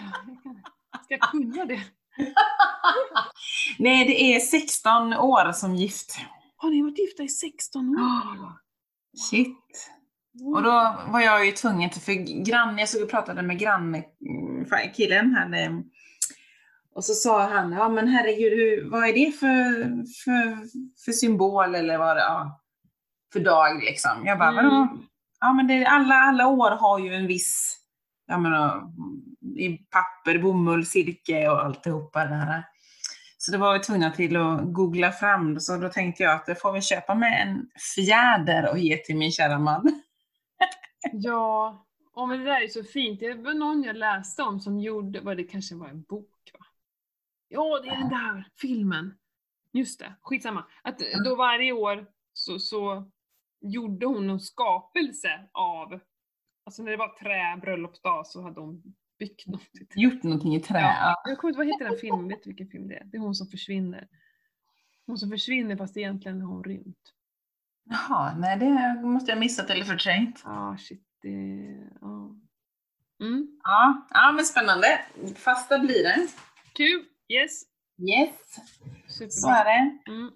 Ska 1.03 1.13
jag 1.13 1.21
kunna 1.21 1.65
det? 1.65 1.81
Nej, 3.79 4.05
det 4.05 4.35
är 4.35 4.39
16 4.39 5.13
år 5.13 5.51
som 5.51 5.75
gift. 5.75 6.17
Har 6.55 6.69
ni 6.69 6.81
varit 6.81 6.99
gifta 6.99 7.23
i 7.23 7.29
16 7.29 7.89
år? 7.89 8.01
Ah. 8.01 8.59
Shit. 9.29 9.91
Och 10.55 10.63
då 10.63 10.95
var 11.07 11.19
jag 11.21 11.45
ju 11.45 11.51
tvungen 11.51 11.89
till, 11.89 12.01
för 12.01 12.43
grann, 12.45 12.77
jag 12.77 12.89
såg 12.89 13.03
och 13.03 13.09
pratade 13.09 13.41
med 13.41 13.59
grannkillen 13.59 15.35
här. 15.35 15.63
eh, 15.65 15.71
Och 16.95 17.05
så 17.05 17.13
sa 17.13 17.47
han, 17.47 17.71
ja 17.71 17.89
men 17.89 18.07
herregud, 18.07 18.53
hur, 18.53 18.89
vad 18.91 19.03
är 19.09 19.13
det 19.13 19.31
för, 19.31 19.83
för, 20.23 20.57
för 21.05 21.11
symbol 21.11 21.75
eller 21.75 21.97
vad 21.97 22.17
det 22.17 22.21
ja, 22.21 22.61
för 23.33 23.39
dag 23.39 23.83
liksom? 23.83 24.25
Jag 24.25 24.39
bara, 24.39 24.49
Mm. 24.49 24.65
vadå? 24.65 24.87
Ja 25.39 25.53
men 25.53 25.67
det, 25.67 25.85
alla, 25.85 26.15
alla 26.15 26.47
år 26.47 26.71
har 26.71 26.99
ju 26.99 27.13
en 27.13 27.27
viss, 27.27 27.77
jag 28.27 28.41
menar, 28.41 28.83
i 29.57 29.77
papper, 29.77 30.39
bomull, 30.39 30.85
silke 30.85 31.49
och 31.49 31.63
alltihopa 31.65 32.25
det 32.25 32.35
här. 32.35 32.63
Så 33.37 33.51
det 33.51 33.57
var 33.57 33.73
vi 33.73 33.79
tvungna 33.79 34.11
till 34.11 34.35
att 34.37 34.73
googla 34.73 35.11
fram, 35.11 35.59
så 35.59 35.77
då 35.77 35.89
tänkte 35.89 36.23
jag 36.23 36.33
att 36.35 36.45
det 36.45 36.55
får 36.55 36.71
vi 36.73 36.81
köpa 36.81 37.15
med 37.15 37.41
en 37.47 37.65
fjäder 37.95 38.69
och 38.71 38.77
ge 38.79 38.97
till 38.97 39.17
min 39.17 39.31
kära 39.31 39.59
man. 39.59 40.01
Ja, 41.11 41.85
oh, 42.13 42.27
men 42.27 42.39
det 42.39 42.45
där 42.45 42.61
är 42.61 42.67
så 42.67 42.83
fint. 42.83 43.19
Det 43.19 43.33
var 43.33 43.53
någon 43.53 43.83
jag 43.83 43.95
läste 43.95 44.43
om 44.43 44.59
som 44.59 44.79
gjorde, 44.79 45.21
vad 45.21 45.37
det 45.37 45.43
kanske 45.43 45.75
var 45.75 45.87
en 45.87 46.01
bok 46.01 46.51
va? 46.53 46.65
Ja, 47.47 47.79
det 47.83 47.89
är 47.89 47.97
den 47.97 48.09
där 48.09 48.47
filmen. 48.61 49.13
Just 49.73 49.99
det, 49.99 50.15
skitsamma. 50.21 50.65
Att 50.83 50.99
då 51.25 51.35
varje 51.35 51.71
år 51.71 52.07
så, 52.33 52.59
så 52.59 53.11
gjorde 53.61 54.05
hon 54.05 54.29
en 54.29 54.39
skapelse 54.39 55.49
av, 55.51 55.99
alltså 56.65 56.83
när 56.83 56.91
det 56.91 56.97
var 56.97 57.19
trä, 57.19 57.61
bröllopsdag 57.61 58.27
så 58.27 58.41
hade 58.41 58.61
hon 58.61 58.83
byggt 59.19 59.47
något. 59.47 59.61
Gjort 59.95 60.23
någonting 60.23 60.55
i 60.55 60.59
trä. 60.59 60.79
Ja. 60.79 61.15
Jag 61.25 61.37
kommer 61.37 61.49
inte 61.49 61.57
vad 61.57 61.67
heter 61.67 61.85
den 61.85 61.97
filmen, 61.97 62.27
vet 62.27 62.43
du 62.43 62.49
vilken 62.49 62.67
film 62.67 62.87
det 62.87 62.95
är? 62.95 63.03
Det 63.03 63.17
är 63.17 63.21
hon 63.21 63.35
som 63.35 63.47
försvinner. 63.47 64.07
Hon 65.05 65.17
som 65.17 65.29
försvinner 65.29 65.75
fast 65.75 65.97
egentligen 65.97 66.41
har 66.41 66.53
hon 66.53 66.63
rymt. 66.63 67.13
Jaha, 67.89 68.35
nej 68.37 68.57
det 68.57 69.01
måste 69.03 69.31
jag 69.31 69.35
ha 69.35 69.39
missat 69.39 69.69
eller 69.69 69.85
förträngt. 69.85 70.41
Ah 70.45 70.77
shit, 70.77 71.03
det... 71.21 71.29
Ja. 72.01 72.35
Mm. 73.21 73.47
Ja, 73.63 74.07
ja 74.09 74.31
men 74.31 74.45
spännande. 74.45 74.87
Fasta 75.35 75.79
blir 75.79 76.03
det. 76.03 76.27
Kul! 76.73 77.05
Yes! 77.27 77.63
Yes, 78.09 78.35
Superbra. 79.07 79.31
så 79.31 79.49
är 79.49 79.65
det. 79.65 80.11
Mm. 80.11 80.31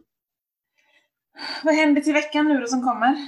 Vad 1.64 1.76
händer 1.76 2.02
till 2.02 2.14
veckan 2.14 2.48
nu 2.48 2.60
då 2.60 2.68
som 2.68 2.84
kommer? 2.84 3.28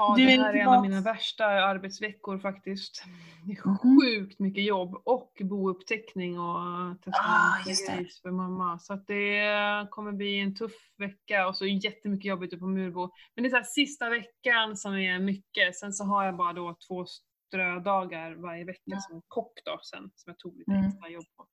Ja, 0.00 0.14
Du 0.16 0.26
det 0.26 0.32
är 0.34 0.38
här 0.38 0.54
är 0.54 0.58
en 0.58 0.68
av 0.68 0.82
mina 0.82 1.00
värsta 1.00 1.44
arbetsveckor 1.46 2.38
faktiskt. 2.38 3.04
Det 3.46 3.52
är 3.52 3.66
Mhm. 3.68 3.78
sjukt 3.78 4.38
mycket 4.38 4.64
jobb 4.64 5.02
och 5.04 5.32
bouppteckning 5.40 6.40
och 6.40 6.56
Ah, 6.58 6.94
det. 7.04 7.10
testamentsgrejs 7.10 8.22
för 8.22 8.30
mamma. 8.30 8.78
Så 8.78 8.92
att 8.94 9.06
det 9.06 9.42
kommer 9.90 10.12
bli 10.12 10.38
en 10.40 10.54
tuff 10.54 10.72
vecka 10.98 11.48
och 11.48 11.56
så 11.56 11.66
jättemycket 11.66 12.24
jobb 12.28 12.42
ute 12.42 12.56
på 12.56 12.66
Murbo. 12.66 13.10
Men 13.34 13.42
det 13.42 13.48
är 13.48 13.50
så 13.50 13.56
här 13.56 13.62
sista 13.64 14.08
veckan 14.10 14.76
som 14.76 14.94
är 14.94 15.18
mycket. 15.18 15.76
Sen 15.76 15.92
så 15.92 16.04
har 16.04 16.24
jag 16.24 16.36
bara 16.36 16.52
då 16.52 16.76
två 16.88 17.06
strödagar 17.06 18.34
varje 18.34 18.64
vecka 18.64 18.80
Ja. 18.84 19.00
som 19.00 19.22
kock 19.28 19.52
då 19.64 19.78
sen, 19.82 20.10
som 20.14 20.30
jag 20.30 20.38
tog 20.38 20.58
lite 20.58 20.70
Mm. 20.72 20.86
extra 20.86 21.08
jobb 21.08 21.24
på. 21.36 21.46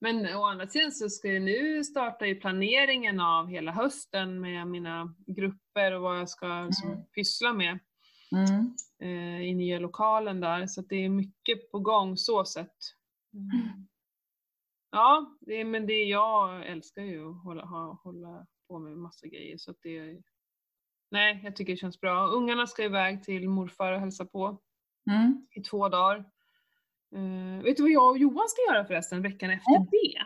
Men 0.00 0.26
å 0.36 0.44
andra 0.44 0.66
sidan 0.66 0.92
så 0.92 1.08
ska 1.08 1.28
jag 1.32 1.42
nu 1.42 1.84
starta 1.84 2.26
ju 2.26 2.34
planeringen 2.40 3.20
av 3.20 3.46
hela 3.48 3.72
hösten 3.72 4.40
med 4.40 4.66
mina 4.66 5.14
grupper 5.26 5.92
och 5.92 6.02
vad 6.02 6.18
jag 6.18 6.28
ska 6.28 6.64
liksom, 6.64 6.90
Mm. 6.92 7.04
pyssla 7.14 7.52
med 7.52 7.78
Mm. 8.32 8.74
eh, 9.02 9.40
i 9.48 9.54
nya 9.54 9.78
lokalen 9.78 10.40
där. 10.40 10.66
Så 10.66 10.82
det 10.82 10.96
är 11.04 11.08
mycket 11.08 11.70
på 11.70 11.78
gång 11.78 12.16
så 12.16 12.44
sett. 12.44 12.76
Mm. 13.34 13.86
Ja, 14.90 15.36
det 15.40 15.64
men 15.64 15.86
det 15.86 16.02
jag 16.04 16.66
älskar 16.66 17.02
ju 17.02 17.30
att 17.30 17.42
hålla, 17.44 17.64
ha, 17.64 18.00
hålla 18.04 18.46
på 18.68 18.78
med 18.78 18.96
massa 18.96 19.26
grejer. 19.26 19.56
Så 19.58 19.74
det 19.82 20.20
nej, 21.10 21.40
jag 21.44 21.56
tycker 21.56 21.72
det 21.72 21.76
känns 21.76 22.00
bra. 22.00 22.26
Ungarna 22.26 22.66
ska 22.66 22.84
iväg 22.84 23.22
till 23.22 23.48
morfar 23.48 23.92
och 23.92 24.00
hälsa 24.00 24.24
på 24.26 24.58
Mm. 25.10 25.46
i 25.50 25.60
två 25.62 25.88
dagar. 25.88 26.24
Eh, 27.16 27.62
vet 27.64 27.76
du 27.76 27.82
vad 27.82 27.90
jag 27.92 28.10
och 28.10 28.18
Johan 28.18 28.48
ska 28.48 28.72
göra 28.74 28.84
förresten 28.84 29.22
veckan 29.22 29.50
efter 29.50 29.76
Mm. 29.76 29.88
det? 29.90 30.18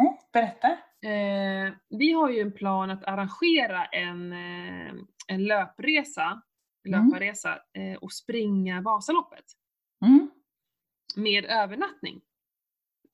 Mm. 0.00 0.14
Berätta. 0.32 0.68
Eh, 1.08 1.74
vi 1.98 2.12
har 2.12 2.30
ju 2.30 2.40
en 2.40 2.52
plan 2.52 2.90
att 2.90 3.04
arrangera 3.04 3.84
en, 3.86 4.32
eh, 4.32 4.92
en 5.28 5.44
löpresa, 5.44 6.42
Mm. 6.86 7.04
löparresa 7.08 7.54
eh, 7.72 7.96
och 8.00 8.12
springa 8.12 8.80
Vasaloppet 8.80 9.44
Mm. 10.04 10.30
med 11.16 11.44
övernattning. 11.44 12.20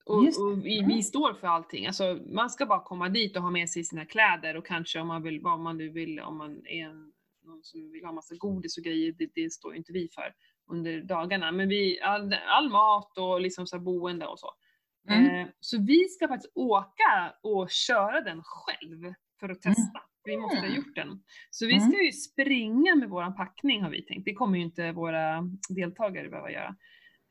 Och, 0.05 0.17
och 0.17 0.65
vi, 0.65 0.83
vi 0.87 1.03
står 1.03 1.33
för 1.33 1.47
allting. 1.47 1.87
Alltså, 1.87 2.19
man 2.25 2.49
ska 2.49 2.65
bara 2.65 2.83
komma 2.83 3.09
dit 3.09 3.35
och 3.37 3.43
ha 3.43 3.49
med 3.49 3.69
sig 3.69 3.83
sina 3.83 4.05
kläder 4.05 4.57
och 4.57 4.65
kanske 4.65 4.99
om 4.99 5.07
man 5.07 5.23
vill, 5.23 5.41
vad 5.41 5.59
man 5.59 5.77
nu 5.77 5.89
vill, 5.89 6.19
om 6.19 6.37
man 6.37 6.65
är 6.67 6.85
en, 6.85 7.13
någon 7.43 7.63
som 7.63 7.91
vill 7.91 8.05
ha 8.05 8.11
massa 8.11 8.35
godis 8.35 8.77
och 8.77 8.83
grejer, 8.83 9.11
det, 9.17 9.29
det 9.35 9.49
står 9.53 9.71
ju 9.71 9.77
inte 9.77 9.91
vi 9.93 10.09
för 10.15 10.33
under 10.69 11.01
dagarna. 11.01 11.51
Men 11.51 11.69
vi, 11.69 12.01
all, 12.01 12.33
all 12.47 12.69
mat 12.69 13.17
och 13.17 13.41
liksom 13.41 13.67
så 13.67 13.79
boende 13.79 14.25
och 14.25 14.39
så. 14.39 14.51
Mm. 15.09 15.35
Eh, 15.35 15.47
så 15.59 15.81
vi 15.81 16.03
ska 16.09 16.27
faktiskt 16.27 16.51
åka 16.55 17.33
och 17.43 17.69
köra 17.71 18.21
den 18.21 18.41
själv 18.43 19.13
för 19.39 19.49
att 19.49 19.61
testa. 19.61 20.01
Vi 20.23 20.37
måste 20.37 20.57
ha 20.57 20.65
Mm. 20.65 20.75
gjort 20.77 20.95
den. 20.95 21.23
Så 21.49 21.65
vi 21.65 21.75
Mm. 21.77 21.89
ska 21.91 22.01
ju 22.01 22.11
springa 22.11 22.95
med 22.95 23.09
våran 23.09 23.35
packning 23.35 23.81
har 23.83 23.89
vi 23.89 24.05
tänkt. 24.05 24.25
Det 24.25 24.33
kommer 24.33 24.57
ju 24.57 24.63
inte 24.63 24.91
våra 24.91 25.43
deltagare 25.69 26.29
behöva 26.29 26.51
göra. 26.51 26.75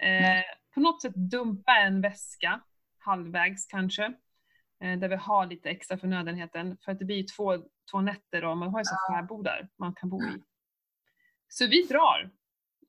Eh, 0.02 0.42
på 0.74 0.80
något 0.80 1.02
sätt 1.02 1.14
dumpa 1.14 1.72
en 1.76 2.00
väska, 2.00 2.60
halvvägs 2.98 3.66
kanske, 3.66 4.04
eh, 4.82 4.98
där 4.98 5.08
vi 5.08 5.16
har 5.16 5.46
lite 5.46 5.70
extra 5.70 5.98
förnödenheten. 5.98 6.76
För 6.84 6.92
att 6.92 6.98
det 6.98 7.04
blir 7.04 7.16
ju 7.16 7.22
två, 7.22 7.56
två 7.90 8.00
nätter 8.00 8.44
och 8.44 8.56
man 8.56 8.68
har 8.68 8.80
ju 8.80 8.84
så 8.84 8.94
här 9.12 9.22
fäbodar 9.22 9.68
man 9.78 9.94
kan 9.94 10.08
bo 10.08 10.22
i. 10.22 10.42
Så 11.48 11.66
vi 11.66 11.82
drar. 11.82 12.30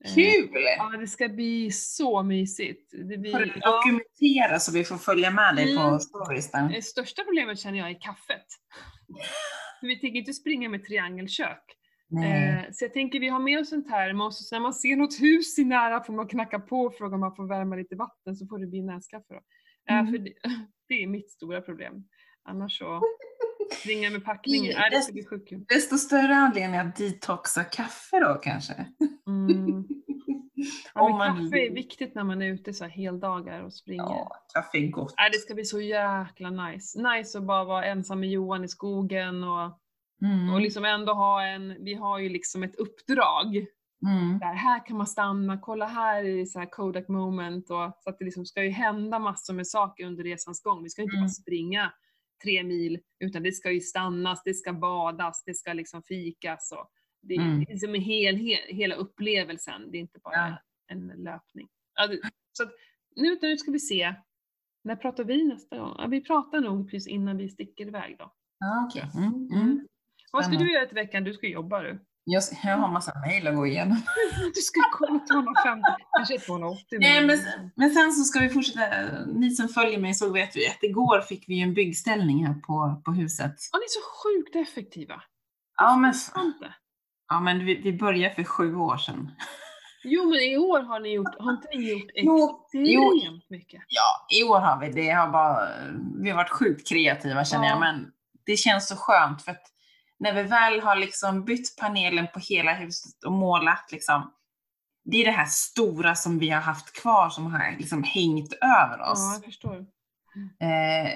Eh, 0.04 0.14
Kul! 0.14 0.48
Ja, 0.78 0.96
det 1.00 1.06
ska 1.06 1.28
bli 1.28 1.70
så 1.70 2.22
mysigt. 2.22 2.90
Det 3.10 3.18
blir, 3.18 3.32
Får 3.32 3.38
du 3.38 3.52
ja. 3.60 3.70
dokumentera 3.76 4.58
så 4.58 4.72
vi 4.72 4.84
får 4.84 4.96
följa 4.96 5.30
med 5.30 5.56
dig 5.56 5.72
Mm. 5.72 5.82
på 5.92 5.98
storiesen? 5.98 6.68
Det 6.68 6.82
största 6.82 7.24
problemet 7.24 7.58
känner 7.58 7.78
jag 7.78 7.90
är 7.90 8.00
kaffet. 8.00 8.46
Vi 9.82 10.00
tänker 10.00 10.18
inte 10.18 10.32
springa 10.32 10.68
med 10.68 10.84
triangelkök. 10.84 11.62
Nej. 12.08 12.48
Eh, 12.48 12.72
så 12.72 12.84
jag 12.84 12.92
tänker 12.92 13.20
vi 13.20 13.28
har 13.28 13.40
med 13.40 13.60
oss 13.60 13.72
en 13.72 13.84
termos 13.88 14.40
och 14.40 14.46
så 14.46 14.54
när 14.54 14.60
man 14.60 14.74
ser 14.74 14.96
något 14.96 15.20
hus 15.20 15.58
i 15.58 15.64
nära 15.64 16.04
får 16.04 16.12
man 16.12 16.28
knacka 16.28 16.58
på 16.60 16.80
och 16.80 16.94
fråga 16.94 17.14
om 17.14 17.20
man 17.20 17.34
får 17.36 17.48
värma 17.48 17.76
lite 17.76 17.96
vatten 17.96 18.36
så 18.36 18.46
får 18.46 18.58
det 18.58 18.66
bli 18.66 18.82
näskaffe 18.82 19.24
då. 19.28 19.40
Eh, 19.90 19.98
Mm. 20.00 20.12
för 20.12 20.18
det, 20.18 20.32
det 20.88 21.02
är 21.02 21.06
mitt 21.06 21.30
stora 21.30 21.60
problem. 21.60 21.94
Annars 22.48 22.78
så 22.78 23.00
springa 23.80 24.10
med 24.10 24.24
packningen, 24.24 24.74
nej 24.78 24.90
det 25.12 25.46
kul. 25.48 25.64
Desto 25.68 25.98
större 25.98 26.34
anledning 26.34 26.80
att 26.80 26.96
detoxa 26.96 27.64
kaffe 27.64 28.20
då 28.20 28.34
kanske? 28.42 28.74
Mm. 29.26 29.84
Ja, 30.94 31.00
Om 31.02 31.18
man 31.18 31.28
kaffe 31.44 31.66
är 31.66 31.70
viktigt 31.74 32.14
när 32.14 32.24
man 32.24 32.42
är 32.42 32.46
ute 32.46 32.72
så 32.72 32.84
här 32.84 32.90
heldagar 32.90 33.62
och 33.62 33.72
springer. 33.72 34.02
Ja, 34.04 34.36
kaffe 34.54 34.78
är 34.78 34.86
gott. 34.90 35.14
Nej, 35.18 35.30
det 35.32 35.38
ska 35.38 35.54
bli 35.54 35.64
så 35.64 35.80
jäkla 35.80 36.50
nice. 36.50 37.02
Nice 37.02 37.38
att 37.38 37.44
bara 37.44 37.64
vara 37.64 37.84
ensam 37.84 38.20
med 38.20 38.30
Johan 38.30 38.64
i 38.64 38.68
skogen 38.68 39.44
och, 39.44 39.76
Mm. 40.22 40.54
och 40.54 40.60
liksom 40.60 40.84
ändå 40.84 41.12
ha 41.12 41.42
en, 41.46 41.84
vi 41.84 41.94
har 41.94 42.18
ju 42.18 42.28
liksom 42.28 42.62
ett 42.62 42.76
uppdrag. 42.76 43.56
Mm. 44.06 44.38
Där, 44.38 44.54
här 44.54 44.86
kan 44.86 44.96
man 44.96 45.06
stanna, 45.06 45.58
kolla 45.62 45.86
här 45.86 46.24
är 46.24 46.36
det 46.36 46.46
så 46.46 46.58
här 46.58 46.66
Kodak 46.70 47.08
moment 47.08 47.70
och 47.70 47.90
så 48.00 48.10
att 48.10 48.18
det 48.18 48.24
liksom 48.24 48.46
ska 48.46 48.64
ju 48.64 48.70
hända 48.70 49.18
massor 49.18 49.54
med 49.54 49.66
saker 49.66 50.04
under 50.06 50.24
resans 50.24 50.62
gång. 50.62 50.82
Vi 50.82 50.88
ska 50.90 51.02
inte 51.02 51.16
Mm. 51.16 51.24
bara 51.24 51.28
springa 51.30 51.92
tre 52.42 52.62
mil 52.62 52.98
utan 53.24 53.42
det 53.42 53.52
ska 53.52 53.70
ju 53.70 53.80
stannas, 53.80 54.42
det 54.44 54.54
ska 54.54 54.72
badas, 54.72 55.42
det 55.46 55.54
ska 55.54 55.72
liksom 55.72 56.02
fikas 56.02 56.72
och 56.72 56.90
det 57.22 57.34
är 57.34 57.40
Mm. 57.40 57.60
liksom 57.60 57.94
en 57.94 58.00
hel, 58.00 58.36
hel, 58.36 58.58
hela 58.76 58.94
upplevelsen. 58.94 59.90
Det 59.90 59.96
är 59.96 60.00
inte 60.00 60.18
bara 60.24 60.34
Ja. 60.48 60.56
En 60.90 61.06
löpning. 61.06 61.68
Så 62.52 62.62
att, 62.62 62.70
nu, 63.16 63.38
nu 63.42 63.56
ska 63.56 63.70
vi 63.70 63.80
se. 63.80 64.14
När 64.84 64.96
pratar 64.96 65.24
vi 65.24 65.44
nästa 65.44 65.78
gång? 65.78 65.94
Ja, 65.98 66.06
vi 66.06 66.24
pratar 66.24 66.60
nog 66.60 66.90
precis 66.90 67.08
innan 67.08 67.36
vi 67.36 67.48
sticker 67.48 67.86
iväg 67.86 68.16
då. 68.18 68.32
Ja, 68.58 68.86
okej. 68.88 69.10
Mm. 69.14 69.48
Mm. 69.52 69.86
Vad 70.32 70.44
ska 70.44 70.54
du 70.54 70.72
göra 70.72 70.86
till 70.86 70.94
veckan? 70.94 71.24
Du 71.24 71.32
ska 71.32 71.46
jobba 71.46 71.82
du. 71.82 72.04
Jag, 72.24 72.42
jag 72.64 72.76
har 72.76 72.88
massa 72.88 73.12
mejl 73.20 73.46
att 73.46 73.54
gå 73.54 73.66
igenom. 73.66 73.96
Du 74.54 74.60
ska 74.60 74.80
kolla 74.92 75.18
250, 75.18 75.82
kanske 76.16 76.38
280. 76.38 76.98
Nej, 77.00 77.26
men, 77.26 77.38
men 77.76 77.90
sen 77.90 78.12
så 78.12 78.24
ska 78.24 78.40
vi 78.40 78.48
fortsätta. 78.48 78.80
Ni 79.26 79.50
som 79.50 79.68
följer 79.68 79.98
mig 79.98 80.14
så 80.14 80.32
vet 80.32 80.56
vi 80.56 80.68
att 80.68 80.82
igår 80.82 81.20
fick 81.20 81.48
vi 81.48 81.60
en 81.60 81.74
byggställning 81.74 82.46
här 82.46 82.54
på, 82.54 83.02
på 83.04 83.12
huset. 83.12 83.54
Ja, 83.72 83.78
ni 83.78 83.84
är 83.84 83.88
så 83.88 84.00
sjukt 84.22 84.56
effektiva. 84.56 85.22
Ja, 85.76 85.96
men, 85.96 86.14
ja, 87.28 87.40
men 87.40 87.66
vi, 87.66 87.74
vi 87.74 87.92
började 87.92 88.34
för 88.34 88.44
sju 88.44 88.76
år 88.76 88.96
sedan. 88.96 89.30
Jo, 90.02 90.24
men 90.24 90.38
i 90.40 90.56
år 90.56 90.80
har 90.82 91.00
ni 91.00 91.12
gjort, 91.12 91.34
har 91.38 91.50
inte 91.52 91.68
ni 91.74 91.90
gjort 91.90 92.10
Jo, 92.72 93.14
extremt 93.16 93.50
mycket? 93.50 93.82
Ja, 93.88 94.26
i 94.38 94.42
år 94.44 94.58
har 94.60 94.80
vi 94.80 94.88
det. 94.92 95.10
Har 95.10 95.28
bara, 95.28 95.68
vi 96.22 96.30
har 96.30 96.36
varit 96.36 96.50
sjukt 96.50 96.88
kreativa 96.88 97.44
känner 97.44 97.64
Ja. 97.64 97.70
jag, 97.70 97.80
men 97.80 98.12
det 98.46 98.56
känns 98.56 98.88
så 98.88 98.96
skönt 98.96 99.42
för 99.42 99.50
att 99.52 99.62
när 100.18 100.32
vi 100.34 100.42
väl 100.42 100.80
har 100.80 100.96
liksom 100.96 101.44
bytt 101.44 101.76
panelen 101.76 102.26
på 102.34 102.38
hela 102.38 102.74
huset 102.74 103.24
och 103.24 103.32
målat 103.32 103.92
liksom, 103.92 104.32
det 105.04 105.16
är 105.16 105.24
det 105.24 105.30
här 105.30 105.46
stora 105.46 106.14
som 106.14 106.38
vi 106.38 106.50
har 106.50 106.60
haft 106.60 106.92
kvar 107.02 107.30
som 107.30 107.52
har 107.52 107.76
liksom 107.78 108.02
hängt 108.02 108.52
över 108.52 108.98
Ja, 108.98 109.10
oss. 109.12 109.34
jag 109.34 109.44
förstår. 109.44 109.76
Eh, 110.60 111.12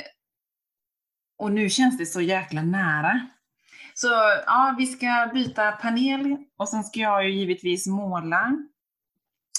och 1.38 1.52
nu 1.52 1.70
känns 1.70 1.98
det 1.98 2.06
så 2.06 2.20
jäkla 2.20 2.62
nära. 2.62 3.20
Så 3.94 4.08
ja, 4.46 4.74
vi 4.78 4.86
ska 4.86 5.30
byta 5.34 5.72
panel 5.72 6.36
och 6.58 6.68
sen 6.68 6.84
ska 6.84 7.00
jag 7.00 7.24
ju 7.24 7.30
givetvis 7.30 7.86
måla. 7.86 8.52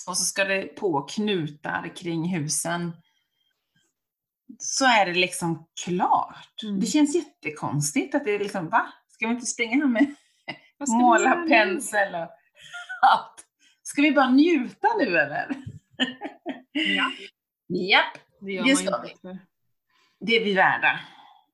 Och 0.08 0.18
så 0.18 0.24
ska 0.26 0.44
det 0.44 0.62
på 0.76 1.02
knutar 1.02 1.96
kring 1.96 2.30
husen. 2.36 2.92
Så 4.60 4.86
är 4.86 5.06
det 5.06 5.14
liksom 5.14 5.68
klart. 5.86 6.64
Mm. 6.64 6.80
Det 6.80 6.86
känns 6.86 7.16
jättekonstigt 7.16 8.16
att 8.16 8.26
det 8.26 8.32
är 8.36 8.40
liksom, 8.40 8.70
va? 8.70 8.94
Ska 9.08 9.28
vi 9.28 9.34
inte 9.34 9.46
springa 9.46 9.76
här 9.76 9.88
med 9.92 10.16
Vad 10.78 10.90
ska 10.90 10.98
vi 10.98 11.04
göra 11.04 11.10
måla 11.36 11.36
nu? 11.42 11.50
pensel 11.50 12.16
och 12.16 12.22
allt? 13.02 13.46
Ska 13.84 14.02
vi 14.02 14.12
bara 14.12 14.30
njuta 14.30 14.88
nu 15.00 15.18
eller? 15.18 15.56
Ja, 16.72 17.12
Japp, 17.68 18.18
det 18.42 18.52
gör 18.52 18.64
Det 18.64 18.76
ska 18.76 19.02
vi. 19.02 19.12
inte 19.12 19.40
det 20.20 20.36
är 20.36 20.44
vi 20.44 20.54
värda. 20.54 21.00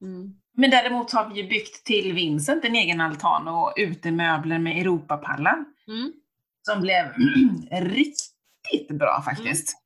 Mm. 0.01 0.33
Men 0.53 0.69
däremot 0.69 1.11
har 1.11 1.29
vi 1.29 1.41
ju 1.41 1.47
byggt 1.47 1.83
till 1.85 2.13
Vincent 2.13 2.65
en 2.65 2.75
egen 2.75 3.01
altan 3.01 3.47
och 3.47 3.73
utemöbler 3.77 4.59
med 4.59 4.77
Europapallar 4.81 5.65
Mm. 5.87 6.13
som 6.61 6.81
blev 6.81 7.05
riktigt 7.71 8.30
bra 8.89 9.21
faktiskt. 9.25 9.77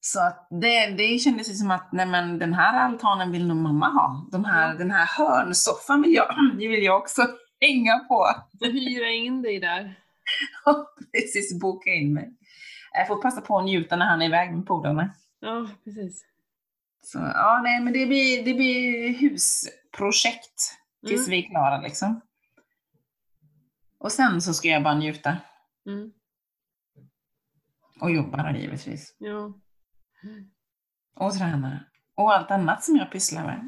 Så 0.00 0.20
att 0.20 0.46
det, 0.50 0.86
det 0.86 1.18
kändes 1.18 1.58
som 1.58 1.70
att 1.70 1.92
nej 1.92 2.06
men, 2.06 2.38
den 2.38 2.54
här 2.54 2.80
altanen 2.80 3.32
vill 3.32 3.46
nog 3.46 3.56
mamma 3.56 3.88
ha. 3.88 4.28
De 4.32 4.44
här, 4.44 4.68
Ja. 4.68 4.74
Den 4.74 4.90
här 4.90 5.06
hörnsoffan 5.06 6.02
vill 6.02 6.14
jag, 6.14 6.34
vill 6.56 6.82
jag 6.84 6.98
också 6.98 7.22
hänga 7.60 7.98
på. 7.98 8.26
Får 8.58 8.66
hyra 8.72 9.08
in 9.10 9.42
dig 9.42 9.60
där. 9.60 9.94
Precis, 11.12 11.60
boka 11.60 11.90
in 11.90 12.14
mig. 12.14 12.32
Jag 12.92 13.06
får 13.08 13.22
passa 13.22 13.40
på 13.40 13.58
att 13.58 13.64
njuta 13.64 13.96
när 13.96 14.06
han 14.06 14.22
är 14.22 14.26
iväg 14.26 14.54
med 14.56 14.66
polarna. 14.66 15.14
Ja, 15.40 15.66
precis. 15.84 16.24
Så 17.02 17.18
ja, 17.18 17.60
nej 17.64 17.80
men 17.80 17.92
det 17.92 18.06
blir, 18.06 18.44
det 18.44 18.54
blir 18.54 19.08
husprojekt 19.18 20.74
tills 21.06 21.26
Mm. 21.26 21.30
vi 21.30 21.44
är 21.44 21.50
klara 21.50 21.80
liksom. 21.80 22.20
Och 23.98 24.12
sen 24.12 24.42
så 24.42 24.54
ska 24.54 24.68
jag 24.68 24.82
bara 24.82 24.94
njuta. 24.94 25.36
Mm. 25.86 26.12
Och 28.00 28.10
jobba 28.10 28.52
då 28.52 28.58
givetvis. 28.58 29.16
Ja. 29.18 29.54
Och 31.16 31.32
träna. 31.32 31.80
Och 32.16 32.32
allt 32.34 32.50
annat 32.50 32.84
som 32.84 32.96
jag 32.96 33.10
pysslar 33.10 33.44
med. 33.46 33.66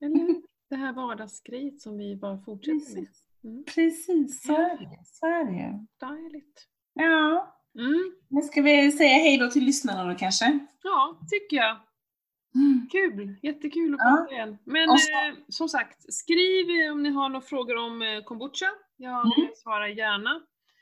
Eller 0.00 0.18
hur? 0.26 0.42
Det 0.70 0.76
här 0.76 0.92
vardagsgrejet 0.92 1.80
som 1.80 1.98
vi 1.98 2.16
bara 2.16 2.38
fortsätter 2.38 2.94
med. 2.94 3.06
Mm. 3.44 3.64
Precis, 3.74 4.42
så 4.42 4.52
är 4.52 4.78
det. 4.78 5.04
Så 5.04 5.26
är 5.26 5.44
det. 5.44 5.86
Dejligt. 6.06 6.66
Ja. 6.94 7.52
Mm. 7.78 8.12
Nu 8.28 8.40
ska 8.42 8.62
vi 8.62 8.92
säga 8.92 9.14
hej 9.18 9.38
då 9.38 9.50
till 9.50 9.64
lyssnarna 9.64 10.04
då 10.12 10.18
kanske. 10.18 10.58
Ja, 10.82 11.20
tycker 11.30 11.56
jag. 11.56 11.76
Mm. 12.54 12.88
Kul, 12.92 13.36
jättekul 13.42 13.94
att 13.94 14.00
Ja. 14.00 14.16
prata 14.16 14.34
igen. 14.34 14.58
Men 14.64 14.88
så- 14.98 15.10
eh, 15.12 15.34
som 15.48 15.68
sagt, 15.68 16.12
skriv 16.14 16.90
om 16.92 17.02
ni 17.02 17.10
har 17.10 17.28
några 17.28 17.46
frågor 17.46 17.76
om 17.76 18.02
eh, 18.02 18.22
kombucha. 18.24 18.66
Jag 18.96 19.20
Mm. 19.38 19.48
svarar 19.56 19.86
gärna. 19.86 20.40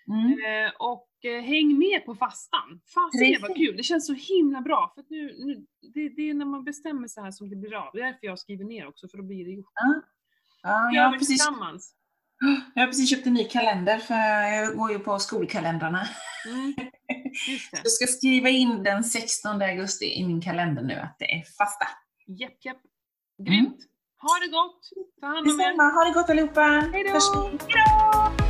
Mm. 0.08 0.66
Eh, 0.66 0.72
och 0.78 1.08
eh, 1.24 1.42
häng 1.42 1.78
med 1.78 2.04
på 2.06 2.14
fastan. 2.14 2.80
Fasiken 2.94 3.42
vad 3.42 3.56
kul, 3.56 3.76
det 3.76 3.82
känns 3.82 4.06
så 4.06 4.12
himla 4.12 4.60
bra. 4.60 4.92
För 4.94 5.04
nu, 5.08 5.34
nu, 5.38 5.66
det, 5.94 6.08
det 6.08 6.30
är 6.30 6.34
när 6.34 6.44
man 6.44 6.64
bestämmer 6.64 7.08
sig 7.08 7.22
här 7.22 7.30
som 7.30 7.50
det 7.50 7.56
blir 7.56 7.74
av. 7.74 7.90
Det 7.92 8.00
är 8.00 8.04
därför 8.04 8.26
jag 8.26 8.38
skriver 8.38 8.64
ner 8.64 8.86
också, 8.86 9.08
för 9.08 9.16
då 9.18 9.24
blir 9.24 9.44
det 9.44 9.50
gjort. 9.50 9.72
Ja, 10.62 10.92
Gör 10.92 11.02
jag, 11.02 11.08
har 11.08 11.18
precis, 11.18 11.46
jag 12.74 12.82
har 12.82 12.86
precis 12.86 13.10
köpt 13.10 13.26
en 13.26 13.34
ny 13.34 13.44
kalender 13.44 13.98
för 13.98 14.14
jag 14.14 14.76
går 14.76 14.92
ju 14.92 14.98
på 14.98 15.18
skolkalendrarna. 15.18 16.08
Mm. 16.46 16.74
Jag 17.72 17.92
ska 17.92 18.06
skriva 18.06 18.48
in 18.48 18.82
den 18.82 19.04
16 19.04 19.62
augusti 19.62 20.04
i 20.04 20.26
min 20.26 20.40
kalender 20.40 20.82
nu 20.82 20.94
att 20.94 21.16
det 21.18 21.24
är 21.24 21.42
fasta. 21.58 21.86
Japp, 22.26 22.64
japp. 22.64 22.76
Mm. 23.38 23.52
Grymt. 23.52 23.78
Ha 24.20 24.38
det 24.40 24.48
gott. 24.48 24.80
Ta 25.20 25.26
hand 25.26 25.38
om 25.38 25.60
er. 25.60 25.64
Detsamma, 25.64 25.82
ha 25.82 26.04
det 26.04 26.12
gott 26.12 26.30
allihopa! 26.30 26.90
Hej 26.92 27.04
då! 27.04 28.43